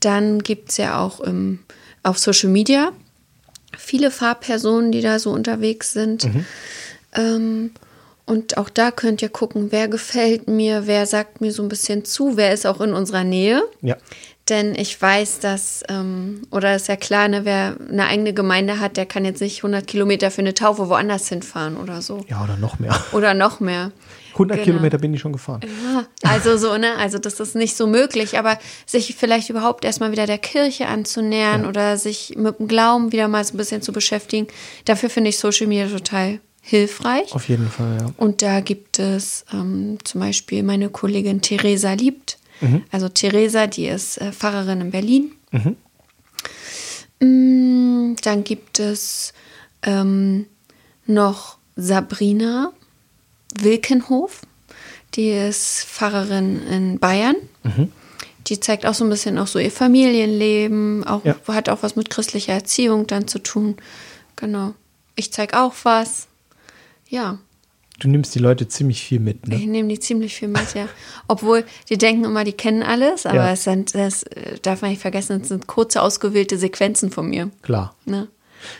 dann 0.00 0.42
gibt 0.42 0.70
es 0.70 0.76
ja 0.76 1.00
auch 1.00 1.20
im, 1.20 1.60
auf 2.02 2.18
Social 2.18 2.50
Media 2.50 2.92
viele 3.76 4.10
Fahrpersonen, 4.10 4.92
die 4.92 5.00
da 5.00 5.18
so 5.18 5.30
unterwegs 5.30 5.92
sind. 5.92 6.24
Mhm. 6.24 6.44
Ähm, 7.14 7.70
und 8.26 8.56
auch 8.58 8.68
da 8.68 8.90
könnt 8.92 9.22
ihr 9.22 9.28
gucken, 9.28 9.72
wer 9.72 9.88
gefällt 9.88 10.46
mir, 10.46 10.86
wer 10.86 11.06
sagt 11.06 11.40
mir 11.40 11.52
so 11.52 11.62
ein 11.62 11.68
bisschen 11.68 12.04
zu, 12.04 12.36
wer 12.36 12.52
ist 12.52 12.66
auch 12.66 12.80
in 12.80 12.92
unserer 12.92 13.24
Nähe. 13.24 13.62
Ja. 13.82 13.96
Denn 14.50 14.74
ich 14.74 15.00
weiß, 15.00 15.38
dass, 15.38 15.84
ähm, 15.88 16.42
oder 16.50 16.74
ist 16.74 16.88
ja 16.88 16.96
klar, 16.96 17.28
ne, 17.28 17.44
wer 17.44 17.76
eine 17.88 18.06
eigene 18.06 18.34
Gemeinde 18.34 18.80
hat, 18.80 18.96
der 18.96 19.06
kann 19.06 19.24
jetzt 19.24 19.40
nicht 19.40 19.58
100 19.58 19.86
Kilometer 19.86 20.32
für 20.32 20.40
eine 20.40 20.54
Taufe 20.54 20.88
woanders 20.88 21.28
hinfahren 21.28 21.76
oder 21.76 22.02
so. 22.02 22.24
Ja, 22.28 22.42
oder 22.42 22.56
noch 22.56 22.80
mehr. 22.80 23.00
Oder 23.12 23.34
noch 23.34 23.60
mehr. 23.60 23.92
100 24.32 24.56
genau. 24.56 24.64
Kilometer 24.64 24.98
bin 24.98 25.14
ich 25.14 25.20
schon 25.20 25.32
gefahren. 25.32 25.60
Ja, 25.62 26.06
also 26.28 26.56
so, 26.56 26.76
ne, 26.76 26.96
also 26.98 27.18
das 27.18 27.38
ist 27.38 27.54
nicht 27.54 27.76
so 27.76 27.86
möglich, 27.86 28.38
aber 28.38 28.58
sich 28.86 29.14
vielleicht 29.16 29.50
überhaupt 29.50 29.84
erstmal 29.84 30.10
wieder 30.10 30.26
der 30.26 30.38
Kirche 30.38 30.88
anzunähern 30.88 31.62
ja. 31.62 31.68
oder 31.68 31.96
sich 31.96 32.34
mit 32.36 32.58
dem 32.58 32.66
Glauben 32.66 33.12
wieder 33.12 33.28
mal 33.28 33.44
so 33.44 33.54
ein 33.54 33.56
bisschen 33.56 33.82
zu 33.82 33.92
beschäftigen, 33.92 34.48
dafür 34.84 35.10
finde 35.10 35.30
ich 35.30 35.38
Social 35.38 35.66
Media 35.68 35.86
total 35.86 36.40
hilfreich. 36.60 37.32
Auf 37.34 37.48
jeden 37.48 37.68
Fall, 37.68 37.98
ja. 38.00 38.10
Und 38.16 38.42
da 38.42 38.60
gibt 38.60 38.98
es 38.98 39.44
ähm, 39.52 39.98
zum 40.04 40.20
Beispiel 40.20 40.62
meine 40.62 40.88
Kollegin 40.88 41.40
Theresa 41.40 41.92
Liebt, 41.92 42.38
Mhm. 42.60 42.84
Also 42.90 43.08
Theresa, 43.08 43.66
die 43.66 43.86
ist 43.86 44.18
äh, 44.18 44.32
Pfarrerin 44.32 44.80
in 44.80 44.90
Berlin. 44.90 45.32
Mhm. 45.50 45.76
Mm, 47.20 48.16
dann 48.22 48.44
gibt 48.44 48.78
es 48.78 49.32
ähm, 49.82 50.46
noch 51.06 51.58
Sabrina 51.76 52.72
Wilkenhof, 53.58 54.42
die 55.14 55.30
ist 55.30 55.84
Pfarrerin 55.84 56.66
in 56.66 56.98
Bayern. 56.98 57.36
Mhm. 57.62 57.92
Die 58.46 58.58
zeigt 58.58 58.86
auch 58.86 58.94
so 58.94 59.04
ein 59.04 59.10
bisschen 59.10 59.38
auch 59.38 59.46
so 59.46 59.58
ihr 59.58 59.70
Familienleben, 59.70 61.04
auch, 61.04 61.24
ja. 61.24 61.36
hat 61.48 61.68
auch 61.68 61.82
was 61.82 61.94
mit 61.94 62.10
christlicher 62.10 62.54
Erziehung 62.54 63.06
dann 63.06 63.28
zu 63.28 63.38
tun. 63.38 63.76
Genau. 64.36 64.74
Ich 65.14 65.32
zeige 65.32 65.60
auch 65.60 65.74
was. 65.82 66.26
Ja. 67.08 67.38
Du 68.00 68.08
nimmst 68.08 68.34
die 68.34 68.38
Leute 68.38 68.66
ziemlich 68.66 69.02
viel 69.02 69.20
mit, 69.20 69.46
ne? 69.46 69.56
Ich 69.56 69.66
nehme 69.66 69.88
die 69.88 70.00
ziemlich 70.00 70.34
viel 70.34 70.48
mit, 70.48 70.74
ja. 70.74 70.88
Obwohl, 71.28 71.64
die 71.90 71.98
denken 71.98 72.24
immer, 72.24 72.44
die 72.44 72.54
kennen 72.54 72.82
alles, 72.82 73.26
aber 73.26 73.36
ja. 73.36 73.52
es 73.52 73.64
sind, 73.64 73.94
das 73.94 74.22
äh, 74.24 74.58
darf 74.62 74.80
man 74.80 74.90
nicht 74.90 75.02
vergessen, 75.02 75.42
es 75.42 75.48
sind 75.48 75.66
kurze, 75.66 76.00
ausgewählte 76.00 76.56
Sequenzen 76.56 77.10
von 77.10 77.28
mir. 77.28 77.50
Klar. 77.62 77.94
Ne? 78.06 78.28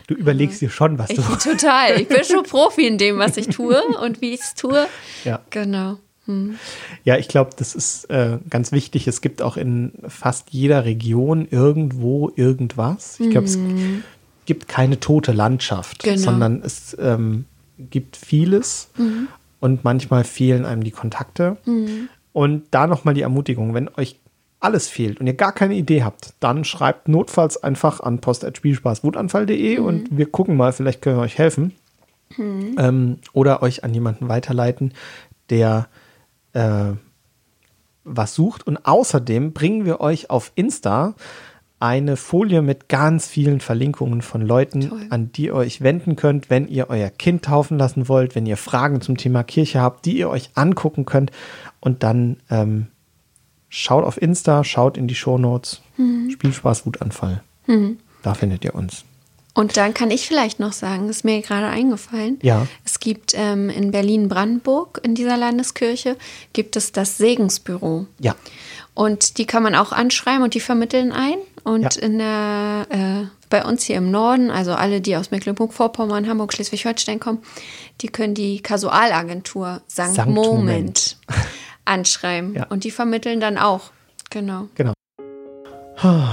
Du 0.06 0.14
überlegst 0.14 0.60
dir 0.60 0.70
schon, 0.70 0.98
was 0.98 1.10
ich, 1.10 1.16
du. 1.16 1.22
Total. 1.22 2.00
Ich 2.00 2.08
bin 2.08 2.24
schon 2.24 2.42
Profi 2.48 2.86
in 2.86 2.98
dem, 2.98 3.18
was 3.18 3.36
ich 3.36 3.48
tue 3.48 3.80
und 4.02 4.20
wie 4.20 4.32
ich 4.32 4.40
es 4.40 4.54
tue. 4.54 4.86
Ja. 5.24 5.40
Genau. 5.50 5.98
Hm. 6.26 6.56
Ja, 7.04 7.16
ich 7.16 7.28
glaube, 7.28 7.50
das 7.56 7.74
ist 7.74 8.04
äh, 8.06 8.38
ganz 8.48 8.72
wichtig. 8.72 9.06
Es 9.06 9.20
gibt 9.20 9.42
auch 9.42 9.56
in 9.56 9.92
fast 10.06 10.50
jeder 10.50 10.84
Region 10.84 11.46
irgendwo 11.50 12.32
irgendwas. 12.36 13.20
Ich 13.20 13.30
glaube, 13.30 13.48
mhm. 13.48 14.02
es 14.40 14.46
gibt 14.46 14.68
keine 14.68 15.00
tote 15.00 15.32
Landschaft, 15.32 16.02
genau. 16.02 16.16
sondern 16.16 16.62
es 16.62 16.96
ähm, 17.00 17.46
gibt 17.80 18.16
vieles 18.16 18.90
mhm. 18.96 19.28
und 19.60 19.84
manchmal 19.84 20.24
fehlen 20.24 20.64
einem 20.64 20.84
die 20.84 20.90
Kontakte. 20.90 21.56
Mhm. 21.64 22.08
Und 22.32 22.64
da 22.70 22.86
nochmal 22.86 23.14
die 23.14 23.22
Ermutigung, 23.22 23.74
wenn 23.74 23.88
euch 23.96 24.16
alles 24.60 24.88
fehlt 24.88 25.20
und 25.20 25.26
ihr 25.26 25.34
gar 25.34 25.52
keine 25.52 25.74
Idee 25.74 26.04
habt, 26.04 26.34
dann 26.38 26.64
schreibt 26.64 27.08
notfalls 27.08 27.62
einfach 27.62 28.00
an 28.00 28.20
post.spielspaßwutanfall.de 28.20 29.78
mhm. 29.78 29.84
und 29.84 30.16
wir 30.16 30.26
gucken 30.26 30.56
mal, 30.56 30.72
vielleicht 30.72 31.02
können 31.02 31.16
wir 31.16 31.22
euch 31.22 31.38
helfen. 31.38 31.74
Mhm. 32.36 32.76
Ähm, 32.78 33.18
oder 33.32 33.62
euch 33.62 33.82
an 33.82 33.92
jemanden 33.92 34.28
weiterleiten, 34.28 34.92
der 35.48 35.88
äh, 36.52 36.92
was 38.04 38.34
sucht. 38.34 38.66
Und 38.66 38.86
außerdem 38.86 39.52
bringen 39.52 39.84
wir 39.84 40.00
euch 40.00 40.30
auf 40.30 40.52
Insta 40.54 41.14
eine 41.80 42.16
Folie 42.16 42.62
mit 42.62 42.88
ganz 42.88 43.26
vielen 43.26 43.60
Verlinkungen 43.60 44.22
von 44.22 44.42
Leuten, 44.42 44.88
Toll. 44.88 45.06
an 45.10 45.32
die 45.32 45.46
ihr 45.46 45.54
euch 45.54 45.80
wenden 45.80 46.14
könnt, 46.14 46.50
wenn 46.50 46.68
ihr 46.68 46.90
euer 46.90 47.10
Kind 47.10 47.44
taufen 47.46 47.78
lassen 47.78 48.08
wollt, 48.08 48.34
wenn 48.34 48.46
ihr 48.46 48.56
Fragen 48.56 49.00
zum 49.00 49.16
Thema 49.16 49.42
Kirche 49.42 49.80
habt, 49.80 50.04
die 50.04 50.18
ihr 50.18 50.28
euch 50.28 50.50
angucken 50.54 51.06
könnt 51.06 51.32
und 51.80 52.02
dann 52.02 52.36
ähm, 52.50 52.86
schaut 53.68 54.04
auf 54.04 54.20
Insta, 54.20 54.62
schaut 54.62 54.98
in 54.98 55.08
die 55.08 55.14
Shownotes. 55.14 55.80
Mhm. 55.96 56.30
Spielspaß, 56.30 56.86
Wutanfall. 56.86 57.42
Da 58.22 58.34
findet 58.34 58.64
ihr 58.64 58.74
uns. 58.74 59.04
Und 59.54 59.76
dann 59.76 59.94
kann 59.94 60.10
ich 60.10 60.26
vielleicht 60.26 60.60
noch 60.60 60.72
sagen, 60.72 61.08
ist 61.08 61.24
mir 61.24 61.40
gerade 61.42 61.66
eingefallen. 61.66 62.38
Ja. 62.42 62.66
Es 62.84 63.00
gibt 63.00 63.34
ähm, 63.36 63.68
in 63.68 63.90
Berlin-Brandenburg, 63.90 65.00
in 65.02 65.14
dieser 65.14 65.36
Landeskirche, 65.36 66.16
gibt 66.52 66.76
es 66.76 66.92
das 66.92 67.18
Segensbüro. 67.18 68.06
Ja. 68.20 68.36
Und 68.94 69.38
die 69.38 69.46
kann 69.46 69.62
man 69.62 69.74
auch 69.74 69.92
anschreiben 69.92 70.42
und 70.42 70.54
die 70.54 70.60
vermitteln 70.60 71.12
ein. 71.12 71.38
Und 71.64 71.96
Ja. 71.96 72.02
in 72.02 72.18
der, 72.18 72.86
äh, 72.90 73.26
bei 73.50 73.64
uns 73.64 73.84
hier 73.84 73.96
im 73.96 74.10
Norden, 74.10 74.50
also 74.50 74.72
alle, 74.72 75.00
die 75.00 75.16
aus 75.16 75.30
Mecklenburg-Vorpommern, 75.30 76.28
Hamburg, 76.28 76.52
Schleswig-Holstein 76.52 77.20
kommen, 77.20 77.42
die 78.00 78.08
können 78.08 78.34
die 78.34 78.60
Kasualagentur 78.62 79.82
Sankt, 79.86 80.14
Sankt 80.16 80.34
Moment, 80.34 80.56
Moment. 80.58 81.16
anschreiben. 81.84 82.54
Ja. 82.54 82.66
Und 82.70 82.84
die 82.84 82.90
vermitteln 82.90 83.40
dann 83.40 83.58
auch. 83.58 83.90
Genau. 84.30 84.68
Genau. 84.74 84.92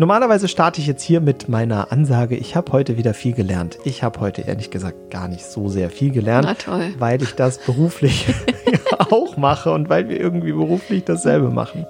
Normalerweise 0.00 0.46
starte 0.46 0.80
ich 0.80 0.86
jetzt 0.86 1.02
hier 1.02 1.20
mit 1.20 1.48
meiner 1.48 1.90
Ansage, 1.90 2.36
ich 2.36 2.54
habe 2.54 2.70
heute 2.70 2.96
wieder 2.96 3.14
viel 3.14 3.32
gelernt. 3.32 3.78
Ich 3.84 4.04
habe 4.04 4.20
heute 4.20 4.42
ehrlich 4.42 4.70
gesagt 4.70 5.10
gar 5.10 5.26
nicht 5.26 5.44
so 5.44 5.68
sehr 5.68 5.90
viel 5.90 6.12
gelernt, 6.12 6.68
weil 7.00 7.20
ich 7.20 7.32
das 7.34 7.58
beruflich 7.58 8.26
auch 9.10 9.36
mache 9.36 9.72
und 9.72 9.88
weil 9.88 10.08
wir 10.08 10.20
irgendwie 10.20 10.52
beruflich 10.52 11.02
dasselbe 11.04 11.50
machen. 11.50 11.84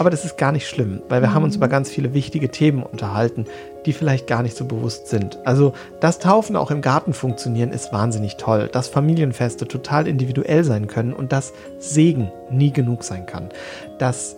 Aber 0.00 0.08
das 0.08 0.24
ist 0.24 0.38
gar 0.38 0.50
nicht 0.50 0.66
schlimm, 0.66 1.02
weil 1.10 1.20
wir 1.20 1.34
haben 1.34 1.44
uns 1.44 1.56
über 1.56 1.68
ganz 1.68 1.90
viele 1.90 2.14
wichtige 2.14 2.48
Themen 2.48 2.82
unterhalten, 2.82 3.44
die 3.84 3.92
vielleicht 3.92 4.26
gar 4.26 4.42
nicht 4.42 4.56
so 4.56 4.64
bewusst 4.64 5.08
sind. 5.08 5.38
Also, 5.44 5.74
dass 6.00 6.18
Taufen 6.18 6.56
auch 6.56 6.70
im 6.70 6.80
Garten 6.80 7.12
funktionieren, 7.12 7.70
ist 7.70 7.92
wahnsinnig 7.92 8.38
toll. 8.38 8.70
Dass 8.72 8.88
Familienfeste 8.88 9.68
total 9.68 10.08
individuell 10.08 10.64
sein 10.64 10.86
können 10.86 11.12
und 11.12 11.32
dass 11.32 11.52
Segen 11.78 12.32
nie 12.50 12.72
genug 12.72 13.04
sein 13.04 13.26
kann. 13.26 13.50
Dass 13.98 14.36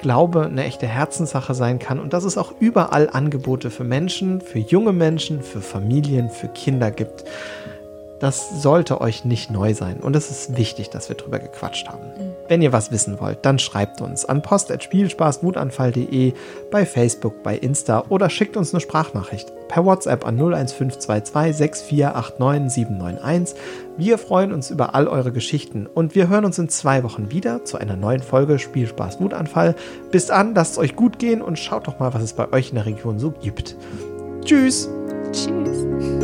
Glaube 0.00 0.46
eine 0.46 0.64
echte 0.64 0.86
Herzenssache 0.86 1.52
sein 1.52 1.78
kann 1.78 2.00
und 2.00 2.14
dass 2.14 2.24
es 2.24 2.38
auch 2.38 2.54
überall 2.58 3.10
Angebote 3.10 3.70
für 3.70 3.84
Menschen, 3.84 4.40
für 4.40 4.58
junge 4.58 4.94
Menschen, 4.94 5.42
für 5.42 5.60
Familien, 5.60 6.30
für 6.30 6.48
Kinder 6.48 6.90
gibt. 6.90 7.24
Das 8.22 8.62
sollte 8.62 9.00
euch 9.00 9.24
nicht 9.24 9.50
neu 9.50 9.74
sein 9.74 9.96
und 9.96 10.14
es 10.14 10.30
ist 10.30 10.56
wichtig, 10.56 10.90
dass 10.90 11.08
wir 11.08 11.16
drüber 11.16 11.40
gequatscht 11.40 11.88
haben. 11.88 12.04
Wenn 12.46 12.62
ihr 12.62 12.72
was 12.72 12.92
wissen 12.92 13.18
wollt, 13.18 13.44
dann 13.44 13.58
schreibt 13.58 14.00
uns 14.00 14.24
an 14.24 14.42
post.spielspaßwutanfall.de, 14.42 16.32
bei 16.70 16.86
Facebook, 16.86 17.42
bei 17.42 17.56
Insta 17.56 18.04
oder 18.10 18.30
schickt 18.30 18.56
uns 18.56 18.72
eine 18.72 18.80
Sprachnachricht 18.80 19.52
per 19.66 19.84
WhatsApp 19.84 20.24
an 20.24 20.38
01522 20.38 21.56
6489 21.56 22.72
791. 22.72 23.58
Wir 23.96 24.18
freuen 24.18 24.52
uns 24.52 24.70
über 24.70 24.94
all 24.94 25.08
eure 25.08 25.32
Geschichten 25.32 25.88
und 25.92 26.14
wir 26.14 26.28
hören 26.28 26.44
uns 26.44 26.60
in 26.60 26.68
zwei 26.68 27.02
Wochen 27.02 27.32
wieder 27.32 27.64
zu 27.64 27.76
einer 27.76 27.96
neuen 27.96 28.22
Folge 28.22 28.60
Spielspaß 28.60 29.18
Wutanfall. 29.18 29.74
Bis 30.12 30.30
an, 30.30 30.54
lasst 30.54 30.74
es 30.74 30.78
euch 30.78 30.94
gut 30.94 31.18
gehen 31.18 31.42
und 31.42 31.58
schaut 31.58 31.88
doch 31.88 31.98
mal, 31.98 32.14
was 32.14 32.22
es 32.22 32.34
bei 32.34 32.52
euch 32.52 32.68
in 32.68 32.76
der 32.76 32.86
Region 32.86 33.18
so 33.18 33.32
gibt. 33.32 33.74
Tschüss! 34.44 34.88
Tschüss. 35.32 36.21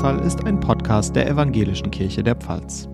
Wutanfall 0.00 0.26
ist 0.26 0.46
ein 0.46 0.58
Podcast 0.58 1.14
der 1.14 1.28
Evangelischen 1.28 1.90
Kirche 1.90 2.22
der 2.22 2.34
Pfalz. 2.34 2.89